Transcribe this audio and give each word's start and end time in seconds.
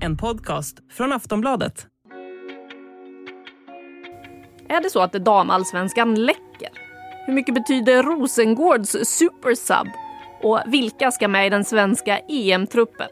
En 0.00 0.16
podcast 0.16 0.78
från 0.92 1.12
Aftonbladet. 1.12 1.86
Är 4.68 4.82
det 4.82 4.90
så 4.90 5.00
att 5.00 5.12
damallsvenskan 5.12 6.14
läcker? 6.14 6.70
Hur 7.26 7.32
mycket 7.32 7.54
betyder 7.54 8.02
Rosengårds 8.02 8.90
supersub? 8.90 9.88
Och 10.42 10.60
vilka 10.66 11.10
ska 11.10 11.28
med 11.28 11.46
i 11.46 11.50
den 11.50 11.64
svenska 11.64 12.18
EM-truppen? 12.18 13.08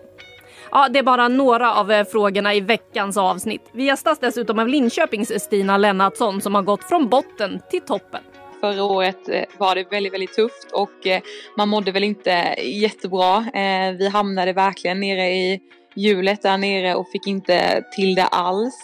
Ja, 0.70 0.88
det 0.88 0.98
är 0.98 1.02
bara 1.02 1.28
några 1.28 1.74
av 1.74 1.92
eh, 1.92 2.04
frågorna 2.04 2.54
i 2.54 2.60
veckans 2.60 3.16
avsnitt. 3.16 3.70
Vi 3.72 3.84
gästas 3.84 4.18
dessutom 4.18 4.58
av 4.58 4.68
Linköpings 4.68 5.42
Stina 5.42 5.76
Lennartsson 5.76 6.40
som 6.40 6.54
har 6.54 6.62
gått 6.62 6.84
från 6.84 7.08
botten 7.08 7.60
till 7.70 7.80
toppen. 7.80 8.22
Förra 8.60 8.84
året 8.84 9.28
eh, 9.28 9.44
var 9.58 9.74
det 9.74 9.90
väldigt, 9.90 10.12
väldigt 10.12 10.34
tufft 10.34 10.72
och 10.72 11.06
eh, 11.06 11.22
man 11.56 11.68
mådde 11.68 11.92
väl 11.92 12.04
inte 12.04 12.54
jättebra. 12.62 13.36
Eh, 13.36 13.92
vi 13.92 14.08
hamnade 14.08 14.52
verkligen 14.52 15.00
nere 15.00 15.30
i 15.30 15.60
hjulet 15.94 16.42
där 16.42 16.58
nere 16.58 16.94
och 16.94 17.08
fick 17.08 17.26
inte 17.26 17.84
till 17.92 18.14
det 18.14 18.26
alls. 18.26 18.74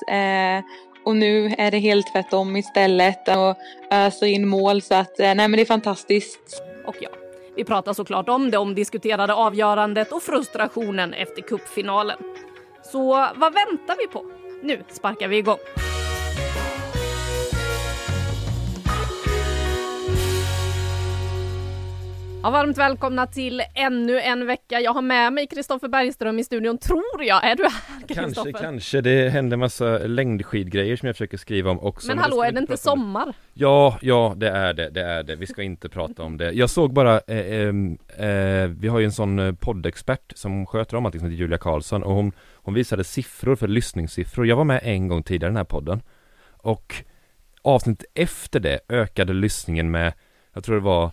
Och 1.05 1.17
nu 1.17 1.55
är 1.59 1.71
det 1.71 1.79
helt 1.79 2.13
tvärtom 2.13 2.57
istället 2.57 3.29
och 3.29 3.57
öser 3.91 4.27
in 4.27 4.49
mål 4.49 4.83
så 4.83 4.95
att 4.95 5.19
nej 5.19 5.35
men 5.35 5.53
det 5.53 5.61
är 5.61 5.65
fantastiskt. 5.65 6.63
Och 6.87 6.97
ja, 7.01 7.11
vi 7.57 7.65
pratar 7.65 7.93
såklart 7.93 8.29
om 8.29 8.51
det 8.51 8.59
omdiskuterade 8.59 9.35
avgörandet 9.35 10.13
och 10.13 10.23
frustrationen 10.23 11.15
efter 11.15 11.43
kuppfinalen. 11.43 12.19
Så 12.93 13.09
vad 13.35 13.55
väntar 13.55 13.97
vi 13.99 14.07
på? 14.07 14.25
Nu 14.63 14.85
sparkar 14.89 15.29
vi 15.29 15.37
igång. 15.37 15.59
Ja, 22.45 22.51
varmt 22.51 22.79
välkomna 22.79 23.27
till 23.27 23.63
ännu 23.75 24.21
en 24.21 24.47
vecka. 24.47 24.81
Jag 24.81 24.95
har 24.95 25.03
med 25.03 25.33
mig 25.33 25.47
Kristoffer 25.47 25.89
Bergström 25.89 26.39
i 26.39 26.45
studion, 26.45 26.79
tror 26.79 27.23
jag. 27.25 27.45
Är 27.51 27.57
du 27.57 27.63
här 27.63 28.15
Kanske, 28.15 28.53
kanske. 28.53 29.01
Det 29.01 29.29
händer 29.29 29.57
massa 29.57 29.99
längdskidgrejer 29.99 30.97
som 30.97 31.07
jag 31.07 31.17
försöker 31.17 31.37
skriva 31.37 31.71
om 31.71 31.81
också. 31.81 32.07
Men, 32.07 32.17
men 32.17 32.23
hallå, 32.23 32.43
är 32.43 32.53
det 32.53 32.59
inte 32.61 32.77
sommar? 32.77 33.35
Ja, 33.55 33.99
ja, 34.03 34.35
det 34.37 34.49
är 34.49 34.73
det, 34.73 34.91
det 34.91 35.03
är 35.03 35.23
det. 35.23 35.37
Vi 35.37 35.47
ska 35.47 35.63
inte 35.63 35.89
prata 35.89 36.23
om 36.23 36.37
det. 36.37 36.53
Jag 36.53 36.71
såg 36.71 36.93
bara, 36.93 37.21
eh, 37.21 37.37
eh, 37.37 38.29
eh, 38.29 38.69
vi 38.69 38.89
har 38.89 38.99
ju 38.99 39.05
en 39.05 39.13
sån 39.13 39.39
eh, 39.39 39.53
poddexpert 39.53 40.33
som 40.35 40.67
sköter 40.67 40.97
om 40.97 41.07
allting 41.07 41.21
som 41.21 41.31
heter 41.31 41.41
Julia 41.41 41.59
Karlsson 41.59 42.03
och 42.03 42.15
hon, 42.15 42.33
hon 42.55 42.75
visade 42.75 43.05
siffror 43.05 43.57
för 43.57 43.69
lyssningssiffror. 43.69 44.47
Jag 44.47 44.57
var 44.57 44.65
med 44.65 44.81
en 44.83 45.09
gång 45.09 45.23
tidigare 45.23 45.49
i 45.49 45.53
den 45.53 45.57
här 45.57 45.65
podden 45.65 46.03
och 46.57 46.95
avsnittet 47.63 48.07
efter 48.15 48.61
det 48.61 48.81
ökade 48.89 49.33
lyssningen 49.33 49.91
med, 49.91 50.13
jag 50.55 50.65
tror 50.65 50.75
det 50.75 50.83
var 50.83 51.11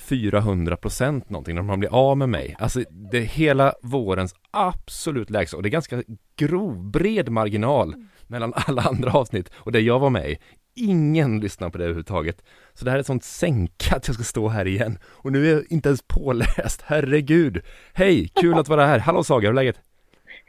400 0.00 0.76
procent 0.76 1.30
någonting 1.30 1.54
när 1.54 1.62
man 1.62 1.80
blir 1.80 1.94
av 1.94 2.18
med 2.18 2.28
mig. 2.28 2.56
Alltså 2.58 2.80
det 2.90 3.18
är 3.18 3.22
hela 3.22 3.74
vårens 3.82 4.34
absolut 4.50 5.30
lägsta 5.30 5.56
och 5.56 5.62
det 5.62 5.68
är 5.68 5.70
ganska 5.70 6.02
grov, 6.36 6.90
bred 6.90 7.28
marginal 7.28 7.94
mellan 8.26 8.52
alla 8.56 8.82
andra 8.82 9.12
avsnitt 9.12 9.50
och 9.54 9.72
det 9.72 9.80
jag 9.80 9.98
var 9.98 10.10
med 10.10 10.30
i. 10.30 10.38
Ingen 10.74 11.40
lyssnar 11.40 11.70
på 11.70 11.78
det 11.78 11.84
överhuvudtaget. 11.84 12.42
Så 12.74 12.84
det 12.84 12.90
här 12.90 12.98
är 12.98 13.00
ett 13.00 13.06
sånt 13.06 13.24
sänka 13.24 13.96
att 13.96 14.08
jag 14.08 14.14
ska 14.14 14.24
stå 14.24 14.48
här 14.48 14.66
igen. 14.66 14.98
Och 15.04 15.32
nu 15.32 15.46
är 15.46 15.52
jag 15.52 15.64
inte 15.70 15.88
ens 15.88 16.02
påläst, 16.02 16.82
herregud. 16.86 17.62
Hej, 17.94 18.28
kul 18.34 18.58
att 18.58 18.68
vara 18.68 18.86
här. 18.86 18.98
Hallå 18.98 19.24
Saga, 19.24 19.48
hur 19.48 19.52
är 19.52 19.54
läget? 19.54 19.80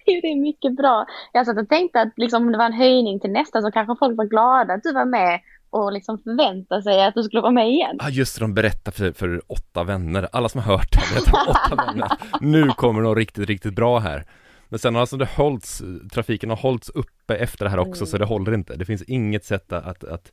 Jo, 0.05 0.19
det 0.21 0.27
är 0.27 0.35
mycket 0.35 0.75
bra. 0.75 1.05
Jag 1.33 1.45
satt 1.45 1.57
och 1.57 1.69
tänkte 1.69 2.01
att 2.01 2.13
liksom, 2.15 2.43
om 2.43 2.51
det 2.51 2.57
var 2.57 2.65
en 2.65 2.73
höjning 2.73 3.19
till 3.19 3.31
nästa 3.31 3.61
så 3.61 3.71
kanske 3.71 3.95
folk 3.99 4.17
var 4.17 4.25
glada 4.25 4.73
att 4.73 4.83
du 4.83 4.93
var 4.93 5.05
med 5.05 5.39
och 5.77 5.91
liksom 5.91 6.17
förvänta 6.17 6.81
sig 6.81 7.05
att 7.05 7.13
du 7.13 7.23
skulle 7.23 7.41
vara 7.41 7.51
med 7.51 7.69
igen. 7.69 7.97
Ja 7.99 8.09
just 8.09 8.35
det, 8.35 8.43
de 8.43 8.53
berättar 8.53 8.91
för, 8.91 9.11
för 9.11 9.41
åtta 9.47 9.83
vänner, 9.83 10.27
alla 10.31 10.49
som 10.49 10.61
har 10.61 10.77
hört 10.77 10.91
det 10.91 11.13
berättar 11.13 11.31
för 11.31 11.49
åtta 11.49 11.85
vänner. 11.85 12.11
Nu 12.41 12.67
kommer 12.67 13.01
något 13.01 13.17
riktigt, 13.17 13.47
riktigt 13.47 13.73
bra 13.73 13.99
här. 13.99 14.25
Men 14.69 14.79
sen 14.79 14.95
har 14.95 15.01
alltså 15.01 15.17
det 15.17 15.25
hållits, 15.25 15.83
trafiken 16.11 16.49
har 16.49 16.57
hållits 16.57 16.89
uppe 16.89 17.35
efter 17.35 17.65
det 17.65 17.71
här 17.71 17.79
också 17.79 18.01
mm. 18.01 18.07
så 18.07 18.17
det 18.17 18.25
håller 18.25 18.53
inte. 18.53 18.75
Det 18.75 18.85
finns 18.85 19.01
inget 19.01 19.45
sätt 19.45 19.73
att, 19.73 20.03
att 20.03 20.31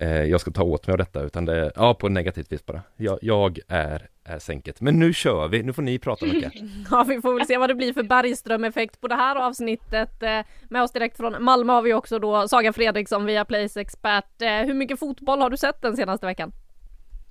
eh, 0.00 0.22
jag 0.24 0.40
ska 0.40 0.50
ta 0.50 0.62
åt 0.62 0.86
mig 0.86 0.92
av 0.92 0.98
detta 0.98 1.22
utan 1.22 1.44
det, 1.44 1.72
ja 1.76 1.94
på 1.94 2.08
negativt 2.08 2.52
vis 2.52 2.66
bara. 2.66 2.82
Jag, 2.96 3.18
jag 3.22 3.58
är, 3.68 4.08
är 4.24 4.38
sänket. 4.38 4.80
Men 4.80 4.98
nu 4.98 5.12
kör 5.12 5.48
vi, 5.48 5.62
nu 5.62 5.72
får 5.72 5.82
ni 5.82 5.98
prata 5.98 6.26
mycket. 6.26 6.52
ja 6.90 7.04
vi 7.08 7.20
får 7.20 7.34
väl 7.34 7.46
se 7.46 7.58
vad 7.58 7.70
det 7.70 7.74
blir 7.74 7.92
för 7.92 8.02
Bergström-effekt 8.02 9.00
på 9.00 9.08
det 9.08 9.14
här 9.14 9.36
avsnittet. 9.36 10.22
Eh, 10.22 10.40
med 10.68 10.82
oss 10.82 10.92
direkt 10.92 11.16
från 11.16 11.44
Malmö 11.44 11.72
har 11.72 11.82
vi 11.82 11.94
också 11.94 12.18
då 12.18 12.48
Saga 12.48 12.72
Fredriksson 12.72 13.24
via 13.24 13.44
Plays 13.44 13.76
expert. 13.76 14.42
Eh, 14.42 14.66
hur 14.66 14.74
mycket 14.74 14.98
fotboll 14.98 15.40
har 15.40 15.50
du 15.50 15.56
sett 15.56 15.82
den 15.82 15.96
senaste 15.96 16.26
veckan? 16.26 16.52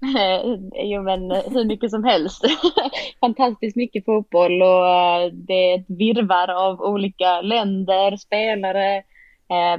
jo 0.73 1.01
men 1.01 1.31
hur 1.31 1.65
mycket 1.65 1.91
som 1.91 2.03
helst. 2.03 2.45
Fantastiskt 3.19 3.75
mycket 3.75 4.05
fotboll 4.05 4.61
och 4.61 4.87
eh, 4.87 5.31
det 5.33 5.71
är 5.71 5.79
ett 5.79 5.89
virvar 5.89 6.67
av 6.67 6.81
olika 6.81 7.41
länder, 7.41 8.17
spelare, 8.17 9.03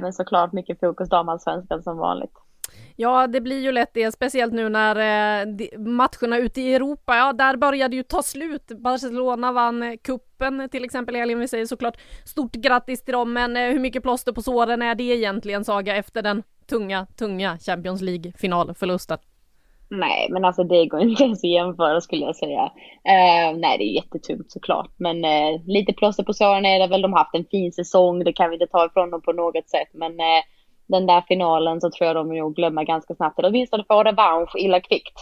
men 0.01 0.13
såklart 0.13 0.53
mycket 0.53 0.79
fokus 0.79 1.09
damallsvenskan 1.09 1.83
som 1.83 1.97
vanligt. 1.97 2.44
Ja, 2.95 3.27
det 3.27 3.41
blir 3.41 3.59
ju 3.59 3.71
lätt 3.71 3.93
det, 3.93 4.11
speciellt 4.11 4.53
nu 4.53 4.69
när 4.69 4.95
eh, 4.95 5.47
matcherna 5.79 6.37
ute 6.37 6.61
i 6.61 6.73
Europa, 6.73 7.15
ja, 7.15 7.33
där 7.33 7.57
började 7.57 7.95
ju 7.95 8.03
ta 8.03 8.23
slut. 8.23 8.67
Barcelona 8.67 9.51
vann 9.51 9.83
eh, 9.83 9.97
kuppen 10.03 10.69
till 10.69 10.83
exempel 10.83 11.15
i 11.15 11.19
helgen. 11.19 11.39
Vi 11.39 11.47
säger 11.47 11.65
såklart 11.65 11.97
stort 12.25 12.51
grattis 12.51 13.03
till 13.03 13.13
dem, 13.13 13.33
men 13.33 13.57
eh, 13.57 13.63
hur 13.63 13.79
mycket 13.79 14.03
plåster 14.03 14.31
på 14.31 14.41
såren 14.41 14.81
är 14.81 14.95
det 14.95 15.03
egentligen, 15.03 15.65
Saga, 15.65 15.95
efter 15.95 16.21
den 16.21 16.43
tunga, 16.69 17.07
tunga 17.19 17.57
Champions 17.57 18.01
League-finalförlusten? 18.01 19.17
Nej, 19.89 20.27
men 20.31 20.45
alltså 20.45 20.63
det 20.63 20.85
går 20.85 21.01
inte 21.01 21.23
ens 21.23 21.43
att 21.43 21.49
jämföra 21.49 22.01
skulle 22.01 22.25
jag 22.25 22.35
säga. 22.35 22.63
Uh, 22.63 23.59
nej, 23.59 23.77
det 23.77 23.83
är 23.83 23.95
jättetungt 23.95 24.51
såklart, 24.51 24.91
men 24.97 25.25
uh, 25.25 25.61
lite 25.65 25.93
plåster 25.93 26.23
på 26.23 26.33
såren 26.33 26.65
är 26.65 26.79
det 26.79 26.87
väl. 26.87 27.01
De 27.01 27.13
har 27.13 27.19
haft 27.19 27.35
en 27.35 27.45
fin 27.51 27.71
säsong, 27.71 28.23
det 28.23 28.33
kan 28.33 28.49
vi 28.49 28.55
inte 28.55 28.67
ta 28.67 28.85
ifrån 28.85 29.11
dem 29.11 29.21
på 29.21 29.33
något 29.33 29.69
sätt, 29.69 29.89
men 29.93 30.11
uh, 30.11 30.41
den 30.87 31.05
där 31.05 31.21
finalen 31.21 31.81
så 31.81 31.91
tror 31.91 32.07
jag 32.07 32.15
de 32.15 32.37
nog 32.37 32.55
glömmer 32.55 32.83
ganska 32.83 33.15
snabbt. 33.15 33.39
Eller 33.39 33.49
åtminstone 33.49 33.83
få 33.87 34.03
revansch 34.03 34.55
illa 34.55 34.79
kvickt. 34.79 35.19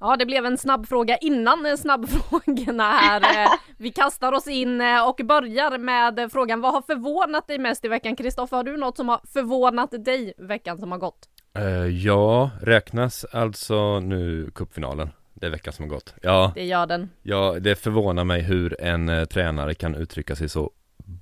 Ja, 0.00 0.16
det 0.16 0.26
blev 0.26 0.46
en 0.46 0.58
snabb 0.58 0.86
fråga 0.86 1.16
innan 1.16 1.78
snabbfrågorna 1.78 2.92
här. 2.92 3.44
Eh, 3.44 3.52
vi 3.76 3.90
kastar 3.90 4.32
oss 4.32 4.46
in 4.46 4.80
eh, 4.80 5.08
och 5.08 5.20
börjar 5.24 5.78
med 5.78 6.32
frågan 6.32 6.60
vad 6.60 6.72
har 6.72 6.82
förvånat 6.82 7.48
dig 7.48 7.58
mest 7.58 7.84
i 7.84 7.88
veckan? 7.88 8.16
Kristoffer, 8.16 8.56
har 8.56 8.64
du 8.64 8.76
något 8.76 8.96
som 8.96 9.08
har 9.08 9.20
förvånat 9.32 10.04
dig 10.04 10.32
veckan 10.38 10.78
som 10.78 10.92
har 10.92 10.98
gått? 10.98 11.28
Uh, 11.58 11.86
ja, 11.86 12.50
räknas 12.62 13.24
alltså 13.24 14.00
nu 14.00 14.50
kuppfinalen? 14.54 15.10
Det 15.34 15.46
är 15.46 15.50
veckan 15.50 15.72
som 15.72 15.82
har 15.82 15.90
gått. 15.90 16.14
Ja, 16.22 16.52
det 16.54 16.64
gör 16.64 16.86
den. 16.86 17.10
Ja, 17.22 17.56
det 17.60 17.76
förvånar 17.76 18.24
mig 18.24 18.42
hur 18.42 18.80
en 18.80 19.08
uh, 19.08 19.24
tränare 19.24 19.74
kan 19.74 19.94
uttrycka 19.94 20.36
sig 20.36 20.48
så 20.48 20.70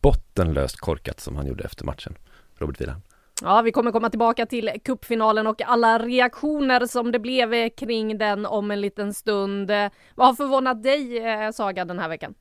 bottenlöst 0.03 0.81
korkat 0.81 1.21
som 1.21 1.37
han 1.37 1.47
gjorde 1.47 1.65
efter 1.65 1.85
matchen. 1.85 2.15
Robert 2.59 2.81
Wieland. 2.81 3.03
Ja, 3.43 3.63
vi 3.63 3.73
kommer 3.73 3.93
komma 3.93 4.11
tillbaka 4.11 4.47
till 4.47 4.71
kuppfinalen 4.85 5.47
och 5.47 5.63
alla 5.63 5.99
reaktioner 5.99 6.87
som 6.87 7.13
det 7.13 7.19
blev 7.19 7.55
eh, 7.55 7.69
kring 7.69 8.19
den 8.19 8.47
om 8.47 8.71
en 8.71 8.81
liten 8.81 9.15
stund. 9.15 9.71
Vad 10.15 10.27
har 10.27 10.35
förvånat 10.35 10.83
dig, 10.83 11.19
eh, 11.19 11.51
Saga, 11.51 11.85
den 11.85 11.99
här 11.99 12.09
veckan? 12.09 12.35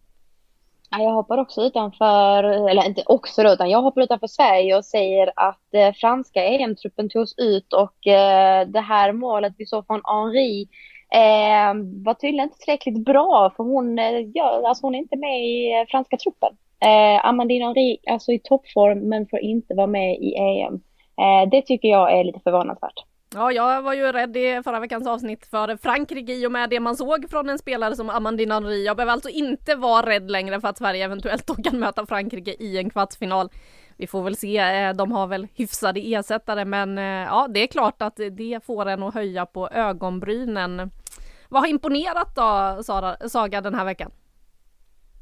Jag 0.89 1.11
hoppar 1.11 1.37
också 1.37 1.61
utanför, 1.61 2.43
eller 2.43 2.85
inte 2.85 3.03
också 3.05 3.43
då, 3.43 3.51
utan 3.51 3.69
jag 3.69 3.81
hoppar 3.81 4.01
utanför 4.01 4.27
Sverige 4.27 4.77
och 4.77 4.85
säger 4.85 5.31
att 5.35 5.73
eh, 5.73 5.93
franska 5.93 6.43
EM-truppen 6.43 7.09
togs 7.09 7.33
ut 7.37 7.73
och 7.73 8.07
eh, 8.07 8.67
det 8.67 8.79
här 8.79 9.11
målet 9.11 9.53
vi 9.57 9.65
såg 9.65 9.87
från 9.87 10.01
Henri 10.05 10.67
eh, 11.13 11.73
var 12.05 12.13
tydligen 12.13 12.43
inte 12.43 12.57
tillräckligt 12.57 13.05
bra 13.05 13.53
för 13.57 13.63
hon, 13.63 13.99
eh, 13.99 14.25
alltså 14.65 14.85
hon 14.85 14.95
är 14.95 14.99
inte 14.99 15.17
med 15.17 15.45
i 15.45 15.85
franska 15.89 16.17
truppen. 16.17 16.57
Eh, 16.85 17.25
Amandine 17.25 17.65
Henri, 17.65 17.97
alltså 18.07 18.31
i 18.31 18.39
toppform, 18.39 18.99
men 18.99 19.27
får 19.27 19.39
inte 19.39 19.73
vara 19.73 19.87
med 19.87 20.15
i 20.15 20.35
EM. 20.35 20.73
Eh, 21.21 21.49
det 21.51 21.61
tycker 21.61 21.87
jag 21.87 22.19
är 22.19 22.23
lite 22.23 22.39
förvånansvärt. 22.39 23.03
Ja, 23.35 23.51
jag 23.51 23.81
var 23.81 23.93
ju 23.93 24.11
rädd 24.11 24.37
i 24.37 24.61
förra 24.63 24.79
veckans 24.79 25.07
avsnitt 25.07 25.45
för 25.45 25.77
Frankrike 25.77 26.33
i 26.33 26.47
och 26.47 26.51
med 26.51 26.69
det 26.69 26.79
man 26.79 26.95
såg 26.95 27.29
från 27.29 27.49
en 27.49 27.57
spelare 27.57 27.95
som 27.95 28.09
Amandine 28.09 28.53
Henri. 28.53 28.85
Jag 28.85 28.97
behöver 28.97 29.13
alltså 29.13 29.29
inte 29.29 29.75
vara 29.75 30.05
rädd 30.05 30.31
längre 30.31 30.61
för 30.61 30.67
att 30.67 30.77
Sverige 30.77 31.05
eventuellt 31.05 31.47
då 31.47 31.53
kan 31.53 31.79
möta 31.79 32.05
Frankrike 32.05 32.55
i 32.59 32.77
en 32.77 32.89
kvartsfinal. 32.89 33.49
Vi 33.97 34.07
får 34.07 34.23
väl 34.23 34.35
se, 34.35 34.57
eh, 34.57 34.93
de 34.93 35.11
har 35.11 35.27
väl 35.27 35.47
hyfsade 35.55 35.99
ersättare 35.99 36.65
men 36.65 36.97
eh, 36.97 37.03
ja, 37.03 37.47
det 37.49 37.59
är 37.59 37.67
klart 37.67 38.01
att 38.01 38.19
det 38.31 38.65
får 38.65 38.85
en 38.85 39.03
att 39.03 39.13
höja 39.13 39.45
på 39.45 39.69
ögonbrynen. 39.69 40.91
Vad 41.49 41.61
har 41.61 41.69
imponerat 41.69 42.35
då, 42.35 42.83
Sara, 42.83 43.29
Saga, 43.29 43.61
den 43.61 43.75
här 43.75 43.85
veckan? 43.85 44.11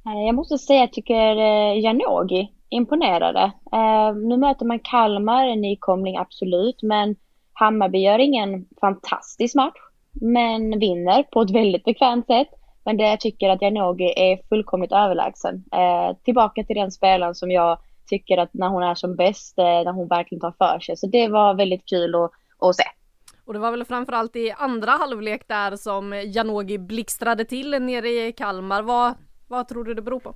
Eh, 0.05 0.25
jag 0.25 0.35
måste 0.35 0.57
säga 0.57 0.83
att 0.83 0.89
jag 0.89 0.93
tycker 0.93 1.37
eh, 1.37 1.79
Janogy 1.79 2.47
imponerade. 2.69 3.51
Eh, 3.73 4.15
nu 4.15 4.37
möter 4.37 4.65
man 4.65 4.79
Kalmar, 4.79 5.47
en 5.47 5.61
nykomling 5.61 6.17
absolut, 6.17 6.83
men 6.83 7.15
Hammarby 7.53 7.97
gör 7.97 8.19
ingen 8.19 8.65
fantastisk 8.81 9.55
match, 9.55 9.79
men 10.11 10.79
vinner 10.79 11.23
på 11.23 11.41
ett 11.41 11.51
väldigt 11.51 11.83
bekvämt 11.83 12.25
sätt. 12.25 12.47
Men 12.85 12.97
det 12.97 13.03
jag 13.03 13.19
tycker 13.19 13.49
att 13.49 13.61
Janogy 13.61 14.13
är 14.15 14.47
fullkomligt 14.49 14.91
överlägsen. 14.91 15.63
tillbaka 16.23 16.63
till 16.63 16.75
den 16.75 16.91
spelaren 16.91 17.35
som 17.35 17.51
jag 17.51 17.77
tycker 18.09 18.37
att 18.37 18.53
när 18.53 18.67
hon 18.67 18.83
är 18.83 18.95
som 18.95 19.15
bäst, 19.15 19.57
när 19.57 19.91
hon 19.91 20.07
verkligen 20.07 20.41
tar 20.41 20.53
för 20.57 20.79
sig. 20.79 20.97
Så 20.97 21.07
det 21.07 21.27
var 21.27 21.53
väldigt 21.53 21.85
kul 21.85 22.15
att, 22.15 22.31
att 22.59 22.75
se. 22.75 22.83
Och 23.45 23.53
det 23.53 23.59
var 23.59 23.71
väl 23.71 23.85
framförallt 23.85 24.35
i 24.35 24.51
andra 24.57 24.91
halvlek 24.91 25.47
där 25.47 25.75
som 25.75 26.13
Janogy 26.25 26.77
blixtrade 26.77 27.45
till 27.45 27.71
nere 27.81 28.09
i 28.09 28.31
Kalmar. 28.37 28.81
Vad, 28.81 29.13
vad 29.47 29.67
tror 29.67 29.83
du 29.83 29.93
det 29.93 30.01
beror 30.01 30.19
på? 30.19 30.35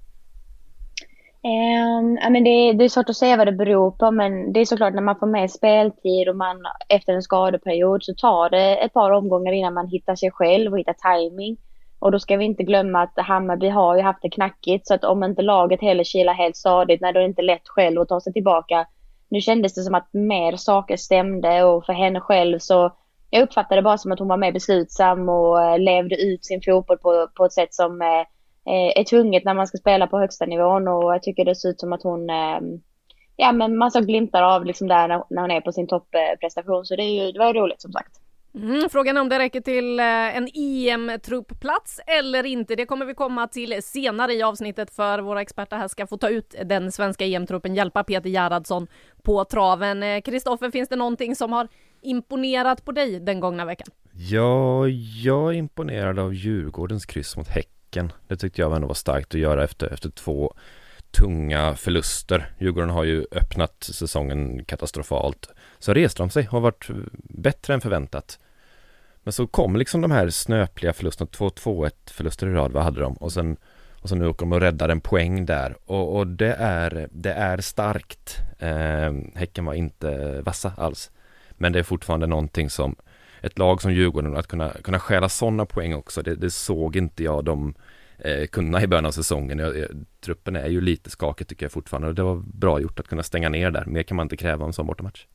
Ehm, 1.43 2.05
um, 2.05 2.17
I 2.17 2.29
mean, 2.29 2.43
det, 2.43 2.73
det, 2.73 2.83
är 2.83 2.89
svårt 2.89 3.09
att 3.09 3.15
säga 3.15 3.37
vad 3.37 3.47
det 3.47 3.51
beror 3.51 3.91
på 3.91 4.11
men 4.11 4.53
det 4.53 4.59
är 4.59 4.65
såklart 4.65 4.93
när 4.93 5.01
man 5.01 5.19
får 5.19 5.27
mer 5.27 5.47
speltid 5.47 6.29
och 6.29 6.35
man 6.35 6.57
efter 6.89 7.13
en 7.13 7.21
skadeperiod 7.21 8.03
så 8.03 8.13
tar 8.13 8.49
det 8.49 8.75
ett 8.75 8.93
par 8.93 9.11
omgångar 9.11 9.51
innan 9.51 9.73
man 9.73 9.87
hittar 9.87 10.15
sig 10.15 10.31
själv 10.31 10.71
och 10.71 10.79
hittar 10.79 10.93
timing. 10.93 11.57
Och 11.99 12.11
då 12.11 12.19
ska 12.19 12.37
vi 12.37 12.45
inte 12.45 12.63
glömma 12.63 13.01
att 13.01 13.13
Hammarby 13.15 13.69
har 13.69 13.95
ju 13.95 14.01
haft 14.01 14.21
det 14.21 14.29
knackigt 14.29 14.87
så 14.87 14.93
att 14.93 15.03
om 15.03 15.23
inte 15.23 15.41
laget 15.41 15.81
heller 15.81 16.03
kilar 16.03 16.33
helt 16.33 16.57
stadigt, 16.57 17.01
när 17.01 17.13
då 17.13 17.19
är 17.19 17.23
det 17.23 17.29
inte 17.29 17.41
lätt 17.41 17.67
själv 17.67 18.01
att 18.01 18.07
ta 18.07 18.21
sig 18.21 18.33
tillbaka. 18.33 18.85
Nu 19.29 19.41
kändes 19.41 19.73
det 19.73 19.81
som 19.81 19.95
att 19.95 20.13
mer 20.13 20.55
saker 20.55 20.97
stämde 20.97 21.63
och 21.63 21.85
för 21.85 21.93
henne 21.93 22.19
själv 22.19 22.59
så 22.59 22.91
jag 23.29 23.43
uppfattade 23.43 23.75
det 23.75 23.83
bara 23.83 23.97
som 23.97 24.11
att 24.11 24.19
hon 24.19 24.27
var 24.27 24.37
mer 24.37 24.51
beslutsam 24.51 25.29
och 25.29 25.61
eh, 25.63 25.79
levde 25.79 26.15
ut 26.15 26.45
sin 26.45 26.61
fotboll 26.65 26.97
på, 26.97 27.27
på 27.35 27.45
ett 27.45 27.53
sätt 27.53 27.73
som 27.73 28.01
eh, 28.01 28.25
är 28.73 29.03
tvunget 29.03 29.45
när 29.45 29.53
man 29.53 29.67
ska 29.67 29.77
spela 29.77 30.07
på 30.07 30.19
högsta 30.19 30.45
nivån 30.45 30.87
och 30.87 31.13
jag 31.13 31.23
tycker 31.23 31.45
det 31.45 31.55
ser 31.55 31.69
ut 31.69 31.79
som 31.79 31.93
att 31.93 32.03
hon 32.03 32.29
eh, 32.29 32.59
Ja 33.41 33.51
men 33.51 33.77
man 33.77 33.91
såg 33.91 34.05
glimtar 34.05 34.43
av 34.43 34.65
liksom 34.65 34.87
där 34.87 35.07
när, 35.07 35.41
hon 35.41 35.51
är 35.51 35.61
på 35.61 35.71
sin 35.71 35.87
topprestation 35.87 36.85
så 36.85 36.95
det, 36.95 37.03
är 37.03 37.25
ju, 37.25 37.31
det 37.31 37.39
var 37.39 37.53
roligt 37.53 37.81
som 37.81 37.91
sagt. 37.91 38.11
Mm, 38.55 38.89
frågan 38.89 39.17
är 39.17 39.21
om 39.21 39.29
det 39.29 39.39
räcker 39.39 39.61
till 39.61 39.99
eh, 39.99 40.05
en 40.05 40.47
EM-truppplats 40.53 41.99
eller 42.07 42.45
inte. 42.45 42.75
Det 42.75 42.85
kommer 42.85 43.05
vi 43.05 43.13
komma 43.13 43.47
till 43.47 43.83
senare 43.83 44.33
i 44.33 44.43
avsnittet 44.43 44.95
för 44.95 45.19
våra 45.19 45.41
experter 45.41 45.77
här 45.77 45.87
ska 45.87 46.07
få 46.07 46.17
ta 46.17 46.29
ut 46.29 46.55
den 46.65 46.91
svenska 46.91 47.25
EM-truppen, 47.25 47.75
hjälpa 47.75 48.03
Peter 48.03 48.29
Gerhardsson 48.29 48.87
på 49.23 49.45
traven. 49.45 50.03
Eh, 50.03 50.21
Kristoffer, 50.21 50.71
finns 50.71 50.89
det 50.89 50.95
någonting 50.95 51.35
som 51.35 51.53
har 51.53 51.67
imponerat 52.01 52.85
på 52.85 52.91
dig 52.91 53.19
den 53.19 53.39
gångna 53.39 53.65
veckan? 53.65 53.87
Ja, 54.31 54.87
jag 55.23 55.49
är 55.49 55.57
imponerad 55.57 56.19
av 56.19 56.33
Djurgårdens 56.33 57.05
kryss 57.05 57.37
mot 57.37 57.47
Häcken. 57.47 57.78
Det 58.27 58.37
tyckte 58.37 58.61
jag 58.61 58.75
ändå 58.75 58.87
var 58.87 58.95
starkt 58.95 59.35
att 59.35 59.41
göra 59.41 59.63
efter, 59.63 59.93
efter 59.93 60.09
två 60.09 60.53
tunga 61.11 61.75
förluster. 61.75 62.51
Djurgården 62.59 62.89
har 62.89 63.03
ju 63.03 63.25
öppnat 63.31 63.83
säsongen 63.83 64.65
katastrofalt. 64.65 65.49
Så 65.79 65.93
reste 65.93 66.23
de 66.23 66.29
sig, 66.29 66.43
har 66.43 66.59
varit 66.59 66.87
bättre 67.23 67.73
än 67.73 67.81
förväntat. 67.81 68.39
Men 69.23 69.33
så 69.33 69.47
kom 69.47 69.75
liksom 69.75 70.01
de 70.01 70.11
här 70.11 70.29
snöpliga 70.29 70.93
förlusterna, 70.93 71.29
2-2-1 71.31 71.91
förluster 72.05 72.47
i 72.47 72.53
rad, 72.53 72.71
vad 72.71 72.83
hade 72.83 73.01
de? 73.01 73.13
Och 73.13 73.31
sen, 73.31 73.57
och 74.01 74.09
sen 74.09 74.19
nu 74.19 74.27
åker 74.27 74.39
de 74.39 74.53
och 74.53 74.61
räddar 74.61 74.89
en 74.89 75.01
poäng 75.01 75.45
där. 75.45 75.75
Och, 75.85 76.17
och 76.17 76.27
det, 76.27 76.53
är, 76.53 77.07
det 77.11 77.33
är 77.33 77.57
starkt. 77.57 78.37
Eh, 78.59 79.13
häcken 79.35 79.65
var 79.65 79.73
inte 79.73 80.41
vassa 80.41 80.73
alls. 80.77 81.11
Men 81.51 81.71
det 81.73 81.79
är 81.79 81.83
fortfarande 81.83 82.27
någonting 82.27 82.69
som 82.69 82.95
ett 83.41 83.57
lag 83.57 83.81
som 83.81 83.93
Djurgården, 83.93 84.37
att 84.37 84.47
kunna, 84.47 84.69
kunna 84.69 84.99
stjäla 84.99 85.29
sådana 85.29 85.65
poäng 85.65 85.93
också, 85.93 86.21
det, 86.21 86.35
det 86.35 86.51
såg 86.51 86.95
inte 86.95 87.23
jag 87.23 87.45
de 87.45 87.73
eh, 88.17 88.47
kunna 88.47 88.81
i 88.81 88.87
början 88.87 89.05
av 89.05 89.11
säsongen. 89.11 89.59
Jag, 89.59 89.77
jag, 89.77 89.87
truppen 90.21 90.55
är 90.55 90.67
ju 90.67 90.81
lite 90.81 91.09
skakig 91.09 91.47
tycker 91.47 91.65
jag 91.65 91.71
fortfarande 91.71 92.07
och 92.07 92.15
det 92.15 92.23
var 92.23 92.35
bra 92.35 92.79
gjort 92.79 92.99
att 92.99 93.07
kunna 93.07 93.23
stänga 93.23 93.49
ner 93.49 93.71
där. 93.71 93.85
Mer 93.85 94.03
kan 94.03 94.17
man 94.17 94.25
inte 94.25 94.37
kräva 94.37 94.63
av 94.63 94.69
en 94.69 94.73
sån 94.73 94.87
bortamatch. 94.87 95.25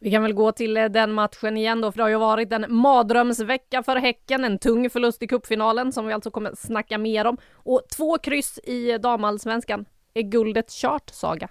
Vi 0.00 0.10
kan 0.10 0.22
väl 0.22 0.32
gå 0.32 0.52
till 0.52 0.76
eh, 0.76 0.84
den 0.84 1.12
matchen 1.12 1.56
igen 1.56 1.80
då, 1.80 1.92
för 1.92 1.96
det 1.96 2.02
har 2.02 2.10
ju 2.10 2.18
varit 2.18 2.52
en 2.52 2.66
mardrömsvecka 2.68 3.82
för 3.82 3.96
Häcken. 3.96 4.44
En 4.44 4.58
tung 4.58 4.90
förlust 4.90 5.22
i 5.22 5.26
cupfinalen 5.26 5.92
som 5.92 6.06
vi 6.06 6.12
alltså 6.12 6.30
kommer 6.30 6.54
snacka 6.54 6.98
mer 6.98 7.24
om. 7.24 7.36
Och 7.52 7.82
två 7.96 8.18
kryss 8.18 8.58
i 8.58 8.90
eh, 8.90 8.98
damallsvenskan. 8.98 9.84
Är 10.14 10.22
guldet 10.22 10.70
kört, 10.70 11.10
Saga? 11.10 11.48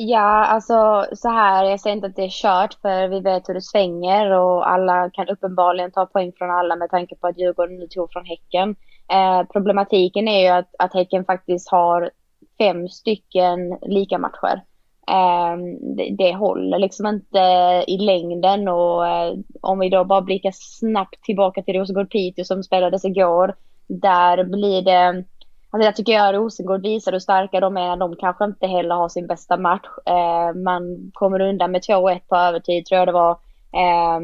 Ja, 0.00 0.44
alltså 0.44 1.06
så 1.12 1.28
här, 1.28 1.64
jag 1.64 1.80
säger 1.80 1.96
inte 1.96 2.06
att 2.06 2.16
det 2.16 2.24
är 2.24 2.42
kört 2.42 2.74
för 2.74 3.08
vi 3.08 3.20
vet 3.20 3.48
hur 3.48 3.54
det 3.54 3.62
svänger 3.62 4.30
och 4.30 4.70
alla 4.70 5.10
kan 5.10 5.28
uppenbarligen 5.28 5.90
ta 5.90 6.06
poäng 6.06 6.32
från 6.38 6.50
alla 6.50 6.76
med 6.76 6.90
tanke 6.90 7.14
på 7.16 7.26
att 7.26 7.38
Djurgården 7.38 7.78
nu 7.78 7.86
tog 7.86 8.12
från 8.12 8.24
Häcken. 8.24 8.76
Eh, 9.12 9.42
problematiken 9.52 10.28
är 10.28 10.40
ju 10.40 10.48
att, 10.48 10.74
att 10.78 10.94
Häcken 10.94 11.24
faktiskt 11.24 11.70
har 11.70 12.10
fem 12.58 12.88
stycken 12.88 13.78
lika 13.82 14.18
matcher. 14.18 14.62
Eh, 15.08 15.56
det, 15.96 16.16
det, 16.18 16.34
håller 16.34 16.78
liksom 16.78 17.06
inte 17.06 17.38
i 17.86 17.98
längden 17.98 18.68
och 18.68 19.06
eh, 19.06 19.34
om 19.60 19.78
vi 19.78 19.88
då 19.88 20.04
bara 20.04 20.22
blickar 20.22 20.52
snabbt 20.54 21.22
tillbaka 21.22 21.62
till 21.62 21.74
Rosengård 21.74 22.10
Piteå 22.10 22.44
som 22.44 22.62
spelades 22.62 23.04
igår. 23.04 23.54
Där 23.86 24.44
blir 24.44 24.82
det 24.82 25.24
Alltså 25.70 25.86
jag 25.86 25.96
tycker 25.96 26.20
att 26.20 26.34
Rosengård 26.34 26.82
visar 26.82 27.12
hur 27.12 27.18
starka 27.18 27.60
de 27.60 27.76
är. 27.76 27.96
De 27.96 28.16
kanske 28.16 28.44
inte 28.44 28.66
heller 28.66 28.94
har 28.94 29.08
sin 29.08 29.26
bästa 29.26 29.56
match. 29.56 29.86
Eh, 30.06 30.54
man 30.54 31.10
kommer 31.14 31.40
undan 31.40 31.72
med 31.72 31.82
2-1 31.82 32.20
på 32.28 32.36
övertid 32.36 32.86
tror 32.86 32.98
jag 32.98 33.08
det 33.08 33.12
var. 33.12 33.30
Eh, 33.72 34.20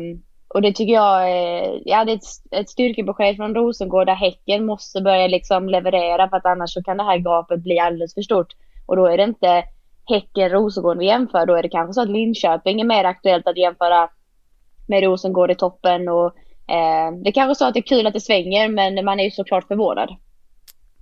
och 0.55 0.63
det 0.63 0.73
tycker 0.73 0.95
jag 0.95 1.31
är, 1.31 1.83
ja, 1.85 2.05
det 2.05 2.13
är 2.13 2.17
ett, 2.17 2.23
ett 2.51 2.69
styrkebesked 2.69 3.37
från 3.37 3.55
Rosengård 3.55 4.07
där 4.07 4.15
Häcken 4.15 4.67
måste 4.67 5.01
börja 5.01 5.27
liksom 5.27 5.69
leverera 5.69 6.29
för 6.29 6.37
att 6.37 6.47
annars 6.47 6.75
så 6.75 6.83
kan 6.83 6.97
det 6.97 7.05
här 7.05 7.19
gapet 7.19 7.63
bli 7.63 7.79
alldeles 7.79 8.15
för 8.15 8.23
stort. 8.23 8.53
Och 8.87 8.97
då 8.97 9.07
är 9.07 9.17
det 9.17 9.25
inte 9.25 9.65
Häcken-Rosengård 10.09 10.99
vi 10.99 11.07
jämför, 11.07 11.47
då 11.47 11.55
är 11.55 11.63
det 11.63 11.69
kanske 11.69 11.95
så 11.95 12.03
att 12.03 12.09
Linköping 12.09 12.81
är 12.81 12.85
mer 12.85 13.05
aktuellt 13.05 13.47
att 13.47 13.57
jämföra 13.57 14.09
med 14.89 15.03
Rosengård 15.03 15.51
i 15.51 15.55
toppen 15.55 16.09
och 16.09 16.27
eh, 16.69 17.13
det 17.23 17.29
är 17.29 17.33
kanske 17.33 17.55
så 17.55 17.65
att 17.65 17.75
det 17.75 17.81
är 17.81 17.97
kul 17.97 18.07
att 18.07 18.15
det 18.15 18.21
svänger 18.21 18.69
men 18.69 19.05
man 19.05 19.21
är 19.21 19.25
ju 19.25 19.31
såklart 19.31 19.69
förvånad. 19.69 20.17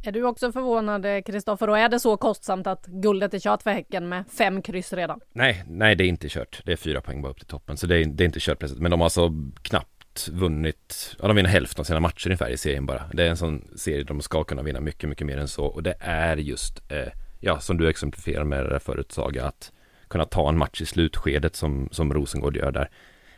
Är 0.04 0.12
du 0.12 0.24
också 0.24 0.52
förvånad 0.52 1.04
eh, 1.06 1.22
Kristoffer 1.22 1.70
och 1.70 1.78
är 1.78 1.88
det 1.88 2.00
så 2.00 2.16
kostsamt 2.16 2.66
att 2.66 2.86
guldet 2.86 3.34
är 3.34 3.38
kört 3.38 3.62
för 3.62 3.70
Häcken 3.70 4.08
med 4.08 4.24
fem 4.38 4.62
kryss 4.62 4.92
redan? 4.92 5.20
Nej, 5.32 5.64
nej 5.68 5.94
det 5.94 6.04
är 6.04 6.08
inte 6.08 6.28
kört. 6.28 6.62
Det 6.64 6.72
är 6.72 6.76
fyra 6.76 7.00
poäng 7.00 7.22
bara 7.22 7.32
upp 7.32 7.38
till 7.38 7.46
toppen 7.46 7.76
så 7.76 7.86
det 7.86 7.96
är, 7.96 8.04
det 8.04 8.24
är 8.24 8.26
inte 8.26 8.40
kört 8.40 8.58
precis. 8.58 8.78
Men 8.78 8.90
de 8.90 9.00
har 9.00 9.06
alltså 9.06 9.30
knappt 9.62 10.28
vunnit, 10.28 11.16
ja 11.18 11.26
de 11.28 11.36
vinner 11.36 11.50
hälften 11.50 11.80
av 11.80 11.84
sina 11.84 12.00
matcher 12.00 12.26
ungefär 12.26 12.50
i 12.50 12.56
serien 12.56 12.86
bara. 12.86 13.02
Det 13.12 13.22
är 13.22 13.30
en 13.30 13.36
sån 13.36 13.68
serie 13.76 14.04
de 14.04 14.20
ska 14.20 14.44
kunna 14.44 14.62
vinna 14.62 14.80
mycket, 14.80 15.08
mycket 15.08 15.26
mer 15.26 15.36
än 15.36 15.48
så 15.48 15.64
och 15.64 15.82
det 15.82 15.94
är 16.00 16.36
just, 16.36 16.92
eh, 16.92 17.12
ja 17.40 17.60
som 17.60 17.78
du 17.78 17.88
exemplifierar 17.88 18.44
med 18.44 18.64
det 18.64 18.70
där 18.70 18.78
förut 18.78 19.12
Saga, 19.12 19.44
att 19.46 19.72
kunna 20.08 20.24
ta 20.24 20.48
en 20.48 20.58
match 20.58 20.80
i 20.80 20.86
slutskedet 20.86 21.56
som, 21.56 21.88
som 21.92 22.14
Rosengård 22.14 22.56
gör 22.56 22.72
där. 22.72 22.90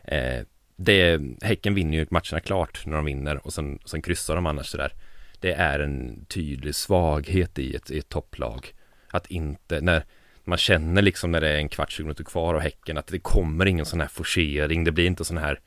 Eh, 0.05 0.45
det, 0.77 1.21
häcken 1.43 1.75
vinner 1.75 1.99
ju 1.99 2.07
matcherna 2.11 2.41
klart 2.41 2.87
när 2.87 2.97
de 2.97 3.05
vinner 3.05 3.47
och 3.47 3.53
sen, 3.53 3.79
sen 3.85 4.03
kryssar 4.03 4.35
de 4.35 4.47
annars 4.47 4.67
sådär 4.67 4.93
det 5.44 5.52
är 5.52 5.81
en 5.81 6.25
tydlig 6.29 6.75
svaghet 6.75 7.58
i 7.58 7.76
ett, 7.76 7.91
i 7.91 7.99
ett 7.99 8.08
topplag. 8.08 8.75
Att 9.11 9.26
inte, 9.26 9.81
när 9.81 10.05
man 10.44 10.58
känner 10.58 11.02
liksom 11.02 11.31
när 11.31 11.41
det 11.41 11.49
är 11.49 11.56
en 11.56 11.69
kvart, 11.69 11.91
20 11.91 12.02
minuter 12.02 12.25
kvar 12.25 12.55
av 12.55 12.61
Häcken 12.61 12.99
att 12.99 13.06
det 13.06 13.19
kommer 13.19 13.67
ingen 13.67 13.87
sån 13.87 14.00
här 14.00 14.08
forcering. 14.08 14.85
Det 14.85 14.93
blir 14.93 15.06
inte 15.06 15.25
sån 15.25 15.37
här, 15.37 15.61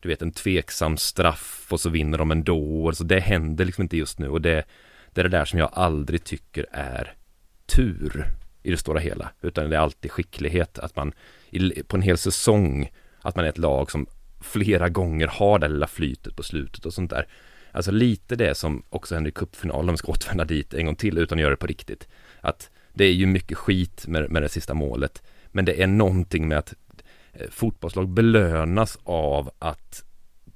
du 0.00 0.08
vet 0.08 0.22
en 0.22 0.32
tveksam 0.32 0.96
straff 0.96 1.66
och 1.70 1.80
så 1.80 1.90
vinner 1.90 2.18
de 2.18 2.30
ändå. 2.30 2.92
Så 2.92 3.04
det 3.04 3.20
händer 3.20 3.64
liksom 3.64 3.82
inte 3.82 3.96
just 3.96 4.18
nu 4.18 4.28
och 4.28 4.40
det, 4.40 4.64
det 5.12 5.20
är 5.20 5.24
det 5.24 5.38
där 5.38 5.44
som 5.44 5.58
jag 5.58 5.70
aldrig 5.72 6.24
tycker 6.24 6.66
är 6.72 7.14
tur 7.66 8.26
i 8.62 8.70
det 8.70 8.76
stora 8.76 9.00
hela. 9.00 9.30
Utan 9.40 9.70
det 9.70 9.76
är 9.76 9.80
alltid 9.80 10.10
skicklighet 10.10 10.78
att 10.78 10.96
man 10.96 11.12
på 11.86 11.96
en 11.96 12.02
hel 12.02 12.18
säsong 12.18 12.90
att 13.20 13.36
man 13.36 13.44
är 13.44 13.48
ett 13.48 13.58
lag 13.58 13.90
som 13.90 14.06
flera 14.40 14.88
gånger 14.88 15.26
har 15.26 15.58
det 15.58 15.68
lilla 15.68 15.86
flytet 15.86 16.36
på 16.36 16.42
slutet 16.42 16.86
och 16.86 16.94
sånt 16.94 17.10
där. 17.10 17.26
Alltså 17.72 17.90
lite 17.90 18.36
det 18.36 18.54
som 18.54 18.82
också 18.90 19.14
händer 19.14 19.28
i 19.28 19.32
cupfinalen, 19.32 19.88
om 19.88 19.94
vi 19.94 19.98
ska 19.98 20.12
återvända 20.12 20.44
dit 20.44 20.74
en 20.74 20.86
gång 20.86 20.96
till 20.96 21.18
utan 21.18 21.38
att 21.38 21.42
göra 21.42 21.50
det 21.50 21.56
på 21.56 21.66
riktigt. 21.66 22.08
Att 22.40 22.70
det 22.92 23.04
är 23.04 23.12
ju 23.12 23.26
mycket 23.26 23.58
skit 23.58 24.06
med, 24.06 24.30
med 24.30 24.42
det 24.42 24.48
sista 24.48 24.74
målet, 24.74 25.22
men 25.46 25.64
det 25.64 25.82
är 25.82 25.86
någonting 25.86 26.48
med 26.48 26.58
att 26.58 26.74
eh, 27.32 27.50
fotbollslag 27.50 28.08
belönas 28.08 28.98
av 29.04 29.50
att 29.58 30.04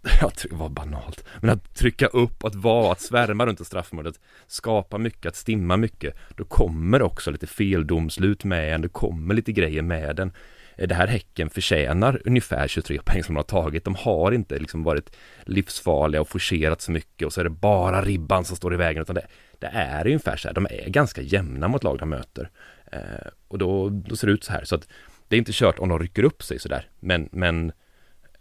jag 0.21 0.35
tror 0.35 0.51
det 0.51 0.57
var 0.57 0.69
banalt, 0.69 1.25
men 1.41 1.51
att 1.51 1.75
trycka 1.75 2.07
upp, 2.07 2.45
att 2.45 2.55
vara, 2.55 2.93
att 2.93 3.01
svärma 3.01 3.47
runt 3.47 3.61
i 3.61 3.65
straffområdet, 3.65 4.21
skapa 4.47 4.99
mycket, 4.99 5.27
att 5.27 5.37
stimma 5.37 5.77
mycket, 5.77 6.17
då 6.37 6.45
kommer 6.45 7.03
också 7.03 7.31
lite 7.31 7.47
feldomslut 7.47 8.45
med 8.45 8.75
en, 8.75 8.83
det 8.83 8.89
kommer 8.89 9.35
lite 9.35 9.53
grejer 9.53 9.83
med 9.83 10.17
den. 10.17 10.33
Eh, 10.77 10.89
det 10.89 10.95
här 10.95 11.07
Häcken 11.07 11.51
förtjänar 11.51 12.23
ungefär 12.25 12.69
23 12.69 12.99
poäng 13.05 13.25
som 13.25 13.35
de 13.35 13.39
har 13.39 13.63
tagit. 13.63 13.85
De 13.85 13.95
har 13.95 14.33
inte 14.33 14.59
liksom 14.59 14.83
varit 14.83 15.17
livsfarliga 15.43 16.21
och 16.21 16.29
forcerat 16.29 16.81
så 16.81 16.91
mycket 16.91 17.27
och 17.27 17.33
så 17.33 17.41
är 17.41 17.45
det 17.45 17.51
bara 17.51 18.03
ribban 18.03 18.45
som 18.45 18.57
står 18.57 18.75
i 18.75 18.77
vägen 18.77 19.03
utan 19.03 19.15
det, 19.15 19.27
det 19.59 19.67
är 19.67 20.07
ungefär 20.07 20.37
så 20.37 20.49
här. 20.49 20.55
De 20.55 20.67
är 20.71 20.89
ganska 20.89 21.23
jämna 21.23 21.69
mot 21.69 21.85
lag 21.85 21.99
de 21.99 22.09
möter. 22.09 22.51
Eh, 22.93 23.29
och 23.49 23.59
då, 23.59 23.89
då 23.89 24.17
ser 24.17 24.27
det 24.27 24.33
ut 24.33 24.45
så 24.45 24.53
här 24.53 24.65
så 24.65 24.75
att 24.75 24.89
det 25.29 25.37
är 25.37 25.39
inte 25.39 25.53
kört 25.55 25.79
om 25.79 25.89
de 25.89 25.99
rycker 25.99 26.25
upp 26.25 26.43
sig 26.43 26.59
sådär 26.59 26.89
men 27.01 27.29
men 27.33 27.73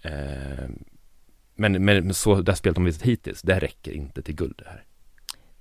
eh, 0.01 0.69
men, 1.55 1.85
men 1.85 2.13
så 2.13 2.41
det 2.41 2.55
spelet 2.55 2.75
de 2.75 2.85
visat 2.85 3.01
hittills, 3.01 3.41
det 3.41 3.59
räcker 3.59 3.91
inte 3.91 4.21
till 4.21 4.35
guld 4.35 4.55
det 4.57 4.69
här. 4.69 4.83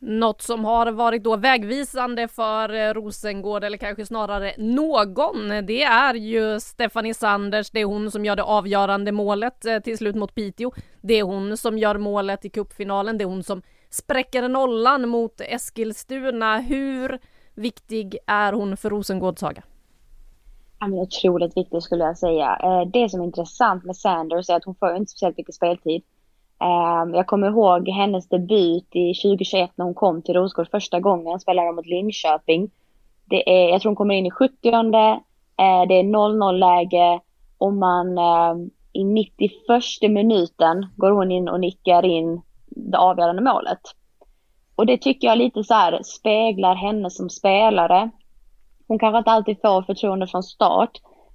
Något 0.03 0.43
som 0.43 0.65
har 0.65 0.93
varit 0.93 1.25
då 1.25 1.37
vägvisande 1.37 2.29
för 2.29 2.75
eh, 2.75 2.95
Rosengård 2.95 3.65
eller 3.65 3.79
kanske 3.79 4.07
snarare 4.07 4.55
någon. 4.59 5.67
Det 5.67 5.83
är 5.83 6.15
ju 6.15 6.61
Stephanie 6.61 7.15
Sanders. 7.15 7.71
Det 7.71 7.81
är 7.81 7.85
hon 7.85 8.11
som 8.11 8.25
gör 8.25 8.37
det 8.37 8.43
avgörande 8.43 9.13
målet 9.13 9.65
eh, 9.65 9.79
till 9.79 9.99
slut 9.99 10.17
mot 10.17 10.35
Piteå. 10.35 10.73
Det 11.01 11.15
är 11.15 11.23
hon 11.23 11.57
som 11.57 11.79
gör 11.79 11.99
målet 11.99 12.45
i 12.45 12.51
cupfinalen. 12.51 13.19
Det 13.19 13.25
är 13.25 13.29
hon 13.29 13.43
som 13.43 13.63
spräcker 13.91 14.49
nollan 14.49 15.09
mot 15.09 15.41
Eskilstuna. 15.41 16.59
Hur 16.59 17.19
viktig 17.55 18.17
är 18.27 18.53
hon 18.53 18.77
för 18.77 18.91
Rosengård 18.91 19.39
Saga? 19.39 19.63
Ja, 20.79 20.87
men 20.87 20.99
otroligt 20.99 21.57
viktig, 21.57 21.83
skulle 21.83 22.05
jag 22.05 22.19
säga. 22.19 22.59
Eh, 22.63 22.91
det 22.93 23.09
som 23.09 23.21
är 23.21 23.25
intressant 23.25 23.85
med 23.85 23.97
Sanders 23.97 24.51
är 24.51 24.55
att 24.55 24.65
hon 24.65 24.75
får 24.75 24.97
inte 24.97 25.11
speciellt 25.11 25.37
mycket 25.37 25.55
speltid. 25.55 26.03
Ehm, 26.61 27.15
jag 27.15 27.27
kommer 27.27 27.49
ihåg 27.49 27.89
hennes 27.89 28.29
debut 28.29 28.89
i 28.97 29.15
2021 29.15 29.71
när 29.75 29.85
hon 29.85 29.95
kom 29.95 30.23
till 30.23 30.35
Rosgård 30.35 30.69
första 30.71 31.01
gången, 31.01 31.41
spelade 31.41 31.73
mot 31.73 31.87
Linköping. 31.87 32.71
Det 33.25 33.51
är, 33.51 33.69
jag 33.69 33.81
tror 33.81 33.91
hon 33.91 33.97
kommer 33.97 34.15
in 34.15 34.27
i 34.27 34.31
70 34.31 34.69
eh, 34.69 34.81
det 35.89 35.95
är 35.95 36.03
0-0 36.03 36.53
läge 36.53 37.21
och 37.59 37.73
man 37.73 38.19
ehm, 38.19 38.71
i 38.93 39.05
91 39.05 39.53
minuten 40.03 40.87
går 40.97 41.11
hon 41.11 41.31
in 41.33 41.49
och 41.49 41.61
nickar 41.61 42.05
in 42.05 42.43
det 42.67 42.99
avgörande 42.99 43.43
målet. 43.43 43.81
Och 44.75 44.87
det 44.87 44.99
tycker 44.99 45.29
jag 45.29 45.39
lite 45.39 45.65
så 45.65 45.75
här 45.75 46.01
speglar 46.03 46.75
henne 46.75 47.11
som 47.11 47.31
spelare. 47.31 48.11
Hon 48.89 48.99
kanske 48.99 49.19
inte 49.19 49.31
alltid 49.31 49.61
får 49.61 49.83
förtroende 49.83 50.27
från 50.27 50.43
start, 50.43 50.91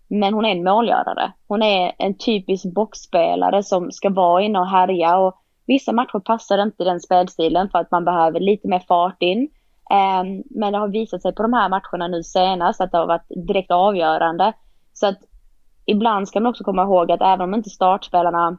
men 0.07 0.33
hon 0.33 0.45
är 0.45 0.49
en 0.49 0.63
målgörare. 0.63 1.31
Hon 1.47 1.61
är 1.61 1.91
en 1.97 2.17
typisk 2.17 2.65
boxspelare 2.73 3.63
som 3.63 3.91
ska 3.91 4.09
vara 4.09 4.41
inne 4.43 4.59
och 4.59 4.69
härja 4.69 5.17
och 5.17 5.41
vissa 5.67 5.91
matcher 5.91 6.19
passar 6.19 6.61
inte 6.61 6.83
den 6.83 6.99
spelstilen 6.99 7.69
för 7.69 7.79
att 7.79 7.91
man 7.91 8.05
behöver 8.05 8.39
lite 8.39 8.67
mer 8.67 8.79
fart 8.79 9.21
in. 9.21 9.49
Ehm, 9.91 10.43
men 10.49 10.73
det 10.73 10.79
har 10.79 10.87
visat 10.87 11.21
sig 11.21 11.35
på 11.35 11.43
de 11.43 11.53
här 11.53 11.69
matcherna 11.69 12.07
nu 12.07 12.23
senast 12.23 12.81
att 12.81 12.91
det 12.91 12.97
har 12.97 13.07
varit 13.07 13.47
direkt 13.47 13.71
avgörande. 13.71 14.53
Så 14.93 15.07
att 15.07 15.19
ibland 15.85 16.27
ska 16.27 16.39
man 16.39 16.49
också 16.49 16.63
komma 16.63 16.83
ihåg 16.83 17.11
att 17.11 17.21
även 17.21 17.41
om 17.41 17.53
inte 17.53 17.69
startspelarna 17.69 18.57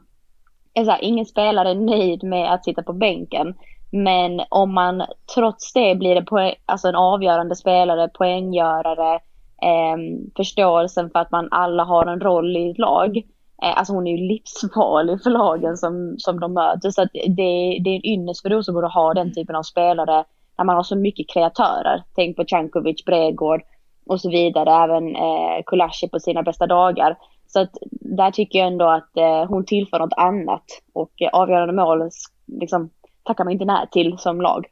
är 0.73 0.83
så 0.83 0.91
här, 0.91 1.03
ingen 1.03 1.25
spelare 1.25 1.69
är 1.69 1.75
nöjd 1.75 2.23
med 2.23 2.53
att 2.53 2.63
sitta 2.63 2.83
på 2.83 2.93
bänken. 2.93 3.55
Men 3.91 4.41
om 4.49 4.73
man 4.73 5.03
trots 5.35 5.73
det 5.73 5.95
blir 5.95 6.15
det 6.15 6.21
poäng, 6.21 6.55
alltså 6.65 6.87
en 6.87 6.95
avgörande 6.95 7.55
spelare, 7.55 8.07
poänggörare, 8.07 9.19
eh, 9.61 9.97
förståelsen 10.37 11.09
för 11.09 11.19
att 11.19 11.31
man 11.31 11.47
alla 11.51 11.83
har 11.83 12.05
en 12.05 12.19
roll 12.19 12.57
i 12.57 12.69
ett 12.69 12.77
lag. 12.77 13.17
Eh, 13.63 13.77
alltså 13.77 13.93
hon 13.93 14.07
är 14.07 14.17
ju 14.17 14.27
livsfarlig 14.27 15.23
för 15.23 15.29
lagen 15.29 15.77
som, 15.77 16.15
som 16.17 16.39
de 16.39 16.53
möter. 16.53 16.91
Så 16.91 17.01
att 17.01 17.09
det, 17.13 17.79
det 17.83 17.89
är 17.89 17.95
en 17.95 18.05
ynnest 18.05 18.41
för 18.41 18.49
Rosengård 18.49 18.85
att 18.85 18.93
ha 18.93 19.13
den 19.13 19.33
typen 19.33 19.55
av 19.55 19.63
spelare 19.63 20.23
när 20.57 20.65
man 20.65 20.75
har 20.75 20.83
så 20.83 20.95
mycket 20.95 21.29
kreatörer. 21.29 22.03
Tänk 22.15 22.35
på 22.35 22.45
Cankovic, 22.45 23.05
Bredgård 23.05 23.61
och 24.05 24.21
så 24.21 24.29
vidare. 24.29 24.83
Även 24.83 25.15
eh, 25.15 25.63
Kulashi 25.65 26.09
på 26.09 26.19
sina 26.19 26.43
bästa 26.43 26.67
dagar. 26.67 27.17
Så 27.47 27.59
att 27.59 27.77
där 27.91 28.31
tycker 28.31 28.59
jag 28.59 28.67
ändå 28.67 28.85
att 28.85 29.17
eh, 29.17 29.45
hon 29.45 29.65
tillför 29.65 29.99
något 29.99 30.13
annat. 30.17 30.63
Och 30.93 31.21
eh, 31.21 31.29
avgörande 31.33 31.73
mål 31.73 32.09
liksom, 32.45 32.89
tackar 33.23 33.43
man 33.43 33.53
inte 33.53 33.65
nej 33.65 33.87
till 33.91 34.17
som 34.17 34.41
lag. 34.41 34.65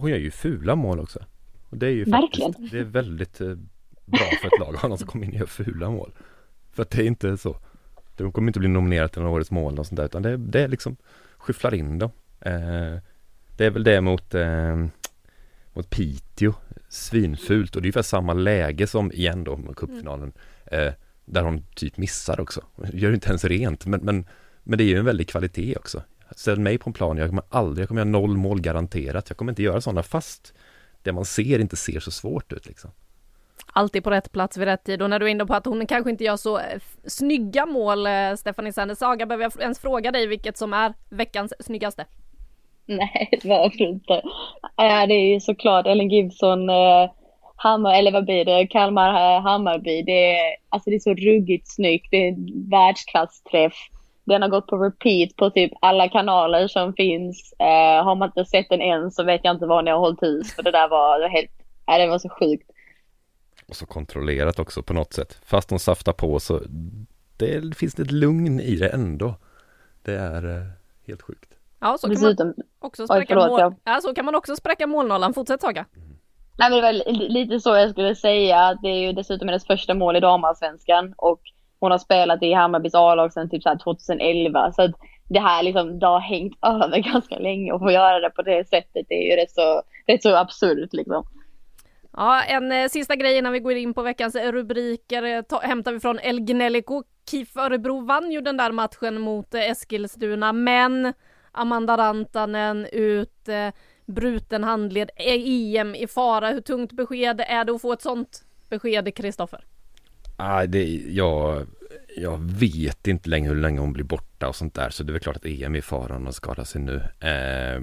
hon 0.00 0.10
gör 0.10 0.18
ju 0.18 0.30
fula 0.30 0.74
mål 0.74 1.00
också. 1.00 1.18
Och 1.70 1.76
det 1.76 1.86
är 1.86 1.90
ju 1.90 2.04
Verkligen. 2.04 2.52
Faktiskt, 2.52 2.72
det 2.72 2.78
är 2.78 2.84
väldigt 2.84 3.40
eh, 3.40 3.54
bra 4.04 4.30
för 4.40 4.46
ett 4.46 4.60
lag 4.60 4.74
att 4.74 4.80
ha 4.80 4.88
någon 4.88 4.98
som 4.98 5.08
kommer 5.08 5.24
in 5.24 5.32
och 5.32 5.38
gör 5.38 5.46
fula 5.46 5.90
mål. 5.90 6.12
För 6.72 6.82
att 6.82 6.90
det 6.90 7.02
är 7.02 7.06
inte 7.06 7.36
så. 7.36 7.56
De 8.16 8.32
kommer 8.32 8.48
inte 8.48 8.58
bli 8.58 8.68
nominerade 8.68 9.08
till 9.08 9.22
årets 9.22 9.50
mål 9.50 9.78
och 9.78 9.86
sånt 9.86 9.96
där, 9.96 10.04
utan 10.04 10.22
det, 10.22 10.36
det 10.36 10.60
är 10.60 10.68
liksom 10.68 10.96
skyfflar 11.38 11.74
in 11.74 11.98
dem. 11.98 12.10
Eh, 12.40 12.96
det 13.56 13.66
är 13.66 13.70
väl 13.70 13.84
det 13.84 14.00
mot, 14.00 14.34
eh, 14.34 14.76
mot 15.72 15.90
Piteå, 15.90 16.52
svinfult 16.88 17.76
och 17.76 17.82
det 17.82 17.86
är 17.86 17.88
ungefär 17.88 18.02
samma 18.02 18.32
läge 18.32 18.86
som 18.86 19.12
igen 19.12 19.44
då 19.44 19.56
med 19.56 19.76
cupfinalen. 19.76 20.32
Eh, 20.66 20.92
där 21.24 21.42
hon 21.42 21.62
typ 21.74 21.96
missar 21.96 22.40
också. 22.40 22.64
Gör 22.92 23.12
inte 23.12 23.28
ens 23.28 23.44
rent, 23.44 23.86
men, 23.86 24.00
men, 24.00 24.26
men 24.62 24.78
det 24.78 24.84
är 24.84 24.88
ju 24.88 24.98
en 24.98 25.04
väldig 25.04 25.28
kvalitet 25.28 25.76
också. 25.76 26.02
Ställ 26.36 26.60
mig 26.60 26.78
på 26.78 26.90
en 26.90 26.94
plan, 26.94 27.16
jag 27.16 27.28
kommer 27.28 27.44
aldrig, 27.48 27.82
jag 27.82 27.88
kommer 27.88 28.00
göra 28.00 28.10
noll 28.10 28.36
mål 28.36 28.60
garanterat. 28.60 29.30
Jag 29.30 29.36
kommer 29.36 29.52
inte 29.52 29.62
göra 29.62 29.80
sådana 29.80 30.02
fast 30.02 30.54
det 31.02 31.12
man 31.12 31.24
ser 31.24 31.58
inte 31.58 31.76
ser 31.76 32.00
så 32.00 32.10
svårt 32.10 32.52
ut 32.52 32.66
liksom. 32.66 32.90
Alltid 33.72 34.04
på 34.04 34.10
rätt 34.10 34.32
plats 34.32 34.56
vid 34.56 34.64
rätt 34.64 34.84
tid 34.84 35.02
och 35.02 35.10
när 35.10 35.18
du 35.18 35.26
är 35.26 35.30
inne 35.30 35.46
på 35.46 35.54
att 35.54 35.66
hon 35.66 35.86
kanske 35.86 36.10
inte 36.10 36.24
gör 36.24 36.36
så 36.36 36.58
eh, 36.58 36.80
snygga 37.06 37.66
mål, 37.66 38.06
eh, 38.06 38.34
Stephanie 38.36 38.72
Sanders 38.72 38.98
Saga, 38.98 39.26
behöver 39.26 39.44
jag 39.44 39.62
ens 39.62 39.78
fråga 39.78 40.10
dig 40.10 40.26
vilket 40.26 40.58
som 40.58 40.72
är 40.72 40.94
veckans 41.08 41.52
snyggaste? 41.60 42.06
Nej, 42.86 43.28
det 43.42 43.48
var 43.48 43.82
inte. 43.82 44.22
Ja, 44.76 45.06
det 45.06 45.14
är 45.14 45.34
ju 45.34 45.40
såklart 45.40 45.86
Ellen 45.86 46.08
Gibson, 46.08 46.70
eh, 46.70 47.10
Hammar, 47.56 47.94
eller 47.94 48.12
vad 48.12 48.24
blir 48.24 48.44
det, 48.44 48.66
Kalmar 48.66 49.40
Hammarby. 49.40 50.02
Det 50.02 50.36
är, 50.36 50.56
alltså 50.68 50.90
det 50.90 50.96
är 50.96 51.00
så 51.00 51.14
ruggigt 51.14 51.74
snyggt. 51.74 52.08
Det 52.10 52.16
är 52.16 52.28
en 52.28 52.70
världsklassträff. 52.70 53.74
Den 54.30 54.42
har 54.42 54.48
gått 54.48 54.66
på 54.66 54.76
repeat 54.76 55.36
på 55.36 55.50
typ 55.50 55.72
alla 55.80 56.08
kanaler 56.08 56.68
som 56.68 56.92
finns. 56.92 57.54
Eh, 57.58 58.04
har 58.04 58.14
man 58.14 58.28
inte 58.28 58.44
sett 58.44 58.68
den 58.68 58.80
än 58.80 59.10
så 59.10 59.24
vet 59.24 59.40
jag 59.44 59.54
inte 59.54 59.66
var 59.66 59.82
ni 59.82 59.90
har 59.90 59.98
hållit 59.98 60.22
hus. 60.22 60.54
För 60.54 60.62
det 60.62 60.70
där 60.70 60.88
var 60.88 61.28
helt, 61.28 61.50
ja, 61.86 61.98
det 61.98 62.06
var 62.06 62.18
så 62.18 62.28
sjukt. 62.28 62.70
Och 63.68 63.76
så 63.76 63.86
kontrollerat 63.86 64.58
också 64.58 64.82
på 64.82 64.92
något 64.92 65.12
sätt. 65.12 65.38
Fast 65.44 65.68
de 65.68 65.78
saftar 65.78 66.12
på 66.12 66.40
så 66.40 66.60
det 67.36 67.76
finns 67.76 67.98
ett 67.98 68.10
lugn 68.10 68.60
i 68.60 68.76
det 68.76 68.88
ändå. 68.88 69.34
Det 70.02 70.14
är 70.14 70.56
eh, 70.56 70.66
helt 71.06 71.22
sjukt. 71.22 71.54
Ja, 71.80 71.98
så 71.98 72.14
kan 72.14 72.22
man 72.22 72.54
också 72.78 73.06
spräcka, 73.06 73.38
Oj, 73.38 73.48
mål... 73.48 73.74
ja, 73.84 74.00
så 74.02 74.14
kan 74.14 74.24
man 74.24 74.34
också 74.34 74.56
spräcka 74.56 74.86
målnollan. 74.86 75.34
Fortsätt 75.34 75.60
Saga. 75.60 75.86
Nej 76.58 76.70
men 76.70 76.76
det 76.76 76.82
var 76.82 76.92
lite 77.28 77.60
så 77.60 77.76
jag 77.76 77.90
skulle 77.90 78.14
säga. 78.14 78.78
Det 78.82 78.88
är 78.88 79.00
ju 79.00 79.12
dessutom 79.12 79.48
hennes 79.48 79.66
första 79.66 79.94
mål 79.94 80.16
i 80.16 80.20
damallsvenskan 80.20 81.14
och 81.16 81.40
hon 81.80 81.90
har 81.90 81.98
spelat 81.98 82.42
i 82.42 82.52
Hammarbys 82.52 82.94
A-lag 82.94 83.32
sedan 83.32 83.50
typ 83.50 83.62
så 83.62 83.78
2011. 83.82 84.72
Så 84.72 84.82
att 84.82 84.90
det 85.28 85.40
här 85.40 85.62
liksom, 85.62 85.98
det 85.98 86.06
har 86.06 86.20
hängt 86.20 86.58
över 86.62 86.98
ganska 86.98 87.38
länge 87.38 87.72
och 87.72 87.80
få 87.80 87.90
göra 87.90 88.20
det 88.20 88.30
på 88.30 88.42
det 88.42 88.68
sättet 88.68 89.06
det 89.08 89.14
är 89.14 89.30
ju 89.30 89.42
rätt 89.42 89.50
så, 89.50 89.82
rätt 90.06 90.22
så 90.22 90.36
absurt 90.36 90.92
liksom. 90.92 91.24
Ja, 92.12 92.42
en 92.42 92.72
eh, 92.72 92.88
sista 92.88 93.16
grej 93.16 93.38
innan 93.38 93.52
vi 93.52 93.60
går 93.60 93.72
in 93.72 93.94
på 93.94 94.02
veckans 94.02 94.34
rubriker 94.34 95.22
eh, 95.22 95.42
ta, 95.42 95.60
hämtar 95.60 95.92
vi 95.92 96.00
från 96.00 96.18
El 96.18 96.40
Gnelico. 96.40 97.02
KIF 97.30 97.56
Örebro 97.56 98.00
vann 98.00 98.32
ju 98.32 98.40
den 98.40 98.56
där 98.56 98.72
matchen 98.72 99.20
mot 99.20 99.54
eh, 99.54 99.70
Eskilstuna, 99.70 100.52
men 100.52 101.12
Amanda 101.52 101.96
Rantanen 101.96 102.86
ut, 102.92 103.48
eh, 103.48 103.68
bruten 104.06 104.64
handled, 104.64 105.10
eh, 105.16 105.42
EM 105.46 105.94
i 105.94 106.06
fara. 106.06 106.50
Hur 106.50 106.60
tungt 106.60 106.92
besked 106.92 107.40
är 107.46 107.64
det 107.64 107.74
att 107.74 107.82
få 107.82 107.92
ett 107.92 108.02
sånt 108.02 108.44
besked, 108.68 109.14
Kristoffer? 109.14 109.64
Ah, 110.40 110.66
det, 110.66 110.84
jag, 111.08 111.66
jag 112.16 112.38
vet 112.50 113.06
inte 113.06 113.28
längre 113.28 113.48
hur 113.48 113.60
länge 113.60 113.80
hon 113.80 113.92
blir 113.92 114.04
borta 114.04 114.48
och 114.48 114.56
sånt 114.56 114.74
där, 114.74 114.90
så 114.90 115.02
det 115.02 115.10
är 115.10 115.12
väl 115.12 115.20
klart 115.20 115.36
att 115.36 115.46
EM 115.46 115.74
är 115.74 115.78
i 115.78 115.82
fara 115.82 116.16
om 116.16 116.24
hon 116.24 116.32
skadar 116.32 116.64
sig 116.64 116.80
nu. 116.80 117.02
Eh, 117.20 117.82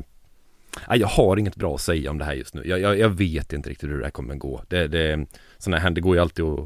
jag 0.98 1.08
har 1.08 1.38
inget 1.38 1.56
bra 1.56 1.76
att 1.76 1.82
säga 1.82 2.12
om 2.12 2.18
det 2.18 2.26
här 2.26 2.34
just 2.34 2.54
nu. 2.54 2.62
Jag, 2.66 2.80
jag, 2.80 3.00
jag 3.00 3.10
vet 3.10 3.54
inte 3.54 3.70
riktigt 3.70 3.90
hur 3.90 3.98
det 3.98 4.04
här 4.04 4.12
kommer 4.12 4.34
att 4.34 4.40
gå. 4.40 4.62
Det, 4.68 4.88
det, 4.88 5.26
sådana 5.58 5.80
här, 5.80 5.90
det 5.90 6.02
går 6.02 6.16
ju 6.16 6.22
alltid 6.22 6.46
att, 6.46 6.60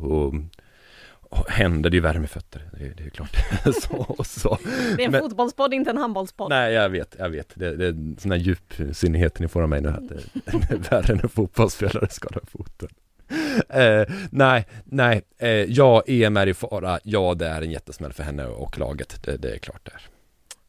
att 1.29 1.49
händer, 1.49 1.89
det 1.89 1.93
är 1.93 1.97
ju 1.97 2.01
värmefötter, 2.01 2.69
det 2.79 2.85
är, 2.85 2.93
det 2.97 3.03
är 3.03 3.09
klart. 3.09 3.35
så, 3.81 4.23
så. 4.23 4.57
Det 4.95 5.03
är 5.03 5.05
en 5.05 5.11
Men, 5.11 5.21
fotbollspodd, 5.21 5.73
inte 5.73 5.89
en 5.89 5.97
handbollspodd. 5.97 6.49
Nej, 6.49 6.73
jag 6.73 6.89
vet, 6.89 7.15
jag 7.19 7.29
vet. 7.29 7.51
Det, 7.55 7.75
det 7.75 7.85
är 7.85 8.19
sån 8.19 8.31
här 8.31 8.37
djupsinnighet 8.37 9.39
ni 9.39 9.47
får 9.47 9.61
av 9.61 9.69
mig 9.69 9.81
nu, 9.81 9.89
att 9.89 10.09
det, 10.09 10.19
det 10.33 10.73
är 10.73 10.77
värre 10.89 11.15
när 11.15 11.27
fotbollsspelare 11.27 12.07
skadar 12.09 12.41
foten. 12.47 12.89
Eh, 13.69 14.05
nej, 14.31 14.65
nej, 14.85 15.21
eh, 15.37 15.49
ja, 15.49 16.03
EM 16.07 16.37
är 16.37 16.47
i 16.47 16.53
fara, 16.53 16.99
ja 17.03 17.33
det 17.33 17.47
är 17.47 17.61
en 17.61 17.71
jättesmäll 17.71 18.13
för 18.13 18.23
henne 18.23 18.45
och 18.45 18.79
laget, 18.79 19.23
det, 19.23 19.37
det 19.37 19.53
är 19.53 19.57
klart 19.57 19.85
det 19.85 19.91
är. 19.91 20.01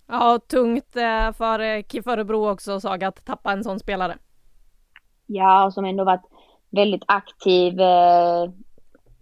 Ja, 0.06 0.38
tungt 0.48 0.96
eh, 0.96 1.32
för 1.32 1.58
eh, 1.58 1.82
KIF 1.82 2.06
Örebro 2.06 2.50
också, 2.50 2.80
Saga, 2.80 3.08
att 3.08 3.24
tappa 3.24 3.52
en 3.52 3.64
sån 3.64 3.78
spelare. 3.78 4.16
Ja, 5.26 5.64
och 5.64 5.72
som 5.72 5.84
ändå 5.84 6.04
varit 6.04 6.24
väldigt 6.70 7.04
aktiv 7.06 7.80
eh, 7.80 8.50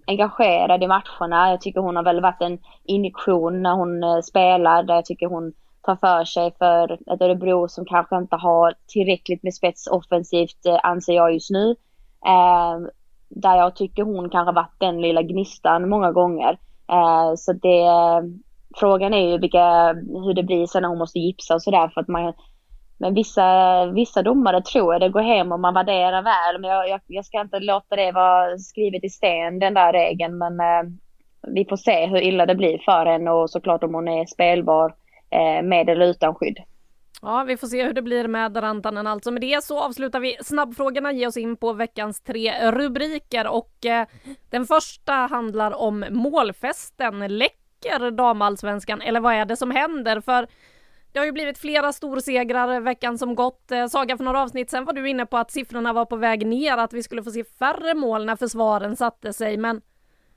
engagerad 0.06 0.82
i 0.82 0.86
matcherna. 0.86 1.50
Jag 1.50 1.60
tycker 1.60 1.80
hon 1.80 1.96
har 1.96 2.02
väl 2.02 2.20
varit 2.20 2.42
en 2.42 2.58
injektion 2.84 3.62
när 3.62 3.74
hon 3.74 4.04
eh, 4.04 4.20
spelar. 4.20 4.82
Där 4.82 4.94
jag 4.94 5.04
tycker 5.04 5.26
hon 5.26 5.52
tar 5.82 5.96
för 5.96 6.24
sig 6.24 6.52
för 6.58 6.92
ett 6.92 7.22
Örebro 7.22 7.68
som 7.68 7.84
kanske 7.84 8.16
inte 8.16 8.36
har 8.36 8.74
tillräckligt 8.86 9.42
med 9.42 9.54
spets 9.54 9.86
offensivt 9.86 10.66
eh, 10.66 10.78
anser 10.82 11.12
jag 11.12 11.32
just 11.32 11.50
nu. 11.50 11.70
Eh, 12.26 12.78
där 13.30 13.56
jag 13.56 13.76
tycker 13.76 14.02
hon 14.02 14.30
kanske 14.30 14.52
varit 14.52 14.74
den 14.78 15.00
lilla 15.00 15.22
gnistan 15.22 15.88
många 15.88 16.12
gånger. 16.12 16.58
Eh, 16.92 17.34
så 17.36 17.52
det, 17.52 17.86
frågan 18.76 19.14
är 19.14 19.30
ju 19.30 19.38
vilka, 19.38 19.92
hur 19.94 20.34
det 20.34 20.42
blir 20.42 20.66
sen 20.66 20.82
när 20.82 20.88
hon 20.88 20.98
måste 20.98 21.18
gipsa 21.18 21.54
och 21.54 21.62
sådär 21.62 21.88
för 21.88 22.00
att 22.00 22.08
man 22.08 22.32
men 23.00 23.14
vissa, 23.14 23.86
vissa 23.86 24.22
domare 24.22 24.62
tror 24.62 24.94
jag 24.94 25.00
det 25.00 25.08
går 25.08 25.20
hem 25.20 25.52
och 25.52 25.60
man 25.60 25.74
värderar 25.74 26.22
väl. 26.22 26.60
Men 26.60 26.70
jag, 26.70 26.88
jag, 26.88 27.00
jag 27.06 27.24
ska 27.24 27.40
inte 27.40 27.60
låta 27.60 27.96
det 27.96 28.12
vara 28.12 28.58
skrivet 28.58 29.04
i 29.04 29.08
sten 29.08 29.58
den 29.58 29.74
där 29.74 29.92
regeln. 29.92 30.38
Men 30.38 30.60
eh, 30.60 30.90
vi 31.54 31.64
får 31.64 31.76
se 31.76 32.06
hur 32.06 32.20
illa 32.20 32.46
det 32.46 32.54
blir 32.54 32.78
för 32.78 33.06
henne 33.06 33.30
och 33.30 33.50
såklart 33.50 33.84
om 33.84 33.94
hon 33.94 34.08
är 34.08 34.26
spelbar 34.26 34.94
eh, 35.30 35.62
med 35.62 35.88
eller 35.88 36.06
utan 36.06 36.34
skydd. 36.34 36.58
Ja, 37.22 37.44
vi 37.44 37.56
får 37.56 37.66
se 37.66 37.84
hur 37.84 37.92
det 37.92 38.02
blir 38.02 38.28
med 38.28 38.56
Rantanen 38.62 39.06
alltså. 39.06 39.30
Med 39.30 39.40
det 39.40 39.64
så 39.64 39.80
avslutar 39.80 40.20
vi 40.20 40.36
snabbfrågorna, 40.42 41.12
ge 41.12 41.26
oss 41.26 41.36
in 41.36 41.56
på 41.56 41.72
veckans 41.72 42.20
tre 42.20 42.70
rubriker 42.70 43.46
och 43.46 43.86
eh, 43.86 44.06
den 44.50 44.66
första 44.66 45.12
handlar 45.12 45.70
om 45.72 46.04
målfesten. 46.10 47.38
Läcker 47.38 48.10
damallsvenskan 48.10 49.00
eller 49.00 49.20
vad 49.20 49.34
är 49.34 49.44
det 49.44 49.56
som 49.56 49.70
händer? 49.70 50.20
För 50.20 50.46
det 51.12 51.18
har 51.18 51.26
ju 51.26 51.32
blivit 51.32 51.58
flera 51.58 51.92
storsegrar 51.92 52.80
veckan 52.80 53.18
som 53.18 53.34
gått. 53.34 53.70
Eh, 53.70 53.86
Saga, 53.86 54.16
för 54.16 54.24
några 54.24 54.42
avsnitt 54.42 54.70
sen 54.70 54.84
var 54.84 54.92
du 54.92 55.08
inne 55.08 55.26
på 55.26 55.38
att 55.38 55.50
siffrorna 55.50 55.92
var 55.92 56.04
på 56.04 56.16
väg 56.16 56.46
ner, 56.46 56.76
att 56.76 56.92
vi 56.92 57.02
skulle 57.02 57.22
få 57.22 57.30
se 57.30 57.44
färre 57.44 57.94
mål 57.94 58.26
när 58.26 58.36
försvaren 58.36 58.96
satte 58.96 59.32
sig, 59.32 59.56
men 59.56 59.82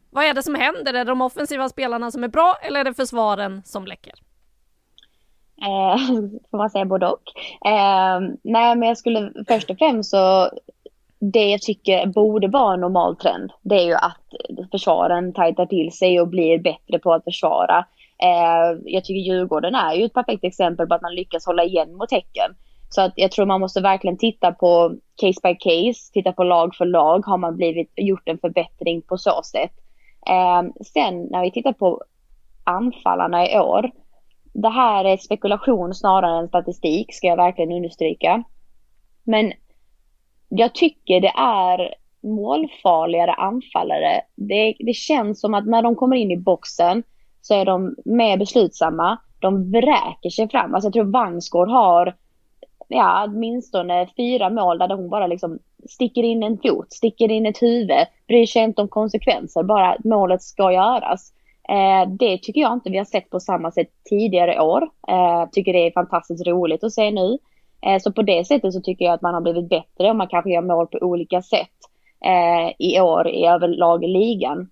Vad 0.09 0.25
är 0.25 0.33
det 0.33 0.43
som 0.43 0.55
händer? 0.55 0.93
Är 0.93 0.97
det 1.05 1.11
de 1.11 1.21
offensiva 1.21 1.69
spelarna 1.69 2.11
som 2.11 2.23
är 2.23 2.27
bra 2.27 2.55
eller 2.61 2.79
är 2.79 2.83
det 2.83 2.93
försvaren 2.93 3.61
som 3.65 3.85
läcker? 3.85 4.13
Eh, 5.63 5.97
får 6.51 6.57
man 6.57 6.69
säga 6.69 6.85
både 6.85 7.07
och. 7.07 7.23
Eh, 7.65 8.19
nej, 8.43 8.75
men 8.75 8.81
jag 8.81 8.97
skulle 8.97 9.31
först 9.47 9.69
och 9.69 9.77
främst 9.77 10.09
så 10.09 10.49
det 11.31 11.45
jag 11.49 11.61
tycker 11.61 12.05
borde 12.05 12.47
vara 12.47 12.73
en 12.73 12.81
normal 12.81 13.15
trend, 13.15 13.51
det 13.61 13.75
är 13.75 13.85
ju 13.85 13.93
att 13.93 14.69
försvaren 14.71 15.33
tajtar 15.33 15.65
till 15.65 15.91
sig 15.91 16.21
och 16.21 16.27
blir 16.27 16.59
bättre 16.59 16.99
på 16.99 17.13
att 17.13 17.23
försvara. 17.23 17.85
Eh, 18.23 18.79
jag 18.85 19.05
tycker 19.05 19.31
Djurgården 19.31 19.75
är 19.75 19.93
ju 19.93 20.05
ett 20.05 20.13
perfekt 20.13 20.43
exempel 20.43 20.87
på 20.87 20.93
att 20.93 21.01
man 21.01 21.15
lyckas 21.15 21.45
hålla 21.45 21.63
igen 21.63 21.95
mot 21.95 22.11
Häcken. 22.11 22.55
Så 22.89 23.01
att 23.01 23.13
jag 23.15 23.31
tror 23.31 23.45
man 23.45 23.59
måste 23.59 23.81
verkligen 23.81 24.17
titta 24.17 24.51
på 24.51 24.95
case 25.21 25.39
by 25.43 25.55
case, 25.55 26.13
titta 26.13 26.31
på 26.31 26.43
lag 26.43 26.75
för 26.75 26.85
lag. 26.85 27.25
Har 27.25 27.37
man 27.37 27.55
blivit, 27.55 27.91
gjort 27.95 28.29
en 28.29 28.37
förbättring 28.37 29.01
på 29.01 29.17
så 29.17 29.41
sätt? 29.43 29.71
Eh, 30.29 30.63
sen 30.85 31.27
när 31.31 31.41
vi 31.41 31.51
tittar 31.51 31.73
på 31.73 32.01
anfallarna 32.63 33.49
i 33.49 33.59
år. 33.59 33.91
Det 34.53 34.69
här 34.69 35.05
är 35.05 35.17
spekulation 35.17 35.93
snarare 35.93 36.39
än 36.39 36.47
statistik, 36.47 37.13
ska 37.13 37.27
jag 37.27 37.37
verkligen 37.37 37.71
understryka. 37.71 38.43
Men 39.23 39.53
jag 40.49 40.75
tycker 40.75 41.21
det 41.21 41.33
är 41.37 41.95
målfarligare 42.21 43.33
anfallare. 43.33 44.21
Det, 44.35 44.75
det 44.79 44.93
känns 44.93 45.41
som 45.41 45.53
att 45.53 45.67
när 45.67 45.81
de 45.81 45.95
kommer 45.95 46.15
in 46.15 46.31
i 46.31 46.37
boxen 46.37 47.03
så 47.41 47.53
är 47.53 47.65
de 47.65 47.95
mer 48.05 48.37
beslutsamma. 48.37 49.17
De 49.39 49.71
vräker 49.71 50.29
sig 50.29 50.49
fram. 50.49 50.73
Alltså 50.73 50.87
jag 50.87 50.93
tror 50.93 51.11
Vangsgård 51.11 51.69
har 51.69 52.15
ja, 52.87 53.25
åtminstone 53.27 54.07
fyra 54.17 54.49
mål 54.49 54.77
där 54.77 54.95
hon 54.95 55.09
bara 55.09 55.27
liksom 55.27 55.59
sticker 55.89 56.23
in 56.23 56.43
en 56.43 56.57
fot, 56.57 56.93
sticker 56.93 57.31
in 57.31 57.45
ett 57.45 57.61
huvud, 57.61 58.05
bryr 58.27 58.45
sig 58.45 58.63
inte 58.63 58.81
om 58.81 58.87
konsekvenser, 58.87 59.63
bara 59.63 59.97
målet 60.03 60.41
ska 60.41 60.71
göras. 60.71 61.33
Eh, 61.69 62.09
det 62.09 62.37
tycker 62.37 62.61
jag 62.61 62.73
inte 62.73 62.89
vi 62.89 62.97
har 62.97 63.05
sett 63.05 63.29
på 63.29 63.39
samma 63.39 63.71
sätt 63.71 63.89
tidigare 64.09 64.61
år. 64.61 64.89
Eh, 65.07 65.49
tycker 65.51 65.73
det 65.73 65.87
är 65.87 65.91
fantastiskt 65.91 66.47
roligt 66.47 66.83
att 66.83 66.93
se 66.93 67.11
nu. 67.11 67.37
Eh, 67.85 67.99
så 67.99 68.11
på 68.11 68.21
det 68.21 68.47
sättet 68.47 68.73
så 68.73 68.81
tycker 68.81 69.05
jag 69.05 69.13
att 69.13 69.21
man 69.21 69.33
har 69.33 69.41
blivit 69.41 69.69
bättre 69.69 70.09
och 70.09 70.15
man 70.15 70.27
kanske 70.27 70.51
gör 70.51 70.61
mål 70.61 70.87
på 70.87 70.97
olika 70.97 71.41
sätt 71.41 71.77
eh, 72.25 72.73
i 72.79 72.99
år 72.99 73.27
i 73.27 73.45
överlag 73.45 74.03
i 74.03 74.07
ligan. 74.07 74.69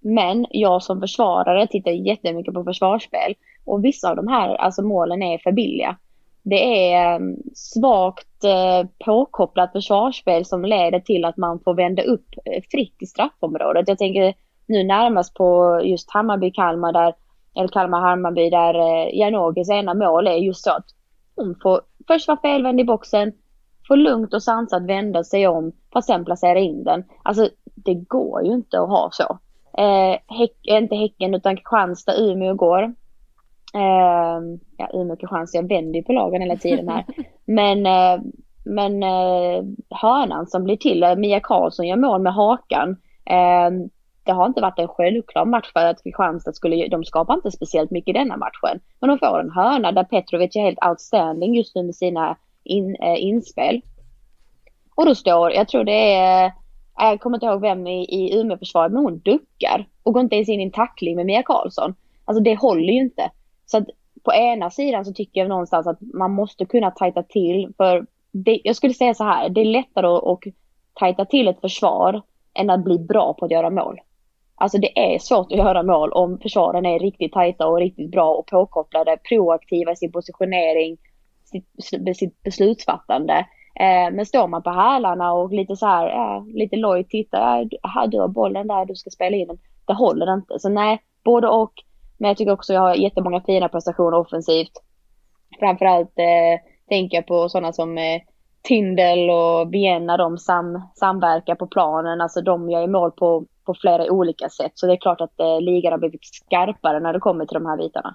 Men 0.00 0.46
jag 0.50 0.82
som 0.82 1.00
försvarare 1.00 1.66
tittar 1.66 1.90
jättemycket 1.90 2.54
på 2.54 2.64
försvarsspel 2.64 3.34
och 3.64 3.84
vissa 3.84 4.10
av 4.10 4.16
de 4.16 4.28
här 4.28 4.54
alltså 4.54 4.82
målen 4.82 5.22
är 5.22 5.38
för 5.38 5.52
billiga. 5.52 5.96
Det 6.42 6.92
är 6.92 7.16
ehm, 7.16 7.36
svagt 7.54 8.44
eh, 8.44 8.88
påkopplat 9.04 9.72
försvarsspel 9.72 10.44
som 10.44 10.64
leder 10.64 11.00
till 11.00 11.24
att 11.24 11.36
man 11.36 11.60
får 11.60 11.74
vända 11.74 12.02
upp 12.02 12.26
eh, 12.44 12.62
fritt 12.70 12.96
i 13.00 13.06
straffområdet. 13.06 13.88
Jag 13.88 13.98
tänker 13.98 14.34
nu 14.70 14.84
närmast 14.84 15.34
på 15.34 15.80
just 15.84 16.10
Hammarby-Kalmar 16.10 16.92
där, 16.92 17.14
eller 17.56 17.68
Kalmar-Hammarby 17.68 18.50
där 18.50 18.74
Janogis 19.14 19.70
ena 19.70 19.94
mål 19.94 20.26
är 20.26 20.36
just 20.36 20.64
så 20.64 20.70
att 20.70 20.86
hon 21.36 21.56
får 21.62 21.80
först 22.06 22.28
vara 22.28 22.40
felvänd 22.40 22.80
i 22.80 22.84
boxen, 22.84 23.32
få 23.88 23.94
lugnt 23.94 24.34
och 24.34 24.42
sansat 24.42 24.82
vända 24.82 25.24
sig 25.24 25.48
om 25.48 25.72
för 25.92 25.98
att 25.98 26.04
sen 26.04 26.24
placera 26.24 26.58
in 26.58 26.84
den. 26.84 27.04
Alltså 27.22 27.48
det 27.74 27.94
går 27.94 28.44
ju 28.44 28.52
inte 28.52 28.80
att 28.80 28.88
ha 28.88 29.10
så. 29.12 29.38
Eh, 29.78 30.18
häck, 30.38 30.56
inte 30.62 30.96
Häcken 30.96 31.34
utan 31.34 31.56
Kristianstad, 31.56 32.16
Umeå 32.18 32.54
går. 32.54 32.82
Eh, 33.74 34.40
ja, 34.76 34.88
Umeå 34.92 35.16
Kristianstad, 35.16 35.58
jag 35.58 35.68
vänder 35.68 35.98
ju 35.98 36.02
på 36.02 36.12
lagen 36.12 36.42
hela 36.42 36.56
tiden 36.56 36.88
här. 36.88 37.04
Men, 37.44 37.86
eh, 37.86 38.22
men 38.64 39.02
eh, 39.02 39.64
hörnan 39.90 40.46
som 40.46 40.64
blir 40.64 40.76
till, 40.76 41.02
eh, 41.02 41.16
Mia 41.16 41.40
Karlsson 41.40 41.86
gör 41.86 41.96
mål 41.96 42.22
med 42.22 42.34
hakan. 42.34 42.96
Eh, 43.24 43.70
det 44.30 44.34
har 44.34 44.46
inte 44.46 44.60
varit 44.60 44.78
en 44.78 44.88
självklar 44.88 45.44
match 45.44 45.72
för 45.72 45.86
att 45.86 46.02
Kristianstad 46.02 46.52
skulle, 46.52 46.88
de 46.88 47.04
skapar 47.04 47.34
inte 47.34 47.50
speciellt 47.50 47.90
mycket 47.90 48.08
i 48.08 48.18
denna 48.18 48.36
matchen. 48.36 48.80
Men 49.00 49.08
de 49.08 49.18
får 49.18 49.40
en 49.40 49.50
hörna 49.50 49.92
där 49.92 50.04
Petrovic 50.04 50.56
är 50.56 50.60
helt 50.60 50.84
outstanding 50.84 51.54
just 51.54 51.74
nu 51.74 51.82
med 51.82 51.94
sina 51.94 52.36
in, 52.64 52.96
äh, 52.96 53.22
inspel. 53.24 53.80
Och 54.94 55.06
då 55.06 55.14
står, 55.14 55.52
jag 55.52 55.68
tror 55.68 55.84
det 55.84 56.14
är, 56.14 56.52
jag 56.96 57.20
kommer 57.20 57.36
inte 57.36 57.46
ihåg 57.46 57.60
vem 57.60 57.86
i, 57.86 58.04
i 58.04 58.40
Umeåförsvaret, 58.40 58.92
men 58.92 59.04
hon 59.04 59.18
duckar 59.18 59.88
och 60.02 60.14
går 60.14 60.22
inte 60.22 60.36
ens 60.36 60.48
in 60.48 60.60
i 60.60 60.64
en 60.64 60.70
tackling 60.70 61.16
med 61.16 61.26
Mia 61.26 61.42
Karlsson. 61.42 61.94
Alltså 62.24 62.42
det 62.42 62.54
håller 62.54 62.92
ju 62.92 63.00
inte. 63.00 63.30
Så 63.66 63.78
att 63.78 63.86
på 64.22 64.32
ena 64.32 64.70
sidan 64.70 65.04
så 65.04 65.12
tycker 65.12 65.40
jag 65.40 65.48
någonstans 65.48 65.86
att 65.86 65.98
man 66.00 66.30
måste 66.30 66.64
kunna 66.64 66.90
tajta 66.90 67.22
till, 67.22 67.72
för 67.76 68.06
det, 68.32 68.60
jag 68.64 68.76
skulle 68.76 68.94
säga 68.94 69.14
så 69.14 69.24
här, 69.24 69.48
det 69.48 69.60
är 69.60 69.64
lättare 69.64 70.06
att, 70.06 70.24
att 70.24 70.54
tajta 70.94 71.24
till 71.24 71.48
ett 71.48 71.60
försvar 71.60 72.22
än 72.54 72.70
att 72.70 72.84
bli 72.84 72.98
bra 72.98 73.34
på 73.34 73.44
att 73.44 73.50
göra 73.50 73.70
mål. 73.70 74.00
Alltså 74.60 74.78
det 74.78 74.98
är 74.98 75.18
svårt 75.18 75.52
att 75.52 75.58
göra 75.58 75.82
mål 75.82 76.12
om 76.12 76.38
försvaren 76.38 76.86
är 76.86 76.98
riktigt 76.98 77.32
tajta 77.32 77.66
och 77.66 77.78
riktigt 77.78 78.10
bra 78.10 78.34
och 78.34 78.46
påkopplade, 78.46 79.16
proaktiva 79.28 79.92
i 79.92 79.96
sin 79.96 80.12
positionering, 80.12 80.96
sitt, 81.44 81.66
sitt 82.16 82.42
beslutsfattande. 82.42 83.34
Eh, 83.80 84.12
men 84.12 84.26
står 84.26 84.48
man 84.48 84.62
på 84.62 84.70
hälarna 84.70 85.32
och 85.32 85.52
lite 85.52 85.76
så 85.76 85.86
här, 85.86 86.06
eh, 86.08 86.46
lite 86.46 86.76
lojt 86.76 87.08
tittar, 87.08 87.60
eh, 87.60 88.08
du 88.08 88.20
har 88.20 88.28
bollen 88.28 88.66
där, 88.66 88.84
du 88.84 88.94
ska 88.94 89.10
spela 89.10 89.36
in 89.36 89.48
den. 89.48 89.58
Det 89.86 89.94
håller 89.94 90.26
det 90.26 90.32
inte. 90.32 90.58
Så 90.58 90.68
nej, 90.68 91.02
både 91.24 91.48
och. 91.48 91.72
Men 92.18 92.28
jag 92.28 92.36
tycker 92.36 92.52
också 92.52 92.72
jag 92.72 92.80
har 92.80 92.94
jättemånga 92.94 93.40
fina 93.40 93.68
prestationer 93.68 94.18
offensivt. 94.18 94.72
Framförallt 95.58 96.18
eh, 96.18 96.60
tänker 96.88 97.16
jag 97.16 97.26
på 97.26 97.48
sådana 97.48 97.72
som 97.72 97.98
eh, 97.98 98.20
Tindel 98.62 99.30
och 99.30 99.74
Vienna, 99.74 100.16
de 100.16 100.38
sam, 100.38 100.82
samverkar 100.94 101.54
på 101.54 101.66
planen. 101.66 102.20
Alltså 102.20 102.40
de 102.40 102.70
gör 102.70 102.80
ju 102.80 102.86
mål 102.86 103.10
på 103.10 103.44
på 103.74 103.80
flera 103.80 104.12
olika 104.12 104.48
sätt. 104.48 104.72
Så 104.74 104.86
det 104.86 104.92
är 104.92 105.00
klart 105.00 105.20
att 105.20 105.40
eh, 105.40 105.60
ligan 105.60 105.92
har 105.92 105.98
blivit 105.98 106.24
skarpare 106.24 107.00
när 107.00 107.12
det 107.12 107.18
kommer 107.18 107.46
till 107.46 107.54
de 107.54 107.66
här 107.66 107.76
bitarna. 107.76 108.14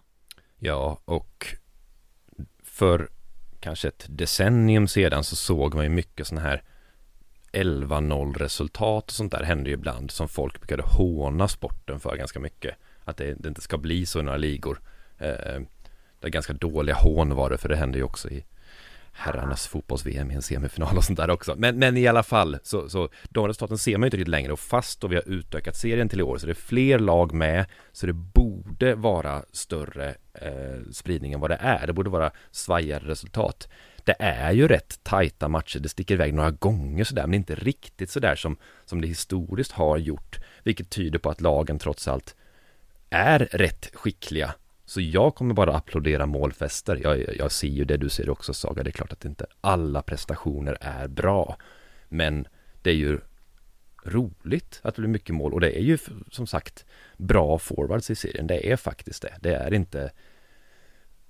Ja, 0.59 0.97
och 1.05 1.45
för 2.63 3.09
kanske 3.59 3.87
ett 3.87 4.05
decennium 4.09 4.87
sedan 4.87 5.23
så 5.23 5.35
såg 5.35 5.75
man 5.75 5.83
ju 5.83 5.89
mycket 5.89 6.27
sådana 6.27 6.47
här 6.47 6.63
11-0 7.51 8.33
resultat 8.33 9.05
och 9.05 9.11
sånt 9.11 9.31
där 9.31 9.43
hände 9.43 9.69
ju 9.69 9.73
ibland 9.73 10.11
som 10.11 10.27
folk 10.27 10.59
brukade 10.59 10.83
håna 10.85 11.47
sporten 11.47 11.99
för 11.99 12.15
ganska 12.15 12.39
mycket. 12.39 12.75
Att 13.03 13.17
det, 13.17 13.33
det 13.33 13.47
inte 13.49 13.61
ska 13.61 13.77
bli 13.77 14.05
så 14.05 14.19
i 14.19 14.23
några 14.23 14.37
ligor. 14.37 14.81
Eh, 15.17 15.61
det 16.19 16.27
är 16.27 16.29
ganska 16.29 16.53
dåliga 16.53 16.95
hån 16.95 17.35
var 17.35 17.49
det 17.49 17.57
för 17.57 17.69
det 17.69 17.75
hände 17.75 17.97
ju 17.97 18.03
också 18.03 18.29
i 18.29 18.45
herrarnas 19.17 19.67
fotbolls-VM 19.67 20.31
i 20.31 20.35
en 20.35 20.41
semifinal 20.41 20.97
och 20.97 21.03
sånt 21.03 21.17
där 21.17 21.29
också. 21.29 21.55
Men, 21.57 21.79
men 21.79 21.97
i 21.97 22.07
alla 22.07 22.23
fall, 22.23 22.57
så, 22.63 22.89
så 22.89 23.09
de 23.23 23.47
resultaten 23.47 23.77
ser 23.77 23.97
man 23.97 24.01
ju 24.01 24.07
inte 24.07 24.17
riktigt 24.17 24.27
längre 24.27 24.51
och 24.51 24.59
fast 24.59 25.01
då 25.01 25.07
vi 25.07 25.15
har 25.15 25.29
utökat 25.29 25.75
serien 25.75 26.09
till 26.09 26.19
i 26.19 26.23
år 26.23 26.37
så 26.37 26.45
det 26.45 26.51
är 26.51 26.53
fler 26.53 26.99
lag 26.99 27.33
med 27.33 27.65
så 27.91 28.05
det 28.05 28.13
borde 28.13 28.95
vara 28.95 29.43
större 29.51 30.15
eh, 30.33 30.91
spridning 30.91 31.33
än 31.33 31.39
vad 31.39 31.49
det 31.49 31.59
är. 31.61 31.87
Det 31.87 31.93
borde 31.93 32.09
vara 32.09 32.31
svajigare 32.51 33.03
resultat. 33.03 33.67
Det 34.03 34.15
är 34.19 34.51
ju 34.51 34.67
rätt 34.67 34.99
tajta 35.03 35.47
matcher, 35.47 35.79
det 35.79 35.89
sticker 35.89 36.13
iväg 36.13 36.33
några 36.33 36.51
gånger 36.51 37.03
sådär 37.03 37.27
men 37.27 37.33
inte 37.33 37.55
riktigt 37.55 38.09
sådär 38.09 38.35
som, 38.35 38.57
som 38.85 39.01
det 39.01 39.07
historiskt 39.07 39.71
har 39.71 39.97
gjort. 39.97 40.39
Vilket 40.63 40.89
tyder 40.89 41.19
på 41.19 41.29
att 41.29 41.41
lagen 41.41 41.79
trots 41.79 42.07
allt 42.07 42.35
är 43.09 43.39
rätt 43.39 43.89
skickliga 43.93 44.53
så 44.85 45.01
jag 45.01 45.35
kommer 45.35 45.53
bara 45.53 45.75
applådera 45.75 46.25
målfester. 46.25 46.99
Jag, 47.03 47.37
jag 47.37 47.51
ser 47.51 47.67
ju 47.67 47.85
det 47.85 47.97
du 47.97 48.09
ser 48.09 48.29
också 48.29 48.53
Saga. 48.53 48.83
Det 48.83 48.89
är 48.89 48.91
klart 48.91 49.13
att 49.13 49.25
inte 49.25 49.45
alla 49.61 50.01
prestationer 50.01 50.77
är 50.81 51.07
bra. 51.07 51.57
Men 52.09 52.47
det 52.81 52.89
är 52.89 52.95
ju 52.95 53.19
roligt 54.03 54.79
att 54.83 54.95
det 54.95 55.01
blir 55.01 55.09
mycket 55.09 55.35
mål 55.35 55.53
och 55.53 55.61
det 55.61 55.79
är 55.79 55.83
ju 55.83 55.97
som 56.31 56.47
sagt 56.47 56.85
bra 57.17 57.57
forwards 57.57 58.09
i 58.09 58.15
serien. 58.15 58.47
Det 58.47 58.71
är 58.71 58.75
faktiskt 58.75 59.21
det. 59.21 59.33
Det 59.41 59.55
är 59.55 59.73
inte 59.73 60.11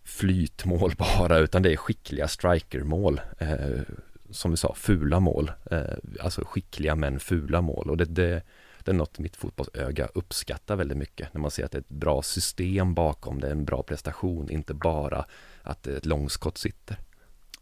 flytmål 0.03 0.93
bara 0.97 1.37
utan 1.37 1.61
det 1.61 1.73
är 1.73 1.77
skickliga 1.77 2.27
strikermål. 2.27 3.21
Eh, 3.37 3.81
som 4.29 4.51
vi 4.51 4.57
sa, 4.57 4.73
fula 4.75 5.19
mål. 5.19 5.51
Eh, 5.71 5.81
alltså 6.19 6.43
skickliga 6.45 6.95
men 6.95 7.19
fula 7.19 7.61
mål 7.61 7.89
och 7.89 7.97
det, 7.97 8.05
det 8.05 8.41
det 8.85 8.91
är 8.91 8.95
något 8.95 9.19
mitt 9.19 9.35
fotbollsöga 9.35 10.07
uppskattar 10.13 10.75
väldigt 10.75 10.97
mycket 10.97 11.33
när 11.33 11.41
man 11.41 11.51
ser 11.51 11.65
att 11.65 11.71
det 11.71 11.77
är 11.77 11.81
ett 11.81 11.89
bra 11.89 12.21
system 12.21 12.93
bakom 12.93 13.39
det, 13.39 13.47
är 13.47 13.51
en 13.51 13.65
bra 13.65 13.83
prestation, 13.83 14.49
inte 14.49 14.73
bara 14.73 15.25
att 15.63 15.87
ett 15.87 16.05
långskott 16.05 16.57
sitter. 16.57 16.97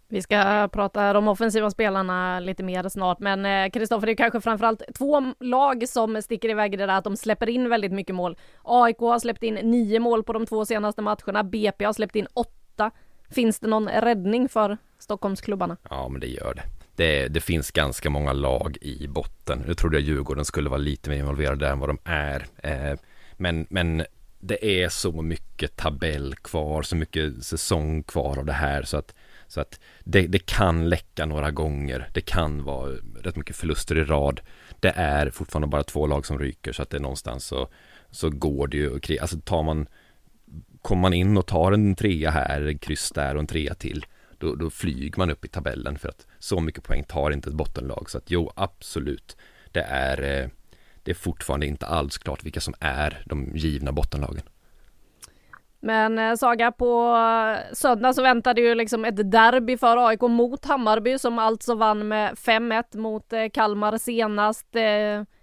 Vi 0.07 0.21
ska 0.21 0.69
prata 0.71 1.13
de 1.13 1.27
offensiva 1.27 1.71
spelarna 1.71 2.39
lite 2.39 2.63
mer 2.63 2.89
snart, 2.89 3.19
men 3.19 3.71
Kristoffer, 3.71 4.05
det 4.05 4.11
är 4.13 4.15
kanske 4.15 4.41
framförallt 4.41 4.81
två 4.97 5.33
lag 5.39 5.89
som 5.89 6.21
sticker 6.21 6.49
iväg 6.49 6.73
i 6.73 6.77
det 6.77 6.85
där 6.85 6.97
att 6.97 7.03
de 7.03 7.17
släpper 7.17 7.49
in 7.49 7.69
väldigt 7.69 7.91
mycket 7.91 8.15
mål. 8.15 8.37
AIK 8.63 8.99
har 8.99 9.19
släppt 9.19 9.43
in 9.43 9.53
nio 9.53 9.99
mål 9.99 10.23
på 10.23 10.33
de 10.33 10.45
två 10.45 10.65
senaste 10.65 11.01
matcherna, 11.01 11.43
BP 11.43 11.85
har 11.85 11.93
släppt 11.93 12.15
in 12.15 12.27
åtta. 12.33 12.91
Finns 13.29 13.59
det 13.59 13.67
någon 13.67 13.89
räddning 13.89 14.49
för 14.49 14.77
Stockholmsklubbarna? 14.99 15.77
Ja, 15.89 16.09
men 16.09 16.21
det 16.21 16.27
gör 16.27 16.53
det 16.53 16.82
det, 16.95 17.27
det, 17.27 17.41
finns 17.41 17.71
ganska 17.71 18.09
många 18.09 18.33
lag 18.33 18.77
i 18.81 19.07
botten. 19.07 19.63
Nu 19.67 19.73
trodde 19.73 19.97
jag 19.97 20.03
Djurgården 20.03 20.45
skulle 20.45 20.69
vara 20.69 20.77
lite 20.77 21.09
mer 21.09 21.17
involverade 21.17 21.65
där 21.65 21.71
än 21.71 21.79
vad 21.79 21.89
de 21.89 21.97
är. 22.03 22.45
Eh, 22.57 22.99
men, 23.37 23.67
men 23.69 24.05
det 24.39 24.83
är 24.83 24.89
så 24.89 25.21
mycket 25.21 25.75
tabell 25.75 26.35
kvar, 26.35 26.81
så 26.81 26.95
mycket 26.95 27.43
säsong 27.43 28.03
kvar 28.03 28.37
av 28.37 28.45
det 28.45 28.53
här 28.53 28.83
så 28.83 28.97
att 28.97 29.13
Så 29.47 29.61
att 29.61 29.79
det, 30.03 30.27
det 30.27 30.45
kan 30.45 30.89
läcka 30.89 31.25
några 31.25 31.51
gånger. 31.51 32.09
Det 32.13 32.21
kan 32.21 32.63
vara 32.63 32.91
rätt 33.21 33.35
mycket 33.35 33.55
förluster 33.55 33.97
i 33.97 34.03
rad. 34.03 34.41
Det 34.79 34.93
är 34.95 35.29
fortfarande 35.29 35.67
bara 35.67 35.83
två 35.83 36.07
lag 36.07 36.25
som 36.25 36.39
ryker 36.39 36.71
så 36.73 36.81
att 36.81 36.89
det 36.89 36.97
är 36.97 37.01
någonstans 37.01 37.45
så, 37.45 37.67
så 38.11 38.29
går 38.29 38.67
det 38.67 38.77
ju. 38.77 39.19
Alltså 39.21 39.39
tar 39.39 39.63
man 39.63 39.87
Kommer 40.81 41.01
man 41.01 41.13
in 41.13 41.37
och 41.37 41.45
tar 41.45 41.71
en 41.71 41.95
trea 41.95 42.31
här, 42.31 42.61
en 42.61 42.77
kryss 42.77 43.11
där 43.11 43.35
och 43.35 43.39
en 43.39 43.47
trea 43.47 43.73
till 43.73 44.05
då, 44.43 44.55
då 44.55 44.69
flyger 44.69 45.17
man 45.17 45.29
upp 45.29 45.45
i 45.45 45.47
tabellen 45.47 45.97
för 45.97 46.09
att 46.09 46.27
så 46.39 46.59
mycket 46.59 46.83
poäng 46.83 47.03
tar 47.03 47.31
inte 47.31 47.49
ett 47.49 47.55
bottenlag. 47.55 48.09
Så 48.09 48.17
att 48.17 48.31
jo, 48.31 48.51
absolut. 48.55 49.37
Det 49.71 49.81
är, 49.81 50.21
eh, 50.21 50.49
det 51.03 51.11
är 51.11 51.15
fortfarande 51.15 51.65
inte 51.65 51.85
alls 51.85 52.17
klart 52.17 52.43
vilka 52.43 52.59
som 52.59 52.73
är 52.79 53.23
de 53.25 53.51
givna 53.55 53.91
bottenlagen. 53.91 54.43
Men 55.79 56.19
eh, 56.19 56.35
Saga, 56.35 56.71
på 56.71 57.17
söndag 57.73 58.13
så 58.13 58.21
väntade 58.21 58.61
ju 58.61 58.75
liksom 58.75 59.05
ett 59.05 59.31
derby 59.31 59.77
för 59.77 60.07
AIK 60.07 60.21
mot 60.21 60.65
Hammarby 60.65 61.17
som 61.17 61.39
alltså 61.39 61.75
vann 61.75 62.07
med 62.07 62.33
5-1 62.33 62.97
mot 62.97 63.33
eh, 63.33 63.49
Kalmar 63.53 63.97
senast. 63.97 64.67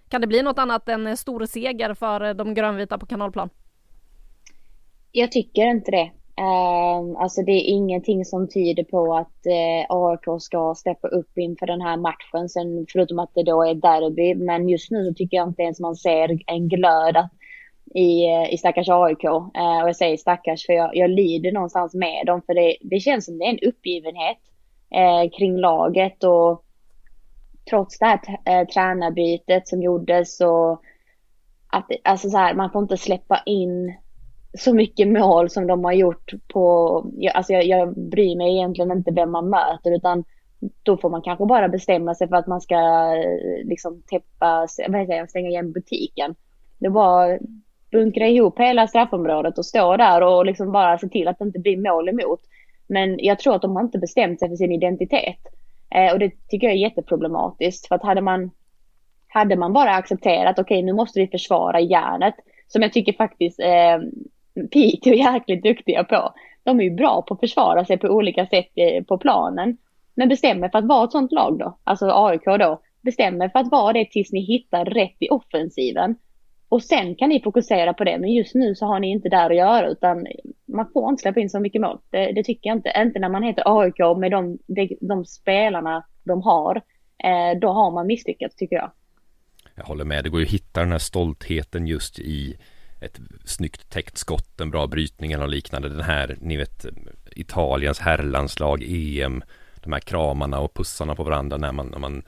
Kan 0.09 0.21
det 0.21 0.27
bli 0.27 0.41
något 0.41 0.59
annat 0.59 0.89
än 0.89 1.17
stor 1.17 1.45
seger 1.45 1.93
för 1.93 2.33
de 2.33 2.53
grönvita 2.53 2.97
på 2.97 3.05
kanalplan? 3.05 3.49
Jag 5.11 5.31
tycker 5.31 5.61
inte 5.61 5.91
det. 5.91 6.11
Uh, 6.41 7.21
alltså 7.21 7.41
det 7.41 7.51
är 7.51 7.69
ingenting 7.69 8.25
som 8.25 8.47
tyder 8.47 8.83
på 8.83 9.15
att 9.15 9.45
eh, 9.45 9.95
uh, 9.95 10.05
AIK 10.05 10.41
ska 10.41 10.75
steppa 10.75 11.07
upp 11.07 11.37
inför 11.37 11.65
den 11.67 11.81
här 11.81 11.97
matchen. 11.97 12.49
Sen 12.49 12.85
förutom 12.89 13.19
att 13.19 13.31
det 13.33 13.43
då 13.43 13.63
är 13.63 13.73
derby. 13.73 14.35
Men 14.35 14.69
just 14.69 14.91
nu 14.91 15.07
så 15.07 15.13
tycker 15.13 15.37
jag 15.37 15.47
inte 15.47 15.61
ens 15.61 15.79
man 15.79 15.95
ser 15.95 16.39
en 16.47 16.69
glöd 16.69 17.29
i, 17.95 18.25
eh, 18.25 18.53
i 18.53 18.57
stackars 18.57 18.89
AIK. 18.89 19.23
Uh, 19.23 19.31
eh, 19.31 19.81
och 19.81 19.89
jag 19.89 19.95
säger 19.95 20.17
stackars 20.17 20.65
för 20.65 20.73
jag, 20.73 20.95
jag 20.95 21.09
lider 21.09 21.51
någonstans 21.51 21.93
med 21.93 22.25
dem. 22.25 22.41
För 22.41 22.53
det, 22.53 22.77
det 22.81 22.99
känns 22.99 23.25
som 23.25 23.37
det 23.37 23.45
är 23.45 23.49
en 23.49 23.69
uppgivenhet 23.69 24.37
uh, 24.95 25.29
kring 25.37 25.57
laget. 25.57 26.23
Och 26.23 26.63
trots 27.69 27.99
det 27.99 28.05
här 28.05 28.19
uh, 28.61 28.67
tränarbytet 28.67 29.67
som 29.67 29.81
gjordes 29.81 30.37
så 30.37 30.81
att 31.67 31.91
alltså 32.03 32.29
så 32.29 32.37
här, 32.37 32.53
man 32.53 32.71
får 32.71 32.81
inte 32.81 32.97
släppa 32.97 33.41
in 33.45 33.95
så 34.59 34.73
mycket 34.73 35.07
mål 35.07 35.49
som 35.49 35.67
de 35.67 35.83
har 35.83 35.93
gjort 35.93 36.33
på, 36.53 36.95
alltså 37.33 37.53
jag, 37.53 37.65
jag 37.65 37.97
bryr 37.97 38.35
mig 38.35 38.55
egentligen 38.55 38.91
inte 38.91 39.11
vem 39.11 39.31
man 39.31 39.49
möter 39.49 39.95
utan 39.95 40.23
då 40.83 40.97
får 40.97 41.09
man 41.09 41.21
kanske 41.21 41.45
bara 41.45 41.69
bestämma 41.69 42.15
sig 42.15 42.27
för 42.27 42.35
att 42.35 42.47
man 42.47 42.61
ska 42.61 42.75
eh, 43.15 43.65
liksom 43.65 44.01
täppa, 44.09 44.67
vad 44.87 45.01
heter 45.01 45.21
det, 45.21 45.29
stänga 45.29 45.49
igen 45.49 45.71
butiken. 45.71 46.35
Det 46.79 46.89
var 46.89 47.39
bunkra 47.91 48.27
ihop 48.27 48.59
hela 48.59 48.87
straffområdet 48.87 49.57
och 49.57 49.65
stå 49.65 49.97
där 49.97 50.21
och 50.23 50.45
liksom 50.45 50.71
bara 50.71 50.97
se 50.97 51.07
till 51.07 51.27
att 51.27 51.39
det 51.39 51.45
inte 51.45 51.59
blir 51.59 51.91
mål 51.91 52.09
emot. 52.09 52.39
Men 52.87 53.19
jag 53.19 53.39
tror 53.39 53.55
att 53.55 53.61
de 53.61 53.75
har 53.75 53.83
inte 53.83 53.99
bestämt 53.99 54.39
sig 54.39 54.49
för 54.49 54.55
sin 54.55 54.71
identitet. 54.71 55.39
Eh, 55.95 56.13
och 56.13 56.19
det 56.19 56.31
tycker 56.47 56.67
jag 56.67 56.75
är 56.75 56.79
jätteproblematiskt. 56.79 57.87
För 57.87 57.95
att 57.95 58.03
hade 58.03 58.21
man, 58.21 58.51
hade 59.27 59.55
man 59.55 59.73
bara 59.73 59.95
accepterat, 59.95 60.59
okej 60.59 60.77
okay, 60.77 60.85
nu 60.85 60.93
måste 60.93 61.19
vi 61.19 61.27
försvara 61.27 61.79
järnet. 61.79 62.35
Som 62.67 62.81
jag 62.81 62.93
tycker 62.93 63.13
faktiskt 63.13 63.59
eh, 63.59 63.97
Piteå 64.71 65.13
är 65.13 65.33
jäkligt 65.33 65.63
duktiga 65.63 66.03
på. 66.03 66.33
De 66.63 66.79
är 66.79 66.83
ju 66.83 66.91
bra 66.91 67.21
på 67.21 67.33
att 67.33 67.39
försvara 67.39 67.85
sig 67.85 67.97
på 67.97 68.07
olika 68.07 68.45
sätt 68.45 68.71
eh, 68.75 69.03
på 69.03 69.17
planen. 69.17 69.77
Men 70.15 70.29
bestämmer 70.29 70.69
för 70.69 70.77
att 70.77 70.87
vara 70.87 71.03
ett 71.03 71.11
sånt 71.11 71.31
lag 71.31 71.59
då, 71.59 71.77
alltså 71.83 72.11
AIK 72.11 72.45
då, 72.45 72.81
bestämmer 73.01 73.49
för 73.49 73.59
att 73.59 73.71
vara 73.71 73.93
det 73.93 74.11
tills 74.11 74.31
ni 74.31 74.41
hittar 74.41 74.85
rätt 74.85 75.15
i 75.19 75.29
offensiven. 75.29 76.15
Och 76.69 76.83
sen 76.83 77.15
kan 77.15 77.29
ni 77.29 77.41
fokusera 77.41 77.93
på 77.93 78.03
det, 78.03 78.17
men 78.17 78.33
just 78.33 78.55
nu 78.55 78.75
så 78.75 78.85
har 78.85 78.99
ni 78.99 79.11
inte 79.11 79.29
där 79.29 79.49
att 79.49 79.55
göra 79.55 79.87
utan 79.87 80.27
man 80.65 80.91
får 80.93 81.09
inte 81.09 81.21
släppa 81.21 81.39
in 81.39 81.49
så 81.49 81.59
mycket 81.59 81.81
mål. 81.81 81.99
Det, 82.09 82.31
det 82.31 82.43
tycker 82.43 82.69
jag 82.69 82.77
inte. 82.77 82.93
Inte 82.97 83.19
när 83.19 83.29
man 83.29 83.43
heter 83.43 83.79
AIK 83.81 84.17
med 84.17 84.31
de, 84.31 84.57
de, 84.67 84.97
de 85.01 85.25
spelarna 85.25 86.03
de 86.23 86.41
har. 86.41 86.75
Eh, 87.23 87.59
då 87.59 87.67
har 87.67 87.91
man 87.91 88.07
misslyckats 88.07 88.55
tycker 88.55 88.75
jag. 88.75 88.91
Jag 89.75 89.83
håller 89.83 90.05
med, 90.05 90.23
det 90.23 90.29
går 90.29 90.39
ju 90.39 90.45
att 90.45 90.51
hitta 90.51 90.79
den 90.79 90.91
här 90.91 90.99
stoltheten 90.99 91.87
just 91.87 92.19
i 92.19 92.57
ett 93.01 93.19
snyggt 93.45 93.89
täckt 93.89 94.17
skott, 94.17 94.61
en 94.61 94.71
bra 94.71 94.87
brytning 94.87 95.31
eller 95.31 95.47
liknande. 95.47 95.89
Den 95.89 96.01
här, 96.01 96.37
ni 96.41 96.57
vet, 96.57 96.85
Italiens 97.31 97.99
herrlandslag, 97.99 98.83
EM, 98.83 99.43
de 99.75 99.93
här 99.93 99.99
kramarna 99.99 100.59
och 100.59 100.73
pussarna 100.73 101.15
på 101.15 101.23
varandra 101.23 101.57
när 101.57 101.71
man, 101.71 101.87
när 101.87 101.99
man 101.99 102.23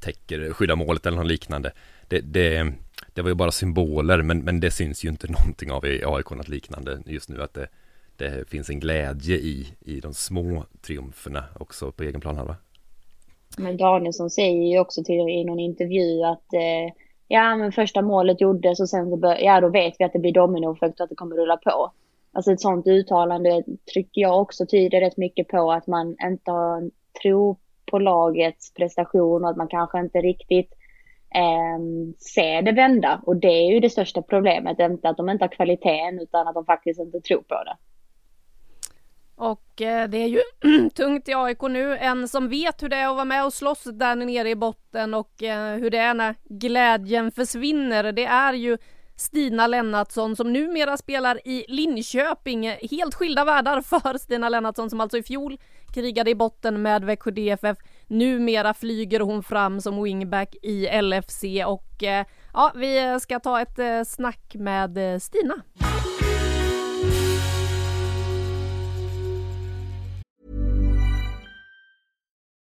täcker, 0.00 0.52
skyddar 0.52 0.76
målet 0.76 1.06
eller 1.06 1.16
något 1.16 1.26
liknande. 1.26 1.72
Det, 2.08 2.20
det, 2.20 2.72
det 3.14 3.22
var 3.22 3.28
ju 3.28 3.34
bara 3.34 3.50
symboler, 3.50 4.22
men, 4.22 4.38
men 4.38 4.60
det 4.60 4.70
syns 4.70 5.04
ju 5.04 5.08
inte 5.08 5.26
någonting 5.32 5.72
av 5.72 5.86
i 5.86 6.02
AIK 6.04 6.30
något 6.30 6.48
liknande 6.48 7.02
just 7.06 7.28
nu, 7.28 7.42
att 7.42 7.54
det, 7.54 7.68
det 8.16 8.48
finns 8.48 8.70
en 8.70 8.80
glädje 8.80 9.36
i, 9.36 9.66
i 9.80 10.00
de 10.00 10.14
små 10.14 10.64
triumferna 10.82 11.44
också 11.60 11.92
på 11.92 12.02
egen 12.02 12.20
planhalva. 12.20 12.56
Men 13.58 13.76
Danielsson 13.76 14.30
säger 14.30 14.72
ju 14.72 14.78
också 14.78 15.04
till 15.04 15.28
i 15.28 15.44
någon 15.44 15.60
intervju 15.60 16.22
att 16.22 16.52
eh, 16.52 16.94
ja 17.28 17.56
men 17.56 17.72
första 17.72 18.02
målet 18.02 18.40
gjordes 18.40 18.80
och 18.80 18.88
sen 18.88 19.10
så 19.10 19.16
bör, 19.16 19.38
ja 19.38 19.60
då 19.60 19.68
vet 19.68 19.94
vi 19.98 20.04
att 20.04 20.12
det 20.12 20.18
blir 20.18 20.32
dominoeffekt 20.32 21.00
och 21.00 21.04
att 21.04 21.10
det 21.10 21.16
kommer 21.16 21.36
rulla 21.36 21.56
på. 21.56 21.92
Alltså 22.32 22.52
ett 22.52 22.60
sånt 22.60 22.86
uttalande 22.86 23.62
tycker 23.86 24.20
jag 24.20 24.40
också 24.40 24.66
tyder 24.66 25.00
rätt 25.00 25.16
mycket 25.16 25.48
på 25.48 25.72
att 25.72 25.86
man 25.86 26.16
inte 26.22 26.50
har 26.50 26.90
tro 27.22 27.56
på 27.90 27.98
lagets 27.98 28.74
prestation 28.74 29.44
och 29.44 29.50
att 29.50 29.56
man 29.56 29.68
kanske 29.68 30.00
inte 30.00 30.18
riktigt 30.18 30.72
eh, 31.34 31.78
ser 32.18 32.62
det 32.62 32.72
vända. 32.72 33.20
Och 33.26 33.36
det 33.36 33.48
är 33.48 33.72
ju 33.72 33.80
det 33.80 33.90
största 33.90 34.22
problemet, 34.22 34.78
inte 34.78 35.08
att 35.08 35.16
de 35.16 35.28
inte 35.28 35.44
har 35.44 35.48
kvaliteten 35.48 36.20
utan 36.20 36.48
att 36.48 36.54
de 36.54 36.64
faktiskt 36.64 37.00
inte 37.00 37.20
tror 37.20 37.42
på 37.42 37.54
det. 37.64 37.76
Och 39.36 39.82
eh, 39.82 40.08
det 40.08 40.18
är 40.18 40.28
ju 40.28 40.40
tungt 40.90 41.28
i 41.28 41.34
AIK 41.34 41.62
nu. 41.62 41.96
En 41.96 42.28
som 42.28 42.48
vet 42.48 42.82
hur 42.82 42.88
det 42.88 42.96
är 42.96 43.08
att 43.08 43.14
vara 43.14 43.24
med 43.24 43.44
och 43.44 43.52
slåss 43.52 43.84
där 43.84 44.16
nere 44.16 44.50
i 44.50 44.54
botten 44.54 45.14
och 45.14 45.42
eh, 45.42 45.74
hur 45.74 45.90
det 45.90 45.98
är 45.98 46.14
när 46.14 46.34
glädjen 46.44 47.32
försvinner. 47.32 48.12
Det 48.12 48.24
är 48.24 48.52
ju 48.52 48.78
Stina 49.16 49.66
Lennartsson 49.66 50.36
som 50.36 50.52
numera 50.52 50.96
spelar 50.96 51.48
i 51.48 51.64
Linköping. 51.68 52.68
Helt 52.90 53.14
skilda 53.14 53.44
världar 53.44 53.80
för 54.00 54.18
Stina 54.18 54.48
Lennartsson 54.48 54.90
som 54.90 55.00
alltså 55.00 55.18
i 55.18 55.22
fjol 55.22 55.58
krigade 55.94 56.30
i 56.30 56.34
botten 56.34 56.82
med 56.82 57.04
Växjö 57.04 57.30
DFF. 57.30 57.78
Numera 58.06 58.74
flyger 58.74 59.20
hon 59.20 59.42
fram 59.42 59.80
som 59.80 60.02
wingback 60.02 60.54
i 60.62 61.02
LFC 61.02 61.44
och 61.66 62.02
eh, 62.02 62.26
ja, 62.52 62.72
vi 62.74 63.18
ska 63.20 63.40
ta 63.40 63.60
ett 63.60 63.78
eh, 63.78 64.02
snack 64.02 64.54
med 64.54 65.14
eh, 65.14 65.18
Stina. 65.18 65.54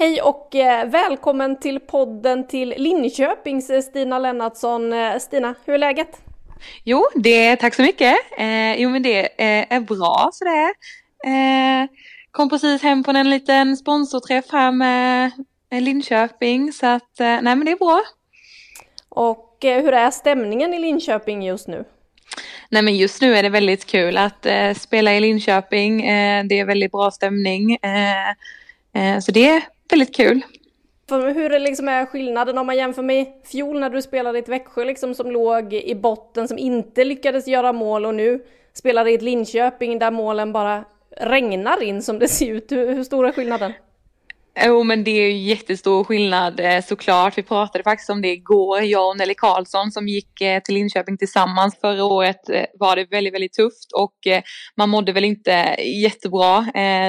Hej 0.00 0.22
och 0.22 0.54
eh, 0.54 0.88
välkommen 0.88 1.60
till 1.60 1.80
podden 1.80 2.46
till 2.46 2.74
Linköpings 2.76 3.70
eh, 3.70 3.82
Stina 3.82 4.18
Lennartsson. 4.18 4.92
Eh, 4.92 5.18
Stina, 5.18 5.54
hur 5.64 5.74
är 5.74 5.78
läget? 5.78 6.08
Jo, 6.84 7.06
det, 7.14 7.56
tack 7.56 7.74
så 7.74 7.82
mycket. 7.82 8.16
Eh, 8.38 8.74
jo 8.80 8.90
men 8.90 9.02
det 9.02 9.20
eh, 9.20 9.76
är 9.76 9.80
bra 9.80 10.30
så 10.32 10.44
det 10.44 10.50
är. 10.50 10.72
Eh, 11.26 11.88
kom 12.30 12.50
precis 12.50 12.82
hem 12.82 13.04
från 13.04 13.16
en 13.16 13.30
liten 13.30 13.76
sponsorträff 13.76 14.44
här 14.52 14.72
med 14.72 15.32
Linköping 15.70 16.72
så 16.72 16.86
att 16.86 17.18
nej 17.18 17.42
men 17.42 17.64
det 17.64 17.72
är 17.72 17.76
bra. 17.76 18.02
Och 19.08 19.58
hur 19.60 19.92
är 19.92 20.10
stämningen 20.10 20.74
i 20.74 20.78
Linköping 20.78 21.42
just 21.42 21.68
nu? 21.68 21.84
Nej 22.70 22.82
men 22.82 22.96
just 22.96 23.20
nu 23.22 23.36
är 23.36 23.42
det 23.42 23.48
väldigt 23.48 23.86
kul 23.86 24.16
att 24.16 24.46
spela 24.76 25.14
i 25.14 25.20
Linköping. 25.20 26.02
Det 26.48 26.58
är 26.58 26.64
väldigt 26.64 26.92
bra 26.92 27.10
stämning. 27.10 27.78
Så 29.22 29.32
det 29.32 29.62
väldigt 29.90 30.16
kul. 30.16 30.42
Hur 31.10 31.52
är, 31.52 31.58
liksom 31.58 31.88
är 31.88 32.06
skillnaden 32.06 32.58
om 32.58 32.66
man 32.66 32.76
jämför 32.76 33.02
med 33.02 33.26
fjol 33.44 33.80
när 33.80 33.90
du 33.90 34.02
spelade 34.02 34.38
i 34.38 34.42
ett 34.42 34.48
Växjö 34.48 34.84
liksom, 34.84 35.14
som 35.14 35.30
låg 35.30 35.72
i 35.72 35.94
botten, 35.94 36.48
som 36.48 36.58
inte 36.58 37.04
lyckades 37.04 37.48
göra 37.48 37.72
mål 37.72 38.06
och 38.06 38.14
nu 38.14 38.42
spelar 38.72 39.08
i 39.08 39.14
ett 39.14 39.22
Linköping 39.22 39.98
där 39.98 40.10
målen 40.10 40.52
bara 40.52 40.84
regnar 41.16 41.82
in 41.82 42.02
som 42.02 42.18
det 42.18 42.28
ser 42.28 42.50
ut. 42.50 42.72
Hur, 42.72 42.94
hur 42.94 43.04
stor 43.04 43.26
är 43.26 43.32
skillnaden? 43.32 43.72
Jo 44.66 44.82
men 44.82 45.04
det 45.04 45.10
är 45.10 45.30
ju 45.30 45.38
jättestor 45.38 46.04
skillnad 46.04 46.60
eh, 46.60 46.84
såklart. 46.84 47.38
Vi 47.38 47.42
pratade 47.42 47.84
faktiskt 47.84 48.10
om 48.10 48.22
det 48.22 48.28
igår, 48.28 48.82
jag 48.82 49.08
och 49.08 49.16
Nelly 49.16 49.34
Karlsson 49.34 49.90
som 49.90 50.08
gick 50.08 50.40
eh, 50.40 50.62
till 50.62 50.74
Linköping 50.74 51.18
tillsammans. 51.18 51.80
Förra 51.80 52.04
året 52.04 52.50
eh, 52.50 52.64
var 52.74 52.96
det 52.96 53.04
väldigt, 53.10 53.34
väldigt 53.34 53.52
tufft 53.52 53.92
och 53.92 54.14
man 54.76 54.90
mådde 54.90 55.12
väl 55.12 55.24
inte 55.24 55.76
jättebra. 56.02 56.66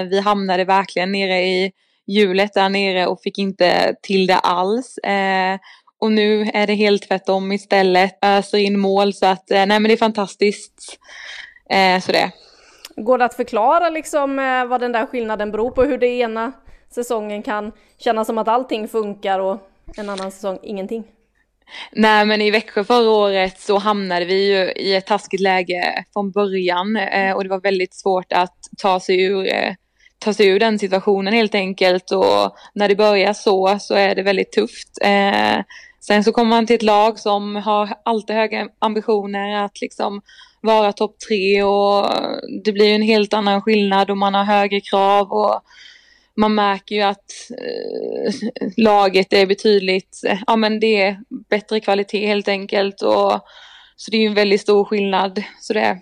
Vi 0.10 0.20
hamnade 0.20 0.64
verkligen 0.64 1.12
nere 1.12 1.42
i 1.42 1.72
hjulet 2.12 2.54
där 2.54 2.70
nere 2.70 3.08
och 3.08 3.22
fick 3.22 3.38
inte 3.38 3.96
till 4.02 4.28
det 4.28 4.38
alls. 4.38 5.00
Och 6.00 6.12
nu 6.12 6.50
är 6.54 6.68
det 6.68 6.74
helt 6.74 7.08
tvärtom 7.08 7.52
istället. 7.52 8.18
Öser 8.22 8.58
in 8.58 8.80
mål 8.80 9.14
så 9.14 9.26
att 9.26 9.50
nej 9.50 9.68
men 9.68 9.84
det 9.84 9.94
är 9.94 9.98
fantastiskt. 9.98 11.00
Så 12.02 12.12
det. 12.12 12.32
Går 12.96 13.18
det 13.18 13.26
att 13.26 13.34
förklara 13.34 13.90
liksom 13.90 14.36
vad 14.70 14.82
den 14.82 14.92
där 14.92 15.06
skillnaden 15.06 15.52
beror 15.52 15.72
på? 15.72 15.84
Hur 15.84 15.98
det 15.98 16.08
ena 16.08 16.52
säsongen 16.90 17.44
kan 17.44 17.72
kännas 17.98 18.28
som 18.28 18.38
att 18.38 18.48
allting 18.48 18.88
funkar 18.88 19.40
och 19.40 19.58
en 19.98 20.10
annan 20.10 20.32
säsong 20.32 20.60
ingenting? 20.64 21.04
Nej 21.92 22.26
men 22.26 22.42
i 22.42 22.52
Växjö 22.52 22.84
förra 22.84 23.10
året 23.10 23.60
så 23.60 23.78
hamnade 23.78 24.26
vi 24.26 24.48
ju 24.48 24.72
i 24.72 24.96
ett 24.96 25.06
taskigt 25.06 25.42
läge 25.42 26.06
från 26.14 26.32
början 26.32 26.96
eh, 26.96 27.36
och 27.36 27.44
det 27.44 27.50
var 27.50 27.60
väldigt 27.60 27.94
svårt 27.94 28.34
att 28.34 28.58
ta 28.78 29.00
sig 29.00 29.24
ur 29.24 29.48
eh, 29.48 29.74
ta 30.22 30.34
sig 30.34 30.48
ur 30.48 30.60
den 30.60 30.80
situationen 30.80 31.34
helt 31.34 31.56
enkelt 31.56 32.12
och 32.12 32.56
när 32.74 32.88
det 32.88 32.96
börjar 32.96 33.34
så 33.34 33.78
så 33.80 33.94
är 33.96 34.16
det 34.16 34.24
väldigt 34.24 34.52
tufft. 34.52 34.90
Eh, 35.02 35.60
sen 36.00 36.24
så 36.24 36.32
kommer 36.32 36.50
man 36.50 36.66
till 36.66 36.76
ett 36.76 36.82
lag 36.82 37.20
som 37.20 37.56
har 37.56 37.90
alltid 38.06 38.36
höga 38.36 38.68
ambitioner 38.80 39.66
att 39.66 39.82
liksom 39.82 40.22
vara 40.62 40.94
topp 40.94 41.16
tre 41.28 41.64
och 41.64 42.10
det 42.64 42.72
blir 42.72 42.96
en 42.96 43.02
helt 43.02 43.34
annan 43.34 43.62
skillnad 43.62 44.10
och 44.10 44.18
man 44.18 44.34
har 44.34 44.44
högre 44.44 44.82
krav 44.82 45.32
och 45.32 45.62
man 46.38 46.56
märker 46.56 46.96
ju 46.96 47.02
att 47.02 47.32
eh, 47.52 48.34
laget 48.78 49.34
är 49.34 49.46
betydligt, 49.46 50.22
eh, 50.28 50.40
ja 50.48 50.56
men 50.56 50.80
det 50.80 51.02
är 51.02 51.20
bättre 51.50 51.80
kvalitet 51.80 52.28
helt 52.28 52.48
enkelt 52.48 53.02
och 53.02 53.42
så 53.96 54.12
det 54.12 54.18
är 54.18 54.22
ju 54.22 54.28
en 54.28 54.34
väldigt 54.34 54.62
stor 54.62 54.86
skillnad. 54.86 55.44
Så 55.60 55.74
det 55.74 56.02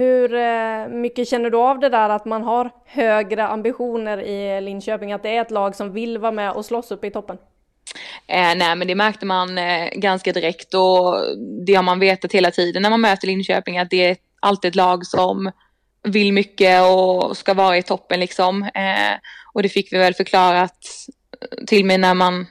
hur 0.00 0.34
eh, 0.34 0.88
mycket 0.88 1.28
känner 1.28 1.50
du 1.50 1.58
av 1.58 1.78
det 1.78 1.88
där 1.88 2.08
att 2.08 2.24
man 2.24 2.42
har 2.42 2.70
högre 2.84 3.46
ambitioner 3.46 4.22
i 4.22 4.60
Linköping, 4.60 5.12
att 5.12 5.22
det 5.22 5.36
är 5.36 5.40
ett 5.40 5.50
lag 5.50 5.76
som 5.76 5.92
vill 5.92 6.18
vara 6.18 6.32
med 6.32 6.52
och 6.52 6.64
slåss 6.64 6.90
uppe 6.90 7.06
i 7.06 7.10
toppen? 7.10 7.36
Eh, 8.26 8.54
nej 8.56 8.76
men 8.76 8.88
det 8.88 8.94
märkte 8.94 9.26
man 9.26 9.58
eh, 9.58 9.88
ganska 9.92 10.32
direkt 10.32 10.74
och 10.74 11.14
det 11.66 11.74
har 11.74 11.82
man 11.82 11.98
vetat 11.98 12.32
hela 12.32 12.50
tiden 12.50 12.82
när 12.82 12.90
man 12.90 13.00
möter 13.00 13.26
Linköping 13.26 13.78
att 13.78 13.90
det 13.90 14.06
är 14.06 14.16
alltid 14.40 14.68
ett 14.68 14.74
lag 14.74 15.06
som 15.06 15.50
vill 16.02 16.32
mycket 16.32 16.82
och 16.82 17.36
ska 17.36 17.54
vara 17.54 17.76
i 17.76 17.82
toppen 17.82 18.20
liksom. 18.20 18.62
Eh, 18.62 19.18
och 19.52 19.62
det 19.62 19.68
fick 19.68 19.92
vi 19.92 19.98
väl 19.98 20.14
förklarat 20.14 20.86
eh, 21.40 21.64
till 21.64 21.84
mig 21.84 21.98
när 21.98 22.14
man 22.14 22.46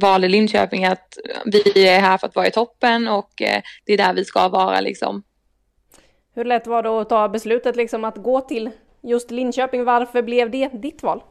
valde 0.00 0.28
Linköping 0.28 0.84
att 0.84 1.18
vi 1.44 1.88
är 1.88 2.00
här 2.00 2.18
för 2.18 2.26
att 2.26 2.36
vara 2.36 2.46
i 2.46 2.50
toppen 2.50 3.08
och 3.08 3.42
eh, 3.42 3.62
det 3.86 3.92
är 3.92 3.98
där 3.98 4.14
vi 4.14 4.24
ska 4.24 4.48
vara 4.48 4.80
liksom. 4.80 5.22
Hur 6.34 6.44
lätt 6.44 6.66
var 6.66 6.82
det 6.82 7.00
att 7.00 7.08
ta 7.08 7.28
beslutet 7.28 7.76
liksom 7.76 8.04
att 8.04 8.16
gå 8.16 8.40
till 8.40 8.70
just 9.02 9.30
Linköping? 9.30 9.84
Varför 9.84 10.22
blev 10.22 10.50
det 10.50 10.68
ditt 10.68 11.02
val? 11.02 11.22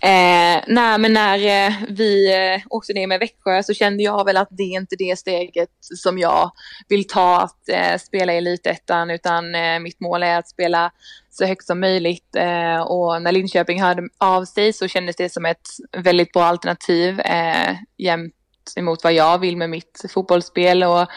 Eh, 0.00 0.62
nej 0.66 0.98
men 0.98 1.12
när 1.12 1.66
eh, 1.66 1.72
vi 1.88 2.34
eh, 2.34 2.62
åkte 2.70 2.92
ner 2.92 3.06
med 3.06 3.20
Växjö 3.20 3.62
så 3.62 3.74
kände 3.74 4.02
jag 4.02 4.24
väl 4.24 4.36
att 4.36 4.48
det 4.50 4.62
är 4.62 4.76
inte 4.76 4.96
det 4.98 5.18
steget 5.18 5.68
som 5.80 6.18
jag 6.18 6.50
vill 6.88 7.06
ta 7.06 7.40
att 7.40 7.68
eh, 7.68 7.98
spela 7.98 8.32
i 8.32 8.36
elitettan 8.36 9.10
utan 9.10 9.54
eh, 9.54 9.78
mitt 9.78 10.00
mål 10.00 10.22
är 10.22 10.38
att 10.38 10.48
spela 10.48 10.90
så 11.30 11.44
högt 11.44 11.66
som 11.66 11.80
möjligt 11.80 12.36
eh, 12.36 12.80
och 12.80 13.22
när 13.22 13.32
Linköping 13.32 13.82
hörde 13.82 14.08
av 14.18 14.44
sig 14.44 14.72
så 14.72 14.88
kändes 14.88 15.16
det 15.16 15.32
som 15.32 15.46
ett 15.46 15.68
väldigt 15.96 16.32
bra 16.32 16.44
alternativ 16.44 17.20
eh, 17.20 17.76
jämt 17.98 18.34
emot 18.76 19.04
vad 19.04 19.12
jag 19.12 19.38
vill 19.38 19.56
med 19.56 19.70
mitt 19.70 20.04
fotbollsspel 20.14 20.84
och 20.84 21.08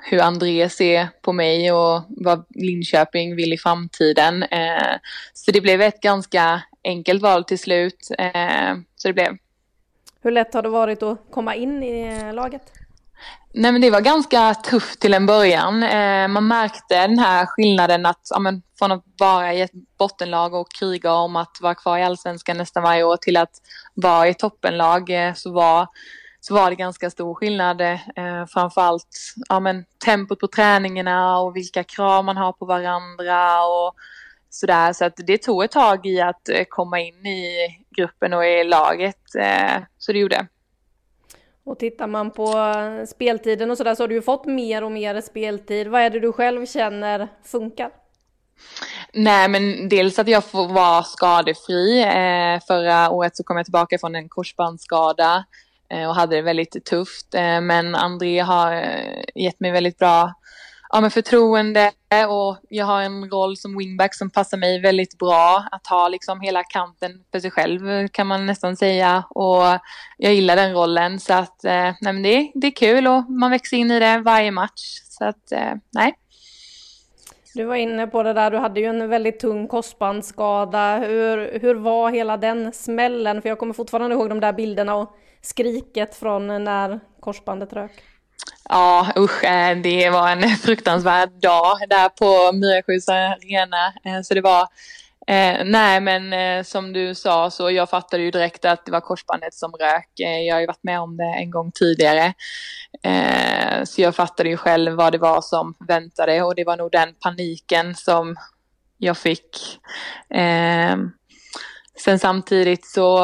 hur 0.00 0.20
André 0.20 0.68
ser 0.68 1.08
på 1.22 1.32
mig 1.32 1.72
och 1.72 2.02
vad 2.08 2.44
Linköping 2.54 3.36
vill 3.36 3.52
i 3.52 3.58
framtiden. 3.58 4.42
Eh, 4.42 4.96
så 5.32 5.50
det 5.50 5.60
blev 5.60 5.82
ett 5.82 6.00
ganska 6.00 6.62
enkelt 6.84 7.22
val 7.22 7.44
till 7.44 7.58
slut. 7.58 8.08
Eh, 8.18 8.76
så 8.96 9.08
det 9.08 9.14
blev. 9.14 9.36
Hur 10.22 10.30
lätt 10.30 10.54
har 10.54 10.62
det 10.62 10.68
varit 10.68 11.02
att 11.02 11.18
komma 11.30 11.54
in 11.54 11.82
i 11.82 12.32
laget? 12.32 12.62
Nej 13.54 13.72
men 13.72 13.80
det 13.80 13.90
var 13.90 14.00
ganska 14.00 14.54
tufft 14.54 15.00
till 15.00 15.14
en 15.14 15.26
början. 15.26 15.82
Eh, 15.82 16.28
man 16.28 16.48
märkte 16.48 17.06
den 17.06 17.18
här 17.18 17.46
skillnaden 17.46 18.06
att 18.06 18.20
ja, 18.30 18.38
men, 18.38 18.62
från 18.78 18.92
att 18.92 19.04
vara 19.18 19.54
i 19.54 19.60
ett 19.60 19.72
bottenlag 19.98 20.54
och 20.54 20.72
kriga 20.72 21.12
om 21.12 21.36
att 21.36 21.58
vara 21.60 21.74
kvar 21.74 21.98
i 21.98 22.02
allsvenskan 22.02 22.56
nästan 22.56 22.82
varje 22.82 23.04
år 23.04 23.16
till 23.16 23.36
att 23.36 23.52
vara 23.94 24.28
i 24.28 24.34
toppenlag 24.34 25.10
så 25.36 25.52
var 25.52 25.88
så 26.40 26.54
var 26.54 26.70
det 26.70 26.76
ganska 26.76 27.10
stor 27.10 27.34
skillnad. 27.34 27.80
Eh, 27.80 28.46
framförallt 28.48 29.34
ja, 29.48 29.60
men, 29.60 29.84
tempot 30.04 30.40
på 30.40 30.46
träningarna 30.46 31.38
och 31.38 31.56
vilka 31.56 31.84
krav 31.84 32.24
man 32.24 32.36
har 32.36 32.52
på 32.52 32.64
varandra 32.64 33.64
och 33.64 33.94
sådär. 34.50 34.92
Så 34.92 35.04
att 35.04 35.14
det 35.16 35.38
tog 35.38 35.64
ett 35.64 35.70
tag 35.70 36.06
i 36.06 36.20
att 36.20 36.48
eh, 36.48 36.64
komma 36.68 37.00
in 37.00 37.26
i 37.26 37.68
gruppen 37.96 38.32
och 38.32 38.46
i 38.46 38.64
laget. 38.64 39.34
Eh, 39.34 39.82
så 39.98 40.12
det 40.12 40.18
gjorde. 40.18 40.46
Och 41.64 41.78
tittar 41.78 42.06
man 42.06 42.30
på 42.30 42.54
speltiden 43.08 43.70
och 43.70 43.76
sådär 43.76 43.94
så 43.94 44.02
har 44.02 44.08
du 44.08 44.14
ju 44.14 44.22
fått 44.22 44.46
mer 44.46 44.84
och 44.84 44.92
mer 44.92 45.20
speltid. 45.20 45.88
Vad 45.88 46.00
är 46.00 46.10
det 46.10 46.20
du 46.20 46.32
själv 46.32 46.66
känner 46.66 47.28
funkar? 47.44 47.90
Nej 49.12 49.48
men 49.48 49.88
dels 49.88 50.18
att 50.18 50.28
jag 50.28 50.44
får 50.44 50.68
vara 50.68 51.02
skadefri. 51.02 52.02
Eh, 52.02 52.60
förra 52.66 53.10
året 53.10 53.36
så 53.36 53.42
kom 53.42 53.56
jag 53.56 53.66
tillbaka 53.66 53.98
från 53.98 54.14
en 54.14 54.28
korsbandsskada 54.28 55.44
Eh, 55.90 56.08
och 56.08 56.14
hade 56.14 56.36
det 56.36 56.42
väldigt 56.42 56.84
tufft. 56.84 57.34
Eh, 57.34 57.60
men 57.60 57.94
André 57.94 58.40
har 58.40 58.72
eh, 58.72 59.22
gett 59.34 59.60
mig 59.60 59.70
väldigt 59.70 59.98
bra 59.98 60.32
ja, 60.92 61.00
men 61.00 61.10
förtroende 61.10 61.90
och 62.28 62.56
jag 62.68 62.86
har 62.86 63.02
en 63.02 63.30
roll 63.30 63.56
som 63.56 63.78
wingback 63.78 64.14
som 64.14 64.30
passar 64.30 64.58
mig 64.58 64.80
väldigt 64.80 65.18
bra. 65.18 65.64
Att 65.72 65.86
ha 65.86 66.08
liksom 66.08 66.40
hela 66.40 66.64
kanten 66.64 67.10
för 67.32 67.40
sig 67.40 67.50
själv 67.50 68.08
kan 68.08 68.26
man 68.26 68.46
nästan 68.46 68.76
säga. 68.76 69.24
Och 69.30 69.64
jag 70.16 70.34
gillar 70.34 70.56
den 70.56 70.72
rollen 70.72 71.20
så 71.20 71.34
att 71.34 71.60
nej, 71.62 71.94
men 72.00 72.22
det, 72.22 72.52
det 72.54 72.66
är 72.66 72.70
kul 72.70 73.06
och 73.06 73.30
man 73.30 73.50
växer 73.50 73.76
in 73.76 73.90
i 73.90 73.98
det 73.98 74.18
varje 74.18 74.50
match. 74.50 75.00
Så 75.08 75.24
att 75.24 75.52
nej. 75.90 76.14
Du 77.54 77.64
var 77.64 77.76
inne 77.76 78.06
på 78.06 78.22
det 78.22 78.32
där, 78.32 78.50
du 78.50 78.56
hade 78.56 78.80
ju 78.80 78.86
en 78.86 79.08
väldigt 79.08 79.40
tung 79.40 79.68
korsbandsskada. 79.68 80.98
Hur, 80.98 81.58
hur 81.58 81.74
var 81.74 82.10
hela 82.10 82.36
den 82.36 82.72
smällen? 82.72 83.42
För 83.42 83.48
jag 83.48 83.58
kommer 83.58 83.74
fortfarande 83.74 84.16
ihåg 84.16 84.28
de 84.28 84.40
där 84.40 84.52
bilderna 84.52 84.94
och 84.94 85.16
skriket 85.42 86.14
från 86.14 86.64
när 86.64 87.00
korsbandet 87.20 87.72
rök? 87.72 87.92
Ja 88.68 89.12
usch, 89.16 89.44
eh, 89.44 89.76
det 89.76 90.10
var 90.10 90.28
en 90.28 90.48
fruktansvärd 90.48 91.30
dag 91.30 91.78
där 91.88 92.08
på 92.08 92.52
Myresjös 92.56 93.08
arena. 93.08 93.92
Eh, 94.04 94.22
så 94.22 94.34
det 94.34 94.40
var, 94.40 94.62
eh, 95.26 95.64
nej 95.64 96.00
men 96.00 96.64
som 96.64 96.92
du 96.92 97.14
sa 97.14 97.50
så 97.50 97.70
jag 97.70 97.90
fattade 97.90 98.22
ju 98.22 98.30
direkt 98.30 98.64
att 98.64 98.86
det 98.86 98.92
var 98.92 99.00
korsbandet 99.00 99.54
som 99.54 99.72
rök. 99.72 100.08
Jag 100.14 100.54
har 100.54 100.60
ju 100.60 100.66
varit 100.66 100.84
med 100.84 101.00
om 101.00 101.16
det 101.16 101.34
en 101.38 101.50
gång 101.50 101.72
tidigare. 101.72 102.34
Så 103.84 104.02
jag 104.02 104.14
fattade 104.14 104.48
ju 104.48 104.56
själv 104.56 104.92
vad 104.92 105.12
det 105.12 105.18
var 105.18 105.40
som 105.40 105.74
väntade 105.88 106.42
och 106.42 106.54
det 106.54 106.64
var 106.64 106.76
nog 106.76 106.92
den 106.92 107.14
paniken 107.14 107.94
som 107.94 108.36
jag 108.98 109.18
fick. 109.18 109.80
sen 112.04 112.18
samtidigt 112.18 112.86
så 112.86 113.18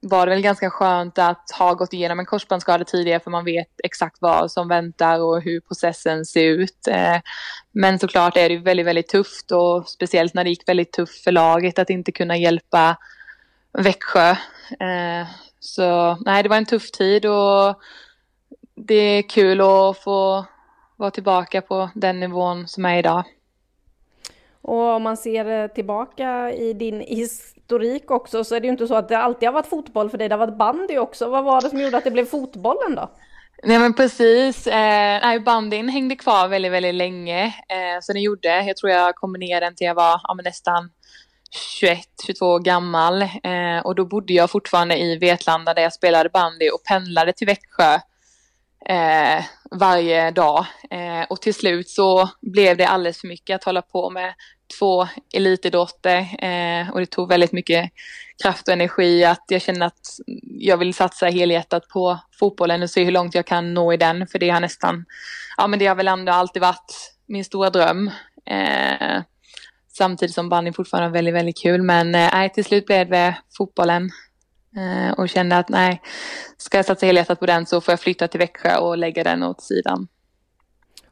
var 0.00 0.26
det 0.26 0.30
väl 0.30 0.42
ganska 0.42 0.70
skönt 0.70 1.18
att 1.18 1.50
ha 1.58 1.74
gått 1.74 1.92
igenom 1.92 2.18
en 2.18 2.26
korsbandsskada 2.26 2.84
tidigare 2.84 3.20
för 3.20 3.30
man 3.30 3.44
vet 3.44 3.80
exakt 3.84 4.16
vad 4.20 4.52
som 4.52 4.68
väntar 4.68 5.20
och 5.20 5.42
hur 5.42 5.60
processen 5.60 6.24
ser 6.24 6.44
ut. 6.44 6.86
Eh, 6.88 7.16
men 7.72 7.98
såklart 7.98 8.36
är 8.36 8.48
det 8.48 8.56
väldigt, 8.58 8.86
väldigt 8.86 9.08
tufft 9.08 9.50
och 9.50 9.88
speciellt 9.88 10.34
när 10.34 10.44
det 10.44 10.50
gick 10.50 10.68
väldigt 10.68 10.92
tufft 10.92 11.24
för 11.24 11.32
laget 11.32 11.78
att 11.78 11.90
inte 11.90 12.12
kunna 12.12 12.36
hjälpa 12.36 12.96
Växjö. 13.72 14.30
Eh, 14.80 15.26
så 15.60 16.18
nej, 16.20 16.42
det 16.42 16.48
var 16.48 16.56
en 16.56 16.66
tuff 16.66 16.90
tid 16.90 17.26
och 17.26 17.80
det 18.74 18.94
är 18.94 19.22
kul 19.22 19.60
att 19.60 19.98
få 19.98 20.44
vara 20.96 21.10
tillbaka 21.10 21.62
på 21.62 21.90
den 21.94 22.20
nivån 22.20 22.68
som 22.68 22.84
är 22.84 22.98
idag. 22.98 23.24
Och 24.62 24.94
om 24.94 25.02
man 25.02 25.16
ser 25.16 25.68
tillbaka 25.68 26.52
i 26.52 26.72
din 26.72 27.02
historik 27.68 28.10
också 28.10 28.44
så 28.44 28.54
är 28.54 28.60
det 28.60 28.66
ju 28.66 28.72
inte 28.72 28.86
så 28.86 28.94
att 28.94 29.08
det 29.08 29.18
alltid 29.18 29.48
har 29.48 29.54
varit 29.54 29.66
fotboll 29.66 30.10
för 30.10 30.18
dig, 30.18 30.28
det 30.28 30.34
har 30.34 30.46
varit 30.46 30.58
bandy 30.58 30.98
också. 30.98 31.28
Vad 31.28 31.44
var 31.44 31.60
det 31.60 31.70
som 31.70 31.80
gjorde 31.80 31.96
att 31.96 32.04
det 32.04 32.10
blev 32.10 32.24
fotbollen 32.24 32.94
då? 32.94 33.10
Nej 33.62 33.78
men 33.78 33.94
precis, 33.94 34.66
eh, 34.66 35.20
nej, 35.22 35.40
bandyn 35.40 35.88
hängde 35.88 36.16
kvar 36.16 36.48
väldigt, 36.48 36.72
väldigt 36.72 36.94
länge. 36.94 37.44
Eh, 37.46 38.00
så 38.02 38.12
den 38.12 38.22
gjorde, 38.22 38.48
jag 38.48 38.76
tror 38.76 38.90
jag 38.92 39.14
kom 39.14 39.32
ner 39.32 39.60
den 39.60 39.74
till 39.74 39.86
jag 39.86 39.94
var 39.94 40.20
ja, 40.22 40.34
nästan 40.44 40.90
21, 41.80 41.98
22 42.26 42.46
år 42.46 42.60
gammal. 42.60 43.22
Eh, 43.22 43.78
och 43.84 43.94
då 43.94 44.04
bodde 44.04 44.32
jag 44.32 44.50
fortfarande 44.50 44.98
i 44.98 45.18
Vetlanda 45.18 45.74
där 45.74 45.82
jag 45.82 45.92
spelade 45.92 46.28
bandy 46.28 46.70
och 46.70 46.84
pendlade 46.84 47.32
till 47.32 47.46
Växjö 47.46 47.94
eh, 48.88 49.44
varje 49.70 50.30
dag. 50.30 50.66
Eh, 50.90 51.22
och 51.30 51.40
till 51.40 51.54
slut 51.54 51.88
så 51.88 52.28
blev 52.40 52.76
det 52.76 52.88
alldeles 52.88 53.20
för 53.20 53.28
mycket 53.28 53.54
att 53.54 53.64
hålla 53.64 53.82
på 53.82 54.10
med 54.10 54.34
två 54.78 55.08
elitidrotter 55.34 56.44
eh, 56.44 56.90
och 56.90 57.00
det 57.00 57.06
tog 57.06 57.28
väldigt 57.28 57.52
mycket 57.52 57.90
kraft 58.42 58.68
och 58.68 58.72
energi 58.72 59.24
att 59.24 59.44
jag 59.48 59.62
känner 59.62 59.86
att 59.86 60.00
jag 60.42 60.76
vill 60.76 60.94
satsa 60.94 61.26
helhjärtat 61.26 61.88
på 61.88 62.18
fotbollen 62.38 62.82
och 62.82 62.90
se 62.90 63.04
hur 63.04 63.12
långt 63.12 63.34
jag 63.34 63.46
kan 63.46 63.74
nå 63.74 63.92
i 63.92 63.96
den 63.96 64.26
för 64.26 64.38
det 64.38 64.50
har 64.50 64.60
nästan, 64.60 65.04
ja 65.56 65.66
men 65.66 65.78
det 65.78 65.86
har 65.86 65.94
väl 65.94 66.08
ändå 66.08 66.32
alltid 66.32 66.62
varit 66.62 67.14
min 67.26 67.44
stora 67.44 67.70
dröm. 67.70 68.10
Eh, 68.46 69.22
samtidigt 69.88 70.34
som 70.34 70.48
bandy 70.48 70.72
fortfarande 70.72 71.08
är 71.08 71.12
väldigt, 71.12 71.34
väldigt 71.34 71.62
kul 71.62 71.82
men 71.82 72.14
eh, 72.14 72.52
till 72.52 72.64
slut 72.64 72.86
blev 72.86 73.10
det 73.10 73.38
fotbollen 73.56 74.10
eh, 74.76 75.12
och 75.12 75.28
kände 75.28 75.56
att 75.56 75.68
nej, 75.68 76.02
ska 76.56 76.78
jag 76.78 76.86
satsa 76.86 77.06
helhjärtat 77.06 77.40
på 77.40 77.46
den 77.46 77.66
så 77.66 77.80
får 77.80 77.92
jag 77.92 78.00
flytta 78.00 78.28
till 78.28 78.40
Växjö 78.40 78.76
och 78.76 78.98
lägga 78.98 79.24
den 79.24 79.42
åt 79.42 79.62
sidan. 79.62 80.08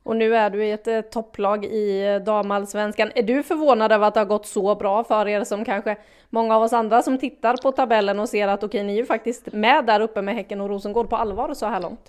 Och 0.06 0.16
nu 0.16 0.36
är 0.36 0.50
du 0.50 0.64
i 0.64 0.70
ett 0.70 0.86
eh, 0.86 1.00
topplag 1.00 1.64
i 1.64 2.06
eh, 2.06 2.16
damallsvenskan. 2.16 3.12
Är 3.14 3.22
du 3.22 3.42
förvånad 3.42 3.92
över 3.92 4.06
att 4.06 4.14
det 4.14 4.20
har 4.20 4.24
gått 4.24 4.46
så 4.46 4.74
bra 4.74 5.04
för 5.04 5.28
er 5.28 5.44
som 5.44 5.64
kanske 5.64 5.96
många 6.30 6.56
av 6.56 6.62
oss 6.62 6.72
andra 6.72 7.02
som 7.02 7.18
tittar 7.18 7.56
på 7.56 7.72
tabellen 7.72 8.20
och 8.20 8.28
ser 8.28 8.48
att 8.48 8.62
okej, 8.62 8.82
ni 8.82 8.92
är 8.92 8.96
ju 8.96 9.06
faktiskt 9.06 9.52
med 9.52 9.86
där 9.86 10.00
uppe 10.00 10.22
med 10.22 10.34
Häcken 10.34 10.60
och 10.60 10.68
Rosengård 10.68 11.10
på 11.10 11.16
allvar 11.16 11.54
så 11.54 11.66
här 11.66 11.80
långt? 11.80 12.00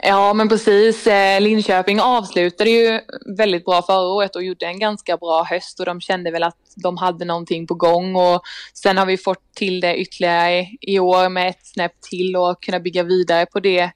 Ja, 0.00 0.34
men 0.34 0.48
precis. 0.48 1.06
Eh, 1.06 1.40
Linköping 1.40 2.00
avslutade 2.00 2.70
ju 2.70 3.00
väldigt 3.36 3.64
bra 3.64 3.82
förra 3.82 4.08
året 4.14 4.36
och 4.36 4.42
gjorde 4.42 4.66
en 4.66 4.78
ganska 4.78 5.16
bra 5.16 5.42
höst 5.42 5.80
och 5.80 5.86
de 5.86 6.00
kände 6.00 6.30
väl 6.30 6.42
att 6.42 6.58
de 6.76 6.96
hade 6.96 7.24
någonting 7.24 7.66
på 7.66 7.74
gång 7.74 8.16
och 8.16 8.42
sen 8.74 8.98
har 8.98 9.06
vi 9.06 9.16
fått 9.16 9.54
till 9.54 9.80
det 9.80 9.96
ytterligare 9.96 10.66
i 10.80 10.98
år 10.98 11.28
med 11.28 11.48
ett 11.48 11.66
snäpp 11.66 12.00
till 12.10 12.36
och 12.36 12.62
kunna 12.62 12.80
bygga 12.80 13.02
vidare 13.02 13.46
på 13.46 13.60
det 13.60 13.90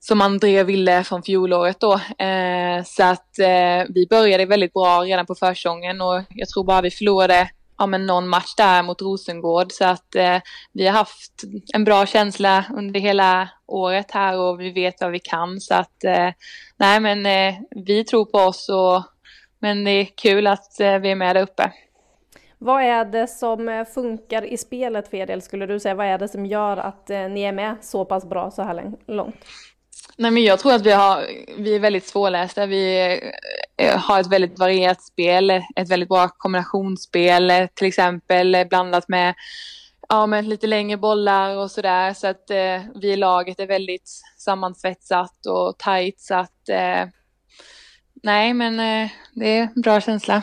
som 0.00 0.20
André 0.20 0.64
ville 0.64 1.04
från 1.04 1.22
fjolåret 1.22 1.80
då. 1.80 1.92
Eh, 2.24 2.84
så 2.84 3.02
att 3.02 3.38
eh, 3.38 3.86
vi 3.88 4.06
började 4.10 4.46
väldigt 4.46 4.72
bra 4.72 5.00
redan 5.00 5.26
på 5.26 5.34
försången 5.34 6.00
och 6.00 6.22
jag 6.28 6.48
tror 6.48 6.64
bara 6.64 6.80
vi 6.80 6.90
förlorade 6.90 7.50
ja, 7.78 7.86
men 7.86 8.06
någon 8.06 8.28
match 8.28 8.54
där 8.56 8.82
mot 8.82 9.02
Rosengård 9.02 9.72
så 9.72 9.84
att 9.84 10.14
eh, 10.14 10.38
vi 10.72 10.86
har 10.86 10.94
haft 10.94 11.42
en 11.74 11.84
bra 11.84 12.06
känsla 12.06 12.64
under 12.76 13.00
hela 13.00 13.48
året 13.66 14.10
här 14.10 14.38
och 14.38 14.60
vi 14.60 14.70
vet 14.70 15.00
vad 15.00 15.10
vi 15.10 15.18
kan 15.18 15.60
så 15.60 15.74
att 15.74 16.04
eh, 16.04 16.28
nej 16.76 17.00
men 17.00 17.26
eh, 17.26 17.54
vi 17.70 18.04
tror 18.04 18.24
på 18.24 18.38
oss 18.38 18.68
och 18.68 19.02
men 19.58 19.84
det 19.84 19.90
är 19.90 20.04
kul 20.04 20.46
att 20.46 20.80
eh, 20.80 20.98
vi 20.98 21.10
är 21.10 21.14
med 21.14 21.36
där 21.36 21.42
uppe. 21.42 21.72
Vad 22.58 22.82
är 22.82 23.04
det 23.04 23.26
som 23.26 23.68
eh, 23.68 23.84
funkar 23.84 24.44
i 24.44 24.56
spelet 24.56 25.08
för 25.08 25.16
er 25.16 25.26
del 25.26 25.42
skulle 25.42 25.66
du 25.66 25.80
säga? 25.80 25.94
Vad 25.94 26.06
är 26.06 26.18
det 26.18 26.28
som 26.28 26.46
gör 26.46 26.76
att 26.76 27.10
eh, 27.10 27.28
ni 27.28 27.42
är 27.42 27.52
med 27.52 27.76
så 27.80 28.04
pass 28.04 28.24
bra 28.24 28.50
så 28.50 28.62
här 28.62 28.92
långt? 29.06 29.44
Nej, 30.20 30.30
men 30.30 30.44
jag 30.44 30.58
tror 30.58 30.72
att 30.72 30.86
vi, 30.86 30.92
har, 30.92 31.26
vi 31.56 31.74
är 31.74 31.80
väldigt 31.80 32.06
svårlästa. 32.06 32.66
Vi 32.66 33.10
eh, 33.76 33.98
har 33.98 34.20
ett 34.20 34.32
väldigt 34.32 34.58
varierat 34.58 35.02
spel, 35.02 35.50
ett 35.50 35.88
väldigt 35.90 36.08
bra 36.08 36.28
kombinationsspel 36.28 37.68
till 37.74 37.86
exempel 37.86 38.54
eh, 38.54 38.64
blandat 38.64 39.08
med, 39.08 39.34
ja, 40.08 40.26
med 40.26 40.48
lite 40.48 40.66
längre 40.66 40.96
bollar 40.96 41.56
och 41.56 41.70
sådär. 41.70 42.14
Så 42.14 42.26
att 42.26 42.50
eh, 42.50 42.82
vi 43.00 43.12
i 43.12 43.16
laget 43.16 43.60
är 43.60 43.66
väldigt 43.66 44.10
sammansvetsat 44.38 45.46
och 45.46 45.78
tajt 45.78 46.20
så 46.20 46.34
att 46.34 46.68
eh, 46.68 47.08
nej 48.22 48.54
men 48.54 48.80
eh, 48.80 49.10
det 49.34 49.58
är 49.58 49.62
en 49.62 49.82
bra 49.82 50.00
känsla. 50.00 50.42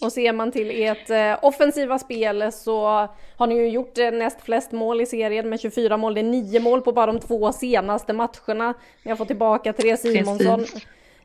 Och 0.00 0.12
ser 0.12 0.32
man 0.32 0.52
till 0.52 0.82
ert 0.82 1.10
eh, 1.10 1.44
offensiva 1.44 1.98
spel 1.98 2.52
så 2.52 3.08
har 3.36 3.46
ni 3.46 3.54
ju 3.54 3.68
gjort 3.68 3.98
eh, 3.98 4.10
näst 4.10 4.40
flest 4.42 4.72
mål 4.72 5.00
i 5.00 5.06
serien 5.06 5.48
med 5.48 5.60
24 5.60 5.96
mål. 5.96 6.14
Det 6.14 6.20
är 6.20 6.22
nio 6.22 6.60
mål 6.60 6.80
på 6.82 6.92
bara 6.92 7.06
de 7.06 7.20
två 7.20 7.52
senaste 7.52 8.12
matcherna. 8.12 8.74
Ni 9.02 9.10
har 9.10 9.16
fått 9.16 9.28
tillbaka 9.28 9.72
Therese 9.72 10.02
Simonsson. 10.02 10.66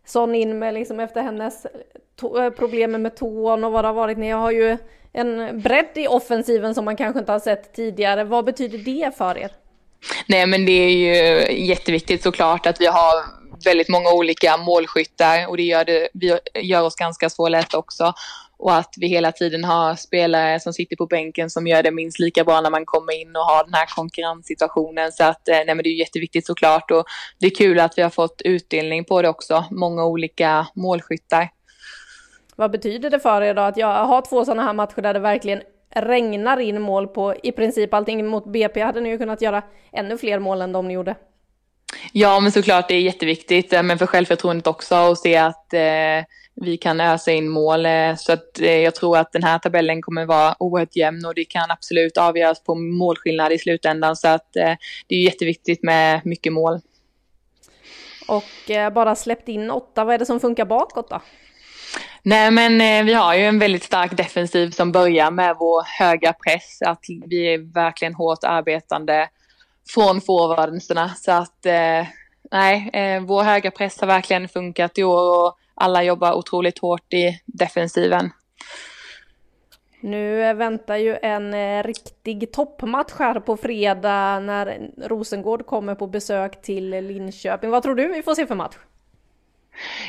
Son 0.05 0.35
in 0.35 0.59
med 0.59 0.73
liksom 0.73 0.99
efter 0.99 1.21
hennes 1.21 1.65
eh, 1.65 2.49
problem 2.49 3.01
med 3.01 3.15
tån 3.15 3.63
och 3.63 3.71
vad 3.71 3.83
det 3.83 3.87
har 3.87 3.93
varit. 3.93 4.17
Ni 4.17 4.29
har 4.29 4.51
ju 4.51 4.77
en 5.13 5.61
bredd 5.61 5.89
i 5.95 6.07
offensiven 6.07 6.75
som 6.75 6.85
man 6.85 6.95
kanske 6.95 7.19
inte 7.19 7.31
har 7.31 7.39
sett 7.39 7.73
tidigare. 7.73 8.23
Vad 8.23 8.45
betyder 8.45 8.77
det 8.77 9.17
för 9.17 9.37
er? 9.37 9.51
Nej 10.27 10.47
men 10.47 10.65
det 10.65 10.71
är 10.71 10.89
ju 10.89 11.15
jätteviktigt 11.65 12.23
såklart 12.23 12.65
att 12.65 12.81
vi 12.81 12.85
har 12.85 13.39
väldigt 13.65 13.89
många 13.89 14.11
olika 14.11 14.57
målskyttar 14.57 15.47
och 15.47 15.57
det 15.57 15.63
gör, 15.63 15.85
det, 15.85 16.09
vi 16.13 16.39
gör 16.61 16.81
oss 16.81 16.95
ganska 16.95 17.29
svårlästa 17.29 17.77
också 17.77 18.13
och 18.59 18.75
att 18.75 18.93
vi 18.97 19.07
hela 19.07 19.31
tiden 19.31 19.63
har 19.63 19.95
spelare 19.95 20.59
som 20.59 20.73
sitter 20.73 20.95
på 20.95 21.05
bänken 21.05 21.49
som 21.49 21.67
gör 21.67 21.83
det 21.83 21.91
minst 21.91 22.19
lika 22.19 22.43
bra 22.43 22.61
när 22.61 22.69
man 22.69 22.85
kommer 22.85 23.21
in 23.21 23.35
och 23.35 23.41
har 23.41 23.63
den 23.63 23.73
här 23.73 23.85
konkurrenssituationen. 23.95 25.11
Så 25.11 25.23
att, 25.23 25.47
eh, 25.47 25.55
nej, 25.55 25.75
men 25.75 25.77
det 25.77 25.89
är 25.89 25.99
jätteviktigt 25.99 26.45
såklart 26.45 26.91
och 26.91 27.05
det 27.39 27.45
är 27.45 27.55
kul 27.55 27.79
att 27.79 27.97
vi 27.97 28.01
har 28.01 28.09
fått 28.09 28.41
utdelning 28.45 29.05
på 29.05 29.21
det 29.21 29.29
också, 29.29 29.65
många 29.71 30.05
olika 30.05 30.67
målskyttar. 30.75 31.49
Vad 32.55 32.71
betyder 32.71 33.09
det 33.09 33.19
för 33.19 33.41
er 33.41 33.53
då 33.53 33.61
att 33.61 33.77
jag 33.77 34.05
har 34.05 34.21
två 34.21 34.45
sådana 34.45 34.63
här 34.63 34.73
matcher 34.73 35.01
där 35.01 35.13
det 35.13 35.19
verkligen 35.19 35.61
regnar 35.95 36.59
in 36.59 36.81
mål 36.81 37.07
på 37.07 37.35
i 37.43 37.51
princip 37.51 37.93
allting. 37.93 38.25
Mot 38.25 38.45
BP 38.45 38.81
hade 38.81 39.01
ni 39.01 39.09
ju 39.09 39.17
kunnat 39.17 39.41
göra 39.41 39.61
ännu 39.91 40.17
fler 40.17 40.39
mål 40.39 40.61
än 40.61 40.71
de 40.71 40.87
ni 40.87 40.93
gjorde. 40.93 41.15
Ja, 42.13 42.39
men 42.39 42.51
såklart 42.51 42.87
det 42.87 42.95
är 42.95 43.01
jätteviktigt, 43.01 43.73
eh, 43.73 43.83
men 43.83 43.97
för 43.97 44.05
självförtroendet 44.05 44.67
också 44.67 44.95
att 44.95 45.17
se 45.17 45.37
att 45.37 45.73
eh, 45.73 46.25
vi 46.61 46.77
kan 46.77 47.01
ösa 47.01 47.31
in 47.31 47.49
mål. 47.49 47.85
Eh, 47.85 48.15
så 48.15 48.31
att 48.31 48.59
eh, 48.59 48.77
jag 48.77 48.95
tror 48.95 49.17
att 49.17 49.31
den 49.31 49.43
här 49.43 49.59
tabellen 49.59 50.01
kommer 50.01 50.25
vara 50.25 50.55
oerhört 50.59 50.95
jämn 50.95 51.25
och 51.25 51.35
det 51.35 51.45
kan 51.45 51.71
absolut 51.71 52.17
avgöras 52.17 52.63
på 52.63 52.75
målskillnad 52.75 53.51
i 53.51 53.57
slutändan. 53.57 54.15
Så 54.15 54.27
att 54.27 54.55
eh, 54.55 54.75
det 55.07 55.15
är 55.15 55.23
jätteviktigt 55.23 55.83
med 55.83 56.21
mycket 56.25 56.53
mål. 56.53 56.79
Och 58.27 58.93
bara 58.93 59.15
släppt 59.15 59.47
in 59.47 59.71
åtta, 59.71 60.05
vad 60.05 60.13
är 60.13 60.19
det 60.19 60.25
som 60.25 60.39
funkar 60.39 60.65
bakåt 60.65 61.09
då? 61.09 61.21
Nej 62.23 62.51
men 62.51 63.05
vi 63.05 63.13
har 63.13 63.35
ju 63.35 63.45
en 63.45 63.59
väldigt 63.59 63.83
stark 63.83 64.17
defensiv 64.17 64.71
som 64.71 64.91
börjar 64.91 65.31
med 65.31 65.55
vår 65.59 65.83
höga 65.99 66.33
press, 66.33 66.81
att 66.81 67.05
vi 67.25 67.53
är 67.53 67.73
verkligen 67.73 68.13
hårt 68.13 68.43
arbetande 68.43 69.29
från 69.93 70.21
forwardserna. 70.21 71.09
Så 71.09 71.31
att 71.31 71.65
nej, 72.51 73.19
vår 73.19 73.43
höga 73.43 73.71
press 73.71 73.99
har 73.99 74.07
verkligen 74.07 74.47
funkat 74.47 74.97
i 74.97 75.03
år 75.03 75.45
och 75.45 75.57
alla 75.79 76.03
jobbar 76.03 76.33
otroligt 76.33 76.79
hårt 76.79 77.13
i 77.13 77.39
defensiven. 77.45 78.29
Nu 80.01 80.53
väntar 80.53 80.97
ju 80.97 81.17
en 81.21 81.53
eh, 81.53 81.83
riktig 81.83 82.51
toppmatch 82.51 83.13
här 83.19 83.39
på 83.39 83.57
fredag 83.57 84.39
när 84.39 84.89
Rosengård 85.07 85.65
kommer 85.65 85.95
på 85.95 86.07
besök 86.07 86.61
till 86.61 86.89
Linköping. 86.89 87.69
Vad 87.69 87.83
tror 87.83 87.95
du 87.95 88.07
vi 88.07 88.23
får 88.23 88.35
se 88.35 88.47
för 88.47 88.55
match? 88.55 88.75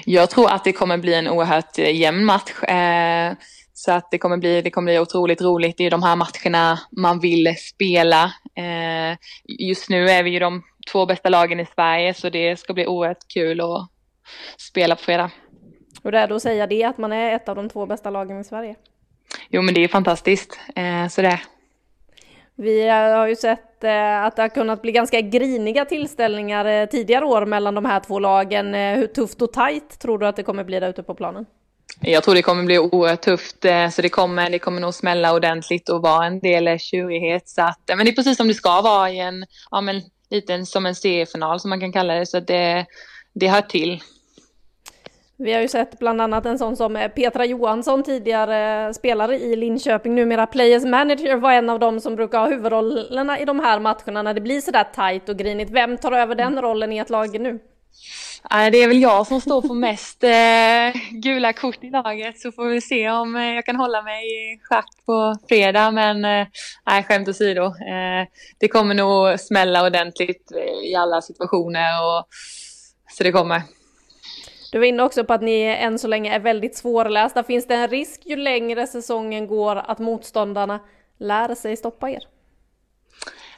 Jag 0.04 0.30
tror 0.30 0.50
att 0.50 0.64
det 0.64 0.72
kommer 0.72 0.98
bli 0.98 1.14
en 1.14 1.28
oerhört 1.28 1.78
eh, 1.78 1.96
jämn 1.96 2.24
match. 2.24 2.62
Eh, 2.62 3.32
så 3.72 3.92
att 3.92 4.10
det 4.10 4.18
kommer, 4.18 4.36
bli, 4.36 4.62
det 4.62 4.70
kommer 4.70 4.92
bli 4.92 4.98
otroligt 4.98 5.42
roligt 5.42 5.80
i 5.80 5.90
de 5.90 6.02
här 6.02 6.16
matcherna 6.16 6.80
man 6.90 7.20
vill 7.20 7.54
spela. 7.58 8.32
Just 9.44 9.90
nu 9.90 10.08
är 10.10 10.22
vi 10.22 10.30
ju 10.30 10.38
de 10.38 10.62
två 10.92 11.06
bästa 11.06 11.28
lagen 11.28 11.60
i 11.60 11.66
Sverige 11.74 12.14
så 12.14 12.30
det 12.30 12.60
ska 12.60 12.72
bli 12.72 12.86
oerhört 12.86 13.28
kul 13.34 13.60
att 13.60 13.88
spela 14.58 14.96
på 14.96 15.02
fredag. 15.02 15.30
Hur 16.02 16.14
är 16.14 16.28
det 16.28 16.36
att 16.36 16.42
säga 16.42 16.66
det, 16.66 16.84
att 16.84 16.98
man 16.98 17.12
är 17.12 17.36
ett 17.36 17.48
av 17.48 17.56
de 17.56 17.68
två 17.68 17.86
bästa 17.86 18.10
lagen 18.10 18.40
i 18.40 18.44
Sverige? 18.44 18.74
Jo, 19.48 19.62
men 19.62 19.74
det 19.74 19.84
är 19.84 19.88
fantastiskt. 19.88 20.58
Eh, 20.76 21.08
så 21.08 21.22
det. 21.22 21.40
Vi 22.54 22.88
har 22.88 23.26
ju 23.26 23.36
sett 23.36 23.84
eh, 23.84 24.24
att 24.24 24.36
det 24.36 24.42
har 24.42 24.48
kunnat 24.48 24.82
bli 24.82 24.92
ganska 24.92 25.20
griniga 25.20 25.84
tillställningar 25.84 26.64
eh, 26.64 26.86
tidigare 26.86 27.24
år 27.24 27.46
mellan 27.46 27.74
de 27.74 27.84
här 27.84 28.00
två 28.00 28.18
lagen. 28.18 28.74
Eh, 28.74 28.96
hur 28.96 29.06
tufft 29.06 29.42
och 29.42 29.52
tajt 29.52 29.98
tror 29.98 30.18
du 30.18 30.26
att 30.26 30.36
det 30.36 30.42
kommer 30.42 30.64
bli 30.64 30.80
där 30.80 30.88
ute 30.88 31.02
på 31.02 31.14
planen? 31.14 31.46
Jag 32.00 32.24
tror 32.24 32.34
det 32.34 32.42
kommer 32.42 32.64
bli 32.64 32.78
oerhört 32.78 33.20
tufft, 33.20 33.64
eh, 33.64 33.88
så 33.88 34.02
det 34.02 34.08
kommer, 34.08 34.50
det 34.50 34.58
kommer 34.58 34.80
nog 34.80 34.94
smälla 34.94 35.34
ordentligt 35.34 35.88
och 35.88 36.02
vara 36.02 36.26
en 36.26 36.40
del 36.40 36.78
tjurighet. 36.78 37.48
Så 37.48 37.62
att, 37.62 37.80
men 37.88 37.98
det 37.98 38.10
är 38.10 38.14
precis 38.14 38.36
som 38.36 38.48
det 38.48 38.54
ska 38.54 38.80
vara 38.80 39.10
i 39.10 39.18
en, 39.18 39.46
ja 39.70 39.80
men 39.80 40.02
lite 40.30 40.66
som 40.66 40.86
en 40.86 40.94
seriefinal 40.94 41.60
som 41.60 41.70
man 41.70 41.80
kan 41.80 41.92
kalla 41.92 42.14
det, 42.14 42.26
så 42.26 42.40
det, 42.40 42.86
det 43.32 43.48
hör 43.48 43.62
till. 43.62 44.02
Vi 45.42 45.52
har 45.52 45.60
ju 45.60 45.68
sett 45.68 45.98
bland 45.98 46.20
annat 46.20 46.46
en 46.46 46.58
sån 46.58 46.76
som 46.76 47.08
Petra 47.14 47.44
Johansson, 47.44 48.02
tidigare 48.02 48.94
spelare 48.94 49.36
i 49.36 49.56
Linköping, 49.56 50.14
numera 50.14 50.46
Players 50.46 50.84
Manager, 50.84 51.36
var 51.36 51.52
en 51.52 51.70
av 51.70 51.78
dem 51.78 52.00
som 52.00 52.16
brukar 52.16 52.38
ha 52.38 52.48
huvudrollerna 52.48 53.38
i 53.38 53.44
de 53.44 53.60
här 53.60 53.80
matcherna 53.80 54.22
när 54.22 54.34
det 54.34 54.40
blir 54.40 54.60
sådär 54.60 54.86
tight 54.94 55.28
och 55.28 55.36
grinigt. 55.36 55.70
Vem 55.70 55.98
tar 55.98 56.12
över 56.12 56.34
den 56.34 56.62
rollen 56.62 56.92
i 56.92 56.98
ett 56.98 57.10
lag 57.10 57.40
nu? 57.40 57.58
Det 58.72 58.82
är 58.82 58.88
väl 58.88 59.02
jag 59.02 59.26
som 59.26 59.40
står 59.40 59.62
för 59.62 59.74
mest 59.74 60.24
eh, 60.24 61.02
gula 61.10 61.52
kort 61.52 61.84
i 61.84 61.90
laget 61.90 62.40
så 62.40 62.52
får 62.52 62.64
vi 62.64 62.80
se 62.80 63.10
om 63.10 63.36
eh, 63.36 63.54
jag 63.54 63.66
kan 63.66 63.76
hålla 63.76 64.02
mig 64.02 64.26
i 64.26 64.58
schack 64.62 64.88
på 65.06 65.36
fredag. 65.48 65.90
Men 65.90 66.24
eh, 66.24 66.46
nej, 66.86 67.04
skämt 67.04 67.28
åsido. 67.28 67.64
Eh, 67.64 68.26
det 68.58 68.68
kommer 68.68 68.94
nog 68.94 69.40
smälla 69.40 69.86
ordentligt 69.86 70.52
i 70.84 70.94
alla 70.94 71.20
situationer 71.20 71.90
och 72.06 72.26
så 73.10 73.22
det 73.22 73.32
kommer. 73.32 73.62
Du 74.72 74.78
var 74.78 74.86
inne 74.86 75.02
också 75.02 75.24
på 75.24 75.32
att 75.32 75.42
ni 75.42 75.62
än 75.62 75.98
så 75.98 76.08
länge 76.08 76.34
är 76.34 76.40
väldigt 76.40 76.76
svårlästa. 76.76 77.42
Finns 77.42 77.66
det 77.66 77.74
en 77.74 77.88
risk 77.88 78.20
ju 78.24 78.36
längre 78.36 78.86
säsongen 78.86 79.46
går 79.46 79.76
att 79.76 79.98
motståndarna 79.98 80.80
lär 81.18 81.54
sig 81.54 81.76
stoppa 81.76 82.10
er? 82.10 82.22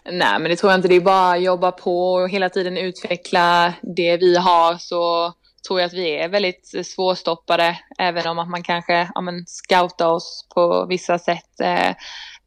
Nej, 0.05 0.39
men 0.39 0.51
det 0.51 0.57
tror 0.57 0.73
jag 0.73 0.79
inte. 0.79 0.89
Det 0.89 0.95
är 0.95 1.01
bara 1.01 1.33
att 1.33 1.43
jobba 1.43 1.73
på 1.73 2.13
och 2.13 2.29
hela 2.29 2.49
tiden 2.49 2.77
utveckla 2.77 3.73
det 3.83 4.17
vi 4.17 4.37
har 4.37 4.75
så 4.75 5.33
tror 5.67 5.81
jag 5.81 5.87
att 5.87 5.93
vi 5.93 6.17
är 6.17 6.29
väldigt 6.29 6.87
svårstoppade, 6.87 7.79
även 7.99 8.27
om 8.27 8.39
att 8.39 8.49
man 8.49 8.63
kanske 8.63 9.11
ja, 9.15 9.21
men, 9.21 9.47
scoutar 9.47 10.09
oss 10.09 10.47
på 10.55 10.87
vissa 10.89 11.19
sätt. 11.19 11.61
Eh, 11.61 11.89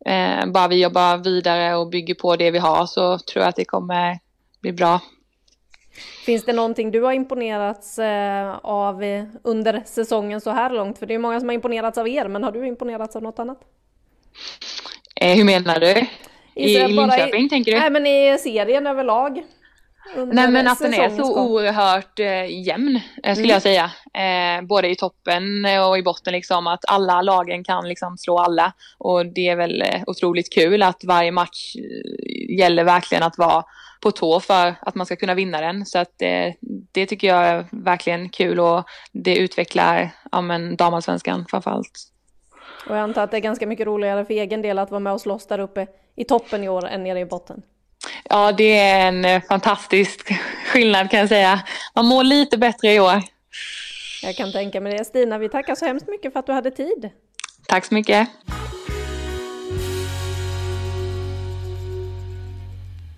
eh, 0.06 0.46
bara 0.46 0.68
vi 0.68 0.82
jobbar 0.82 1.18
vidare 1.18 1.76
och 1.76 1.90
bygger 1.90 2.16
på 2.16 2.36
det 2.36 2.52
vi 2.52 2.60
har 2.60 2.86
så 2.86 3.18
tror 3.18 3.42
jag 3.44 3.50
att 3.50 3.56
det 3.56 3.66
kommer 3.66 4.20
bli 4.62 4.72
bra. 4.72 5.00
Finns 6.26 6.46
det 6.46 6.54
någonting 6.54 6.92
du 6.92 7.02
har 7.02 7.14
imponerats 7.14 8.00
eh, 8.00 8.56
av 8.64 9.04
under 9.44 9.84
säsongen 9.86 10.42
så 10.42 10.52
här 10.52 10.70
långt? 10.70 10.98
För 10.98 11.06
det 11.06 11.14
är 11.14 11.20
många 11.20 11.40
som 11.40 11.50
har 11.50 11.54
imponerats 11.54 11.98
av 11.98 12.08
er, 12.08 12.28
men 12.28 12.44
har 12.44 12.52
du 12.52 12.68
imponerats 12.68 13.16
av 13.16 13.24
något 13.24 13.40
annat? 13.40 13.60
Eh, 15.16 15.36
hur 15.36 15.44
menar 15.44 15.80
du? 15.80 16.06
I, 16.56 16.76
I 16.76 16.88
Linköping 16.88 17.46
i, 17.46 17.50
tänker 17.50 17.72
du? 17.72 17.80
Nej 17.80 17.90
men 17.90 18.08
i 18.08 18.38
serien 18.40 18.88
överlag. 18.88 19.44
Nej 20.16 20.52
men 20.52 20.68
att 20.68 20.80
den 20.80 20.94
är 20.94 21.10
så 21.10 21.40
oerhört 21.40 22.20
eh, 22.20 22.66
jämn 22.68 23.00
eh, 23.24 23.34
skulle 23.34 23.46
mm. 23.46 23.50
jag 23.50 23.62
säga. 23.62 23.92
Eh, 24.14 24.66
både 24.66 24.90
i 24.90 24.96
toppen 24.96 25.44
och 25.90 25.98
i 25.98 26.04
botten 26.04 26.34
liksom 26.34 26.68
att 26.68 26.80
alla 26.88 27.22
lagen 27.22 27.64
kan 27.64 27.90
liksom 27.90 28.18
slå 28.18 28.38
alla. 28.38 28.74
Och 28.98 29.26
det 29.26 29.50
är 29.50 29.56
väl 29.56 29.82
eh, 29.82 30.02
otroligt 30.08 30.54
kul 30.54 30.84
att 30.84 31.04
varje 31.04 31.32
match 31.32 31.76
eh, 31.76 32.58
gäller 32.58 32.84
verkligen 32.84 33.24
att 33.24 33.38
vara 33.38 33.64
på 34.02 34.12
tå 34.12 34.40
för 34.40 34.76
att 34.82 34.96
man 34.96 35.06
ska 35.06 35.16
kunna 35.16 35.34
vinna 35.34 35.62
den. 35.62 35.86
Så 35.86 36.00
att 36.00 36.22
eh, 36.22 36.54
det 36.92 37.06
tycker 37.06 37.28
jag 37.28 37.46
är 37.46 37.66
verkligen 37.72 38.30
kul 38.30 38.60
och 38.60 38.84
det 39.12 39.36
utvecklar 39.38 40.10
ja, 40.32 40.42
men, 40.42 40.76
damallsvenskan 40.76 41.46
framförallt. 41.50 42.12
Och 42.88 42.96
jag 42.96 43.04
antar 43.04 43.24
att 43.24 43.32
det 43.32 43.38
är 43.38 43.42
ganska 43.42 43.68
mycket 43.68 43.88
roligare 43.88 44.26
för 44.26 44.34
egen 44.34 44.62
del 44.62 44.80
att 44.80 44.92
vara 44.92 45.00
med 45.00 45.14
och 45.14 45.22
slåss 45.22 45.48
där 45.48 45.60
uppe 45.60 45.88
i 46.16 46.24
toppen 46.24 46.64
i 46.64 46.70
år 46.70 46.88
än 46.88 47.04
nere 47.04 47.20
i 47.20 47.26
botten. 47.26 47.62
Ja, 48.24 48.52
det 48.52 48.80
är 48.80 49.08
en 49.08 49.26
eh, 49.26 49.42
fantastisk 49.50 50.34
skillnad 50.68 51.12
kan 51.12 51.20
jag 51.20 51.30
säga. 51.30 51.64
Man 51.96 52.06
mår 52.06 52.24
lite 52.24 52.58
bättre 52.58 52.94
i 52.94 53.00
år. 53.00 53.22
Jag 54.24 54.36
kan 54.36 54.52
tänka 54.52 54.82
mig 54.82 54.98
det. 54.98 55.06
Stina, 55.06 55.38
vi 55.38 55.50
tackar 55.50 55.76
så 55.76 55.86
hemskt 55.86 56.08
mycket 56.08 56.34
för 56.34 56.40
att 56.40 56.46
du 56.46 56.54
hade 56.54 56.72
tid. 56.72 57.10
Tack 57.68 57.86
så 57.86 57.94
mycket. 57.94 58.30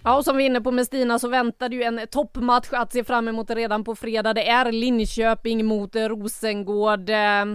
Ja, 0.07 0.17
och 0.17 0.25
som 0.25 0.37
vi 0.37 0.43
är 0.43 0.47
inne 0.47 0.61
på 0.61 0.71
med 0.71 0.85
Stina 0.85 1.19
så 1.19 1.27
väntar 1.27 1.69
ju 1.69 1.83
en 1.83 2.01
toppmatch 2.11 2.67
att 2.71 2.93
se 2.93 3.03
fram 3.03 3.27
emot 3.27 3.49
redan 3.49 3.83
på 3.83 3.95
fredag. 3.95 4.33
Det 4.33 4.49
är 4.49 4.71
Linköping 4.71 5.65
mot 5.65 5.95
eh, 5.95 6.03
Rosengård. 6.03 7.09
Eh, 7.09 7.45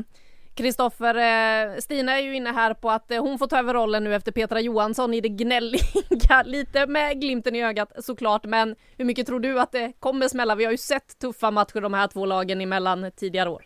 Kristoffer, 0.54 1.14
eh, 1.14 1.76
Stina 1.78 2.18
är 2.18 2.22
ju 2.22 2.36
inne 2.36 2.52
här 2.52 2.74
på 2.74 2.90
att 2.90 3.12
hon 3.18 3.38
får 3.38 3.46
ta 3.46 3.58
över 3.58 3.74
rollen 3.74 4.04
nu 4.04 4.14
efter 4.14 4.32
Petra 4.32 4.60
Johansson 4.60 5.14
i 5.14 5.20
det 5.20 5.28
gnälliga, 5.28 6.42
lite 6.44 6.86
med 6.86 7.20
glimten 7.20 7.56
i 7.56 7.64
ögat 7.64 7.92
såklart, 8.04 8.44
men 8.44 8.76
hur 8.96 9.04
mycket 9.04 9.26
tror 9.26 9.40
du 9.40 9.60
att 9.60 9.72
det 9.72 9.92
kommer 10.00 10.28
smälla? 10.28 10.54
Vi 10.54 10.64
har 10.64 10.72
ju 10.72 10.78
sett 10.78 11.18
tuffa 11.18 11.50
matcher 11.50 11.80
de 11.80 11.94
här 11.94 12.08
två 12.08 12.26
lagen 12.26 12.60
emellan 12.60 13.10
tidigare 13.16 13.50
år. 13.50 13.64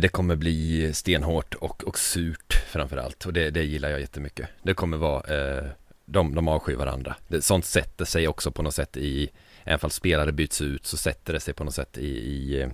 Det 0.00 0.08
kommer 0.08 0.36
bli 0.36 0.90
stenhårt 0.94 1.54
och, 1.54 1.84
och 1.84 1.98
surt 1.98 2.52
framförallt 2.72 3.26
och 3.26 3.32
det, 3.32 3.50
det 3.50 3.62
gillar 3.62 3.88
jag 3.88 4.00
jättemycket. 4.00 4.48
Det 4.62 4.74
kommer 4.74 4.96
vara, 4.96 5.58
eh, 5.58 5.64
de, 6.04 6.34
de 6.34 6.48
avskyr 6.48 6.76
varandra. 6.76 7.16
Det, 7.28 7.42
sånt 7.42 7.64
sätter 7.64 8.04
sig 8.04 8.28
också 8.28 8.50
på 8.50 8.62
något 8.62 8.74
sätt 8.74 8.96
i, 8.96 9.30
även 9.64 9.78
fall 9.78 9.90
spelare 9.90 10.32
byts 10.32 10.60
ut 10.60 10.86
så 10.86 10.96
sätter 10.96 11.32
det 11.32 11.40
sig 11.40 11.54
på 11.54 11.64
något 11.64 11.74
sätt 11.74 11.98
i, 11.98 12.08
i 12.08 12.62
eh, 12.62 12.68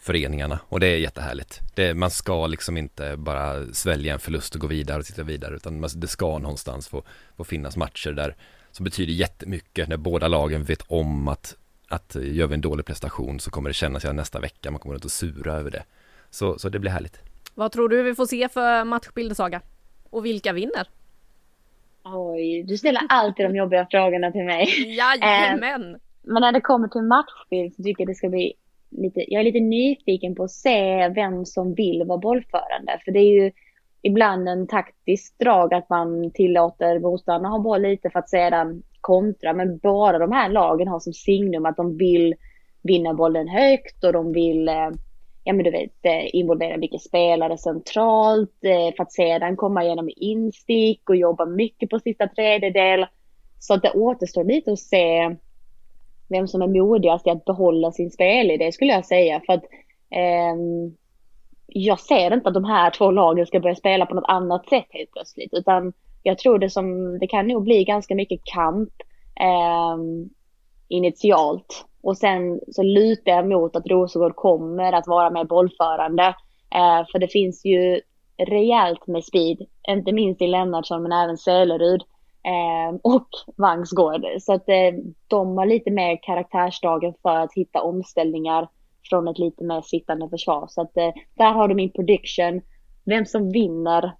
föreningarna 0.00 0.60
och 0.68 0.80
det 0.80 0.86
är 0.86 0.96
jättehärligt. 0.96 1.60
Det, 1.74 1.94
man 1.94 2.10
ska 2.10 2.46
liksom 2.46 2.76
inte 2.76 3.16
bara 3.16 3.66
svälja 3.72 4.12
en 4.12 4.20
förlust 4.20 4.54
och 4.54 4.60
gå 4.60 4.66
vidare 4.66 4.98
och 4.98 5.04
titta 5.04 5.22
vidare 5.22 5.56
utan 5.56 5.80
det 5.94 6.08
ska 6.08 6.38
någonstans 6.38 6.88
få, 6.88 7.02
få 7.36 7.44
finnas 7.44 7.76
matcher 7.76 8.12
där 8.12 8.36
som 8.70 8.84
betyder 8.84 9.12
jättemycket 9.12 9.88
när 9.88 9.96
båda 9.96 10.28
lagen 10.28 10.64
vet 10.64 10.82
om 10.86 11.28
att, 11.28 11.56
att 11.88 12.16
eh, 12.16 12.34
gör 12.34 12.46
vi 12.46 12.54
en 12.54 12.60
dålig 12.60 12.86
prestation 12.86 13.40
så 13.40 13.50
kommer 13.50 13.70
det 13.70 13.74
kännas 13.74 14.04
igen 14.04 14.16
nästa 14.16 14.40
vecka, 14.40 14.70
man 14.70 14.80
kommer 14.80 14.94
inte 14.94 15.06
att 15.06 15.12
sura 15.12 15.52
över 15.52 15.70
det. 15.70 15.84
Så, 16.30 16.58
så 16.58 16.68
det 16.68 16.78
blir 16.78 16.90
härligt. 16.90 17.20
Vad 17.54 17.72
tror 17.72 17.88
du 17.88 18.02
vi 18.02 18.14
får 18.14 18.26
se 18.26 18.48
för 18.48 18.84
matchbild 18.84 19.36
Saga? 19.36 19.60
Och 20.10 20.24
vilka 20.24 20.52
vinner? 20.52 20.88
Oj, 22.14 22.62
du 22.62 22.76
ställer 22.76 23.02
alltid 23.08 23.46
de 23.46 23.56
jobbiga 23.56 23.86
frågorna 23.90 24.32
till 24.32 24.44
mig. 24.44 24.96
Jajamän! 24.96 25.94
Eh, 25.94 26.00
men 26.22 26.42
när 26.42 26.52
det 26.52 26.60
kommer 26.60 26.88
till 26.88 27.02
matchbild 27.02 27.74
så 27.74 27.82
tycker 27.82 28.02
jag 28.02 28.08
det 28.08 28.14
ska 28.14 28.28
bli 28.28 28.52
lite, 28.90 29.32
jag 29.32 29.40
är 29.40 29.44
lite 29.44 29.60
nyfiken 29.60 30.34
på 30.34 30.44
att 30.44 30.50
se 30.50 31.08
vem 31.08 31.44
som 31.46 31.74
vill 31.74 32.04
vara 32.06 32.18
bollförande. 32.18 33.00
För 33.04 33.12
det 33.12 33.18
är 33.18 33.42
ju 33.42 33.50
ibland 34.02 34.48
en 34.48 34.66
taktisk 34.66 35.38
drag 35.38 35.74
att 35.74 35.88
man 35.88 36.30
tillåter 36.30 36.98
motståndarna 36.98 37.48
ha 37.48 37.58
boll 37.58 37.82
lite 37.82 38.10
för 38.10 38.18
att 38.18 38.30
sedan 38.30 38.82
kontra. 39.00 39.52
Men 39.52 39.78
båda 39.78 40.18
de 40.18 40.32
här 40.32 40.48
lagen 40.48 40.88
har 40.88 41.00
som 41.00 41.12
signum 41.12 41.66
att 41.66 41.76
de 41.76 41.96
vill 41.96 42.34
vinna 42.82 43.14
bollen 43.14 43.48
högt 43.48 44.04
och 44.04 44.12
de 44.12 44.32
vill 44.32 44.68
eh, 44.68 44.90
ja 45.48 45.54
men 45.54 45.64
du 45.64 45.70
vet, 45.70 46.04
eh, 46.04 46.34
involvera 46.34 46.76
mycket 46.76 47.02
spelare 47.02 47.58
centralt 47.58 48.64
eh, 48.64 48.94
för 48.96 49.02
att 49.02 49.12
sedan 49.12 49.56
komma 49.56 49.84
igenom 49.84 50.10
instick 50.16 51.10
och 51.10 51.16
jobba 51.16 51.46
mycket 51.46 51.90
på 51.90 51.98
sista 51.98 52.28
tredjedel. 52.28 53.06
Så 53.58 53.74
att 53.74 53.82
det 53.82 53.90
återstår 53.90 54.44
lite 54.44 54.72
att 54.72 54.78
se 54.78 55.36
vem 56.28 56.48
som 56.48 56.62
är 56.62 56.66
modigast 56.66 57.26
i 57.26 57.30
att 57.30 57.44
behålla 57.44 57.92
sin 57.92 58.10
spelidé 58.10 58.72
skulle 58.72 58.92
jag 58.92 59.06
säga. 59.06 59.40
För 59.46 59.52
att 59.52 59.64
eh, 60.10 60.56
jag 61.66 62.00
ser 62.00 62.34
inte 62.34 62.48
att 62.48 62.54
de 62.54 62.64
här 62.64 62.90
två 62.90 63.10
lagen 63.10 63.46
ska 63.46 63.60
börja 63.60 63.76
spela 63.76 64.06
på 64.06 64.14
något 64.14 64.28
annat 64.28 64.68
sätt 64.68 64.86
helt 64.90 65.12
plötsligt. 65.12 65.54
Utan 65.54 65.92
jag 66.22 66.38
tror 66.38 66.58
det 66.58 66.70
som, 66.70 67.18
det 67.18 67.26
kan 67.26 67.48
nog 67.48 67.62
bli 67.62 67.84
ganska 67.84 68.14
mycket 68.14 68.40
kamp 68.44 68.92
eh, 69.40 69.96
initialt. 70.88 71.84
Och 72.02 72.18
sen 72.18 72.60
så 72.72 72.82
lutar 72.82 73.32
jag 73.32 73.48
mot 73.48 73.76
att 73.76 73.86
Rosengård 73.86 74.36
kommer 74.36 74.92
att 74.92 75.06
vara 75.06 75.30
mer 75.30 75.44
bollförande. 75.44 76.24
Eh, 76.74 77.06
för 77.12 77.18
det 77.18 77.28
finns 77.28 77.64
ju 77.64 78.00
rejält 78.46 79.06
med 79.06 79.24
speed, 79.24 79.66
inte 79.88 80.12
minst 80.12 80.42
i 80.42 80.46
Lennartsson 80.46 81.02
men 81.02 81.12
även 81.12 81.36
Sölerud 81.38 82.02
Eh, 82.48 82.98
och 83.02 83.28
Vangsgård. 83.56 84.26
Så 84.40 84.52
att 84.52 84.68
eh, 84.68 84.94
de 85.28 85.58
har 85.58 85.66
lite 85.66 85.90
mer 85.90 86.18
karaktärsdagen 86.22 87.14
för 87.22 87.36
att 87.36 87.54
hitta 87.54 87.82
omställningar 87.82 88.68
från 89.10 89.28
ett 89.28 89.38
lite 89.38 89.64
mer 89.64 89.80
sittande 89.80 90.28
försvar. 90.28 90.66
Så 90.68 90.80
att 90.80 90.96
eh, 90.96 91.12
där 91.34 91.52
har 91.52 91.68
du 91.68 91.74
min 91.74 91.92
prediction. 91.92 92.60
Vem 93.04 93.26
som 93.26 93.52
vinner. 93.52 94.12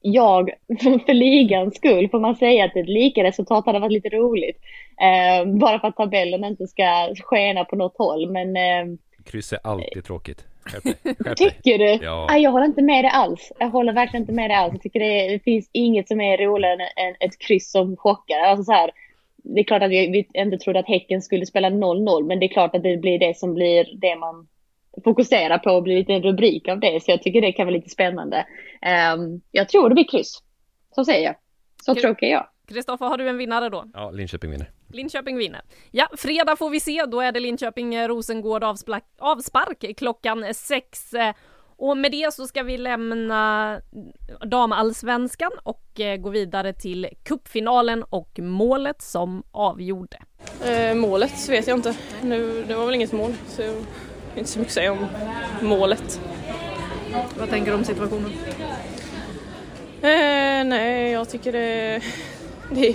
Jag, 0.00 0.50
för 1.06 1.14
ligans 1.14 1.76
skull 1.76 2.08
får 2.08 2.20
man 2.20 2.36
säga 2.36 2.64
att 2.64 2.76
ett 2.76 2.88
lika 2.88 3.24
resultat 3.24 3.66
hade 3.66 3.78
varit 3.78 3.92
lite 3.92 4.08
roligt. 4.08 4.58
Eh, 5.00 5.46
bara 5.46 5.80
för 5.80 5.88
att 5.88 5.96
tabellen 5.96 6.44
inte 6.44 6.66
ska 6.66 7.14
skena 7.24 7.64
på 7.64 7.76
något 7.76 7.98
håll. 7.98 8.30
Men 8.30 8.56
eh, 8.56 8.96
Kryss 9.24 9.52
är 9.52 9.58
alltid 9.64 10.04
tråkigt. 10.04 10.44
Skärp 10.64 10.82
dig. 10.82 10.94
Skärp 11.04 11.24
dig. 11.24 11.36
Tycker 11.36 11.78
du? 11.78 12.04
Ja. 12.04 12.26
Ah, 12.30 12.36
jag 12.36 12.50
håller 12.50 12.66
inte 12.66 12.82
med 12.82 13.04
dig 13.04 13.10
alls. 13.14 13.52
Jag 13.58 13.70
håller 13.70 13.92
verkligen 13.92 14.22
inte 14.22 14.32
med 14.32 14.50
dig 14.50 14.56
alls. 14.56 14.72
Jag 14.72 14.82
tycker 14.82 15.00
det, 15.00 15.28
det 15.28 15.38
finns 15.38 15.70
inget 15.72 16.08
som 16.08 16.20
är 16.20 16.38
roligare 16.38 16.86
än 16.86 17.14
ett 17.20 17.38
kryss 17.38 17.70
som 17.70 17.96
chockar. 17.96 18.38
Alltså 18.38 18.64
så 18.64 18.72
här, 18.72 18.90
det 19.36 19.60
är 19.60 19.64
klart 19.64 19.82
att 19.82 19.90
vi, 19.90 20.06
vi 20.06 20.40
inte 20.40 20.58
trodde 20.58 20.78
att 20.78 20.88
Häcken 20.88 21.22
skulle 21.22 21.46
spela 21.46 21.70
0-0, 21.70 22.26
men 22.26 22.40
det 22.40 22.46
är 22.46 22.48
klart 22.48 22.74
att 22.74 22.82
det 22.82 22.96
blir 22.96 23.18
det 23.18 23.36
som 23.36 23.54
blir 23.54 23.88
det 24.00 24.16
man 24.16 24.46
fokuserar 25.04 25.58
på 25.58 25.70
och 25.70 25.82
blir 25.82 25.96
lite 25.98 26.12
en 26.12 26.22
rubrik 26.22 26.68
av 26.68 26.80
det. 26.80 27.02
Så 27.02 27.10
jag 27.10 27.22
tycker 27.22 27.40
det 27.40 27.52
kan 27.52 27.66
vara 27.66 27.76
lite 27.76 27.90
spännande. 27.90 28.46
Um, 29.16 29.40
jag 29.50 29.68
tror 29.68 29.88
det 29.88 29.94
blir 29.94 30.08
kryss. 30.08 30.42
Så 30.94 31.04
säger 31.04 31.24
jag. 31.24 31.34
Så 31.84 31.94
tråkig 31.94 32.26
är 32.26 32.32
jag. 32.32 32.46
Kristoffer, 32.68 33.06
har 33.06 33.18
du 33.18 33.28
en 33.28 33.38
vinnare 33.38 33.68
då? 33.68 33.84
Ja, 33.94 34.10
Linköping 34.10 34.50
vinner. 34.50 34.70
Linköping 34.88 35.36
vinner. 35.36 35.60
Ja, 35.90 36.08
fredag 36.16 36.56
får 36.56 36.70
vi 36.70 36.80
se. 36.80 37.04
Då 37.06 37.20
är 37.20 37.32
det 37.32 37.40
Linköping-Rosengård 37.40 38.64
avspark 39.18 39.96
klockan 39.96 40.54
sex. 40.54 41.10
Och 41.76 41.96
med 41.96 42.10
det 42.12 42.34
så 42.34 42.46
ska 42.46 42.62
vi 42.62 42.78
lämna 42.78 43.80
damallsvenskan 44.46 45.50
och 45.62 46.00
eh, 46.00 46.16
gå 46.16 46.30
vidare 46.30 46.72
till 46.72 47.08
kuppfinalen 47.22 48.02
och 48.02 48.38
målet 48.38 49.02
som 49.02 49.42
avgjorde. 49.50 50.18
Eh, 50.64 50.94
målet 50.94 51.48
vet 51.48 51.66
jag 51.66 51.78
inte. 51.78 51.96
Nu, 52.22 52.64
det 52.68 52.74
var 52.74 52.86
väl 52.86 52.94
inget 52.94 53.12
mål, 53.12 53.34
så 53.48 53.62
inte 54.40 54.50
så 54.50 54.58
mycket 54.58 54.70
att 54.70 54.74
säga 54.74 54.92
om 54.92 55.06
målet. 55.62 56.20
Vad 57.38 57.50
tänker 57.50 57.70
du 57.70 57.76
om 57.76 57.84
situationen? 57.84 58.32
Eh, 60.02 60.64
nej, 60.64 61.12
jag 61.12 61.28
tycker 61.28 61.52
det 61.52 62.02
det 62.70 62.88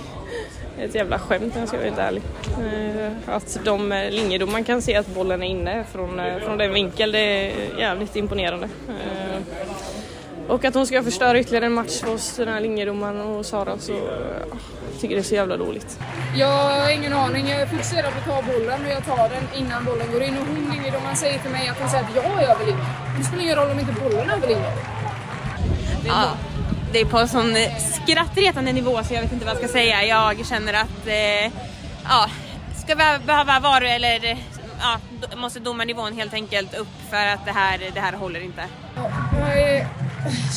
är 0.78 0.84
ett 0.84 0.94
jävla 0.94 1.18
skämt 1.18 1.54
om 1.54 1.60
jag 1.60 1.68
ska 1.68 1.76
vara 1.76 1.86
helt 1.86 1.98
ärlig. 1.98 2.22
Eh, 2.60 3.34
att 3.34 3.58
de 3.64 3.92
eh, 3.92 4.10
linjedomaren 4.10 4.64
kan 4.64 4.82
se 4.82 4.96
att 4.96 5.06
bollen 5.06 5.42
är 5.42 5.46
inne 5.46 5.84
från, 5.92 6.20
eh, 6.20 6.38
från 6.38 6.58
den 6.58 6.72
vinkeln, 6.72 7.12
det 7.12 7.18
är 7.18 7.78
jävligt 7.78 8.16
imponerande. 8.16 8.68
Och 10.48 10.64
att 10.64 10.74
hon 10.74 10.86
ska 10.86 11.02
förstöra 11.02 11.40
ytterligare 11.40 11.66
en 11.66 11.72
match 11.72 12.00
för 12.00 12.14
oss, 12.14 12.36
den 12.36 12.48
här 12.48 12.60
linjedomaren 12.60 13.20
och 13.20 13.46
Sara, 13.46 13.78
så 13.78 13.92
jag 13.92 15.00
tycker 15.00 15.14
det 15.14 15.20
är 15.20 15.24
så 15.24 15.34
jävla 15.34 15.56
dåligt. 15.56 15.98
Jag 16.36 16.46
har 16.46 16.90
ingen 16.90 17.12
aning. 17.12 17.48
Jag 17.48 17.60
är 17.60 17.66
fokuserad 17.66 18.12
på 18.12 18.18
att 18.18 18.24
ta 18.24 18.52
bollen 18.52 18.84
och 18.84 18.90
jag 18.90 19.04
tar 19.04 19.28
den 19.28 19.64
innan 19.64 19.84
bollen 19.84 20.06
går 20.12 20.22
in. 20.22 20.38
Och 20.38 20.46
hon 20.46 20.70
linjedomaren 20.74 21.16
säger 21.16 21.38
till 21.38 21.50
mig 21.50 21.68
att 21.68 21.80
hon 21.80 21.90
säger 21.90 22.04
att 22.04 22.16
jag 22.16 22.24
är 22.24 22.48
över 22.48 22.66
linjen. 22.66 22.86
Det 23.18 23.24
spelar 23.24 23.42
ingen 23.42 23.56
roll 23.56 23.70
om 23.70 23.78
inte 23.78 23.92
bollen 23.92 24.30
är 24.30 24.36
över 24.36 24.48
linjen. 24.48 24.72
Ja 26.06 26.30
det 26.92 27.00
är 27.00 27.04
på 27.04 27.18
en 27.18 27.28
sån 27.28 27.56
skrattretande 27.78 28.72
nivå 28.72 29.04
så 29.04 29.14
jag 29.14 29.22
vet 29.22 29.32
inte 29.32 29.44
vad 29.44 29.54
jag 29.54 29.62
ska 29.62 29.68
säga. 29.68 30.04
Jag 30.04 30.46
känner 30.46 30.74
att, 30.74 31.06
eh, 31.06 31.52
ja, 32.04 32.26
ska 32.84 32.94
vi 32.94 33.26
behöva 33.26 33.60
vara 33.60 33.88
eller 33.88 34.38
ja, 34.80 34.98
måste 35.36 35.60
domarnivån 35.60 36.16
helt 36.16 36.34
enkelt 36.34 36.78
upp 36.78 37.10
för 37.10 37.26
att 37.26 37.46
det 37.46 37.52
här, 37.52 37.80
det 37.94 38.00
här 38.00 38.12
håller 38.12 38.40
inte. 38.40 38.64
Ja, 38.96 39.10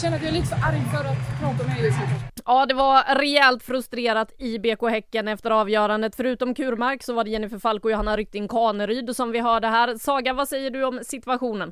känner 0.01 0.18
att 0.18 0.24
jag 0.24 0.30
är 0.30 0.34
lite 0.34 0.47
för 0.47 0.55
arg 0.55 0.82
för 0.91 0.97
att 1.10 1.39
prata 1.41 1.68
med 1.68 1.80
er 1.80 1.84
just 1.86 1.99
nu. 1.99 2.05
Ja, 2.45 2.66
det 2.66 2.74
var 2.74 3.16
rejält 3.20 3.64
frustrerat 3.64 4.32
i 4.41 4.60
BK 4.60 4.89
Häcken 4.89 5.28
efter 5.28 5.51
avgörandet. 5.51 6.16
Förutom 6.16 6.53
Kurmark 6.53 7.03
så 7.03 7.14
var 7.14 7.24
det 7.24 7.30
Jennifer 7.30 7.60
Falk 7.60 7.86
och 7.86 7.91
Johanna 7.91 8.18
Rytting 8.18 8.47
Kaneryd 8.47 9.16
som 9.16 9.32
vi 9.32 9.39
hörde 9.39 9.68
här. 9.68 9.95
Saga, 9.95 10.34
vad 10.34 10.47
säger 10.47 10.70
du 10.72 10.84
om 10.86 10.99
situationen? 11.03 11.72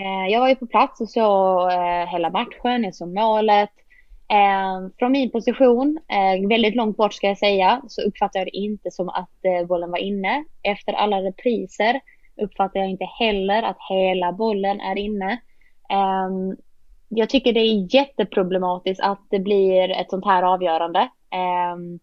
Eh, 0.00 0.32
Jag 0.32 0.40
var 0.40 0.48
ju 0.48 0.56
på 0.56 0.66
plats 0.66 1.00
och 1.00 1.08
såg 1.10 1.72
eh, 1.72 2.06
hela 2.12 2.30
matchen, 2.30 2.84
jag 2.84 2.94
såg 2.94 3.08
målet. 3.14 3.70
Eh, 4.28 4.88
Från 4.98 5.12
min 5.12 5.30
position, 5.30 5.98
väldigt 6.48 6.74
långt 6.76 6.96
bort 6.96 7.12
ska 7.14 7.26
jag 7.26 7.38
säga, 7.38 7.82
så 7.88 8.02
uppfattade 8.02 8.38
jag 8.38 8.46
det 8.46 8.56
inte 8.56 8.90
som 8.90 9.08
att 9.08 9.66
bollen 9.68 9.90
var 9.90 9.98
inne. 9.98 10.44
Efter 10.62 10.92
alla 10.92 11.16
repriser 11.16 12.00
uppfattar 12.42 12.80
jag 12.80 12.88
inte 12.90 13.04
heller 13.04 13.62
att 13.62 13.76
hela 13.90 14.32
bollen 14.32 14.80
är 14.80 14.98
inne. 14.98 15.40
Ehm, 15.92 16.56
jag 17.08 17.28
tycker 17.30 17.52
det 17.52 17.60
är 17.60 17.94
jätteproblematiskt 17.94 19.02
att 19.02 19.26
det 19.30 19.38
blir 19.38 19.90
ett 19.90 20.10
sånt 20.10 20.24
här 20.24 20.42
avgörande. 20.42 21.08
Ehm, 21.30 21.98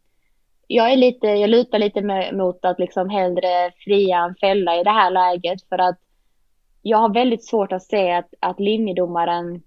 jag 0.68 0.92
är 0.92 0.98
lite, 0.98 1.28
jag 1.28 1.50
lutar 1.50 1.80
lite 1.80 2.32
mot 2.34 2.66
att 2.66 2.80
liksom 2.80 3.10
hellre 3.10 3.72
fria 3.86 4.18
än 4.18 4.36
fälla 4.36 4.80
i 4.80 4.84
det 4.84 4.90
här 4.90 5.12
läget 5.12 5.70
för 5.70 5.78
att 5.78 6.00
jag 6.82 6.98
har 6.98 7.14
väldigt 7.14 7.46
svårt 7.46 7.72
att 7.72 7.84
se 7.84 8.12
att, 8.12 8.34
att 8.40 8.60
linjedomaren 8.60 9.62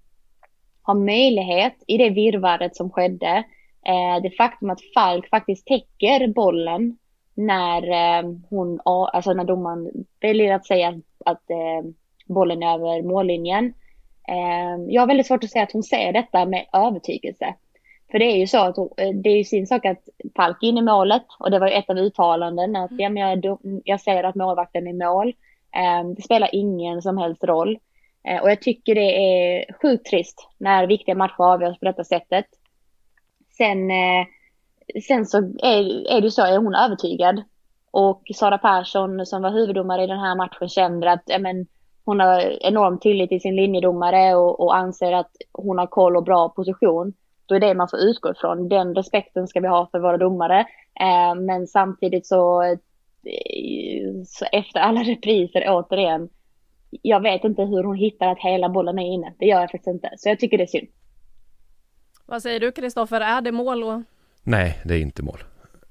har 0.81 0.95
möjlighet 0.95 1.75
i 1.87 1.97
det 1.97 2.09
virrvarret 2.09 2.75
som 2.75 2.89
skedde. 2.89 3.43
Eh, 3.85 4.21
det 4.23 4.31
faktum 4.37 4.69
att 4.69 4.93
Falk 4.93 5.29
faktiskt 5.29 5.67
täcker 5.67 6.27
bollen 6.27 6.97
när 7.33 7.89
eh, 7.89 8.31
hon, 8.49 8.79
alltså 8.85 9.33
när 9.33 9.43
domaren 9.43 10.05
väljer 10.21 10.55
att 10.55 10.65
säga 10.65 10.89
att, 10.89 11.03
att 11.25 11.49
eh, 11.49 11.89
bollen 12.27 12.63
är 12.63 12.75
över 12.75 13.01
mållinjen. 13.01 13.73
Eh, 14.27 14.83
jag 14.87 15.01
har 15.01 15.07
väldigt 15.07 15.27
svårt 15.27 15.43
att 15.43 15.49
se 15.49 15.59
att 15.59 15.71
hon 15.71 15.83
ser 15.83 16.13
detta 16.13 16.45
med 16.45 16.65
övertygelse. 16.73 17.55
För 18.11 18.19
det 18.19 18.25
är 18.25 18.37
ju 18.37 18.47
så 18.47 18.57
att 18.57 18.77
eh, 18.77 19.09
det 19.13 19.29
är 19.29 19.37
ju 19.37 19.43
sin 19.43 19.67
sak 19.67 19.85
att 19.85 20.09
Falk 20.35 20.63
är 20.63 20.67
inne 20.67 20.79
i 20.79 20.83
målet 20.83 21.25
och 21.39 21.51
det 21.51 21.59
var 21.59 21.67
ju 21.67 21.73
ett 21.73 21.89
av 21.89 21.97
uttalanden 21.97 22.75
att 22.75 22.91
ja, 22.97 23.09
men 23.09 23.41
jag, 23.41 23.57
jag 23.83 24.01
ser 24.01 24.23
att 24.23 24.35
målvakten 24.35 24.87
är 24.87 24.91
i 24.91 24.93
mål. 24.93 25.27
Eh, 25.75 26.09
Det 26.15 26.21
spelar 26.21 26.49
ingen 26.51 27.01
som 27.01 27.17
helst 27.17 27.43
roll. 27.43 27.79
Eh, 28.27 28.41
Och 28.41 28.51
jag 28.51 28.61
tycker 28.61 28.95
det 28.95 29.15
är 29.15 29.73
sjukt 29.81 30.05
trist 30.05 30.47
när 30.57 30.87
viktiga 30.87 31.15
matcher 31.15 31.41
avgörs 31.41 31.79
på 31.79 31.85
detta 31.85 32.03
sättet. 32.03 32.45
Sen, 33.57 33.91
eh, 33.91 34.25
sen 35.07 35.25
så 35.25 35.37
är, 35.63 36.07
är 36.17 36.21
det 36.21 36.31
så, 36.31 36.41
är 36.41 36.57
hon 36.57 36.75
övertygad. 36.75 37.43
Och 37.91 38.21
Sara 38.35 38.57
Persson 38.57 39.25
som 39.25 39.41
var 39.41 39.51
huvuddomare 39.51 40.03
i 40.03 40.07
den 40.07 40.19
här 40.19 40.35
matchen 40.35 40.69
känner 40.69 41.07
att 41.07 41.29
men, 41.39 41.67
hon 42.05 42.19
har 42.19 42.65
enorm 42.67 42.99
tillit 42.99 43.29
till 43.29 43.41
sin 43.41 43.55
linjedomare 43.55 44.35
och, 44.35 44.59
och 44.59 44.75
anser 44.75 45.11
att 45.11 45.31
hon 45.51 45.77
har 45.77 45.87
koll 45.87 46.17
och 46.17 46.23
bra 46.23 46.49
position. 46.49 47.13
Då 47.45 47.55
är 47.55 47.59
det 47.59 47.73
man 47.73 47.89
får 47.89 47.99
utgå 47.99 48.31
ifrån. 48.31 48.69
Den 48.69 48.95
respekten 48.95 49.47
ska 49.47 49.59
vi 49.59 49.67
ha 49.67 49.89
för 49.91 49.99
våra 49.99 50.17
domare. 50.17 50.59
Eh, 50.99 51.35
men 51.35 51.67
samtidigt 51.67 52.27
så, 52.27 52.63
eh, 52.63 52.77
så 54.25 54.45
efter 54.51 54.79
alla 54.79 55.01
repriser 55.03 55.65
återigen 55.67 56.29
jag 57.01 57.21
vet 57.21 57.43
inte 57.43 57.61
hur 57.61 57.83
hon 57.83 57.95
hittar 57.95 58.27
att 58.27 58.39
hela 58.39 58.69
bollen 58.69 58.99
är 58.99 59.13
inne. 59.13 59.33
Det 59.39 59.45
gör 59.45 59.61
jag 59.61 59.71
faktiskt 59.71 59.87
inte. 59.87 60.09
Så 60.17 60.29
jag 60.29 60.39
tycker 60.39 60.57
det 60.57 60.63
är 60.63 60.67
synd. 60.67 60.87
Vad 62.25 62.41
säger 62.41 62.59
du 62.59 62.71
Kristoffer, 62.71 63.21
är 63.21 63.41
det 63.41 63.51
mål? 63.51 63.83
Och... 63.83 64.01
Nej, 64.43 64.81
det 64.85 64.93
är 64.95 64.99
inte 64.99 65.23
mål. 65.23 65.43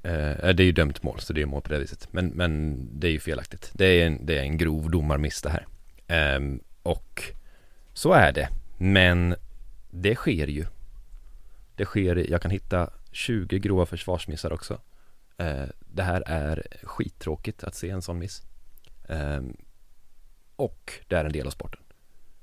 Eh, 0.02 0.54
det 0.54 0.62
är 0.62 0.64
ju 0.64 0.72
dömt 0.72 1.02
mål, 1.02 1.20
så 1.20 1.32
det 1.32 1.42
är 1.42 1.46
mål 1.46 1.62
på 1.62 1.68
det 1.68 1.78
viset. 1.78 2.12
Men, 2.12 2.26
men 2.28 2.78
det 3.00 3.06
är 3.06 3.12
ju 3.12 3.20
felaktigt. 3.20 3.70
Det 3.74 3.84
är 3.84 4.06
en, 4.06 4.26
det 4.26 4.38
är 4.38 4.42
en 4.42 4.58
grov 4.58 4.90
domarmiss 4.90 5.42
det 5.42 5.50
här. 5.50 5.66
Ehm, 6.12 6.60
och 6.82 7.22
så 7.92 8.12
är 8.12 8.32
det. 8.32 8.48
Men 8.78 9.34
det 9.90 10.14
sker 10.14 10.46
ju. 10.46 10.66
Det 11.76 11.84
sker, 11.84 12.30
jag 12.30 12.42
kan 12.42 12.50
hitta 12.50 12.90
20 13.12 13.58
grova 13.58 13.86
försvarsmissar 13.86 14.52
också. 14.52 14.80
Eh, 15.38 15.64
det 15.78 16.02
här 16.02 16.22
är 16.26 16.66
skittråkigt 16.82 17.64
att 17.64 17.74
se 17.74 17.90
en 17.90 18.02
sån 18.02 18.18
miss. 18.18 18.42
Ehm, 19.08 19.56
och 20.56 20.92
det 21.08 21.16
är 21.16 21.24
en 21.24 21.32
del 21.32 21.46
av 21.46 21.50
sporten. 21.50 21.80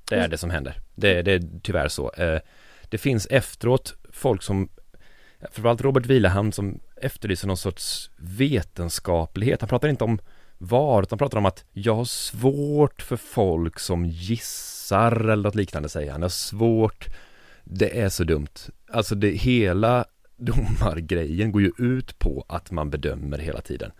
Det 0.10 0.16
är 0.16 0.28
det 0.28 0.38
som 0.38 0.50
händer. 0.50 0.82
Det, 0.96 1.22
det 1.22 1.32
är 1.32 1.44
tyvärr 1.64 1.88
så. 1.88 2.12
Eh, 2.12 2.40
det 2.90 2.98
finns 2.98 3.26
efteråt 3.26 3.96
folk 4.12 4.44
som 4.44 4.70
framförallt 5.40 5.82
Robert 5.82 6.06
Vilahamn 6.06 6.52
som 6.52 6.80
efterlyser 6.96 7.48
någon 7.48 7.58
sorts 7.58 8.12
vetenskaplighet. 8.18 9.62
Han 9.62 9.70
pratar 9.70 9.88
inte 9.88 10.04
om 10.04 10.20
var, 10.60 11.04
utan 11.04 11.18
pratar 11.18 11.38
om 11.38 11.46
att 11.46 11.66
jag 11.74 11.96
har 11.96 12.06
svårt 12.06 13.02
för 13.02 13.18
folk 13.18 13.80
som 13.80 14.06
gissar 14.06 15.12
eller 15.12 15.44
något 15.44 15.56
liknande 15.56 15.90
säger 15.90 16.12
han. 16.12 16.22
Jag 16.22 16.26
har 16.26 16.30
svårt, 16.30 17.08
det 17.64 18.00
är 18.02 18.10
så 18.10 18.24
dumt. 18.24 18.48
Alltså 18.92 19.16
det 19.16 19.30
hela 19.30 20.06
domargrejen 20.38 21.52
går 21.52 21.62
ju 21.62 21.72
ut 21.78 22.20
på 22.20 22.46
att 22.48 22.72
man 22.72 22.90
bedömer 22.90 23.38
hela 23.38 23.62
tiden. 23.62 23.92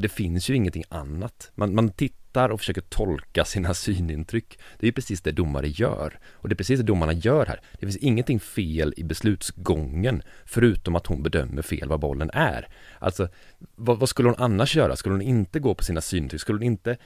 Det 0.00 0.08
finns 0.08 0.50
ju 0.50 0.54
ingenting 0.54 0.84
annat. 0.88 1.50
Man, 1.54 1.74
man 1.74 1.90
tittar 1.90 2.18
och 2.46 2.60
försöker 2.60 2.80
tolka 2.80 3.44
sina 3.44 3.74
synintryck. 3.74 4.58
Det 4.78 4.86
är 4.86 4.88
ju 4.88 4.92
precis 4.92 5.20
det 5.20 5.32
domare 5.32 5.68
gör. 5.68 6.18
Och 6.32 6.48
det 6.48 6.52
är 6.52 6.56
precis 6.56 6.80
det 6.80 6.86
domarna 6.86 7.12
gör 7.12 7.46
här. 7.46 7.60
Det 7.72 7.86
finns 7.86 7.96
ingenting 7.96 8.40
fel 8.40 8.94
i 8.96 9.04
beslutsgången 9.04 10.22
förutom 10.44 10.96
att 10.96 11.06
hon 11.06 11.22
bedömer 11.22 11.62
fel 11.62 11.88
vad 11.88 12.00
bollen 12.00 12.30
är. 12.32 12.68
Alltså, 12.98 13.28
vad, 13.74 13.98
vad 13.98 14.08
skulle 14.08 14.28
hon 14.28 14.38
annars 14.38 14.76
göra? 14.76 14.96
Skulle 14.96 15.14
hon 15.14 15.22
inte 15.22 15.60
gå 15.60 15.74
på 15.74 15.84
sina 15.84 16.00
synintryck? 16.00 16.40
Skulle 16.40 16.56
hon 16.56 16.62
inte 16.62 16.90
eh, 16.90 16.96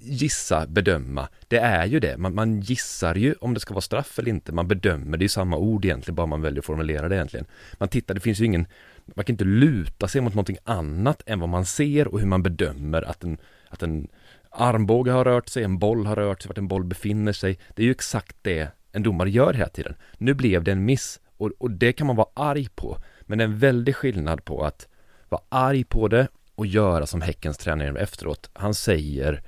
gissa, 0.00 0.66
bedöma. 0.66 1.28
Det 1.48 1.58
är 1.58 1.86
ju 1.86 2.00
det. 2.00 2.16
Man, 2.18 2.34
man 2.34 2.60
gissar 2.60 3.14
ju 3.14 3.34
om 3.40 3.54
det 3.54 3.60
ska 3.60 3.74
vara 3.74 3.82
straff 3.82 4.18
eller 4.18 4.28
inte. 4.30 4.52
Man 4.52 4.68
bedömer, 4.68 5.18
det 5.18 5.22
är 5.22 5.24
ju 5.24 5.28
samma 5.28 5.56
ord 5.56 5.84
egentligen, 5.84 6.14
bara 6.14 6.26
man 6.26 6.42
väljer 6.42 6.58
att 6.58 6.66
formulera 6.66 7.08
det 7.08 7.14
egentligen. 7.14 7.46
Man 7.78 7.88
tittar, 7.88 8.14
det 8.14 8.20
finns 8.20 8.40
ju 8.40 8.44
ingen, 8.44 8.66
man 9.14 9.24
kan 9.24 9.34
inte 9.34 9.44
luta 9.44 10.08
sig 10.08 10.20
mot 10.20 10.34
någonting 10.34 10.58
annat 10.64 11.22
än 11.26 11.40
vad 11.40 11.48
man 11.48 11.66
ser 11.66 12.08
och 12.08 12.20
hur 12.20 12.26
man 12.26 12.42
bedömer 12.42 13.02
att 13.02 13.24
en, 13.24 13.38
att 13.68 13.82
en 13.82 14.08
armbåge 14.50 15.10
har 15.10 15.24
rört 15.24 15.48
sig, 15.48 15.64
en 15.64 15.78
boll 15.78 16.06
har 16.06 16.16
rört 16.16 16.42
sig, 16.42 16.48
vart 16.48 16.58
en 16.58 16.68
boll 16.68 16.84
befinner 16.84 17.32
sig. 17.32 17.58
Det 17.74 17.82
är 17.82 17.86
ju 17.86 17.90
exakt 17.90 18.36
det 18.42 18.70
en 18.92 19.02
domare 19.02 19.30
gör 19.30 19.54
hela 19.54 19.68
tiden. 19.68 19.94
Nu 20.18 20.34
blev 20.34 20.64
det 20.64 20.72
en 20.72 20.84
miss 20.84 21.20
och, 21.36 21.50
och 21.58 21.70
det 21.70 21.92
kan 21.92 22.06
man 22.06 22.16
vara 22.16 22.28
arg 22.34 22.68
på. 22.74 22.98
Men 23.20 23.38
det 23.38 23.44
är 23.44 23.48
en 23.48 23.58
väldig 23.58 23.96
skillnad 23.96 24.44
på 24.44 24.64
att 24.64 24.88
vara 25.28 25.42
arg 25.48 25.84
på 25.84 26.08
det 26.08 26.28
och 26.54 26.66
göra 26.66 27.06
som 27.06 27.20
Häckens 27.20 27.58
tränare 27.58 28.00
efteråt. 28.00 28.50
Han 28.52 28.74
säger 28.74 29.42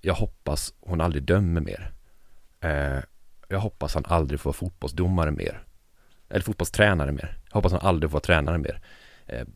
jag 0.00 0.14
hoppas 0.14 0.74
hon 0.80 1.00
aldrig 1.00 1.22
dömer 1.22 1.60
mer. 1.60 1.92
Eh, 2.60 3.02
jag 3.48 3.60
hoppas 3.60 3.94
han 3.94 4.04
aldrig 4.06 4.40
får 4.40 4.50
vara 4.50 4.56
fotbollsdomare 4.56 5.30
mer. 5.30 5.62
Eller 6.28 6.40
fotbollstränare 6.40 7.12
mer. 7.12 7.38
Jag 7.48 7.54
hoppas 7.54 7.72
han 7.72 7.80
aldrig 7.80 8.10
får 8.10 8.12
vara 8.12 8.20
tränare 8.20 8.58
mer. 8.58 8.80
Eh, 9.26 9.46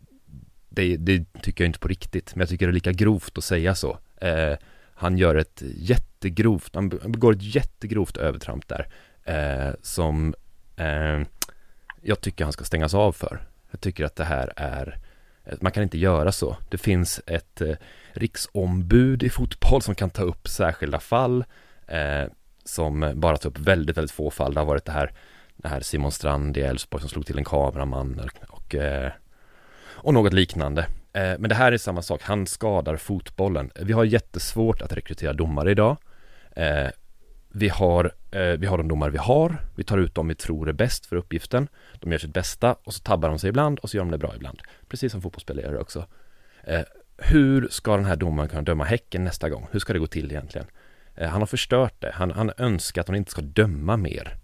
det, 0.68 0.96
det, 0.96 1.42
tycker 1.42 1.64
jag 1.64 1.68
inte 1.68 1.78
på 1.78 1.88
riktigt, 1.88 2.34
men 2.34 2.40
jag 2.40 2.48
tycker 2.48 2.66
det 2.66 2.70
är 2.70 2.74
lika 2.74 2.92
grovt 2.92 3.38
att 3.38 3.44
säga 3.44 3.74
så. 3.74 3.98
Eh, 4.16 4.56
han 4.94 5.18
gör 5.18 5.34
ett 5.34 5.62
jättegrovt, 5.76 6.74
han 6.74 6.88
begår 6.88 7.32
ett 7.32 7.54
jättegrovt 7.54 8.16
övertramp 8.16 8.68
där. 8.68 8.88
Eh, 9.24 9.74
som 9.82 10.34
eh, 10.76 11.20
jag 12.02 12.20
tycker 12.20 12.44
han 12.44 12.52
ska 12.52 12.64
stängas 12.64 12.94
av 12.94 13.12
för. 13.12 13.48
Jag 13.70 13.80
tycker 13.80 14.04
att 14.04 14.16
det 14.16 14.24
här 14.24 14.52
är 14.56 14.98
eh, 15.44 15.54
man 15.60 15.72
kan 15.72 15.82
inte 15.82 15.98
göra 15.98 16.32
så. 16.32 16.56
Det 16.70 16.78
finns 16.78 17.20
ett 17.26 17.60
eh, 17.60 17.76
riksombud 18.12 19.22
i 19.22 19.30
fotboll 19.30 19.82
som 19.82 19.94
kan 19.94 20.10
ta 20.10 20.22
upp 20.22 20.48
särskilda 20.48 21.00
fall 21.00 21.44
eh, 21.86 22.24
som 22.64 23.12
bara 23.14 23.36
tar 23.36 23.50
upp 23.50 23.58
väldigt, 23.58 23.96
väldigt 23.96 24.12
få 24.12 24.30
fall. 24.30 24.54
Det 24.54 24.60
har 24.60 24.66
varit 24.66 24.84
det 24.84 24.92
här, 24.92 25.12
det 25.56 25.68
här 25.68 25.80
Simon 25.80 26.12
Strand 26.12 26.56
i 26.56 26.60
Elfsborg 26.60 27.00
som 27.00 27.10
slog 27.10 27.26
till 27.26 27.38
en 27.38 27.44
kameraman 27.44 28.30
och, 28.48 28.74
eh, 28.74 29.12
och 29.86 30.14
något 30.14 30.32
liknande. 30.32 30.86
Eh, 31.14 31.34
men 31.38 31.48
det 31.48 31.54
här 31.54 31.72
är 31.72 31.78
samma 31.78 32.02
sak, 32.02 32.22
han 32.22 32.46
skadar 32.46 32.96
fotbollen. 32.96 33.70
Vi 33.74 33.92
har 33.92 34.04
jättesvårt 34.04 34.82
att 34.82 34.92
rekrytera 34.92 35.32
domare 35.32 35.70
idag. 35.70 35.96
Eh, 36.56 36.88
vi 37.48 37.68
har, 37.68 38.12
eh, 38.30 38.40
vi 38.40 38.66
har 38.66 38.78
de 38.78 38.88
domare 38.88 39.10
vi 39.10 39.18
har, 39.18 39.56
vi 39.74 39.84
tar 39.84 39.98
ut 39.98 40.14
dem 40.14 40.28
vi 40.28 40.34
tror 40.34 40.68
är 40.68 40.72
bäst 40.72 41.06
för 41.06 41.16
uppgiften. 41.16 41.68
De 42.00 42.12
gör 42.12 42.18
sitt 42.18 42.34
bästa 42.34 42.76
och 42.84 42.94
så 42.94 43.02
tabbar 43.02 43.28
de 43.28 43.38
sig 43.38 43.48
ibland 43.48 43.78
och 43.78 43.90
så 43.90 43.96
gör 43.96 44.04
de 44.04 44.10
det 44.10 44.18
bra 44.18 44.32
ibland. 44.36 44.62
Precis 44.88 45.12
som 45.12 45.22
fotbollsspelare 45.22 45.66
gör 45.66 45.80
också. 45.80 46.06
Hur 47.18 47.68
ska 47.70 47.96
den 47.96 48.04
här 48.04 48.16
domaren 48.16 48.48
kunna 48.48 48.62
döma 48.62 48.84
Häcken 48.84 49.24
nästa 49.24 49.48
gång? 49.48 49.66
Hur 49.70 49.80
ska 49.80 49.92
det 49.92 49.98
gå 49.98 50.06
till 50.06 50.32
egentligen? 50.32 50.66
Han 51.16 51.42
har 51.42 51.46
förstört 51.46 52.00
det. 52.00 52.10
Han, 52.14 52.30
han 52.30 52.52
önskar 52.58 53.00
att 53.00 53.08
han 53.08 53.16
inte 53.16 53.30
ska 53.30 53.42
döma 53.42 53.96
mer. 53.96 54.36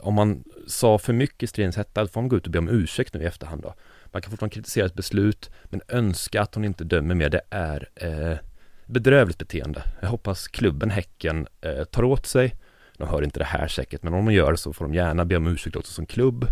Om 0.00 0.14
man 0.14 0.44
sa 0.66 0.98
för 0.98 1.12
mycket 1.12 1.42
i 1.42 1.46
stridens 1.46 1.76
hetta, 1.76 2.06
får 2.06 2.20
man 2.20 2.28
gå 2.28 2.36
ut 2.36 2.46
och 2.46 2.52
be 2.52 2.58
om 2.58 2.68
ursäkt 2.68 3.14
nu 3.14 3.22
i 3.22 3.26
efterhand 3.26 3.62
då. 3.62 3.74
Man 4.14 4.22
kan 4.22 4.30
fortfarande 4.30 4.54
kritisera 4.54 4.86
ett 4.86 4.94
beslut, 4.94 5.50
men 5.64 5.80
önska 5.88 6.42
att 6.42 6.54
hon 6.54 6.64
inte 6.64 6.84
dömer 6.84 7.14
mer, 7.14 7.28
det 7.28 7.40
är 7.50 7.88
eh, 7.94 8.38
bedrövligt 8.86 9.38
beteende. 9.38 9.82
Jag 10.00 10.08
hoppas 10.08 10.48
klubben 10.48 10.90
Häcken 10.90 11.46
eh, 11.60 11.84
tar 11.84 12.02
åt 12.02 12.26
sig. 12.26 12.54
De 12.96 13.08
hör 13.08 13.22
inte 13.22 13.38
det 13.38 13.44
här 13.44 13.68
säkert, 13.68 14.02
men 14.02 14.14
om 14.14 14.24
de 14.24 14.34
gör 14.34 14.56
så 14.56 14.72
får 14.72 14.84
de 14.84 14.94
gärna 14.94 15.24
be 15.24 15.36
om 15.36 15.46
ursäkt 15.46 15.76
också 15.76 15.92
som 15.92 16.06
klubb. 16.06 16.46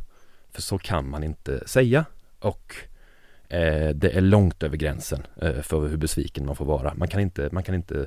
För 0.52 0.62
så 0.62 0.78
kan 0.78 1.08
man 1.08 1.24
inte 1.24 1.68
säga. 1.68 2.04
Och 2.38 2.74
eh, 3.48 3.88
det 3.90 4.16
är 4.16 4.20
långt 4.20 4.62
över 4.62 4.76
gränsen 4.76 5.26
eh, 5.42 5.60
för 5.60 5.88
hur 5.88 5.96
besviken 5.96 6.46
man 6.46 6.56
får 6.56 6.64
vara. 6.64 6.94
Man 6.94 7.08
kan 7.08 7.20
inte, 7.20 7.48
man 7.52 7.62
kan 7.62 7.74
inte 7.74 8.06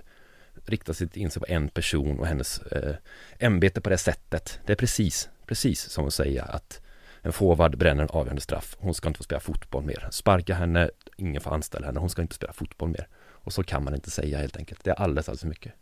rikta 0.66 0.94
sitt 0.94 1.18
in 1.18 1.32
sig 1.32 1.40
på 1.40 1.46
en 1.50 1.68
person 1.68 2.20
och 2.20 2.28
hennes 2.28 2.60
eh, 2.60 2.96
ämbete 3.40 3.82
på 3.82 3.90
det 3.90 3.98
sättet. 3.98 4.60
Det 4.66 4.74
är 4.74 4.78
precis, 4.78 5.30
precis 5.46 5.90
som 5.90 6.08
att 6.08 6.14
säga 6.14 6.44
att 6.44 6.82
en 7.26 7.34
forward 7.34 7.78
bränner 7.78 8.04
en 8.04 8.10
avgörande 8.10 8.42
straff. 8.42 8.78
Hon 8.80 8.94
ska 8.94 9.08
inte 9.08 9.18
få 9.18 9.24
spela 9.24 9.40
fotboll 9.40 9.84
mer. 9.84 10.08
Sparka 10.12 10.54
henne, 10.54 10.90
ingen 11.18 11.42
får 11.42 11.52
anställa 11.54 11.86
henne. 11.86 12.00
Hon 12.00 12.10
ska 12.10 12.22
inte 12.22 12.36
spela 12.36 12.54
fotboll 12.54 12.90
mer. 12.90 13.08
Och 13.32 13.54
så 13.54 13.64
kan 13.64 13.84
man 13.84 13.96
inte 13.96 14.12
säga 14.12 14.38
helt 14.38 14.58
enkelt. 14.58 14.84
Det 14.84 14.90
är 14.90 14.96
alldeles, 15.02 15.30
alldeles 15.30 15.42
för 15.42 15.48
mycket. 15.48 15.74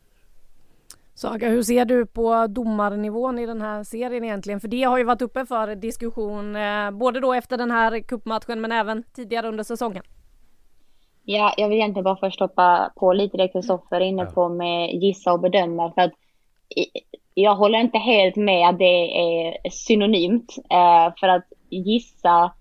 Saga, 1.13 1.49
hur 1.49 1.63
ser 1.63 1.85
du 1.85 2.05
på 2.05 2.47
domarnivån 2.47 3.39
i 3.39 3.45
den 3.45 3.61
här 3.61 3.83
serien 3.83 4.23
egentligen? 4.23 4.59
För 4.59 4.67
det 4.67 4.83
har 4.83 4.97
ju 4.97 5.03
varit 5.03 5.21
uppe 5.21 5.45
för 5.45 5.75
diskussion 5.75 6.55
eh, 6.55 6.91
både 6.91 7.19
då 7.19 7.33
efter 7.33 7.57
den 7.57 7.71
här 7.71 7.99
kuppmatchen 7.99 8.61
men 8.61 8.71
även 8.71 9.03
tidigare 9.03 9.47
under 9.47 9.63
säsongen. 9.63 10.03
Ja, 11.23 11.53
jag 11.57 11.69
vill 11.69 11.77
egentligen 11.77 12.03
bara 12.03 12.17
först 12.17 12.39
hoppa 12.39 12.93
på 12.95 13.13
lite 13.13 13.37
det 13.37 13.47
Kristoffer 13.47 14.01
är 14.01 14.05
inne 14.05 14.25
på 14.25 14.49
med 14.49 14.93
gissa 14.93 15.33
och 15.33 15.39
bedöma. 15.39 15.93
För 15.93 16.01
att 16.01 16.13
jag 17.33 17.55
håller 17.55 17.79
inte 17.79 17.97
helt 17.97 18.35
med 18.35 18.69
att 18.69 18.79
det 18.79 19.17
är 19.17 19.69
synonymt. 19.69 20.55
Eh, 20.69 21.13
för 21.19 21.27
att 21.27 21.45
gissa 21.69 22.51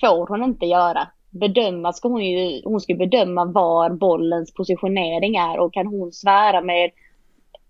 får 0.00 0.26
hon 0.26 0.44
inte 0.44 0.66
göra. 0.66 1.08
Bedöma 1.30 1.92
ska 1.92 2.08
hon 2.08 2.24
ju, 2.24 2.62
hon 2.64 2.80
ska 2.80 2.94
bedöma 2.94 3.44
var 3.44 3.90
bollens 3.90 4.54
positionering 4.54 5.36
är 5.36 5.58
och 5.58 5.72
kan 5.72 5.86
hon 5.86 6.12
svära 6.12 6.60
med 6.60 6.90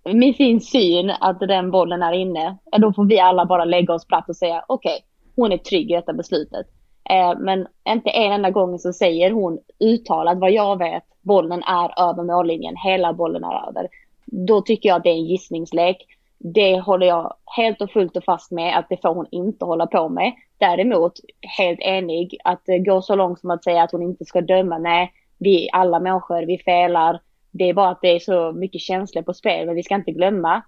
med 0.05 0.37
sin 0.37 0.61
syn 0.61 1.11
att 1.21 1.41
den 1.41 1.71
bollen 1.71 2.03
är 2.03 2.13
inne, 2.13 2.57
då 2.79 2.93
får 2.93 3.05
vi 3.05 3.21
alla 3.21 3.47
bara 3.47 3.65
lägga 3.65 3.95
oss 3.95 4.07
platt 4.07 4.29
och 4.29 4.37
säga 4.37 4.65
okej, 4.69 4.93
okay, 4.93 5.01
hon 5.37 5.53
är 5.53 5.59
trygg 5.59 5.91
i 5.91 5.95
detta 5.95 6.13
beslutet. 6.13 6.67
Eh, 7.11 7.39
men 7.39 7.67
inte 7.89 8.11
en 8.11 8.33
enda 8.33 8.51
gång 8.51 8.79
så 8.79 8.93
säger 8.93 9.31
hon 9.31 9.59
uttalat 9.81 10.39
vad 10.39 10.53
jag 10.53 10.79
vet, 10.79 11.03
bollen 11.21 11.63
är 11.63 12.09
över 12.11 12.23
mållinjen, 12.23 12.77
hela 12.77 13.13
bollen 13.13 13.45
är 13.45 13.69
över. 13.69 13.89
Då 14.27 14.61
tycker 14.61 14.89
jag 14.89 14.97
att 14.97 15.03
det 15.03 15.11
är 15.11 15.15
en 15.15 15.27
gissningslek. 15.27 16.07
Det 16.45 16.81
håller 16.81 17.07
jag 17.07 17.35
helt 17.57 17.83
och 17.83 17.91
fullt 17.91 18.17
och 18.17 18.25
fast 18.25 18.51
med 18.51 18.79
att 18.79 18.89
det 18.89 19.03
får 19.03 19.15
hon 19.15 19.27
inte 19.31 19.65
hålla 19.65 19.87
på 19.87 20.09
med. 20.09 20.33
Däremot 20.59 21.13
helt 21.59 21.81
enig 21.81 22.37
att 22.45 22.69
eh, 22.69 22.77
gå 22.77 23.03
så 23.03 23.15
långt 23.15 23.41
som 23.41 23.51
att 23.51 23.65
säga 23.65 23.83
att 23.83 23.93
hon 23.93 24.03
inte 24.03 24.25
ska 24.25 24.41
döma. 24.41 24.79
Nej, 24.79 25.13
vi 25.39 25.69
alla 25.73 26.01
människor, 26.01 26.43
vi 26.47 26.59
felar 26.59 27.21
det 27.53 27.69
är 27.69 27.75
bara 27.75 27.89
att 27.89 28.01
det 28.03 28.09
är 28.09 28.19
så 28.19 28.53
mycket 28.53 28.81
känslor 28.81 29.23
på 29.23 29.35
spel, 29.35 29.67
men 29.67 29.75
vi 29.75 29.83
ska 29.83 29.95
inte 29.95 30.13
glömma. 30.13 30.63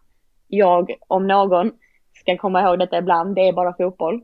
Jag, 0.49 0.95
om 1.09 1.27
någon, 1.27 1.73
ska 2.15 2.37
komma 2.37 2.63
ihåg 2.63 2.79
detta 2.79 2.99
ibland, 2.99 3.35
det 3.35 3.49
är 3.49 3.53
bara 3.53 3.75
fotboll. 3.75 4.15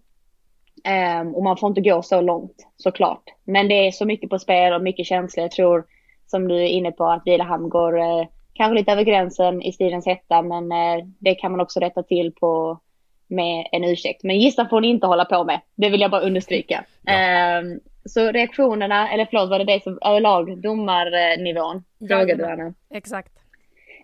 Um, 1.21 1.35
och 1.35 1.43
man 1.43 1.57
får 1.57 1.69
inte 1.69 1.81
gå 1.81 2.03
så 2.03 2.21
långt, 2.21 2.69
såklart. 2.77 3.23
Men 3.45 3.69
det 3.69 3.87
är 3.87 3.91
så 3.91 4.07
mycket 4.07 4.31
på 4.31 4.39
spel 4.39 4.73
och 4.73 4.83
mycket 4.83 5.07
känslor. 5.07 5.43
Jag 5.43 5.51
tror, 5.51 5.85
som 6.27 6.49
du 6.49 6.55
är 6.55 6.69
inne 6.69 6.93
på, 6.93 7.05
att 7.05 7.23
Vilahamn 7.27 7.69
går 7.69 7.99
uh, 7.99 8.27
kanske 8.61 8.79
lite 8.79 8.93
över 8.93 9.03
gränsen 9.03 9.63
i 9.63 9.73
stridens 9.73 10.07
hetta, 10.07 10.43
men 10.43 10.73
uh, 10.73 11.07
det 11.19 11.35
kan 11.35 11.53
man 11.53 11.61
också 11.61 11.81
rätta 11.81 12.03
till 12.03 12.33
på 12.33 12.81
med 13.27 13.69
en 13.73 13.85
ursäkt. 13.85 14.23
Men 14.23 14.39
gissa 14.39 14.69
får 14.69 14.81
ni 14.81 14.89
inte 14.89 15.07
hålla 15.07 15.25
på 15.25 15.45
med. 15.45 15.61
Det 15.75 15.91
vill 15.91 16.01
jag 16.01 16.11
bara 16.11 16.21
understryka. 16.21 16.85
Ja. 17.03 17.59
Um, 17.59 17.81
så 18.05 18.33
reaktionerna, 18.33 19.13
eller 19.13 19.27
förlåt 19.31 19.51
var 19.51 19.59
det 19.59 19.65
det 19.65 19.83
som 19.83 19.99
överlag 20.03 20.63
domarnivån 20.63 21.85
frågade 21.99 22.35
du 22.35 22.45
Anna? 22.45 22.75
Exakt. 22.91 23.33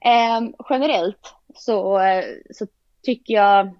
Eh, 0.05 0.49
generellt 0.71 1.35
så, 1.55 2.01
så 2.51 2.67
tycker 3.03 3.35
jag 3.35 3.75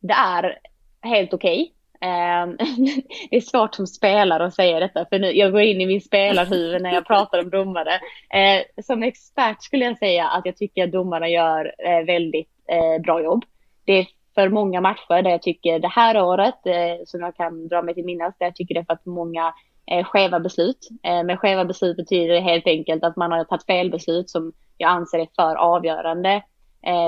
det 0.00 0.14
är 0.14 0.58
helt 1.00 1.34
okej. 1.34 1.72
Okay. 2.02 2.10
Eh, 2.10 2.46
det 3.30 3.36
är 3.36 3.40
svårt 3.40 3.74
som 3.74 3.86
spelare 3.86 4.44
att 4.44 4.54
säga 4.54 4.80
detta 4.80 5.06
för 5.10 5.18
nu, 5.18 5.32
jag 5.32 5.52
går 5.52 5.60
in 5.60 5.80
i 5.80 5.86
min 5.86 6.00
spelarhuvud 6.00 6.82
när 6.82 6.94
jag 6.94 7.06
pratar 7.06 7.38
om 7.38 7.50
domare. 7.50 7.94
Eh, 8.34 8.82
som 8.82 9.02
expert 9.02 9.62
skulle 9.62 9.84
jag 9.84 9.98
säga 9.98 10.28
att 10.28 10.46
jag 10.46 10.56
tycker 10.56 10.84
att 10.84 10.92
domarna 10.92 11.28
gör 11.28 11.74
eh, 11.78 12.04
väldigt 12.06 12.50
eh, 12.68 13.02
bra 13.02 13.22
jobb. 13.22 13.44
Det 13.84 13.92
är 13.92 14.06
för 14.34 14.48
många 14.48 14.80
matcher 14.80 15.22
där 15.22 15.30
jag 15.30 15.42
tycker 15.42 15.78
det 15.78 15.88
här 15.88 16.22
året, 16.22 16.66
eh, 16.66 17.04
som 17.06 17.20
jag 17.20 17.36
kan 17.36 17.68
dra 17.68 17.82
mig 17.82 17.94
till 17.94 18.04
minnas, 18.04 18.34
där 18.38 18.46
jag 18.46 18.56
tycker 18.56 18.74
det 18.74 18.80
är 18.80 18.84
för 18.84 18.92
att 18.92 19.06
många 19.06 19.54
eh, 19.90 20.04
skeva 20.04 20.40
beslut. 20.40 20.88
Eh, 21.02 21.24
men 21.24 21.36
skeva 21.36 21.64
beslut 21.64 21.96
betyder 21.96 22.40
helt 22.40 22.66
enkelt 22.66 23.04
att 23.04 23.16
man 23.16 23.32
har 23.32 23.44
tagit 23.44 23.66
fel 23.66 23.90
beslut 23.90 24.30
som 24.30 24.52
jag 24.78 24.90
anser 24.90 25.18
är 25.18 25.28
för 25.36 25.54
avgörande. 25.54 26.42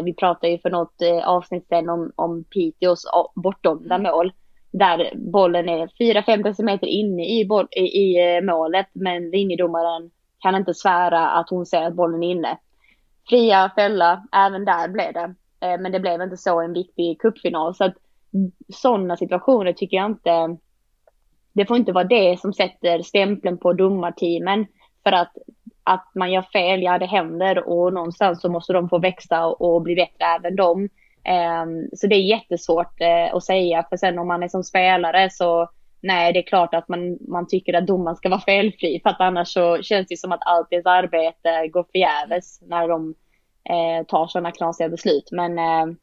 Vi 0.05 0.15
pratade 0.15 0.53
ju 0.53 0.59
för 0.59 0.71
något 0.71 1.03
avsnitt 1.25 1.69
sen 1.69 1.89
om, 1.89 2.13
om 2.17 2.45
Piteås 2.45 3.07
bortdömda 3.35 3.95
mm. 3.95 4.13
mål. 4.13 4.33
Där 4.79 5.13
bollen 5.15 5.69
är 5.69 5.87
4-5 5.87 6.43
decimeter 6.43 6.87
inne 6.87 7.27
i, 7.27 7.47
boll, 7.47 7.69
i, 7.71 7.81
i 7.81 8.37
eh, 8.37 8.45
målet 8.45 8.87
men 8.93 9.31
linjedomaren 9.31 10.11
kan 10.39 10.55
inte 10.55 10.75
svära 10.75 11.31
att 11.31 11.51
hon 11.51 11.67
ser 11.67 11.83
att 11.83 11.95
bollen 11.95 12.23
är 12.23 12.31
inne. 12.31 12.59
Fria 13.29 13.71
fälla, 13.75 14.25
även 14.33 14.65
där 14.65 14.89
blev 14.89 15.13
det. 15.13 15.35
Eh, 15.61 15.81
men 15.81 15.93
det 15.93 16.01
blev 16.01 16.23
inte 16.23 16.37
så 16.37 16.61
en 16.61 16.73
viktig 16.73 17.21
cupfinal. 17.21 17.75
Så 17.75 17.85
att 17.85 17.95
sådana 18.69 19.17
situationer 19.17 19.73
tycker 19.73 19.97
jag 19.97 20.07
inte, 20.07 20.57
det 21.53 21.67
får 21.67 21.77
inte 21.77 21.93
vara 21.93 22.05
det 22.05 22.41
som 22.41 22.53
sätter 22.53 23.03
stämpeln 23.03 23.59
på 23.59 23.73
domarteamen. 23.73 24.67
För 25.03 25.13
att, 25.13 25.33
att 25.85 26.11
man 26.15 26.33
gör 26.33 26.43
fel, 26.43 26.83
ja 26.83 26.99
det 26.99 27.07
händer 27.07 27.69
och 27.69 27.93
någonstans 27.93 28.41
så 28.41 28.49
måste 28.49 28.73
de 28.73 28.89
få 28.89 28.99
växa 28.99 29.47
och, 29.47 29.83
bli 29.83 29.95
bättre 29.95 30.25
även 30.25 30.57
de. 30.57 30.89
Ehm, 31.25 31.89
så 31.93 32.07
det 32.07 32.15
är 32.15 32.21
jättesvårt 32.21 33.01
eh, 33.01 33.35
att 33.35 33.45
säga, 33.45 33.87
för 33.91 33.97
sen 33.97 34.19
om 34.19 34.29
man 34.29 34.43
är 34.43 34.49
som 34.49 34.65
spelare 34.65 35.31
så 35.31 35.69
nej, 36.05 36.33
det 36.33 36.39
är 36.39 36.47
klart 36.47 36.75
att 36.75 36.89
man, 36.89 37.19
man 37.29 37.47
tycker 37.47 37.75
att 37.75 37.87
domaren 37.87 38.17
ska 38.17 38.29
vara 38.29 38.41
felfri, 38.41 39.01
för 39.03 39.11
att 39.11 39.21
annars 39.21 39.49
så 39.49 39.83
känns 39.83 40.07
det 40.09 40.17
som 40.17 40.33
att 40.33 40.47
allt 40.47 40.73
ens 40.73 40.87
arbete 40.87 41.69
går 41.69 41.87
förgäves 41.93 42.61
när 42.63 42.89
de 42.89 43.15
eh, 43.71 44.07
tar 44.07 44.27
sådana 44.27 44.53
knasiga 44.53 44.89
beslut. 44.89 45.29
Men 45.33 45.59
eh, 45.59 45.97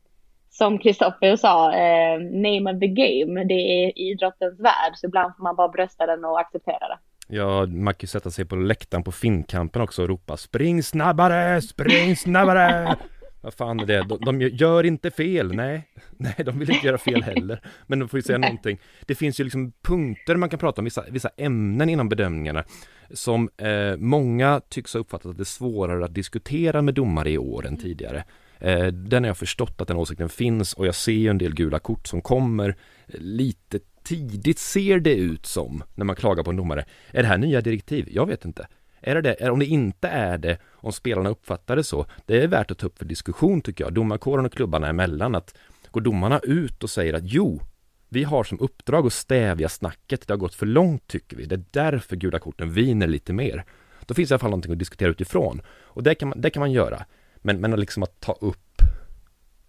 som 0.49 0.79
Kristoffer 0.79 1.35
sa, 1.35 1.73
eh, 1.73 2.19
name 2.19 2.73
of 2.73 2.79
the 2.79 2.87
game, 2.87 3.43
det 3.43 3.53
är 3.83 3.99
idrottens 3.99 4.59
värld. 4.59 4.93
Så 4.95 5.07
ibland 5.07 5.35
får 5.35 5.43
man 5.43 5.55
bara 5.55 5.69
brösta 5.69 6.05
den 6.05 6.25
och 6.25 6.39
acceptera 6.39 6.87
det. 6.87 6.97
Ja, 7.27 7.65
man 7.65 7.93
kan 7.93 7.99
ju 8.01 8.07
sätta 8.07 8.31
sig 8.31 8.45
på 8.45 8.55
läktaren 8.55 9.03
på 9.03 9.11
Finnkampen 9.11 9.81
också 9.81 10.01
och 10.01 10.09
ropa 10.09 10.37
Spring 10.37 10.83
snabbare, 10.83 11.61
spring 11.61 12.15
snabbare! 12.15 12.97
Vad 13.41 13.53
fan 13.53 13.79
är 13.79 13.85
det? 13.85 14.03
De, 14.03 14.19
de, 14.19 14.41
gör 14.41 14.85
inte 14.85 15.11
fel, 15.11 15.55
nej. 15.55 15.87
Nej, 16.17 16.35
de 16.45 16.59
vill 16.59 16.71
inte 16.71 16.87
göra 16.87 16.97
fel 16.97 17.23
heller. 17.23 17.61
Men 17.87 17.99
de 17.99 18.09
får 18.09 18.17
ju 18.17 18.23
säga 18.23 18.37
någonting. 18.37 18.79
Det 19.05 19.15
finns 19.15 19.39
ju 19.39 19.43
liksom 19.43 19.71
punkter 19.81 20.35
man 20.35 20.49
kan 20.49 20.59
prata 20.59 20.81
om, 20.81 20.85
vissa, 20.85 21.05
vissa 21.09 21.29
ämnen 21.37 21.89
inom 21.89 22.09
bedömningarna 22.09 22.63
som 23.13 23.49
eh, 23.57 23.97
många 23.97 24.61
tycks 24.69 24.93
ha 24.93 24.99
uppfattat 24.99 25.25
att 25.25 25.37
det 25.37 25.43
är 25.43 25.45
svårare 25.45 26.05
att 26.05 26.13
diskutera 26.13 26.81
med 26.81 26.93
domare 26.93 27.31
i 27.31 27.37
år 27.37 27.65
än 27.65 27.77
tidigare. 27.77 28.23
Eh, 28.59 28.85
den 28.87 29.23
har 29.23 29.29
jag 29.29 29.37
förstått 29.37 29.81
att 29.81 29.87
den 29.87 29.97
åsikten 29.97 30.29
finns 30.29 30.73
och 30.73 30.87
jag 30.87 30.95
ser 30.95 31.11
ju 31.11 31.27
en 31.27 31.37
del 31.37 31.55
gula 31.55 31.79
kort 31.79 32.07
som 32.07 32.21
kommer 32.21 32.75
lite 33.07 33.79
tidigt 34.03 34.59
ser 34.59 34.99
det 34.99 35.15
ut 35.15 35.45
som 35.45 35.83
när 35.95 36.05
man 36.05 36.15
klagar 36.15 36.43
på 36.43 36.49
en 36.49 36.55
domare. 36.55 36.85
Är 37.11 37.21
det 37.21 37.27
här 37.27 37.37
nya 37.37 37.61
direktiv? 37.61 38.07
Jag 38.11 38.25
vet 38.25 38.45
inte. 38.45 38.67
Är 39.01 39.15
det 39.15 39.21
det? 39.21 39.49
Om 39.49 39.59
det 39.59 39.65
inte 39.65 40.07
är 40.07 40.37
det, 40.37 40.57
om 40.71 40.91
spelarna 40.91 41.29
uppfattar 41.29 41.75
det 41.75 41.83
så, 41.83 42.05
det 42.25 42.43
är 42.43 42.47
värt 42.47 42.71
att 42.71 42.77
ta 42.77 42.87
upp 42.87 42.97
för 42.97 43.05
diskussion 43.05 43.61
tycker 43.61 43.83
jag, 43.83 43.93
domarkåren 43.93 44.45
och 44.45 44.53
klubbarna 44.53 44.87
emellan, 44.87 45.35
att 45.35 45.57
går 45.91 46.01
domarna 46.01 46.39
ut 46.39 46.83
och 46.83 46.89
säger 46.89 47.13
att 47.13 47.23
jo, 47.25 47.61
vi 48.09 48.23
har 48.23 48.43
som 48.43 48.59
uppdrag 48.59 49.05
att 49.05 49.13
stävja 49.13 49.69
snacket, 49.69 50.27
det 50.27 50.33
har 50.33 50.37
gått 50.37 50.55
för 50.55 50.65
långt 50.65 51.07
tycker 51.07 51.37
vi, 51.37 51.45
det 51.45 51.55
är 51.55 51.63
därför 51.71 52.15
gula 52.15 52.39
korten 52.39 52.73
viner 52.73 53.07
lite 53.07 53.33
mer. 53.33 53.65
Då 54.05 54.13
finns 54.13 54.29
det 54.29 54.33
i 54.33 54.35
alla 54.35 54.39
fall 54.39 54.49
någonting 54.49 54.71
att 54.71 54.79
diskutera 54.79 55.09
utifrån. 55.09 55.61
Och 55.69 56.03
det 56.03 56.15
kan 56.15 56.29
man, 56.29 56.41
det 56.41 56.49
kan 56.49 56.59
man 56.59 56.71
göra. 56.71 57.05
Men, 57.37 57.61
men 57.61 57.71
liksom 57.71 58.03
att 58.03 58.19
ta 58.19 58.31
upp 58.31 58.81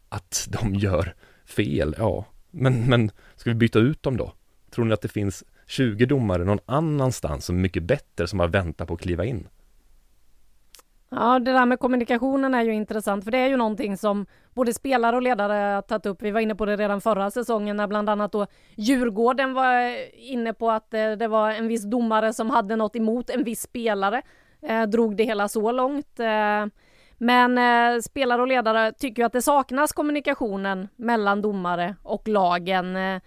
att 0.09 0.49
de 0.51 0.74
gör 0.74 1.14
fel, 1.45 1.95
ja. 1.99 2.26
Men, 2.51 2.89
men 2.89 3.11
ska 3.37 3.51
vi 3.51 3.55
byta 3.55 3.78
ut 3.78 4.03
dem 4.03 4.16
då? 4.16 4.33
Tror 4.70 4.85
ni 4.85 4.95
att 4.95 5.01
det 5.01 5.09
finns 5.09 5.45
20 5.67 6.07
domare 6.07 6.45
någon 6.45 6.59
annanstans 6.67 7.45
som 7.45 7.57
är 7.57 7.61
mycket 7.61 7.83
bättre 7.83 8.27
som 8.27 8.39
bara 8.39 8.49
väntar 8.49 8.87
på 8.87 8.95
att 8.95 9.01
kliva 9.01 9.25
in? 9.25 9.49
Ja, 11.15 11.39
det 11.39 11.53
där 11.53 11.67
med 11.67 11.79
kommunikationen 11.79 12.55
är 12.55 12.63
ju 12.63 12.75
intressant 12.75 13.25
för 13.25 13.31
det 13.31 13.39
är 13.39 13.49
ju 13.49 13.57
någonting 13.57 13.97
som 13.97 14.27
både 14.55 14.75
spelare 14.75 15.17
och 15.17 15.23
ledare 15.23 15.53
har 15.53 15.83
tagit 15.83 16.07
upp. 16.07 16.23
Vi 16.23 16.31
var 16.31 16.41
inne 16.41 16.55
på 16.55 16.67
det 16.67 16.77
redan 16.77 17.01
förra 17.01 17.31
säsongen 17.31 17.77
när 17.77 17.87
bland 17.87 18.11
annat 18.11 18.33
då 18.33 18.47
Djurgården 18.75 19.55
var 19.55 19.97
inne 20.15 20.53
på 20.53 20.71
att 20.71 20.95
eh, 20.95 21.11
det 21.13 21.29
var 21.29 21.51
en 21.51 21.69
viss 21.69 21.85
domare 21.85 22.33
som 22.33 22.51
hade 22.51 22.77
något 22.77 22.97
emot 22.97 23.31
en 23.31 23.45
viss 23.45 23.63
spelare. 23.63 24.23
Eh, 24.63 24.83
drog 24.83 25.17
det 25.17 25.25
hela 25.25 25.49
så 25.49 25.73
långt. 25.73 26.21
Eh, 26.21 26.67
men 27.19 27.59
eh, 27.59 28.01
spelare 28.01 28.43
och 28.43 28.49
ledare 28.49 28.93
tycker 28.93 29.25
att 29.25 29.33
det 29.33 29.43
saknas 29.43 29.93
kommunikationen 29.93 30.89
mellan 30.97 31.43
domare 31.43 31.97
och 32.03 32.29
lagen. 32.29 32.97
Eh. 32.97 33.21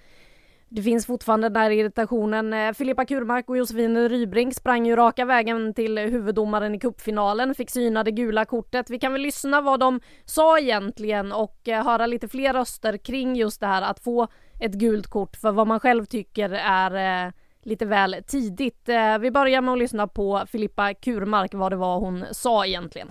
Det 0.70 0.82
finns 0.82 1.06
fortfarande 1.06 1.50
den 1.50 1.62
här 1.62 1.70
irritationen. 1.72 2.54
Eh, 2.54 2.74
Filippa 2.74 3.06
Kurmark 3.06 3.50
och 3.50 3.58
Josefin 3.58 4.10
Rybrink 4.10 4.56
sprang 4.56 4.86
ju 4.86 4.96
raka 4.96 5.26
vägen 5.26 5.74
till 5.74 5.98
huvuddomaren 5.98 6.76
i 6.76 6.80
kuppfinalen, 6.80 7.56
fick 7.56 7.70
syna 7.70 8.04
det 8.04 8.12
gula 8.12 8.46
kortet. 8.46 8.90
Vi 8.90 9.00
kan 9.00 9.14
väl 9.14 9.22
lyssna 9.22 9.62
vad 9.62 9.80
de 9.80 10.02
sa 10.26 10.60
egentligen 10.60 11.32
och 11.32 11.68
eh, 11.68 11.86
höra 11.86 12.06
lite 12.06 12.28
fler 12.28 12.54
röster 12.54 12.98
kring 12.98 13.36
just 13.36 13.60
det 13.62 13.68
här 13.68 13.82
att 13.82 14.00
få 14.00 14.28
ett 14.60 14.74
gult 14.74 15.08
kort 15.08 15.36
för 15.36 15.52
vad 15.52 15.68
man 15.68 15.80
själv 15.80 16.06
tycker 16.06 16.50
är 16.50 17.26
eh, 17.26 17.32
lite 17.64 17.86
väl 17.86 18.16
tidigt. 18.28 18.90
Vi 19.20 19.32
börjar 19.32 19.62
med 19.62 19.72
att 19.72 19.80
lyssna 19.80 20.08
på 20.08 20.44
Filippa 20.52 20.94
Kurmark, 20.94 21.54
vad 21.54 21.72
det 21.72 21.76
var 21.76 22.00
hon 22.00 22.26
sa 22.32 22.66
egentligen. 22.66 23.08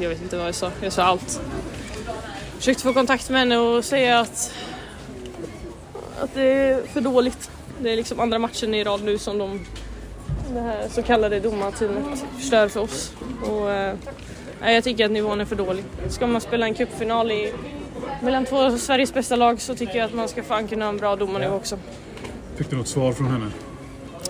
Jag 0.00 0.08
vet 0.08 0.22
inte 0.22 0.36
vad 0.36 0.46
jag 0.46 0.54
sa, 0.54 0.70
jag 0.82 0.92
sa 0.92 1.02
allt. 1.02 1.40
Försökte 2.56 2.82
få 2.82 2.92
kontakt 2.92 3.30
med 3.30 3.38
henne 3.38 3.56
och 3.56 3.84
säga 3.84 4.20
att, 4.20 4.54
att 6.20 6.34
det 6.34 6.42
är 6.42 6.82
för 6.82 7.00
dåligt. 7.00 7.50
Det 7.82 7.92
är 7.92 7.96
liksom 7.96 8.20
andra 8.20 8.38
matchen 8.38 8.74
i 8.74 8.84
rad 8.84 9.04
nu 9.04 9.18
som 9.18 9.38
de, 9.38 9.60
det 10.54 10.60
här 10.60 10.88
så 10.88 11.02
kallade 11.02 11.40
domarteamet 11.40 12.24
förstör 12.36 12.68
för 12.68 12.80
oss. 12.80 13.12
Och, 13.42 13.70
eh, 13.70 13.94
jag 14.60 14.84
tycker 14.84 15.04
att 15.04 15.10
nivån 15.10 15.40
är 15.40 15.44
för 15.44 15.56
dålig. 15.56 15.84
Ska 16.08 16.26
man 16.26 16.40
spela 16.40 16.66
en 16.66 16.74
cupfinal 16.74 17.30
i, 17.30 17.52
mellan 18.22 18.44
två 18.44 18.56
av 18.56 18.76
Sveriges 18.76 19.14
bästa 19.14 19.36
lag 19.36 19.60
så 19.60 19.74
tycker 19.74 19.98
jag 19.98 20.06
att 20.06 20.14
man 20.14 20.28
ska 20.28 20.42
fan 20.42 20.68
kunna 20.68 20.84
ha 20.84 20.90
en 20.90 20.96
bra 20.96 21.16
domarnivå 21.16 21.54
också. 21.54 21.78
Fick 22.56 22.70
du 22.70 22.76
något 22.76 22.88
svar 22.88 23.12
från 23.12 23.26
henne? 23.26 23.50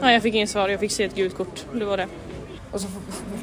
Nej, 0.00 0.14
jag 0.14 0.22
fick 0.22 0.34
inget 0.34 0.50
svar. 0.50 0.68
Jag 0.68 0.80
fick 0.80 0.92
se 0.92 1.04
ett 1.04 1.14
gult 1.14 1.36
kort. 1.36 1.66
Det 1.72 1.84
var 1.84 1.96
det. 1.96 2.06
Och 2.70 2.80
så 2.80 2.88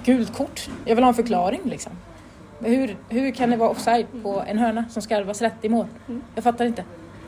gult 0.05 0.37
kort? 0.37 0.69
Jag 0.85 0.95
vill 0.95 1.03
ha 1.03 1.09
en 1.09 1.15
förklaring 1.15 1.61
liksom. 1.63 1.91
Hur, 2.59 2.97
hur 3.09 3.31
kan 3.31 3.49
det 3.49 3.57
vara 3.57 3.69
offside 3.69 4.05
på 4.23 4.43
en 4.47 4.57
hörna 4.57 4.85
som 4.89 5.01
ska 5.01 5.23
vara 5.23 5.33
rätt 5.33 5.53
i 5.61 5.69
mål? 5.69 5.87
Jag 6.35 6.43
fattar 6.43 6.65
inte. 6.65 6.83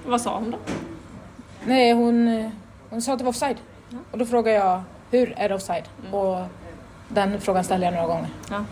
Vad 0.05 0.21
sa 0.21 0.37
hon 0.37 0.51
då? 0.51 0.57
Nej, 1.69 1.93
hon, 1.93 2.51
hon 2.89 3.01
sa 3.01 3.13
att 3.13 3.19
det 3.19 3.23
var 3.25 3.29
offside. 3.29 3.57
Och 4.11 4.17
då 4.17 4.25
frågar 4.25 4.53
jag, 4.53 4.83
hur 5.11 5.33
är 5.37 5.49
det 5.49 5.55
offside? 5.55 5.83
Och 6.11 6.37
den 7.07 7.41
frågan 7.41 7.63
ställer 7.63 7.85
jag 7.85 7.93
några 7.93 8.07
gånger. 8.07 8.29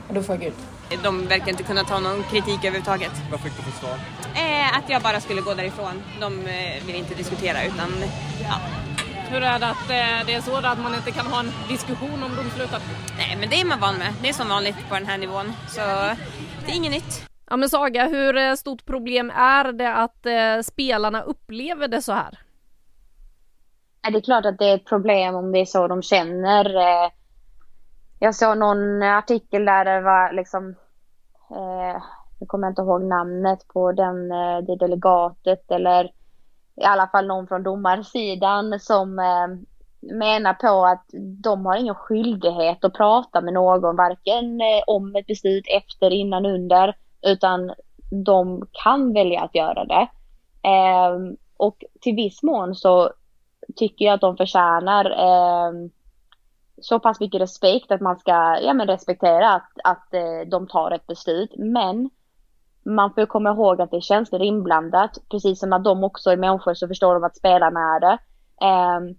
Och 0.08 0.14
då 0.14 0.24
får 0.24 0.36
jag 0.36 0.44
gult. 0.44 0.58
De 1.04 1.28
verkar 1.28 1.50
inte 1.50 1.64
kunna 1.64 1.84
ta 1.84 2.00
någon 2.00 2.24
kritik 2.24 2.58
överhuvudtaget. 2.58 3.12
Vad 3.32 3.40
fick 3.40 3.58
du 3.58 3.64
för 3.64 3.72
svar? 3.72 3.96
Eh, 4.36 4.78
att 4.78 4.90
jag 4.90 5.02
bara 5.02 5.20
skulle 5.20 5.42
gå 5.42 5.54
därifrån. 5.54 6.04
De 6.20 6.40
eh, 6.40 6.86
vill 6.86 6.96
inte 6.96 7.16
diskutera 7.16 7.64
utan 7.64 7.90
ja. 8.44 8.56
Hur 9.30 9.44
är 9.44 9.60
det 9.60 9.68
att 9.68 9.90
eh, 9.90 10.26
det 10.26 10.34
är 10.34 10.42
så 10.42 10.56
att 10.56 10.80
man 10.80 10.96
inte 10.96 11.12
kan 11.12 11.26
ha 11.28 11.40
en 11.40 11.52
diskussion 11.70 12.24
om 12.24 12.36
domslutet? 12.36 12.82
Nej 13.18 13.38
men 13.40 13.50
det 13.50 13.62
är 13.62 13.66
man 13.66 13.80
van 13.80 13.98
med. 13.98 14.14
Det 14.22 14.30
är 14.30 14.34
som 14.34 14.50
vanligt 14.50 14.90
på 14.90 14.94
den 14.94 15.06
här 15.06 15.18
nivån. 15.18 15.54
Så 15.68 15.82
det 16.66 16.72
är 16.72 16.76
inget 16.76 16.92
nytt. 16.92 17.26
Ja 17.50 17.58
men 17.58 17.70
Saga, 17.70 18.08
hur 18.08 18.38
eh, 18.38 18.56
stort 18.56 18.86
problem 18.86 19.32
är 19.36 19.72
det 19.72 19.94
att 19.94 20.26
eh, 20.26 20.62
spelarna 20.64 21.22
upplever 21.22 21.88
det 21.88 22.02
så 22.02 22.14
här? 22.14 22.38
Ja, 24.08 24.12
Det 24.12 24.18
är 24.18 24.22
klart 24.22 24.46
att 24.46 24.58
det 24.58 24.66
är 24.66 24.76
ett 24.76 24.86
problem 24.86 25.36
om 25.36 25.52
det 25.52 25.60
är 25.60 25.66
så 25.66 25.88
de 25.88 26.02
känner. 26.02 26.76
Eh, 26.76 27.12
jag 28.20 28.36
såg 28.36 28.58
någon 28.58 29.04
artikel 29.04 29.66
där 29.66 29.86
det 29.86 30.02
var 30.02 30.34
liksom, 30.34 30.76
eh, 31.52 32.02
jag 32.40 32.48
kommer 32.48 32.68
inte 32.68 32.82
ihåg 32.82 33.04
namnet 33.04 33.68
på 33.68 33.92
den, 33.92 34.32
eh, 34.32 34.58
det 34.58 34.76
delegatet 34.76 35.72
eller 35.72 36.06
i 36.76 36.84
alla 36.84 37.08
fall 37.08 37.28
någon 37.28 37.48
från 37.48 37.64
domarsidan 37.64 38.80
som 38.80 39.20
eh, 39.20 39.48
menar 40.16 40.54
på 40.54 40.86
att 40.86 41.06
de 41.44 41.66
har 41.66 41.76
ingen 41.78 41.96
skyldighet 41.96 42.86
att 42.86 42.94
prata 42.94 43.42
med 43.42 43.54
någon, 43.54 43.96
varken 43.96 44.62
eh, 44.62 44.84
om 44.88 45.16
ett 45.16 45.28
beslut 45.28 45.66
efter, 45.78 46.12
innan, 46.12 46.46
under, 46.46 46.96
utan 47.22 47.74
de 48.26 48.68
kan 48.72 49.14
välja 49.14 49.42
att 49.42 49.56
göra 49.56 49.86
det. 49.86 50.08
Eh, 50.70 51.38
och 51.58 51.84
till 52.02 52.16
viss 52.16 52.44
mån 52.44 52.76
så 52.76 53.12
tycker 53.76 54.06
jag 54.06 54.14
att 54.14 54.22
de 54.22 54.38
förtjänar 54.38 55.06
eh, 55.06 55.72
så 56.82 57.00
pass 57.00 57.20
mycket 57.20 57.42
respekt 57.42 57.92
att 57.92 58.02
man 58.02 58.18
ska 58.18 58.60
ja, 58.62 58.74
men 58.74 58.88
respektera 58.88 59.50
att, 59.54 59.72
att 59.84 60.14
eh, 60.14 60.50
de 60.52 60.68
tar 60.68 60.92
ett 60.92 61.08
beslut. 61.08 61.52
Men 61.58 62.10
man 62.86 63.14
får 63.14 63.26
komma 63.26 63.50
ihåg 63.50 63.82
att 63.82 63.92
det 63.92 63.98
är 63.98 64.02
känslor 64.02 64.42
inblandat. 64.42 65.18
Precis 65.32 65.60
som 65.60 65.74
att 65.74 65.84
de 65.84 66.04
också 66.04 66.30
är 66.30 66.38
människor 66.38 66.74
så 66.74 66.88
förstår 66.88 67.14
de 67.14 67.24
att 67.24 67.38
spelarna 67.38 67.80
är 67.80 68.00
det. 68.00 68.18
Eh, 68.62 69.16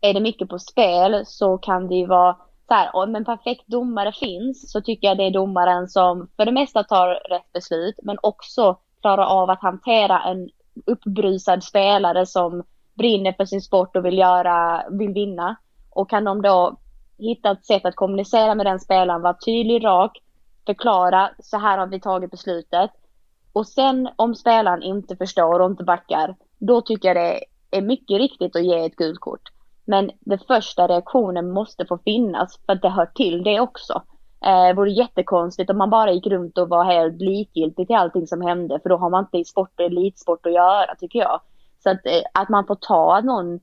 är 0.00 0.14
det 0.14 0.20
mycket 0.20 0.48
på 0.48 0.58
spel 0.58 1.22
så 1.26 1.58
kan 1.58 1.88
det 1.88 1.94
ju 1.94 2.06
vara 2.06 2.36
så 2.68 2.74
här, 2.74 2.96
om 2.96 3.16
en 3.16 3.24
perfekt 3.24 3.66
domare 3.66 4.12
finns 4.12 4.72
så 4.72 4.80
tycker 4.80 5.08
jag 5.08 5.16
det 5.16 5.24
är 5.24 5.30
domaren 5.30 5.88
som 5.88 6.28
för 6.36 6.44
det 6.44 6.52
mesta 6.52 6.84
tar 6.84 7.08
rätt 7.08 7.52
beslut 7.52 7.94
men 8.02 8.18
också 8.22 8.76
klarar 9.00 9.24
av 9.24 9.50
att 9.50 9.62
hantera 9.62 10.22
en 10.22 10.48
uppbrusad 10.86 11.64
spelare 11.64 12.26
som 12.26 12.62
brinner 13.00 13.32
för 13.32 13.44
sin 13.44 13.60
sport 13.62 13.96
och 13.96 14.04
vill 14.04 14.18
göra, 14.18 14.84
vill 14.90 15.12
vinna. 15.12 15.56
Och 15.90 16.10
kan 16.10 16.24
de 16.24 16.42
då 16.42 16.76
hitta 17.18 17.50
ett 17.50 17.64
sätt 17.64 17.84
att 17.84 17.96
kommunicera 17.96 18.54
med 18.54 18.66
den 18.66 18.80
spelaren, 18.80 19.22
vara 19.22 19.36
tydlig, 19.46 19.84
rak, 19.84 20.18
förklara, 20.66 21.30
så 21.38 21.58
här 21.58 21.78
har 21.78 21.86
vi 21.86 22.00
tagit 22.00 22.30
beslutet. 22.30 22.90
Och 23.52 23.66
sen 23.66 24.08
om 24.16 24.34
spelaren 24.34 24.82
inte 24.82 25.16
förstår 25.16 25.60
och 25.60 25.70
inte 25.70 25.84
backar, 25.84 26.36
då 26.58 26.80
tycker 26.80 27.08
jag 27.08 27.16
det 27.16 27.44
är 27.78 27.82
mycket 27.82 28.18
riktigt 28.18 28.56
att 28.56 28.64
ge 28.64 28.86
ett 28.86 28.96
gult 28.96 29.20
kort. 29.20 29.48
Men 29.84 30.10
den 30.20 30.38
första 30.38 30.88
reaktionen 30.88 31.50
måste 31.50 31.86
få 31.86 31.98
finnas 31.98 32.58
för 32.66 32.72
att 32.72 32.82
det 32.82 32.88
hör 32.88 33.06
till 33.06 33.42
det 33.42 33.60
också. 33.60 34.02
Eh, 34.44 34.66
det 34.66 34.74
vore 34.74 34.90
jättekonstigt 34.90 35.70
om 35.70 35.78
man 35.78 35.90
bara 35.90 36.12
gick 36.12 36.26
runt 36.26 36.58
och 36.58 36.68
var 36.68 36.84
helt 36.84 37.20
likgiltig 37.20 37.86
till 37.86 37.96
allting 37.96 38.26
som 38.26 38.40
hände 38.40 38.80
för 38.82 38.88
då 38.88 38.96
har 38.96 39.10
man 39.10 39.24
inte 39.24 39.38
i 39.38 39.44
sport 39.44 39.80
och 39.80 39.84
elitsport 39.84 40.46
att 40.46 40.52
göra 40.52 40.94
tycker 40.94 41.18
jag. 41.18 41.40
Så 41.82 41.90
att, 41.90 42.06
eh, 42.06 42.22
att 42.34 42.48
man 42.48 42.66
får 42.66 42.74
ta 42.74 43.16
att 43.16 43.24
någon 43.24 43.60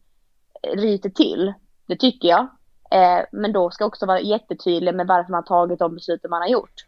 ryter 0.75 1.09
till, 1.09 1.53
det 1.87 1.95
tycker 1.95 2.27
jag. 2.27 2.47
Eh, 2.91 3.25
men 3.31 3.53
då 3.53 3.69
ska 3.69 3.85
också 3.85 4.05
vara 4.05 4.19
jättetydlig 4.19 4.95
med 4.95 5.07
varför 5.07 5.31
man 5.31 5.43
har 5.47 5.57
tagit 5.57 5.79
de 5.79 5.95
besluten 5.95 6.29
man 6.29 6.41
har 6.41 6.49
gjort. 6.49 6.85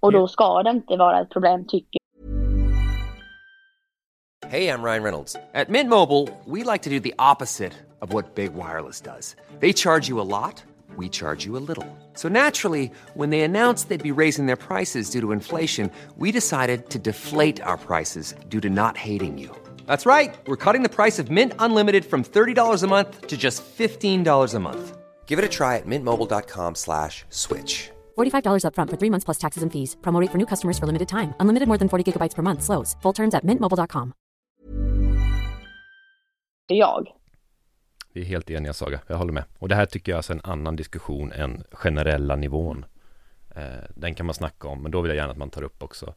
Och 0.00 0.12
då 0.12 0.28
ska 0.28 0.62
det 0.62 0.70
inte 0.70 0.96
vara 0.96 1.20
ett 1.20 1.30
problem 1.30 1.66
tycker 1.68 2.00
Hey, 4.50 4.66
I'm 4.66 4.82
Ryan 4.82 5.04
Reynolds. 5.04 5.36
At 5.54 5.68
Mint 5.68 5.88
Mobile, 5.88 6.28
we 6.44 6.64
like 6.64 6.82
to 6.82 6.90
do 6.90 6.98
the 6.98 7.14
opposite 7.20 7.72
of 8.00 8.12
what 8.12 8.34
Big 8.34 8.54
Wireless 8.54 9.00
does. 9.00 9.36
They 9.60 9.72
charge 9.72 10.08
you 10.08 10.20
a 10.20 10.26
lot, 10.26 10.60
we 10.96 11.08
charge 11.08 11.46
you 11.46 11.56
a 11.56 11.62
little. 11.62 11.86
So 12.14 12.28
naturally, 12.28 12.90
when 13.14 13.30
they 13.30 13.42
announced 13.42 13.88
they'd 13.88 14.02
be 14.02 14.20
raising 14.20 14.46
their 14.46 14.56
prices 14.56 15.08
due 15.08 15.20
to 15.20 15.30
inflation, 15.30 15.88
we 16.16 16.32
decided 16.32 16.90
to 16.90 16.98
deflate 16.98 17.60
our 17.60 17.76
prices 17.76 18.34
due 18.48 18.60
to 18.60 18.68
not 18.68 18.96
hating 18.96 19.38
you. 19.38 19.54
That's 19.86 20.06
right. 20.06 20.34
We're 20.46 20.64
cutting 20.64 20.82
the 20.82 20.94
price 20.96 21.18
of 21.20 21.30
Mint 21.30 21.52
Unlimited 21.58 22.04
from 22.04 22.24
$30 22.24 22.82
a 22.82 22.86
month 22.86 23.26
to 23.28 23.36
just 23.36 23.62
$15 23.78 24.54
a 24.54 24.58
month. 24.58 24.96
Give 25.26 25.38
it 25.38 25.44
a 25.44 25.48
try 25.48 25.76
at 25.76 25.86
mintmobile.com 25.86 26.74
slash 26.74 27.24
switch. 27.30 27.90
$45 28.18 28.64
upfront 28.64 28.90
for 28.90 28.98
three 28.98 29.10
months 29.10 29.24
plus 29.24 29.38
taxes 29.38 29.62
and 29.62 29.72
fees. 29.72 29.96
Promo 30.02 30.20
rate 30.20 30.30
for 30.32 30.38
new 30.38 30.46
customers 30.46 30.78
for 30.78 30.86
limited 30.86 31.08
time. 31.08 31.34
Unlimited 31.40 31.68
more 31.68 31.78
than 31.78 31.88
40 31.88 32.04
gigabytes 32.04 32.34
per 32.34 32.42
month. 32.42 32.62
Slows. 32.62 32.96
Full 33.02 33.14
terms 33.14 33.34
at 33.34 33.44
mintmobile.com. 33.44 34.12
jag. 36.74 37.08
Vi 38.12 38.20
är 38.20 38.24
helt 38.24 38.50
eniga 38.50 38.72
Saga, 38.72 39.00
jag 39.06 39.16
håller 39.16 39.32
med. 39.32 39.44
Och 39.58 39.68
det 39.68 39.74
här 39.74 39.86
tycker 39.86 40.12
jag 40.12 40.14
är 40.14 40.18
alltså 40.18 40.32
en 40.32 40.40
annan 40.44 40.76
diskussion 40.76 41.32
än 41.32 41.64
generella 41.72 42.36
nivån. 42.36 42.84
Eh, 43.56 43.62
den 43.94 44.14
kan 44.14 44.26
man 44.26 44.34
snacka 44.34 44.68
om, 44.68 44.82
men 44.82 44.90
då 44.92 45.00
vill 45.00 45.08
jag 45.08 45.16
gärna 45.16 45.32
att 45.32 45.38
man 45.38 45.50
tar 45.50 45.62
upp 45.62 45.82
också 45.82 46.14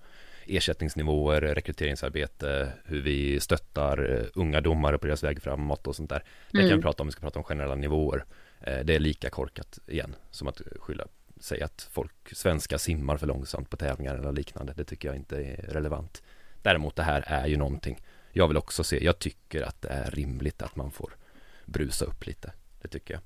ersättningsnivåer, 0.48 1.41
rekryteringsarbete, 1.41 2.72
hur 2.86 3.02
vi 3.02 3.39
stöttar 3.39 4.12
eh, 4.12 4.26
unga 4.34 4.62
domare 4.62 4.98
på 4.98 5.08
deras 5.08 5.24
väg 5.24 5.41
framåt 5.41 5.88
och 5.88 5.96
sånt 5.96 6.10
där. 6.10 6.24
Det 6.52 6.58
kan 6.58 6.66
Mm. 6.66 6.78
vi 6.78 6.82
prata 6.82 7.04
om, 7.04 7.08
vi 7.08 7.12
ska 7.12 7.22
prata 7.22 7.39
om 7.39 7.44
generella 7.46 7.76
nivåer. 7.76 8.26
Eh, 8.62 8.80
det 8.80 8.96
är 8.96 9.00
lika 9.00 9.30
korkat 9.30 9.80
igen, 9.88 10.16
som 10.32 10.48
att 10.48 10.62
skylla, 10.80 11.06
säga 11.39 11.66
att 11.66 11.89
folk, 11.91 12.12
svenskar 12.36 12.78
simmar 12.78 13.18
för 13.18 13.28
långsamt 13.28 13.70
på 13.70 13.78
tävlingar 13.78 14.16
eller 14.16 14.32
liknande. 14.32 14.74
Det 14.78 14.84
tycker 14.84 15.08
jag 15.08 15.16
inte 15.16 15.38
är 15.38 15.56
relevant. 15.70 16.24
Däremot 16.62 16.96
det 16.96 17.04
här 17.04 17.24
är 17.28 17.48
ju 17.48 17.58
någonting 17.58 18.00
jag 18.36 18.48
vill 18.48 18.58
också 18.58 18.84
se, 18.84 19.04
jag 19.06 19.20
tycker 19.20 19.62
att 19.62 19.82
det 19.82 19.89
är 19.89 20.12
rimligt 20.12 20.62
att 20.62 20.76
man 20.76 20.91
får 20.91 21.16
brusa 21.66 22.06
upp 22.06 22.26
lite. 22.26 22.52
Det 22.82 22.88
tycker 22.88 23.14
jag. 23.14 23.22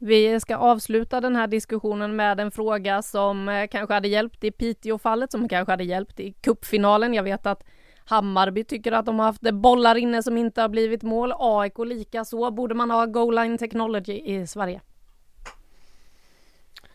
Vi 0.00 0.40
ska 0.40 0.56
avsluta 0.56 1.20
den 1.20 1.36
här 1.36 1.46
diskussionen 1.46 2.16
med 2.16 2.40
en 2.40 2.50
fråga 2.50 3.02
som 3.02 3.48
eh, 3.48 3.68
kanske 3.68 3.94
hade 3.94 4.08
hjälpt 4.08 4.44
i 4.44 4.50
Piteå-fallet, 4.50 5.32
som 5.32 5.48
kanske 5.48 5.72
hade 5.72 5.84
hjälpt 5.84 6.20
i 6.20 6.32
cupfinalen. 6.32 7.14
Jag 7.14 7.22
vet 7.22 7.46
att 7.46 7.64
Hammarby 8.04 8.64
tycker 8.64 8.92
att 8.92 9.06
de 9.06 9.18
har 9.18 9.26
haft 9.26 9.50
bollar 9.52 9.94
inne 9.94 10.22
som 10.22 10.38
inte 10.38 10.60
har 10.60 10.68
blivit 10.68 11.02
mål. 11.02 11.32
AIK 11.38 11.78
lika 11.78 12.24
så. 12.24 12.50
Borde 12.50 12.74
man 12.74 12.90
ha 12.90 13.06
goal 13.06 13.34
line 13.34 13.58
technology 13.58 14.22
i 14.24 14.46
Sverige? 14.46 14.80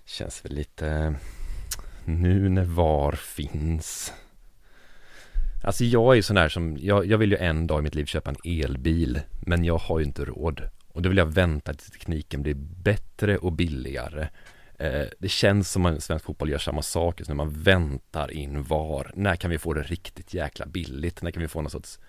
Känns 0.06 0.46
väl 0.46 0.54
lite 0.54 0.88
eh, 0.88 1.12
nu 2.06 2.50
när 2.50 2.64
VAR 2.64 3.12
finns. 3.12 4.14
Alltså 5.64 5.84
jag 5.84 6.12
är 6.12 6.16
ju 6.16 6.22
sån 6.22 6.36
där 6.36 6.50
som, 6.50 6.78
jag, 6.80 7.06
jag 7.06 7.18
vill 7.18 7.32
ju 7.32 7.38
en 7.38 7.68
dag 7.68 7.80
i 7.80 7.82
mitt 7.82 7.96
liv 7.96 8.06
köpa 8.06 8.30
en 8.30 8.62
elbil, 8.62 9.22
men 9.46 9.64
jag 9.64 9.78
har 9.78 10.00
ju 10.00 10.06
inte 10.06 10.26
råd. 10.26 10.62
Och 10.94 11.02
då 11.02 11.10
vill 11.10 11.18
jag 11.18 11.26
vänta 11.34 11.74
tills 11.74 11.92
tekniken 11.92 12.42
blir 12.44 12.54
bättre 12.84 13.38
och 13.38 13.52
billigare. 13.52 14.28
Eh, 14.80 15.02
det 15.20 15.30
känns 15.30 15.72
som 15.72 15.86
att 15.86 16.04
svensk 16.04 16.26
fotboll 16.26 16.50
gör 16.50 16.58
samma 16.58 16.82
sak, 16.82 17.20
just 17.20 17.30
när 17.30 17.36
man 17.36 17.50
väntar 17.50 18.32
in 18.32 18.64
VAR. 18.64 19.12
När 19.16 19.36
kan 19.36 19.52
vi 19.52 19.58
få 19.58 19.74
det 19.74 19.82
riktigt 19.82 20.34
jäkla 20.34 20.66
billigt? 20.66 21.22
När 21.22 21.32
kan 21.32 21.42
vi 21.42 21.48
få 21.48 21.62
någon 21.62 21.72
sorts 21.72 22.00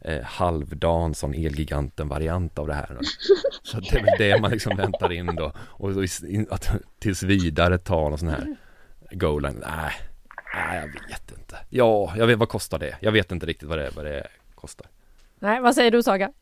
eh, 0.00 0.22
halvdan 0.22 1.14
sån 1.14 1.34
Elgiganten-variant 1.34 2.58
av 2.58 2.66
det 2.66 2.74
här? 2.74 2.98
Så 3.62 3.80
det 3.80 3.92
är 3.98 4.04
väl 4.04 4.14
det 4.18 4.40
man 4.40 4.50
liksom 4.50 4.76
väntar 4.76 5.12
in 5.12 5.26
då. 5.26 5.52
Och 5.58 5.94
så 5.94 6.02
is- 6.02 6.24
in- 6.24 6.46
att 6.50 6.70
tills 6.98 7.22
vidare 7.22 7.78
ta 7.78 8.08
någon 8.08 8.18
sån 8.18 8.28
här 8.28 8.56
goal. 9.10 9.42
Nej, 9.42 9.92
nej, 10.54 10.76
jag 10.76 11.08
vet 11.08 11.38
inte. 11.38 11.56
Ja, 11.70 12.12
jag 12.16 12.26
vet 12.26 12.38
vad 12.38 12.48
kostar 12.48 12.78
det? 12.78 12.96
Jag 13.00 13.12
vet 13.12 13.32
inte 13.32 13.46
riktigt 13.46 13.68
vad 13.68 13.78
det, 13.78 13.90
vad 13.96 14.04
det 14.04 14.26
kostar. 14.54 14.86
Nej, 15.38 15.60
vad 15.60 15.74
säger 15.74 15.90
du 15.90 16.02
Saga? 16.02 16.32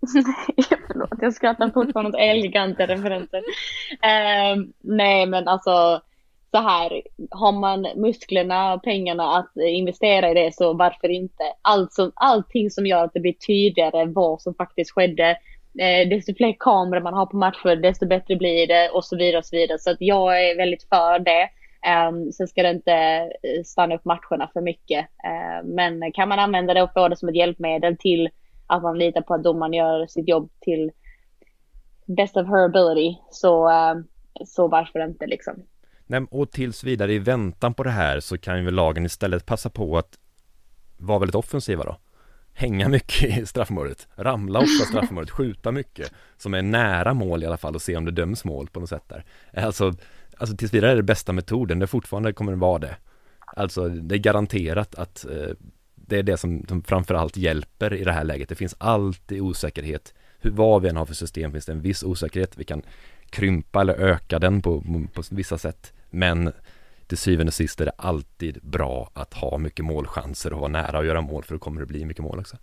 Nej 0.00 0.78
Förlåt, 0.86 1.18
jag 1.20 1.34
skrattar 1.34 1.70
fortfarande 1.70 2.10
åt 2.10 2.22
eleganta 2.22 2.86
referenser. 2.86 3.38
Eh, 4.02 4.56
nej, 4.80 5.26
men 5.26 5.48
alltså 5.48 6.00
så 6.50 6.58
här, 6.62 7.02
har 7.30 7.52
man 7.52 7.86
musklerna 7.96 8.74
och 8.74 8.82
pengarna 8.82 9.38
att 9.38 9.52
investera 9.56 10.30
i 10.30 10.34
det 10.34 10.54
så 10.54 10.72
varför 10.72 11.08
inte? 11.08 11.42
Allt 11.62 11.92
som, 11.92 12.12
allting 12.14 12.70
som 12.70 12.86
gör 12.86 13.04
att 13.04 13.12
det 13.14 13.20
blir 13.20 13.32
tydligare 13.32 14.04
vad 14.04 14.40
som 14.40 14.54
faktiskt 14.54 14.90
skedde. 14.90 15.30
Eh, 15.78 16.08
desto 16.08 16.34
fler 16.34 16.56
kameror 16.58 17.00
man 17.00 17.14
har 17.14 17.26
på 17.26 17.36
matcher, 17.36 17.76
desto 17.76 18.06
bättre 18.06 18.36
blir 18.36 18.66
det 18.66 18.90
och 18.90 19.04
så 19.04 19.16
vidare 19.16 19.38
och 19.38 19.46
så 19.46 19.56
vidare. 19.56 19.78
Så 19.78 19.90
att 19.90 20.00
jag 20.00 20.50
är 20.50 20.56
väldigt 20.56 20.88
för 20.88 21.18
det. 21.18 21.48
Um, 22.08 22.32
sen 22.32 22.48
ska 22.48 22.62
det 22.62 22.70
inte 22.70 22.92
eh, 22.92 23.62
stanna 23.64 23.94
upp 23.94 24.04
matcherna 24.04 24.50
för 24.52 24.60
mycket. 24.60 25.00
Uh, 25.00 25.68
men 25.68 26.12
kan 26.12 26.28
man 26.28 26.38
använda 26.38 26.74
det 26.74 26.82
och 26.82 26.92
få 26.92 27.08
det 27.08 27.16
som 27.16 27.28
ett 27.28 27.36
hjälpmedel 27.36 27.96
till 27.96 28.28
att 28.66 28.82
man 28.82 28.98
litar 28.98 29.22
på 29.22 29.34
att 29.34 29.42
domaren 29.42 29.72
gör 29.72 30.06
sitt 30.06 30.28
jobb 30.28 30.50
till 30.60 30.92
best 32.06 32.36
of 32.36 32.46
her 32.48 32.64
ability. 32.64 33.18
Så, 33.30 33.68
eh, 33.68 33.94
så 34.46 34.68
varför 34.68 35.04
inte 35.04 35.26
liksom. 35.26 35.54
Nej, 36.06 36.26
och 36.30 36.50
tills 36.50 36.84
vidare 36.84 37.12
i 37.12 37.18
väntan 37.18 37.74
på 37.74 37.82
det 37.82 37.90
här 37.90 38.20
så 38.20 38.38
kan 38.38 38.64
ju 38.64 38.70
lagen 38.70 39.06
istället 39.06 39.46
passa 39.46 39.70
på 39.70 39.98
att 39.98 40.18
vara 40.96 41.18
väldigt 41.18 41.34
offensiva 41.34 41.84
då. 41.84 41.96
Hänga 42.52 42.88
mycket 42.88 43.38
i 43.38 43.46
straffområdet, 43.46 44.08
ramla 44.16 44.58
ofta 44.58 44.84
i 44.84 44.86
straffområdet, 44.86 45.30
skjuta 45.30 45.72
mycket. 45.72 46.12
Som 46.36 46.54
är 46.54 46.62
nära 46.62 47.14
mål 47.14 47.42
i 47.42 47.46
alla 47.46 47.56
fall 47.56 47.74
och 47.74 47.82
se 47.82 47.96
om 47.96 48.04
det 48.04 48.10
döms 48.10 48.44
mål 48.44 48.68
på 48.68 48.80
något 48.80 48.88
sätt 48.88 49.08
där. 49.08 49.24
Alltså, 49.54 49.92
alltså 50.36 50.56
tills 50.56 50.74
vidare 50.74 50.90
är 50.92 50.96
det 50.96 51.02
bästa 51.02 51.32
metoden, 51.32 51.78
det 51.78 51.86
fortfarande 51.86 52.32
kommer 52.32 52.52
det 52.52 52.58
vara 52.58 52.78
det. 52.78 52.96
Alltså 53.46 53.88
det 53.88 54.14
är 54.14 54.18
garanterat 54.18 54.94
att 54.94 55.24
eh, 55.24 55.54
det 56.06 56.18
är 56.18 56.22
det 56.22 56.36
som, 56.36 56.64
som 56.68 56.82
framförallt 56.82 57.36
hjälper 57.36 57.94
i 57.94 58.04
det 58.04 58.12
här 58.12 58.24
läget 58.24 58.48
Det 58.48 58.54
finns 58.54 58.74
alltid 58.78 59.40
osäkerhet 59.40 60.14
Hur, 60.38 60.50
vad 60.50 60.82
vi 60.82 60.88
än 60.88 60.96
har 60.96 61.06
för 61.06 61.14
system 61.14 61.52
finns 61.52 61.66
det 61.66 61.72
en 61.72 61.82
viss 61.82 62.02
osäkerhet 62.02 62.58
Vi 62.58 62.64
kan 62.64 62.82
krympa 63.30 63.80
eller 63.80 63.94
öka 63.94 64.38
den 64.38 64.62
på, 64.62 64.80
på 65.14 65.22
vissa 65.30 65.58
sätt 65.58 65.92
men 66.10 66.52
till 67.06 67.18
syvende 67.18 67.50
och 67.50 67.54
sist 67.54 67.80
är 67.80 67.84
det 67.84 67.92
alltid 67.98 68.58
bra 68.62 69.10
att 69.14 69.34
ha 69.34 69.58
mycket 69.58 69.84
målchanser 69.84 70.52
och 70.52 70.60
vara 70.60 70.70
nära 70.70 70.98
att 70.98 71.06
göra 71.06 71.20
mål 71.20 71.42
för 71.44 71.54
då 71.54 71.58
kommer 71.58 71.80
det 71.80 71.86
bli 71.86 72.04
mycket 72.04 72.24
mål 72.24 72.38
också. 72.38 72.56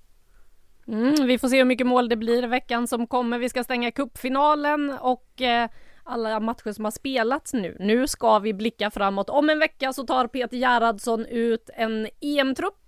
Mm, 0.87 1.27
vi 1.27 1.37
får 1.37 1.47
se 1.47 1.57
hur 1.57 1.65
mycket 1.65 1.87
mål 1.87 2.09
det 2.09 2.15
blir 2.15 2.47
veckan 2.47 2.87
som 2.87 3.07
kommer. 3.07 3.39
Vi 3.39 3.49
ska 3.49 3.63
stänga 3.63 3.91
kuppfinalen 3.91 4.97
och 5.01 5.41
eh, 5.41 5.69
alla 6.03 6.39
matcher 6.39 6.71
som 6.71 6.83
har 6.83 6.91
spelats 6.91 7.53
nu. 7.53 7.77
Nu 7.79 8.07
ska 8.07 8.39
vi 8.39 8.53
blicka 8.53 8.91
framåt. 8.91 9.29
Om 9.29 9.49
en 9.49 9.59
vecka 9.59 9.93
så 9.93 10.03
tar 10.03 10.27
Peter 10.27 10.57
Gerhardsson 10.57 11.25
ut 11.25 11.69
en 11.73 12.07
EM-trupp. 12.21 12.82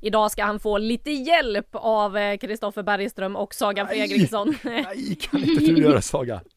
Idag 0.00 0.30
ska 0.30 0.44
han 0.44 0.60
få 0.60 0.78
lite 0.78 1.10
hjälp 1.10 1.68
av 1.72 2.36
Kristoffer 2.36 2.80
eh, 2.80 2.84
Bergström 2.84 3.36
och 3.36 3.54
Saga 3.54 3.86
Fredriksson. 3.86 4.54
Nej, 4.62 5.16
kan 5.20 5.40
inte 5.40 5.64
du 5.64 5.82
göra 5.82 6.00
Saga? 6.00 6.40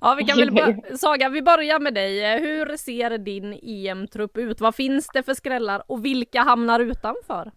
Ja, 0.00 0.14
vi 0.18 0.24
kan 0.24 0.38
väl 0.38 0.82
Saga, 0.98 1.28
vi 1.28 1.42
börjar 1.42 1.78
med 1.78 1.94
dig. 1.94 2.40
Hur 2.40 2.76
ser 2.76 3.18
din 3.18 3.58
EM-trupp 3.62 4.36
ut? 4.36 4.60
Vad 4.60 4.74
finns 4.74 5.08
det 5.14 5.22
för 5.22 5.34
skrällar 5.34 5.82
och 5.86 6.04
vilka 6.04 6.40
hamnar 6.40 6.80
utanför? 6.80 7.52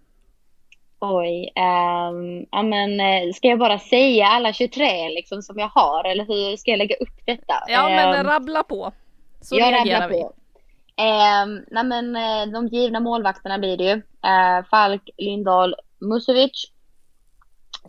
Oj, 0.99 1.51
um, 1.55 2.45
ja 2.51 2.63
men 2.63 2.99
eh, 2.99 3.33
ska 3.33 3.47
jag 3.47 3.59
bara 3.59 3.79
säga 3.79 4.27
alla 4.27 4.53
23 4.53 5.09
liksom 5.09 5.41
som 5.41 5.59
jag 5.59 5.67
har 5.67 6.03
eller 6.03 6.25
hur 6.25 6.57
ska 6.57 6.71
jag 6.71 6.77
lägga 6.77 6.95
upp 6.95 7.25
detta? 7.25 7.53
Ja 7.67 7.89
men 7.89 8.19
um, 8.19 8.31
rabbla 8.31 8.63
på. 8.63 8.93
Så 9.41 9.55
jag 9.55 9.73
reagerar 9.73 10.09
vi. 10.09 10.21
På. 10.21 10.33
Eh, 11.01 11.45
nej 11.71 11.83
men 11.83 12.15
eh, 12.15 12.53
de 12.53 12.67
givna 12.67 12.99
målvakterna 12.99 13.57
blir 13.59 13.77
det 13.77 13.83
ju. 13.83 14.01
Eh, 14.29 14.65
Falk, 14.65 15.09
Lindahl, 15.17 15.75
Musovic. 15.99 16.71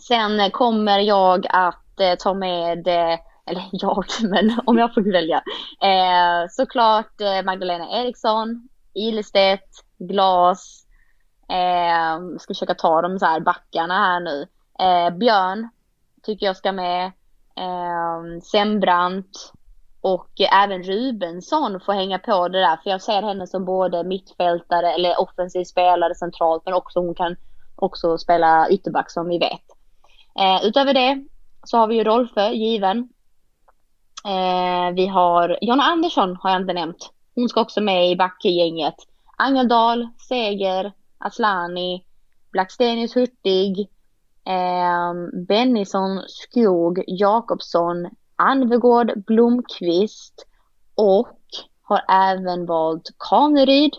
Sen 0.09 0.41
eh, 0.41 0.51
kommer 0.51 0.99
jag 0.99 1.47
att 1.51 2.01
eh, 2.01 2.15
ta 2.15 2.35
med 2.35 2.89
eh, 2.89 3.19
eller 3.47 3.65
jag, 3.73 4.05
men 4.23 4.61
om 4.67 4.79
jag 4.79 4.95
får 4.95 5.13
välja. 5.13 5.37
Eh, 5.83 6.49
såklart 6.51 7.21
eh, 7.21 7.43
Magdalena 7.45 8.01
Eriksson, 8.01 8.69
Ilestedt, 8.95 9.71
Glas. 9.99 10.87
Eh, 11.49 12.39
ska 12.39 12.55
försöka 12.55 12.75
ta 12.75 13.03
de 13.03 13.19
så 13.19 13.27
här 13.27 13.41
backarna 13.41 13.95
här 13.95 14.21
nu. 14.21 14.47
Eh, 14.79 15.17
Björn 15.17 15.69
tycker 16.23 16.47
jag 16.47 16.57
ska 16.57 16.73
med. 16.73 17.07
Eh, 17.57 18.41
Sembrant 18.53 19.53
och 20.03 20.41
även 20.53 20.83
Rubensson 20.83 21.81
får 21.81 21.93
hänga 21.93 22.19
på 22.19 22.49
det 22.49 22.61
där. 22.61 22.77
För 22.77 22.91
jag 22.91 23.03
ser 23.03 23.23
henne 23.23 23.47
som 23.47 23.65
både 23.65 24.05
mittfältare 24.05 24.93
eller 24.93 25.21
offensiv 25.21 25.65
spelare 25.65 26.15
centralt. 26.15 26.63
Men 26.65 26.75
också 26.75 27.01
hon 27.01 27.15
kan 27.15 27.37
också 27.77 28.19
spela 28.19 28.69
ytterback 28.71 29.11
som 29.11 29.29
vi 29.29 29.39
vet. 29.39 29.63
Eh, 30.39 30.67
utöver 30.67 30.95
det 30.95 31.25
så 31.65 31.79
har 31.79 31.87
vi 31.87 31.95
ju 31.95 32.05
Rolfö, 32.05 32.51
given. 32.51 32.99
Eh, 34.25 34.95
vi 34.95 35.07
har 35.07 35.59
Jonna 35.61 35.83
Andersson 35.83 36.37
har 36.37 36.51
jag 36.51 36.61
inte 36.61 36.73
nämnt. 36.73 37.11
Hon 37.35 37.49
ska 37.49 37.61
också 37.61 37.81
med 37.81 38.11
i 38.11 38.17
backgänget. 38.17 38.97
Angeldal, 39.37 40.09
Seger, 40.29 40.93
Aslani, 41.19 42.05
Blackstenius 42.53 43.17
Hurtig, 43.17 43.81
eh, 44.47 45.15
Bennison, 45.49 46.23
Skog, 46.29 47.05
Jakobsson, 47.07 48.11
Anvegård, 48.37 49.25
Blomqvist 49.27 50.47
och 50.95 51.29
har 51.83 52.03
även 52.09 52.67
valt 52.67 53.11
Kaneryd. 53.19 53.93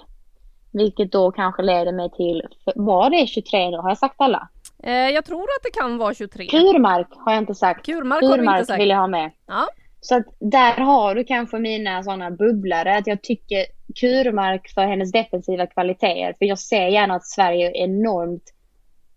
Vilket 0.71 1.11
då 1.11 1.31
kanske 1.31 1.61
leder 1.61 1.91
mig 1.91 2.11
till, 2.11 2.41
var 2.75 3.09
det 3.09 3.27
23 3.27 3.69
nu? 3.69 3.77
Har 3.77 3.89
jag 3.89 3.97
sagt 3.97 4.15
alla? 4.17 4.49
Eh, 4.83 4.93
jag 4.93 5.25
tror 5.25 5.41
att 5.41 5.63
det 5.63 5.79
kan 5.79 5.97
vara 5.97 6.13
23. 6.13 6.45
Kurmark 6.45 7.07
har 7.11 7.31
jag 7.31 7.41
inte 7.41 7.55
sagt. 7.55 7.85
Kurmark, 7.85 8.19
Kurmark 8.19 8.47
har 8.47 8.55
inte 8.55 8.65
sagt. 8.65 8.81
vill 8.81 8.89
jag 8.89 8.97
ha 8.97 9.07
med. 9.07 9.31
Ja. 9.47 9.67
Så 10.01 10.15
att 10.15 10.25
där 10.39 10.73
har 10.73 11.15
du 11.15 11.23
kanske 11.23 11.59
mina 11.59 12.03
sådana 12.03 12.31
bubblare. 12.31 12.97
Att 12.97 13.07
jag 13.07 13.21
tycker 13.21 13.65
Kurmark 13.99 14.69
för 14.69 14.81
hennes 14.81 15.11
defensiva 15.11 15.67
kvaliteter. 15.67 16.35
För 16.39 16.45
jag 16.45 16.59
ser 16.59 16.87
gärna 16.87 17.15
att 17.15 17.25
Sverige 17.25 17.67
är 17.67 17.83
enormt 17.83 18.43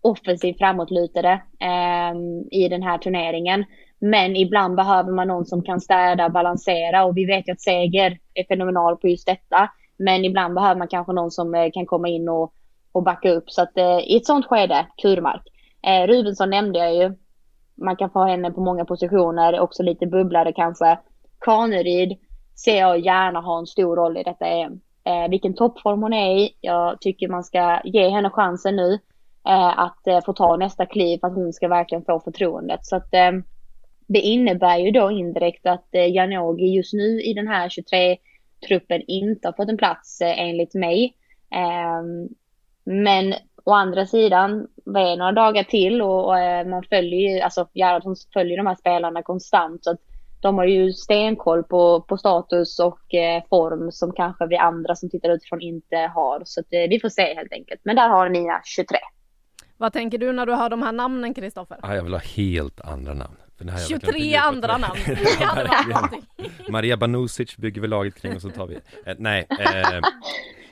offensivt 0.01 0.57
framåtlutade 0.57 1.41
eh, 1.59 2.13
i 2.51 2.67
den 2.69 2.83
här 2.83 2.97
turneringen. 2.97 3.65
Men 3.99 4.35
ibland 4.35 4.75
behöver 4.75 5.11
man 5.11 5.27
någon 5.27 5.45
som 5.45 5.63
kan 5.63 5.81
städa, 5.81 6.29
balansera 6.29 7.05
och 7.05 7.17
vi 7.17 7.25
vet 7.25 7.47
ju 7.47 7.51
att 7.51 7.61
Seger 7.61 8.17
är 8.33 8.43
fenomenal 8.43 8.97
på 8.97 9.07
just 9.07 9.27
detta. 9.27 9.69
Men 9.97 10.25
ibland 10.25 10.53
behöver 10.53 10.75
man 10.75 10.87
kanske 10.87 11.13
någon 11.13 11.31
som 11.31 11.55
eh, 11.55 11.71
kan 11.73 11.85
komma 11.85 12.07
in 12.07 12.29
och, 12.29 12.53
och 12.91 13.03
backa 13.03 13.31
upp. 13.31 13.51
Så 13.51 13.61
att 13.61 13.77
eh, 13.77 13.99
i 13.99 14.17
ett 14.17 14.25
sånt 14.25 14.45
skede, 14.45 14.87
Kurmark. 15.01 15.41
Eh, 15.87 16.07
Rubensson 16.07 16.49
nämnde 16.49 16.79
jag 16.79 16.95
ju 16.95 17.15
man 17.77 17.95
kan 17.95 18.09
få 18.09 18.23
henne 18.23 18.51
på 18.51 18.61
många 18.61 18.85
positioner, 18.85 19.59
också 19.59 19.83
lite 19.83 20.07
bubblare 20.07 20.53
kanske. 20.53 20.99
Kaneryd 21.39 22.17
ser 22.55 22.79
jag 22.79 22.99
gärna 22.99 23.41
ha 23.41 23.59
en 23.59 23.67
stor 23.67 23.95
roll 23.95 24.17
i 24.17 24.23
detta 24.23 24.45
EM. 24.45 24.79
Eh, 25.03 25.29
vilken 25.29 25.53
toppform 25.53 26.01
hon 26.01 26.13
är 26.13 26.37
i. 26.37 26.57
Jag 26.61 27.01
tycker 27.01 27.27
man 27.27 27.43
ska 27.43 27.81
ge 27.83 28.09
henne 28.09 28.29
chansen 28.29 28.75
nu 28.75 28.93
eh, 29.47 29.79
att 29.79 30.07
eh, 30.07 30.21
få 30.25 30.33
ta 30.33 30.55
nästa 30.55 30.85
kliv 30.85 31.19
för 31.19 31.27
att 31.27 31.35
hon 31.35 31.53
ska 31.53 31.67
verkligen 31.67 32.05
få 32.05 32.19
förtroendet. 32.19 32.85
Så 32.85 32.95
att 32.95 33.13
eh, 33.13 33.31
det 34.07 34.19
innebär 34.19 34.77
ju 34.77 34.91
då 34.91 35.11
indirekt 35.11 35.65
att 35.65 35.95
eh, 35.95 36.11
Janogy 36.11 36.75
just 36.75 36.93
nu 36.93 37.21
i 37.21 37.33
den 37.33 37.47
här 37.47 37.69
23-truppen 37.69 39.01
inte 39.07 39.47
har 39.47 39.53
fått 39.53 39.69
en 39.69 39.77
plats 39.77 40.21
eh, 40.21 40.39
enligt 40.39 40.73
mig. 40.73 41.15
Ehm, 41.51 42.29
men 42.83 43.33
Å 43.67 43.73
andra 43.73 44.05
sidan, 44.05 44.67
vad 44.85 45.11
är 45.11 45.17
några 45.17 45.31
dagar 45.31 45.63
till 45.63 46.01
och, 46.01 46.39
eh, 46.39 46.67
man 46.67 46.83
följer 46.83 47.19
ju, 47.19 47.39
alltså 47.39 47.67
Gerhardsson 47.73 48.15
följer 48.33 48.57
de 48.57 48.67
här 48.67 48.75
spelarna 48.75 49.23
konstant. 49.23 49.83
Så 49.83 49.91
att 49.91 49.99
de 50.41 50.57
har 50.57 50.65
ju 50.65 50.93
stenkoll 50.93 51.63
på, 51.63 52.01
på 52.01 52.17
status 52.17 52.79
och 52.79 53.13
eh, 53.13 53.43
form 53.49 53.91
som 53.91 54.11
kanske 54.11 54.47
vi 54.47 54.57
andra 54.57 54.95
som 54.95 55.09
tittar 55.09 55.29
utifrån 55.29 55.61
inte 55.61 55.97
har. 55.97 56.41
Så 56.45 56.59
att, 56.59 56.65
eh, 56.73 56.89
vi 56.89 56.99
får 56.99 57.09
se 57.09 57.33
helt 57.35 57.53
enkelt. 57.53 57.81
Men 57.83 57.95
där 57.95 58.09
har 58.09 58.29
ni 58.29 58.41
mina 58.41 58.61
23. 58.63 58.97
Vad 59.77 59.93
tänker 59.93 60.17
du 60.17 60.33
när 60.33 60.45
du 60.45 60.53
hör 60.53 60.69
de 60.69 60.81
här 60.81 60.91
namnen 60.91 61.33
Kristoffer? 61.33 61.77
Ja, 61.81 61.95
jag 61.95 62.03
vill 62.03 62.13
ha 62.13 62.19
helt 62.19 62.81
andra 62.81 63.13
namn. 63.13 63.35
23 63.87 64.35
andra 64.41 64.77
namn. 64.77 64.97
Maria 66.69 66.97
Banusic 66.97 67.57
bygger 67.57 67.81
vi 67.81 67.87
laget 67.87 68.15
kring 68.21 68.35
och 68.35 68.41
så 68.41 68.49
tar 68.49 68.67
vi, 68.67 68.75
eh, 69.05 69.15
nej, 69.17 69.47
eh, 69.49 69.99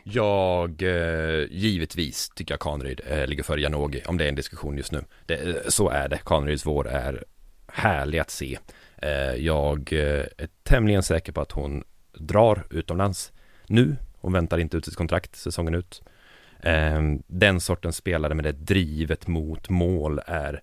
jag, 0.04 0.82
eh, 0.82 1.46
givetvis 1.50 2.30
tycker 2.36 2.54
jag 2.54 2.60
Kaneryd 2.60 3.02
eh, 3.08 3.28
ligger 3.28 3.44
före 3.44 3.62
Janogy, 3.62 4.02
om 4.06 4.18
det 4.18 4.24
är 4.26 4.30
en 4.30 4.36
diskussion 4.36 4.78
just 4.78 4.92
nu. 4.92 5.04
Det, 5.26 5.36
eh, 5.36 5.56
så 5.68 5.90
är 5.90 6.10
det, 6.10 6.18
Kaneryds 6.26 6.66
vår 6.66 6.88
är 6.88 7.24
härlig 7.68 8.20
att 8.20 8.30
se. 8.30 8.58
Eh, 8.98 9.12
jag 9.36 9.94
är 9.94 10.30
tämligen 10.64 11.04
säker 11.04 11.32
på 11.32 11.42
att 11.42 11.52
hon 11.52 11.84
drar 12.14 12.64
utomlands 12.70 13.32
nu. 13.68 13.96
Hon 14.18 14.34
väntar 14.34 14.58
inte 14.58 14.78
ut 14.78 14.86
sitt 14.86 14.96
kontrakt 14.96 15.36
säsongen 15.36 15.76
ut. 15.76 16.02
Ehm, 16.62 17.24
den 17.28 17.60
sortens 17.60 17.98
spelare 17.98 18.34
med 18.34 18.46
det 18.46 18.52
drivet 18.52 19.28
mot 19.28 19.70
mål 19.70 20.22
är 20.26 20.62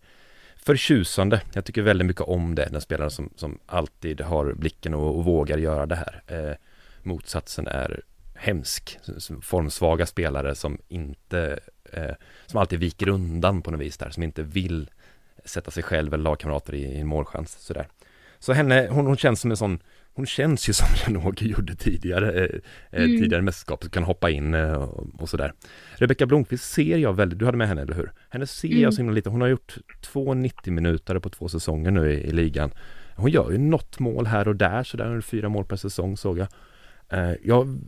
förtjusande. 0.56 1.40
Jag 1.52 1.64
tycker 1.64 1.82
väldigt 1.82 2.06
mycket 2.06 2.22
om 2.22 2.54
det, 2.54 2.68
den 2.70 2.80
spelaren 2.80 3.10
som, 3.10 3.30
som 3.36 3.58
alltid 3.66 4.20
har 4.20 4.52
blicken 4.52 4.94
och, 4.94 5.18
och 5.18 5.24
vågar 5.24 5.58
göra 5.58 5.86
det 5.86 5.96
här. 5.96 6.22
Eh, 6.26 6.56
motsatsen 7.02 7.66
är 7.66 8.02
hemsk, 8.34 8.98
formsvaga 9.42 10.06
spelare 10.06 10.54
som 10.54 10.78
inte, 10.88 11.58
eh, 11.92 12.14
som 12.46 12.60
alltid 12.60 12.80
viker 12.80 13.08
undan 13.08 13.62
på 13.62 13.70
något 13.70 13.80
vis 13.80 13.98
där, 13.98 14.10
som 14.10 14.22
inte 14.22 14.42
vill 14.42 14.90
sätta 15.44 15.70
sig 15.70 15.82
själv 15.82 16.14
eller 16.14 16.24
lagkamrater 16.24 16.74
i, 16.74 16.82
i 16.82 17.00
en 17.00 17.06
målchans 17.06 17.52
sådär. 17.52 17.88
Så 18.38 18.52
henne, 18.52 18.88
hon, 18.90 19.06
hon 19.06 19.16
känns 19.16 19.40
som 19.40 19.50
en 19.50 19.56
sån 19.56 19.78
hon 20.14 20.26
känns 20.26 20.68
ju 20.68 20.72
som 20.72 20.86
Janogy 21.06 21.46
gjorde 21.48 21.74
tidigare, 21.74 22.32
eh, 22.32 22.42
eh, 22.90 23.04
Mm. 23.04 23.20
tidigare 23.20 23.42
mästerskap, 23.42 23.90
kan 23.90 24.02
hoppa 24.02 24.30
in 24.30 24.54
eh, 24.54 24.72
och, 25.18 25.28
sådär. 25.28 25.52
Rebecka 25.94 26.26
Blomqvist 26.26 26.72
ser 26.72 26.98
jag 26.98 27.12
väldigt, 27.12 27.38
du 27.38 27.44
hade 27.44 27.58
med 27.58 27.68
henne 27.68 27.82
eller 27.82 27.94
hur? 27.94 28.12
Henne 28.30 28.46
ser 28.46 28.68
Mm. 28.68 28.80
jag 28.82 28.94
så 28.94 28.98
himla 28.98 29.14
lite, 29.14 29.30
hon 29.30 29.40
har 29.40 29.48
gjort 29.48 29.76
två 30.00 30.34
90 30.34 30.72
minuter 30.72 31.18
på 31.18 31.28
två 31.30 31.48
säsonger 31.48 31.90
nu 31.90 32.12
i, 32.12 32.16
i 32.16 32.32
ligan. 32.32 32.70
Hon 33.16 33.30
gör 33.30 33.50
ju 33.50 33.58
något 33.58 33.98
mål 33.98 34.26
här 34.26 34.48
och 34.48 34.56
där, 34.56 34.82
så 34.82 34.96
där 34.96 35.20
fyra 35.20 35.48
mål 35.48 35.64
per 35.64 35.76
säsong 35.76 36.16
såg 36.16 36.38
jag. 36.38 36.48
Eh, 37.08 37.32
jag 37.44 37.78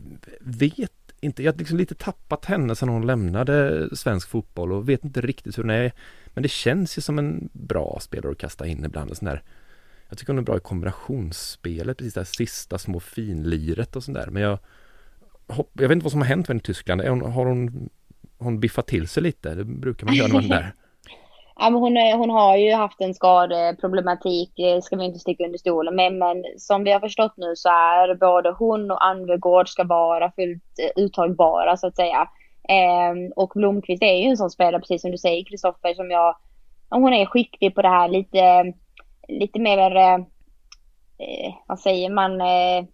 vet 0.41 0.91
inte, 1.21 1.43
jag 1.43 1.51
har 1.53 1.59
liksom 1.59 1.77
lite 1.77 1.95
tappat 1.95 2.45
henne 2.45 2.75
sedan 2.75 2.89
hon 2.89 3.07
lämnade 3.07 3.89
svensk 3.95 4.29
fotboll 4.29 4.71
och 4.71 4.89
vet 4.89 5.03
inte 5.05 5.21
riktigt 5.21 5.57
hur 5.57 5.63
hon 5.63 5.69
är. 5.69 5.91
Men 6.27 6.43
det 6.43 6.49
känns 6.49 6.97
ju 6.97 7.01
som 7.01 7.19
en 7.19 7.49
bra 7.53 7.97
spelare 8.01 8.31
att 8.31 8.37
kasta 8.37 8.67
in 8.67 8.85
ibland, 8.85 9.09
en 9.09 9.15
sån 9.15 9.25
där 9.25 9.43
jag 10.09 10.17
tycker 10.17 10.33
hon 10.33 10.37
är 10.37 10.43
bra 10.43 10.57
i 10.57 10.59
kombinationsspelet, 10.59 11.97
precis 11.97 12.13
det 12.13 12.19
här 12.19 12.25
sista 12.25 12.77
små 12.77 12.99
finliret 12.99 13.95
och 13.95 14.03
sådär. 14.03 14.27
Men 14.31 14.41
jag, 14.41 14.57
hopp, 15.47 15.69
jag 15.73 15.87
vet 15.87 15.95
inte 15.95 16.03
vad 16.03 16.11
som 16.11 16.21
har 16.21 16.27
hänt 16.27 16.47
med 16.47 16.53
henne 16.53 16.59
i 16.59 16.63
Tyskland. 16.63 17.01
Är 17.01 17.09
hon, 17.09 17.21
har 17.21 17.45
hon, 17.45 17.89
hon 18.37 18.59
biffat 18.59 18.87
till 18.87 19.07
sig 19.07 19.23
lite? 19.23 19.55
Det 19.55 19.63
brukar 19.63 20.05
man 20.05 20.15
göra 20.15 20.27
när 20.27 20.33
man 20.33 20.45
är 20.45 20.49
där. 20.49 20.73
Ja, 21.59 21.69
men 21.69 21.81
hon, 21.81 21.97
hon 21.97 22.29
har 22.29 22.57
ju 22.57 22.73
haft 22.73 23.01
en 23.01 23.13
skadeproblematik, 23.13 24.51
det 24.55 24.83
ska 24.83 24.95
vi 24.95 25.05
inte 25.05 25.19
sticka 25.19 25.45
under 25.45 25.57
stolen 25.57 25.95
med. 25.95 26.13
Men 26.13 26.43
som 26.57 26.83
vi 26.83 26.91
har 26.91 26.99
förstått 26.99 27.33
nu 27.37 27.55
så 27.55 27.69
är 27.69 28.15
både 28.15 28.51
hon 28.51 28.91
och 28.91 29.05
Anvegård 29.05 29.69
ska 29.69 29.83
vara 29.83 30.31
fullt 30.31 30.63
eh, 30.79 31.03
uttagbara 31.03 31.77
så 31.77 31.87
att 31.87 31.95
säga. 31.95 32.27
Eh, 32.69 33.31
och 33.35 33.51
Blomqvist 33.55 34.03
är 34.03 34.17
ju 34.17 34.29
en 34.29 34.37
sån 34.37 34.49
spelare, 34.49 34.79
precis 34.79 35.01
som 35.01 35.11
du 35.11 35.17
säger 35.17 35.45
Kristoffer, 35.45 35.93
som 35.93 36.11
jag... 36.11 36.35
Hon 36.89 37.13
är 37.13 37.25
skicklig 37.25 37.75
på 37.75 37.81
det 37.81 37.87
här 37.89 38.09
lite, 38.09 38.73
lite 39.27 39.59
mer, 39.59 39.95
eh, 39.95 40.15
eh, 41.17 41.53
vad 41.67 41.79
säger 41.79 42.09
man, 42.09 42.41
eh, 42.41 42.85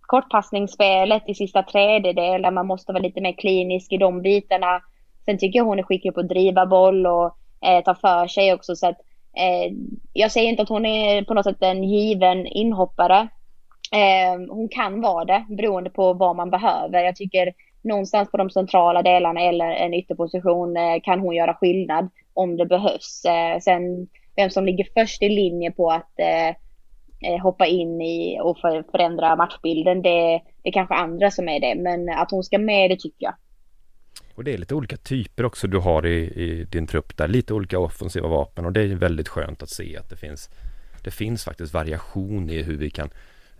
kortpassningsspelet 0.00 1.22
i 1.26 1.34
sista 1.34 1.62
tredjedel 1.62 2.42
där 2.42 2.50
man 2.50 2.66
måste 2.66 2.92
vara 2.92 3.02
lite 3.02 3.20
mer 3.20 3.32
klinisk 3.32 3.92
i 3.92 3.96
de 3.96 4.22
bitarna. 4.22 4.80
Sen 5.24 5.38
tycker 5.38 5.58
jag 5.58 5.64
hon 5.64 5.78
är 5.78 5.82
skicklig 5.82 6.14
på 6.14 6.20
att 6.20 6.28
driva 6.28 6.66
boll 6.66 7.06
och 7.06 7.36
eh, 7.66 7.84
ta 7.84 7.94
för 7.94 8.26
sig 8.26 8.52
också. 8.52 8.76
Så 8.76 8.86
att, 8.86 8.98
eh, 9.36 9.72
jag 10.12 10.32
säger 10.32 10.48
inte 10.48 10.62
att 10.62 10.68
hon 10.68 10.86
är 10.86 11.22
på 11.22 11.34
något 11.34 11.44
sätt 11.44 11.62
en 11.62 11.84
given 11.84 12.46
inhoppare. 12.46 13.28
Eh, 13.92 14.40
hon 14.50 14.68
kan 14.68 15.00
vara 15.00 15.24
det 15.24 15.44
beroende 15.48 15.90
på 15.90 16.12
vad 16.12 16.36
man 16.36 16.50
behöver. 16.50 17.04
Jag 17.04 17.16
tycker 17.16 17.52
någonstans 17.84 18.30
på 18.30 18.36
de 18.36 18.50
centrala 18.50 19.02
delarna 19.02 19.40
eller 19.40 19.70
en 19.70 19.94
ytterposition 19.94 20.76
eh, 20.76 21.00
kan 21.02 21.20
hon 21.20 21.34
göra 21.34 21.54
skillnad 21.54 22.08
om 22.34 22.56
det 22.56 22.66
behövs. 22.66 23.24
Eh, 23.24 23.58
sen 23.60 24.08
vem 24.36 24.50
som 24.50 24.64
ligger 24.64 24.86
först 24.94 25.22
i 25.22 25.28
linje 25.28 25.70
på 25.70 25.90
att 25.90 26.18
eh, 26.18 26.48
eh 27.30 27.42
hoppa 27.42 27.66
in 27.66 28.02
i 28.02 28.40
och 28.42 28.58
förändra 28.92 29.36
matchbilden, 29.36 30.02
det, 30.02 30.42
det 30.62 30.68
är 30.68 30.72
kanske 30.72 30.94
andra 30.94 31.30
som 31.30 31.48
är 31.48 31.60
det. 31.60 31.74
Men 31.74 32.08
att 32.08 32.30
hon 32.30 32.44
ska 32.44 32.58
med, 32.58 32.90
det 32.90 32.96
tycker 32.96 33.24
jag. 33.24 33.34
Och 34.34 34.44
det 34.44 34.54
är 34.54 34.58
lite 34.58 34.74
olika 34.74 34.96
typer 34.96 35.44
också 35.44 35.66
du 35.66 35.78
har 35.78 36.06
i, 36.06 36.16
i 36.24 36.64
din 36.64 36.86
trupp 36.86 37.16
där, 37.16 37.28
lite 37.28 37.54
olika 37.54 37.78
offensiva 37.78 38.28
vapen 38.28 38.64
och 38.64 38.72
det 38.72 38.80
är 38.80 38.86
väldigt 38.94 39.28
skönt 39.28 39.62
att 39.62 39.70
se 39.70 39.96
att 39.96 40.10
det 40.10 40.16
finns 40.16 40.50
Det 41.02 41.10
finns 41.10 41.44
faktiskt 41.44 41.74
variation 41.74 42.50
i 42.50 42.62
hur 42.62 42.76
vi 42.76 42.90
kan 42.90 43.10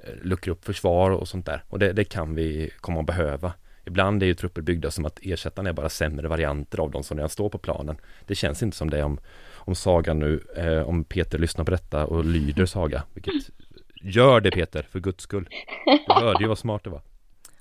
eh, 0.05 0.15
luckra 0.23 0.53
upp 0.53 0.65
försvar 0.65 1.11
och 1.11 1.29
sånt 1.29 1.47
där 1.47 1.63
och 1.69 1.79
det, 1.79 1.93
det 1.93 2.05
kan 2.05 2.35
vi 2.35 2.71
komma 2.81 3.01
att 3.01 3.07
behöva. 3.07 3.53
Ibland 3.87 4.23
är 4.23 4.27
ju 4.27 4.35
trupper 4.35 4.63
byggda 4.63 4.91
som 4.91 5.05
att 5.05 5.19
ersättarna 5.23 5.69
är 5.69 5.73
bara 5.73 5.89
sämre 5.89 6.29
varianter 6.29 6.81
av 6.81 6.91
de 6.91 7.03
som 7.03 7.17
redan 7.17 7.31
står 7.31 7.49
på 7.49 7.59
planen. 7.59 7.97
Det 8.27 8.35
känns 8.35 8.63
inte 8.63 8.77
som 8.77 8.91
det 8.91 9.03
om, 9.03 9.21
om 9.67 9.75
Saga 9.75 10.15
nu, 10.15 10.41
eh, 10.57 10.89
om 10.89 11.05
Peter 11.05 11.39
lyssnar 11.39 11.65
på 11.65 11.71
detta 11.71 12.07
och 12.07 12.25
lyder 12.25 12.67
Saga, 12.67 13.03
vilket 13.15 13.51
Gör 14.03 14.41
det 14.41 14.51
Peter, 14.51 14.83
för 14.83 15.01
guds 15.01 15.25
skull. 15.25 15.49
Du 16.07 16.13
hörde 16.15 16.43
ju 16.43 16.49
vad 16.49 16.59
smart 16.59 16.85
det 16.85 16.91
var. 16.91 17.03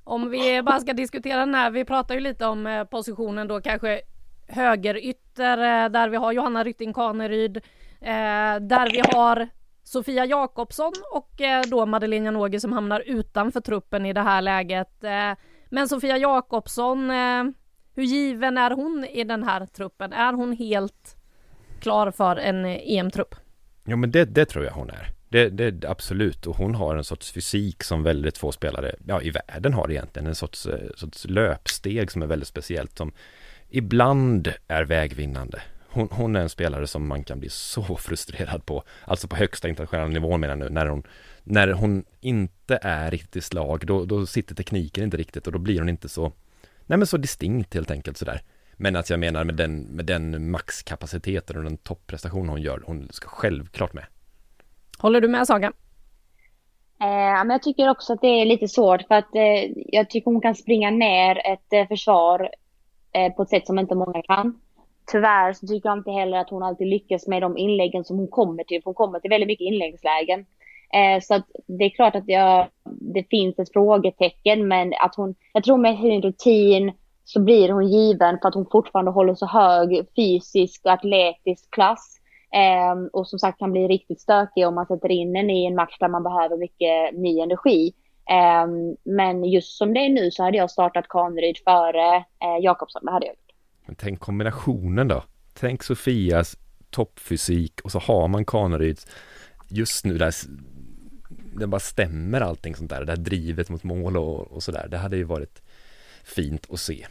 Om 0.04 0.30
vi 0.30 0.62
bara 0.62 0.80
ska 0.80 0.94
diskutera 0.94 1.40
den 1.40 1.56
här, 1.56 1.72
vi 1.72 1.86
pratar 1.86 2.16
ju 2.16 2.22
lite 2.22 2.46
om 2.46 2.68
eh, 2.68 2.84
positionen 2.84 3.48
då 3.48 3.62
kanske 3.62 4.02
högerytter 4.48 5.58
eh, 5.58 5.90
där 5.90 6.10
vi 6.10 6.18
har 6.18 6.32
Johanna 6.32 6.64
Rytting 6.64 6.94
Kaneryd, 6.94 7.58
eh, 8.02 8.56
där 8.62 8.92
vi 8.92 9.02
har 9.16 9.48
Sofia 9.84 10.26
Jakobsson 10.26 10.94
och 11.12 11.42
eh, 11.42 11.64
då 11.68 11.86
Madeleine 11.86 12.26
Janogy 12.26 12.60
som 12.60 12.74
hamnar 12.74 13.00
utanför 13.00 13.62
truppen 13.62 14.06
i 14.06 14.14
det 14.14 14.22
här 14.22 14.42
läget. 14.42 15.04
Eh, 15.04 15.34
men 15.70 15.90
Sofia 15.90 16.18
Jakobsson, 16.18 17.12
eh, 17.12 17.44
hur 17.96 18.04
given 18.04 18.58
är 18.58 18.72
hon 18.72 19.06
i 19.06 19.24
den 19.24 19.44
här 19.44 19.66
truppen? 19.66 20.14
Är 20.14 20.34
hon 20.34 20.52
helt 20.54 21.16
klar 21.86 22.12
för 22.12 22.36
en 22.36 22.66
eh, 22.66 22.72
e 22.72 22.98
EM-trupp? 22.98 23.36
Ja 23.84 23.96
men 23.96 24.12
det, 24.12 24.26
det 24.26 24.46
tror 24.46 24.66
jag 24.66 24.72
hon 24.72 24.90
är. 24.90 25.10
Det, 25.30 25.50
det 25.50 25.90
absolut 25.90 26.48
och 26.48 26.56
hon 26.56 26.76
har 26.76 26.96
en 26.96 27.04
sorts 27.04 27.32
fysik 27.32 27.84
som 27.84 28.04
väldigt 28.04 28.38
få 28.38 28.52
spelare, 28.52 28.96
ja 29.08 29.22
i 29.22 29.30
världen 29.30 29.74
har 29.74 29.92
egentligen 29.92 30.28
en 30.28 30.36
sorts, 30.36 30.66
eh, 30.66 30.90
sorts 30.96 31.26
löpsteg 31.26 32.12
som 32.12 32.22
är 32.22 32.26
väldigt 32.28 32.48
speciellt 32.48 32.98
som 32.98 33.12
ibland 33.70 34.54
är 34.68 34.84
vägvinnande. 34.84 35.62
Hon, 35.88 36.08
hon 36.12 36.36
är 36.36 36.40
en 36.40 36.50
spelare 36.50 36.88
som 36.88 37.08
man 37.08 37.24
kan 37.24 37.40
bli 37.40 37.50
så 37.50 37.84
frustrerad 38.00 38.66
på, 38.66 38.84
alltså 39.06 39.28
på 39.28 39.36
högsta 39.36 39.70
internationella 39.70 40.08
nivån 40.08 40.40
menar 40.40 40.54
jag 40.54 40.60
nu, 40.60 40.70
när 40.70 40.86
hon, 40.86 41.04
när 41.44 41.68
hon 41.68 42.04
inte 42.22 42.80
är 42.82 43.12
riktigt 43.12 43.36
i 43.36 43.42
slag, 43.42 43.86
då, 43.86 44.06
då 44.06 44.26
sitter 44.26 44.56
tekniken 44.56 45.04
inte 45.04 45.18
riktigt 45.18 45.48
och 45.48 45.54
då 45.54 45.60
blir 45.60 45.80
hon 45.80 45.90
inte 45.90 46.10
så, 46.10 46.32
nej 46.86 46.98
men 46.98 47.08
så 47.08 47.18
distinkt 47.18 47.74
helt 47.74 47.92
enkelt 47.92 48.18
sådär. 48.18 48.42
Men 48.78 48.96
att 48.96 49.10
jag 49.10 49.20
menar 49.20 49.44
med 49.44 49.56
den, 49.56 49.82
med 49.82 50.06
den 50.06 50.52
maxkapaciteten 50.52 51.58
och 51.58 51.64
den 51.64 51.78
topprestation 51.78 52.50
hon 52.50 52.62
gör, 52.62 52.84
hon 52.86 53.08
ska 53.12 53.28
självklart 53.28 53.94
med. 53.94 54.06
Håller 54.98 55.22
du 55.22 55.28
med 55.28 55.48
Saga? 55.48 55.68
Eh, 57.02 57.46
men 57.46 57.50
jag 57.50 57.64
tycker 57.64 57.90
också 57.90 58.14
att 58.14 58.22
det 58.22 58.42
är 58.42 58.46
lite 58.46 58.68
svårt 58.68 59.02
för 59.08 59.16
att 59.16 59.36
eh, 59.36 59.72
jag 59.76 60.10
tycker 60.10 60.32
hon 60.32 60.42
kan 60.42 60.56
springa 60.56 60.92
ner 60.92 61.42
ett 61.48 61.74
eh, 61.74 61.88
försvar 61.88 62.50
eh, 63.12 63.34
på 63.34 63.44
ett 63.44 63.50
sätt 63.50 63.68
som 63.68 63.80
inte 63.80 63.96
många 63.96 64.22
kan. 64.22 64.60
Tyvärr 65.12 65.54
så 65.54 65.68
tycker 65.68 65.90
jag 65.90 65.98
inte 65.98 66.12
heller 66.12 66.38
att 66.38 66.50
hon 66.50 66.64
alltid 66.64 66.88
lyckas 66.88 67.28
med 67.28 67.42
de 67.42 67.58
inläggen 67.58 68.04
som 68.04 68.18
hon 68.18 68.28
kommer 68.28 68.64
till. 68.64 68.82
För 68.82 68.86
hon 68.86 68.94
kommer 68.94 69.20
till 69.20 69.30
väldigt 69.30 69.48
mycket 69.48 69.66
inläggslägen. 69.66 70.46
Eh, 70.94 71.22
så 71.22 71.36
att 71.36 71.46
det 71.68 71.86
är 71.86 71.90
klart 71.90 72.16
att 72.16 72.28
jag, 72.28 72.68
det 72.90 73.24
finns 73.30 73.60
ett 73.60 73.74
frågetecken 73.74 74.68
men 74.68 74.94
att 75.00 75.16
hon, 75.16 75.36
jag 75.54 75.64
tror 75.64 75.78
med 75.78 75.98
sin 75.98 76.22
rutin 76.22 76.92
så 77.26 77.40
blir 77.40 77.70
hon 77.70 77.88
given 77.88 78.40
för 78.42 78.48
att 78.48 78.56
hon 78.56 78.66
fortfarande 78.72 79.12
håller 79.12 79.36
så 79.36 79.46
hög 79.46 80.08
fysisk 80.16 80.82
och 80.86 80.92
atletisk 80.92 81.72
klass. 81.72 82.18
Eh, 82.54 83.06
och 83.14 83.28
som 83.28 83.40
sagt 83.40 83.60
kan 83.60 83.72
bli 83.72 83.88
riktigt 83.88 84.22
stökig 84.22 84.68
om 84.68 84.76
man 84.76 84.86
sätter 84.86 85.12
in 85.12 85.36
henne 85.36 85.54
i 85.54 85.66
en 85.66 85.76
match 85.76 85.98
där 86.00 86.08
man 86.08 86.24
behöver 86.24 86.58
mycket 86.58 87.14
ny 87.14 87.40
energi. 87.40 87.94
Eh, 88.30 88.68
men 89.04 89.44
just 89.44 89.78
som 89.78 89.94
det 89.94 90.00
är 90.00 90.10
nu 90.10 90.32
så 90.32 90.44
hade 90.44 90.58
jag 90.58 90.72
startat 90.72 91.08
Kaneryd 91.08 91.58
före 91.58 92.16
eh, 92.18 92.64
Jakobsson, 92.64 93.06
det 93.06 93.12
hade 93.12 93.26
jag 93.26 93.34
gjort. 93.34 93.52
Men 93.86 93.96
tänk 93.96 94.20
kombinationen 94.20 95.08
då. 95.08 95.24
Tänk 95.54 95.84
Sofias 95.84 96.58
toppfysik 96.90 97.82
och 97.84 97.92
så 97.92 98.00
har 98.00 98.28
man 98.28 98.46
Kaneryds 98.46 99.08
just 99.70 100.06
nu 100.06 100.18
där 100.18 100.34
det 101.60 101.68
bara 101.68 101.80
stämmer 101.80 102.42
allting 102.42 102.76
sånt 102.76 102.90
där, 102.90 103.06
det 103.06 103.12
här 103.12 103.18
drivet 103.18 103.70
mot 103.70 103.84
mål 103.84 104.18
och, 104.18 104.52
och 104.52 104.64
sådär. 104.64 104.88
Det 104.92 104.98
hade 104.98 105.18
ju 105.18 105.24
varit 105.24 105.62
fint 106.26 106.68
att 106.70 106.80
se. 106.80 107.08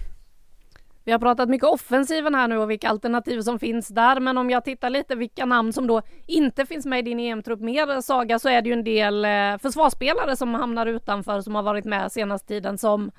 Vi 1.06 1.12
har 1.12 1.18
pratat 1.18 1.48
mycket 1.48 1.68
offensiven 1.68 2.34
här 2.34 2.48
nu 2.48 2.58
och 2.58 2.70
vilka 2.70 2.88
alternativ 2.88 3.40
som 3.40 3.58
finns 3.58 3.88
där, 3.88 4.20
men 4.20 4.38
om 4.38 4.50
jag 4.50 4.64
tittar 4.64 4.90
lite 4.90 5.14
vilka 5.14 5.46
namn 5.46 5.72
som 5.72 5.86
då 5.86 6.02
inte 6.26 6.66
finns 6.66 6.86
med 6.86 6.98
i 6.98 7.02
din 7.02 7.20
EM-trupp 7.20 7.60
mer 7.60 8.00
Saga, 8.00 8.38
så 8.38 8.48
är 8.48 8.62
det 8.62 8.68
ju 8.68 8.72
en 8.72 8.84
del 8.84 9.24
eh, 9.24 9.58
försvarsspelare 9.62 10.36
som 10.36 10.54
hamnar 10.54 10.86
utanför 10.86 11.40
som 11.40 11.54
har 11.54 11.62
varit 11.62 11.84
med 11.84 12.12
senaste 12.12 12.48
tiden 12.48 12.78
som 12.78 13.10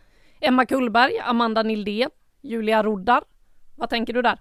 Emma 0.42 0.66
Kullberg, 0.66 1.20
Amanda 1.20 1.64
Nildén, 1.64 2.10
Julia 2.42 2.84
Roddar. 2.84 3.24
Vad 3.76 3.90
tänker 3.90 4.14
du 4.14 4.22
där? 4.22 4.40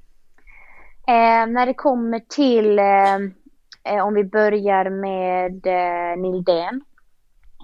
Eh, 1.08 1.46
när 1.46 1.66
det 1.66 1.74
kommer 1.74 2.18
till, 2.18 2.78
eh, 2.78 3.94
eh, 3.94 4.06
om 4.06 4.14
vi 4.14 4.24
börjar 4.24 4.90
med 4.90 5.66
eh, 5.66 6.22
Nildén, 6.22 6.80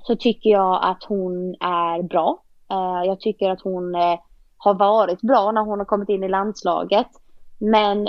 så 0.03 0.17
tycker 0.17 0.51
jag 0.51 0.81
att 0.85 1.05
hon 1.05 1.55
är 1.61 2.03
bra. 2.03 2.43
Eh, 2.71 3.07
jag 3.07 3.21
tycker 3.21 3.51
att 3.51 3.61
hon 3.63 3.95
eh, 3.95 4.19
har 4.59 4.75
varit 4.75 5.21
bra 5.21 5.53
när 5.53 5.61
hon 5.63 5.79
har 5.79 5.87
kommit 5.87 6.09
in 6.09 6.25
i 6.25 6.29
landslaget. 6.29 7.09
Men 7.59 8.09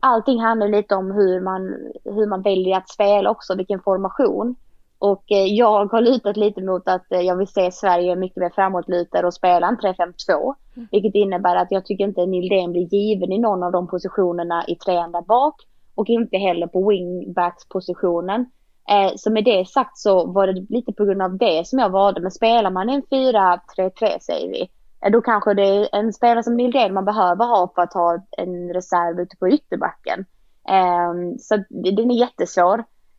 allting 0.00 0.40
handlar 0.40 0.68
lite 0.68 0.94
om 0.94 1.10
hur 1.10 1.40
man, 1.40 1.62
hur 2.04 2.26
man 2.26 2.42
väljer 2.42 2.76
att 2.76 2.88
spela 2.88 3.30
också, 3.30 3.54
vilken 3.54 3.80
formation. 3.80 4.54
Och 4.98 5.32
eh, 5.32 5.44
jag 5.44 5.92
har 5.92 6.00
lutat 6.00 6.36
lite 6.36 6.62
mot 6.62 6.88
att 6.88 7.06
jag 7.08 7.36
vill 7.36 7.48
se 7.48 7.72
Sverige 7.72 8.16
mycket 8.16 8.36
mer 8.36 8.50
framåtlutade 8.50 9.26
och 9.26 9.34
spela 9.34 9.66
en 9.66 9.76
3-5-2. 9.76 10.54
Vilket 10.90 11.14
innebär 11.14 11.56
att 11.56 11.70
jag 11.70 11.86
tycker 11.86 12.04
inte 12.04 12.26
Nildén 12.26 12.72
blir 12.72 12.94
given 12.94 13.32
i 13.32 13.38
någon 13.38 13.62
av 13.62 13.72
de 13.72 13.88
positionerna 13.88 14.64
i 14.68 14.76
trean 14.76 15.12
där 15.12 15.22
bak. 15.22 15.54
Och 15.94 16.08
inte 16.08 16.36
heller 16.36 16.66
på 16.66 16.88
wingbacks-positionen. 16.88 18.46
Eh, 18.90 19.12
så 19.16 19.30
med 19.30 19.44
det 19.44 19.68
sagt 19.68 19.98
så 19.98 20.26
var 20.26 20.46
det 20.46 20.66
lite 20.68 20.92
på 20.92 21.04
grund 21.04 21.22
av 21.22 21.36
det 21.36 21.66
som 21.66 21.78
jag 21.78 21.90
valde. 21.90 22.20
Men 22.20 22.30
spelar 22.30 22.70
man 22.70 22.88
en 22.88 23.02
4-3-3 23.02 24.18
säger 24.20 24.48
vi. 24.48 24.70
Eh, 25.04 25.12
då 25.12 25.20
kanske 25.20 25.54
det 25.54 25.62
är 25.62 25.88
en 25.92 26.12
spelare 26.12 26.42
som 26.42 26.56
Nildén 26.56 26.94
man 26.94 27.04
behöver 27.04 27.44
ha 27.44 27.72
för 27.74 27.82
att 27.82 27.94
ha 27.94 28.26
en 28.38 28.74
reserv 28.74 29.20
ute 29.20 29.36
på 29.36 29.48
ytterbacken. 29.48 30.24
Um, 30.68 31.38
så 31.38 31.56
den 31.68 32.10
är 32.10 32.14
jättesvår. 32.14 32.78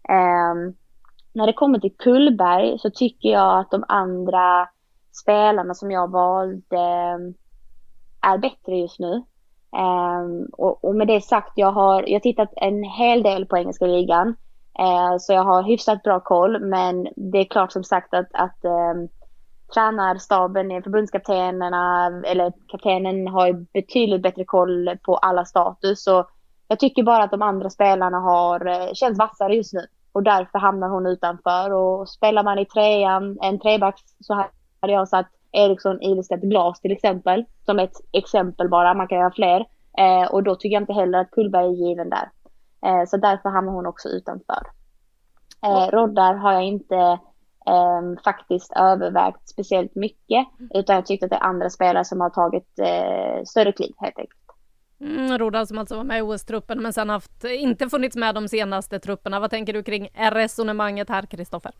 Um, 0.09 0.75
när 1.33 1.47
det 1.47 1.53
kommer 1.53 1.79
till 1.79 1.97
Kullberg 1.97 2.79
så 2.79 2.89
tycker 2.89 3.29
jag 3.29 3.59
att 3.59 3.71
de 3.71 3.83
andra 3.87 4.69
spelarna 5.11 5.73
som 5.73 5.91
jag 5.91 6.11
valde 6.11 6.77
ehm, 6.77 7.33
är 8.21 8.37
bättre 8.37 8.77
just 8.77 8.99
nu. 8.99 9.23
Um, 9.77 10.49
och, 10.53 10.85
och, 10.85 10.95
med 10.95 11.07
det 11.07 11.21
sagt, 11.21 11.51
jag 11.55 11.71
har, 11.71 12.03
jag 12.07 12.15
har 12.15 12.19
tittat 12.19 12.53
en 12.55 12.83
hel 12.83 13.23
del 13.23 13.45
på 13.45 13.57
engelska 13.57 13.85
ligan. 13.85 14.35
Eh, 14.79 15.17
så 15.19 15.33
jag 15.33 15.43
har 15.43 15.63
hyfsat 15.63 16.03
bra 16.03 16.19
koll, 16.19 16.59
men 16.59 17.07
det 17.15 17.37
är 17.37 17.45
klart 17.45 17.71
som 17.71 17.83
sagt 17.83 18.13
att, 18.13 18.27
att 18.33 18.65
eh, 18.65 18.93
tränarstaben, 19.73 20.83
förbundskaptenerna 20.83 22.05
eller 22.25 22.53
kaptenen 22.67 23.27
har 23.27 23.65
betydligt 23.73 24.21
bättre 24.21 24.45
koll 24.45 24.97
på 25.03 25.15
alla 25.15 25.45
status. 25.45 26.03
Så 26.03 26.25
jag 26.67 26.79
tycker 26.79 27.03
bara 27.03 27.23
att 27.23 27.31
de 27.31 27.41
andra 27.41 27.69
spelarna 27.69 28.19
har 28.19 28.67
uh, 28.67 28.93
känns 28.93 29.17
vassare 29.17 29.55
just 29.55 29.73
nu 29.73 29.85
och 30.11 30.23
därför 30.23 30.59
hamnar 30.59 30.89
hon 30.89 31.05
utanför. 31.05 31.73
Och 31.73 32.09
spelar 32.09 32.43
man 32.43 32.59
i 32.59 32.65
trean, 32.65 33.37
en 33.41 33.59
trebacks, 33.59 34.01
så 34.19 34.33
hade 34.79 34.93
jag 34.93 35.07
satt 35.07 35.27
Eriksson, 35.51 36.01
Ilestedt, 36.01 36.43
Glas 36.43 36.81
till 36.81 36.91
exempel. 36.91 37.45
Som 37.65 37.79
ett 37.79 37.93
exempel 38.11 38.69
bara, 38.69 38.93
man 38.93 39.07
kan 39.07 39.17
göra 39.17 39.31
fler. 39.31 39.65
Eh, 39.97 40.31
och 40.31 40.43
då 40.43 40.55
tycker 40.55 40.73
jag 40.73 40.81
inte 40.81 40.93
heller 40.93 41.19
att 41.19 41.31
Kullberg 41.31 41.65
är 41.65 41.87
given 41.87 42.09
där. 42.09 42.29
Eh, 42.85 43.05
så 43.07 43.17
därför 43.17 43.49
hamnar 43.49 43.73
hon 43.73 43.85
också 43.85 44.09
utanför. 44.09 44.67
Eh, 45.65 45.87
Roddar 45.91 46.33
har 46.33 46.53
jag 46.53 46.63
inte 46.63 46.95
eh, 47.67 48.23
faktiskt 48.23 48.73
övervägt 48.75 49.49
speciellt 49.49 49.95
mycket. 49.95 50.47
Utan 50.73 50.95
jag 50.95 51.05
tyckte 51.05 51.25
att 51.25 51.29
det 51.29 51.35
är 51.35 51.43
andra 51.43 51.69
spelare 51.69 52.05
som 52.05 52.21
har 52.21 52.29
tagit 52.29 52.79
eh, 52.79 53.43
större 53.45 53.71
kliv 53.71 53.93
helt 53.97 54.19
enkelt. 54.19 54.39
Mm, 55.01 55.37
Roda 55.37 55.65
som 55.65 55.77
alltså 55.77 55.95
var 55.95 56.03
med 56.03 56.19
i 56.19 56.21
OS-truppen 56.21 56.81
men 56.81 56.93
sen 56.93 57.09
haft, 57.09 57.43
inte 57.43 57.89
funnits 57.89 58.15
med 58.15 58.35
de 58.35 58.47
senaste 58.47 58.99
trupperna. 58.99 59.39
Vad 59.39 59.49
tänker 59.49 59.73
du 59.73 59.83
kring 59.83 60.09
resonemanget 60.13 61.09
här, 61.09 61.25
Kristoffer? 61.25 61.71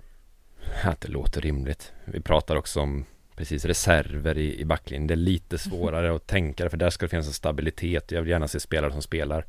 Att 0.86 1.02
det 1.02 1.08
låter 1.08 1.42
rimligt. 1.42 1.94
Vi 2.06 2.22
pratar 2.22 2.56
också 2.56 2.82
om 2.82 3.06
precis 3.36 3.66
reserver 3.66 4.38
i, 4.38 4.60
i 4.60 4.66
backlinjen. 4.66 5.08
Det 5.08 5.14
är 5.14 5.16
lite 5.16 5.58
svårare 5.58 6.16
att 6.16 6.28
tänka 6.28 6.70
för 6.70 6.78
där 6.78 6.90
ska 6.90 7.06
det 7.06 7.10
finnas 7.10 7.28
en 7.28 7.34
stabilitet. 7.34 8.12
Jag 8.12 8.22
vill 8.22 8.30
gärna 8.30 8.48
se 8.48 8.60
spelare 8.60 8.92
som 8.92 9.02
spelar 9.02 9.46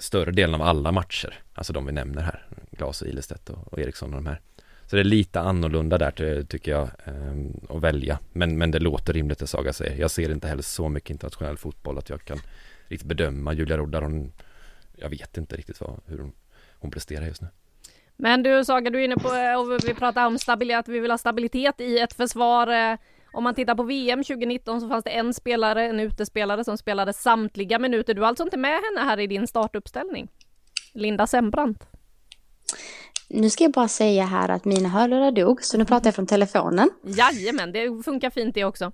större 0.00 0.30
delen 0.30 0.54
av 0.54 0.62
alla 0.62 0.92
matcher. 0.92 1.34
Alltså 1.54 1.72
de 1.72 1.86
vi 1.86 1.92
nämner 1.92 2.22
här. 2.22 2.46
Glas 2.70 3.02
och 3.02 3.08
Ilestedt 3.08 3.50
och, 3.50 3.72
och 3.72 3.78
Eriksson 3.78 4.14
och 4.14 4.22
de 4.22 4.26
här. 4.26 4.40
Så 4.86 4.96
det 4.96 5.02
är 5.02 5.04
lite 5.04 5.40
annorlunda 5.40 5.98
där 5.98 6.42
tycker 6.42 6.70
jag 6.70 6.82
eh, 6.82 7.76
att 7.76 7.82
välja. 7.82 8.18
Men, 8.32 8.58
men 8.58 8.70
det 8.70 8.78
låter 8.78 9.12
rimligt 9.12 9.38
det 9.38 9.46
Saga 9.46 9.72
säger. 9.72 10.00
Jag 10.00 10.10
ser 10.10 10.30
inte 10.30 10.48
heller 10.48 10.62
så 10.62 10.88
mycket 10.88 11.10
internationell 11.10 11.56
fotboll 11.56 11.98
att 11.98 12.08
jag 12.08 12.24
kan 12.24 12.38
riktigt 12.88 13.08
bedöma 13.08 13.52
Julia 13.52 13.76
Roddar. 13.76 14.02
Hon, 14.02 14.32
jag 14.96 15.08
vet 15.08 15.36
inte 15.36 15.56
riktigt 15.56 15.80
vad, 15.80 16.00
hur 16.06 16.18
hon, 16.18 16.32
hon 16.78 16.90
presterar 16.90 17.26
just 17.26 17.42
nu. 17.42 17.48
Men 18.16 18.42
du 18.42 18.64
Saga, 18.64 18.90
du 18.90 19.00
är 19.00 19.04
inne 19.04 19.16
på, 19.16 19.34
eh, 19.34 19.60
och 19.60 19.88
vi 19.88 19.94
pratar 19.94 20.26
om 20.26 20.38
stabilitet, 20.38 20.88
vi 20.88 20.98
vill 20.98 21.10
ha 21.10 21.18
stabilitet 21.18 21.80
i 21.80 21.98
ett 21.98 22.12
försvar. 22.12 22.66
Eh, 22.66 22.98
om 23.34 23.44
man 23.44 23.54
tittar 23.54 23.74
på 23.74 23.82
VM 23.82 24.24
2019 24.24 24.80
så 24.80 24.88
fanns 24.88 25.04
det 25.04 25.10
en 25.10 25.34
spelare, 25.34 25.88
en 25.88 26.00
utespelare 26.00 26.64
som 26.64 26.78
spelade 26.78 27.12
samtliga 27.12 27.78
minuter. 27.78 28.14
Du 28.14 28.20
har 28.20 28.28
alltså 28.28 28.44
inte 28.44 28.56
med 28.56 28.72
henne 28.72 29.10
här 29.10 29.20
i 29.20 29.26
din 29.26 29.46
startuppställning? 29.46 30.28
Linda 30.92 31.26
Sembrant. 31.26 31.78
Nu 33.28 33.50
ska 33.50 33.64
jag 33.64 33.72
bara 33.72 33.88
säga 33.88 34.24
här 34.24 34.48
att 34.48 34.64
mina 34.64 34.88
hörlurar 34.88 35.30
dog, 35.30 35.64
så 35.64 35.78
nu 35.78 35.84
pratar 35.84 36.06
jag 36.06 36.14
från 36.14 36.26
telefonen. 36.26 36.90
Jajamän, 37.04 37.72
det 37.72 38.02
funkar 38.04 38.30
fint 38.30 38.54
det 38.54 38.64
också. 38.64 38.92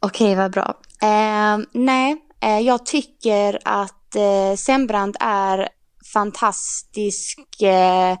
Okej, 0.00 0.34
vad 0.34 0.52
bra. 0.52 0.74
Eh, 1.02 1.58
nej, 1.72 2.16
eh, 2.40 2.60
jag 2.60 2.86
tycker 2.86 3.58
att 3.64 4.16
eh, 4.16 4.56
Sembrant 4.56 5.16
är 5.20 5.68
fantastisk 6.12 7.62
eh, 7.62 8.18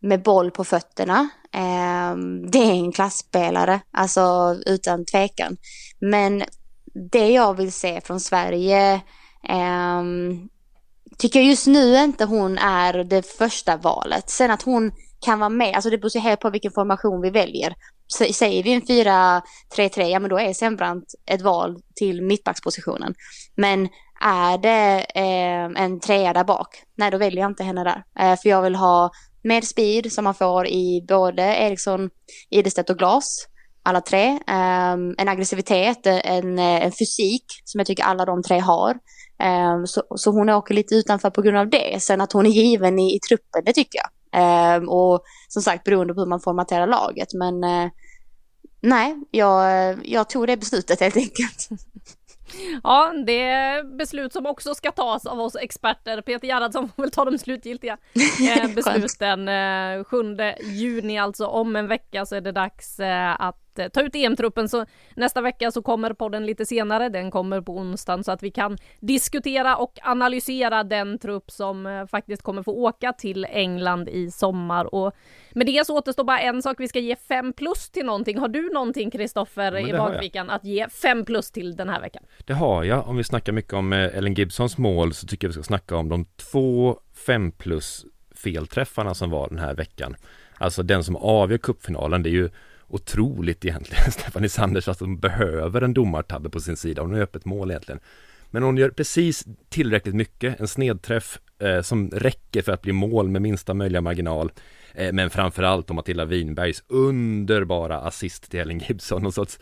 med 0.00 0.22
boll 0.22 0.50
på 0.50 0.64
fötterna. 0.64 1.28
Eh, 1.54 2.16
det 2.50 2.58
är 2.58 2.72
en 2.72 2.92
klassspelare, 2.92 3.80
alltså 3.92 4.56
utan 4.66 5.04
tvekan. 5.04 5.56
Men 6.00 6.44
det 7.10 7.30
jag 7.30 7.54
vill 7.54 7.72
se 7.72 8.00
från 8.00 8.20
Sverige 8.20 8.94
eh, 9.48 10.02
tycker 11.18 11.40
jag 11.40 11.48
just 11.48 11.66
nu 11.66 11.96
inte 11.96 12.24
hon 12.24 12.58
är 12.58 13.04
det 13.04 13.26
första 13.26 13.76
valet. 13.76 14.30
Sen 14.30 14.50
att 14.50 14.62
hon 14.62 14.92
kan 15.24 15.38
vara 15.38 15.48
med, 15.48 15.74
alltså 15.74 15.90
det 15.90 15.98
beror 15.98 16.20
helt 16.20 16.40
på 16.40 16.50
vilken 16.50 16.72
formation 16.72 17.20
vi 17.20 17.30
väljer. 17.30 17.74
Säger 18.32 18.62
vi 18.62 18.72
en 18.72 18.82
4-3-3, 18.82 20.02
ja 20.02 20.18
men 20.18 20.30
då 20.30 20.38
är 20.38 20.52
Sembrant 20.52 21.04
ett 21.26 21.42
val 21.42 21.76
till 21.94 22.22
mittbackspositionen. 22.22 23.14
Men 23.56 23.88
är 24.20 24.58
det 24.58 25.06
eh, 25.14 25.82
en 25.84 26.00
trea 26.00 26.32
där 26.32 26.44
bak, 26.44 26.68
nej 26.96 27.10
då 27.10 27.18
väljer 27.18 27.40
jag 27.40 27.50
inte 27.50 27.64
henne 27.64 27.84
där. 27.84 28.04
Eh, 28.18 28.38
för 28.40 28.48
jag 28.48 28.62
vill 28.62 28.74
ha 28.74 29.10
med 29.44 29.64
speed 29.64 30.12
som 30.12 30.24
man 30.24 30.34
får 30.34 30.66
i 30.66 31.04
både 31.08 31.42
Eriksson, 31.42 32.10
Idestedt 32.50 32.90
och 32.90 32.98
Glas. 32.98 33.48
Alla 33.82 34.00
tre. 34.00 34.30
Um, 34.30 35.14
en 35.18 35.28
aggressivitet, 35.28 36.06
en, 36.06 36.58
en 36.58 36.92
fysik 36.92 37.44
som 37.64 37.78
jag 37.78 37.86
tycker 37.86 38.04
alla 38.04 38.24
de 38.24 38.42
tre 38.42 38.58
har. 38.58 38.98
Um, 39.74 39.86
så, 39.86 40.02
så 40.16 40.30
hon 40.30 40.48
åker 40.48 40.74
lite 40.74 40.94
utanför 40.94 41.30
på 41.30 41.42
grund 41.42 41.56
av 41.56 41.70
det. 41.70 42.02
Sen 42.02 42.20
att 42.20 42.32
hon 42.32 42.46
är 42.46 42.50
given 42.50 42.98
i, 42.98 43.16
i 43.16 43.18
truppen, 43.18 43.62
det 43.64 43.72
tycker 43.72 43.98
jag. 43.98 44.10
Um, 44.76 44.88
och 44.88 45.22
som 45.48 45.62
sagt 45.62 45.84
beroende 45.84 46.14
på 46.14 46.20
hur 46.20 46.28
man 46.28 46.40
formaterar 46.40 46.86
laget. 46.86 47.34
Men 47.34 47.64
uh, 47.64 47.90
nej, 48.80 49.16
jag, 49.30 49.98
jag 50.04 50.28
tog 50.28 50.46
det 50.46 50.56
beslutet 50.56 51.00
helt 51.00 51.16
enkelt. 51.16 51.68
Ja, 52.84 53.12
det 53.26 53.40
är 53.42 53.96
beslut 53.96 54.32
som 54.32 54.46
också 54.46 54.74
ska 54.74 54.90
tas 54.90 55.26
av 55.26 55.40
oss 55.40 55.56
experter. 55.56 56.20
Peter 56.20 56.48
Gerhardsson 56.48 56.88
får 56.88 57.02
väl 57.02 57.10
ta 57.10 57.24
de 57.24 57.38
slutgiltiga 57.38 57.96
eh, 58.56 58.74
besluten. 58.74 59.48
7 60.04 60.36
eh, 60.38 60.54
juni 60.62 61.18
alltså, 61.18 61.46
om 61.46 61.76
en 61.76 61.88
vecka 61.88 62.26
så 62.26 62.34
är 62.34 62.40
det 62.40 62.52
dags 62.52 63.00
eh, 63.00 63.40
att 63.78 63.84
Eh, 63.84 63.88
ta 63.88 64.02
ut 64.02 64.14
EM-truppen. 64.14 64.68
Så 64.68 64.86
nästa 65.16 65.40
vecka 65.40 65.70
så 65.70 65.82
kommer 65.82 66.12
podden 66.12 66.46
lite 66.46 66.66
senare. 66.66 67.08
Den 67.08 67.30
kommer 67.30 67.60
på 67.60 67.76
onsdagen 67.76 68.24
så 68.24 68.32
att 68.32 68.42
vi 68.42 68.50
kan 68.50 68.78
diskutera 69.00 69.76
och 69.76 69.98
analysera 70.02 70.84
den 70.84 71.18
trupp 71.18 71.50
som 71.50 71.86
eh, 71.86 72.06
faktiskt 72.06 72.42
kommer 72.42 72.62
få 72.62 72.72
åka 72.72 73.12
till 73.12 73.46
England 73.50 74.08
i 74.08 74.30
sommar. 74.30 74.94
Och 74.94 75.12
med 75.52 75.66
det 75.66 75.86
så 75.86 75.98
återstår 75.98 76.24
bara 76.24 76.40
en 76.40 76.62
sak. 76.62 76.76
Vi 76.80 76.88
ska 76.88 76.98
ge 76.98 77.16
fem 77.16 77.52
plus 77.52 77.90
till 77.90 78.06
någonting. 78.06 78.38
Har 78.38 78.48
du 78.48 78.70
någonting 78.72 79.10
Kristoffer 79.10 79.88
i 79.88 79.92
bakfickan 79.92 80.50
att 80.50 80.64
ge 80.64 80.88
fem 80.88 81.24
plus 81.24 81.50
till 81.50 81.76
den 81.76 81.88
här 81.88 82.00
veckan? 82.00 82.22
Det 82.44 82.54
har 82.54 82.84
jag. 82.84 83.08
Om 83.08 83.16
vi 83.16 83.24
snackar 83.24 83.52
mycket 83.52 83.72
om 83.72 83.92
eh, 83.92 84.16
Ellen 84.16 84.34
Gibsons 84.34 84.78
mål 84.78 85.14
så 85.14 85.26
tycker 85.26 85.46
jag 85.46 85.48
vi 85.48 85.54
ska 85.54 85.62
snacka 85.62 85.96
om 85.96 86.08
de 86.08 86.24
två 86.24 86.98
fem 87.26 87.52
plus 87.52 88.06
felträffarna 88.34 89.14
som 89.14 89.30
var 89.30 89.48
den 89.48 89.58
här 89.58 89.74
veckan. 89.74 90.16
Alltså 90.58 90.82
den 90.82 91.04
som 91.04 91.16
avgör 91.16 91.58
cupfinalen. 91.58 92.22
Det 92.22 92.28
är 92.28 92.32
ju 92.32 92.50
otroligt 92.88 93.64
egentligen, 93.64 94.04
Stephanie 94.12 94.48
Sanders, 94.48 94.88
att 94.88 95.00
hon 95.00 95.18
behöver 95.18 95.82
en 95.82 95.94
domartabbe 95.94 96.50
på 96.50 96.60
sin 96.60 96.76
sida. 96.76 97.02
Hon 97.02 97.12
har 97.12 97.20
öppet 97.20 97.44
mål 97.44 97.70
egentligen. 97.70 98.00
Men 98.50 98.62
hon 98.62 98.76
gör 98.76 98.90
precis 98.90 99.44
tillräckligt 99.68 100.14
mycket, 100.14 100.60
en 100.60 100.68
snedträff 100.68 101.38
eh, 101.58 101.80
som 101.80 102.10
räcker 102.10 102.62
för 102.62 102.72
att 102.72 102.82
bli 102.82 102.92
mål 102.92 103.28
med 103.28 103.42
minsta 103.42 103.74
möjliga 103.74 104.00
marginal. 104.00 104.52
Eh, 104.94 105.12
men 105.12 105.30
framförallt 105.30 105.90
om 105.90 105.96
Matilda 105.96 106.24
Winbergs 106.24 106.82
underbara 106.88 108.00
assist 108.00 108.50
till 108.50 108.60
Ellen 108.60 108.78
Gibson. 108.78 109.22
Någon 109.22 109.32
sorts... 109.32 109.58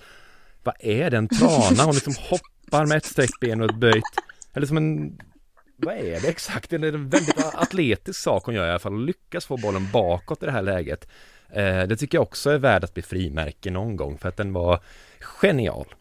vad 0.62 0.75
är 0.81 1.11
den 1.11 1.29
trana? 1.29 1.85
Hon 1.85 1.95
liksom 1.95 2.14
hoppar 2.18 2.87
med 2.87 2.97
ett 2.97 3.05
sträckt 3.05 3.41
ben 3.41 3.61
och 3.61 3.70
ett 3.70 3.77
böjt. 3.77 4.03
Eller 4.55 4.66
som 4.66 4.77
en 4.77 5.18
vad 5.77 5.95
är 5.95 6.20
det 6.20 6.29
exakt? 6.29 6.70
Det 6.70 6.77
är 6.77 6.83
en 6.83 7.09
väldigt 7.09 7.45
atletisk 7.55 8.20
sak 8.20 8.45
hon 8.45 8.55
gör 8.55 8.66
i 8.66 8.70
alla 8.70 8.79
fall 8.79 8.93
och 8.93 9.01
lyckas 9.01 9.47
få 9.47 9.57
bollen 9.57 9.88
bakåt 9.92 10.42
i 10.42 10.46
det 10.46 10.53
här 10.53 10.63
läget. 10.63 11.09
Eh, 11.53 11.83
det 11.83 11.96
tycker 11.96 12.18
jag 12.18 12.22
också 12.22 12.50
är 12.50 12.58
värd 12.58 12.84
att 12.84 12.95
bli 12.95 13.03
frimärke 13.03 13.70
någon 13.70 13.96
gång 13.96 14.18
för 14.18 14.29
att 14.29 14.37
den 14.37 14.53
var 14.53 14.80
genial. 15.20 15.95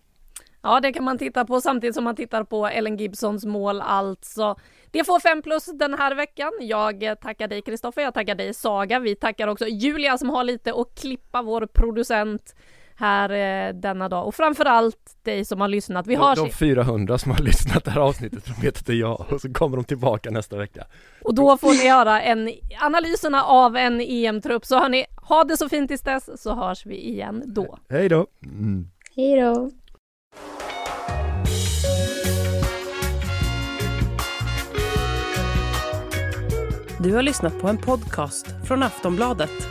Ja, 0.63 0.79
det 0.79 0.93
kan 0.93 1.03
man 1.03 1.17
titta 1.17 1.45
på 1.45 1.61
samtidigt 1.61 1.95
som 1.95 2.03
man 2.03 2.15
tittar 2.15 2.43
på 2.43 2.67
Ellen 2.67 2.97
Gibsons 2.97 3.45
mål 3.45 3.81
alltså. 3.81 4.55
Det 4.91 5.03
får 5.03 5.19
fem 5.19 5.41
plus 5.41 5.65
den 5.65 5.93
här 5.93 6.15
veckan. 6.15 6.51
Jag 6.59 7.19
tackar 7.21 7.47
dig 7.47 7.61
Kristoffer, 7.61 8.01
jag 8.01 8.13
tackar 8.13 8.35
dig 8.35 8.53
Saga. 8.53 8.99
Vi 8.99 9.15
tackar 9.15 9.47
också 9.47 9.67
Julia 9.67 10.17
som 10.17 10.29
har 10.29 10.43
lite 10.43 10.73
att 10.73 10.99
klippa, 11.01 11.41
vår 11.41 11.65
producent 11.65 12.55
här 13.01 13.29
eh, 13.29 13.73
denna 13.73 14.09
dag 14.09 14.27
och 14.27 14.35
framförallt 14.35 15.23
dig 15.23 15.45
som 15.45 15.61
har 15.61 15.67
lyssnat. 15.67 16.07
Vi 16.07 16.15
har 16.15 16.35
de, 16.35 16.45
de 16.45 16.51
400 16.51 17.17
som 17.17 17.31
har 17.31 17.39
lyssnat 17.39 17.83
det 17.83 17.91
här 17.91 18.01
avsnittet, 18.01 18.45
de 18.45 18.65
vet 18.65 18.77
att 18.77 18.85
det 18.85 18.93
är 18.93 18.97
jag 18.97 19.25
och 19.29 19.41
så 19.41 19.53
kommer 19.53 19.77
de 19.77 19.83
tillbaka 19.83 20.31
nästa 20.31 20.57
vecka. 20.57 20.85
Och 21.23 21.35
då 21.35 21.57
får 21.57 21.69
ni 21.69 21.89
höra 21.89 22.21
en, 22.21 22.51
analyserna 22.81 23.43
av 23.43 23.77
en 23.77 24.01
EM-trupp. 24.01 24.65
Så 24.65 24.79
hörni, 24.79 25.05
ha 25.15 25.43
det 25.43 25.57
så 25.57 25.69
fint 25.69 25.87
tills 25.87 26.01
dess 26.01 26.41
så 26.41 26.55
hörs 26.55 26.85
vi 26.85 27.09
igen 27.09 27.43
då. 27.45 27.77
Hej 27.89 28.09
då! 28.09 28.27
Mm. 28.45 28.87
Hej 29.15 29.41
då! 29.41 29.71
Du 36.99 37.13
har 37.13 37.21
lyssnat 37.21 37.59
på 37.59 37.67
en 37.67 37.77
podcast 37.77 38.45
från 38.67 38.83
Aftonbladet. 38.83 39.70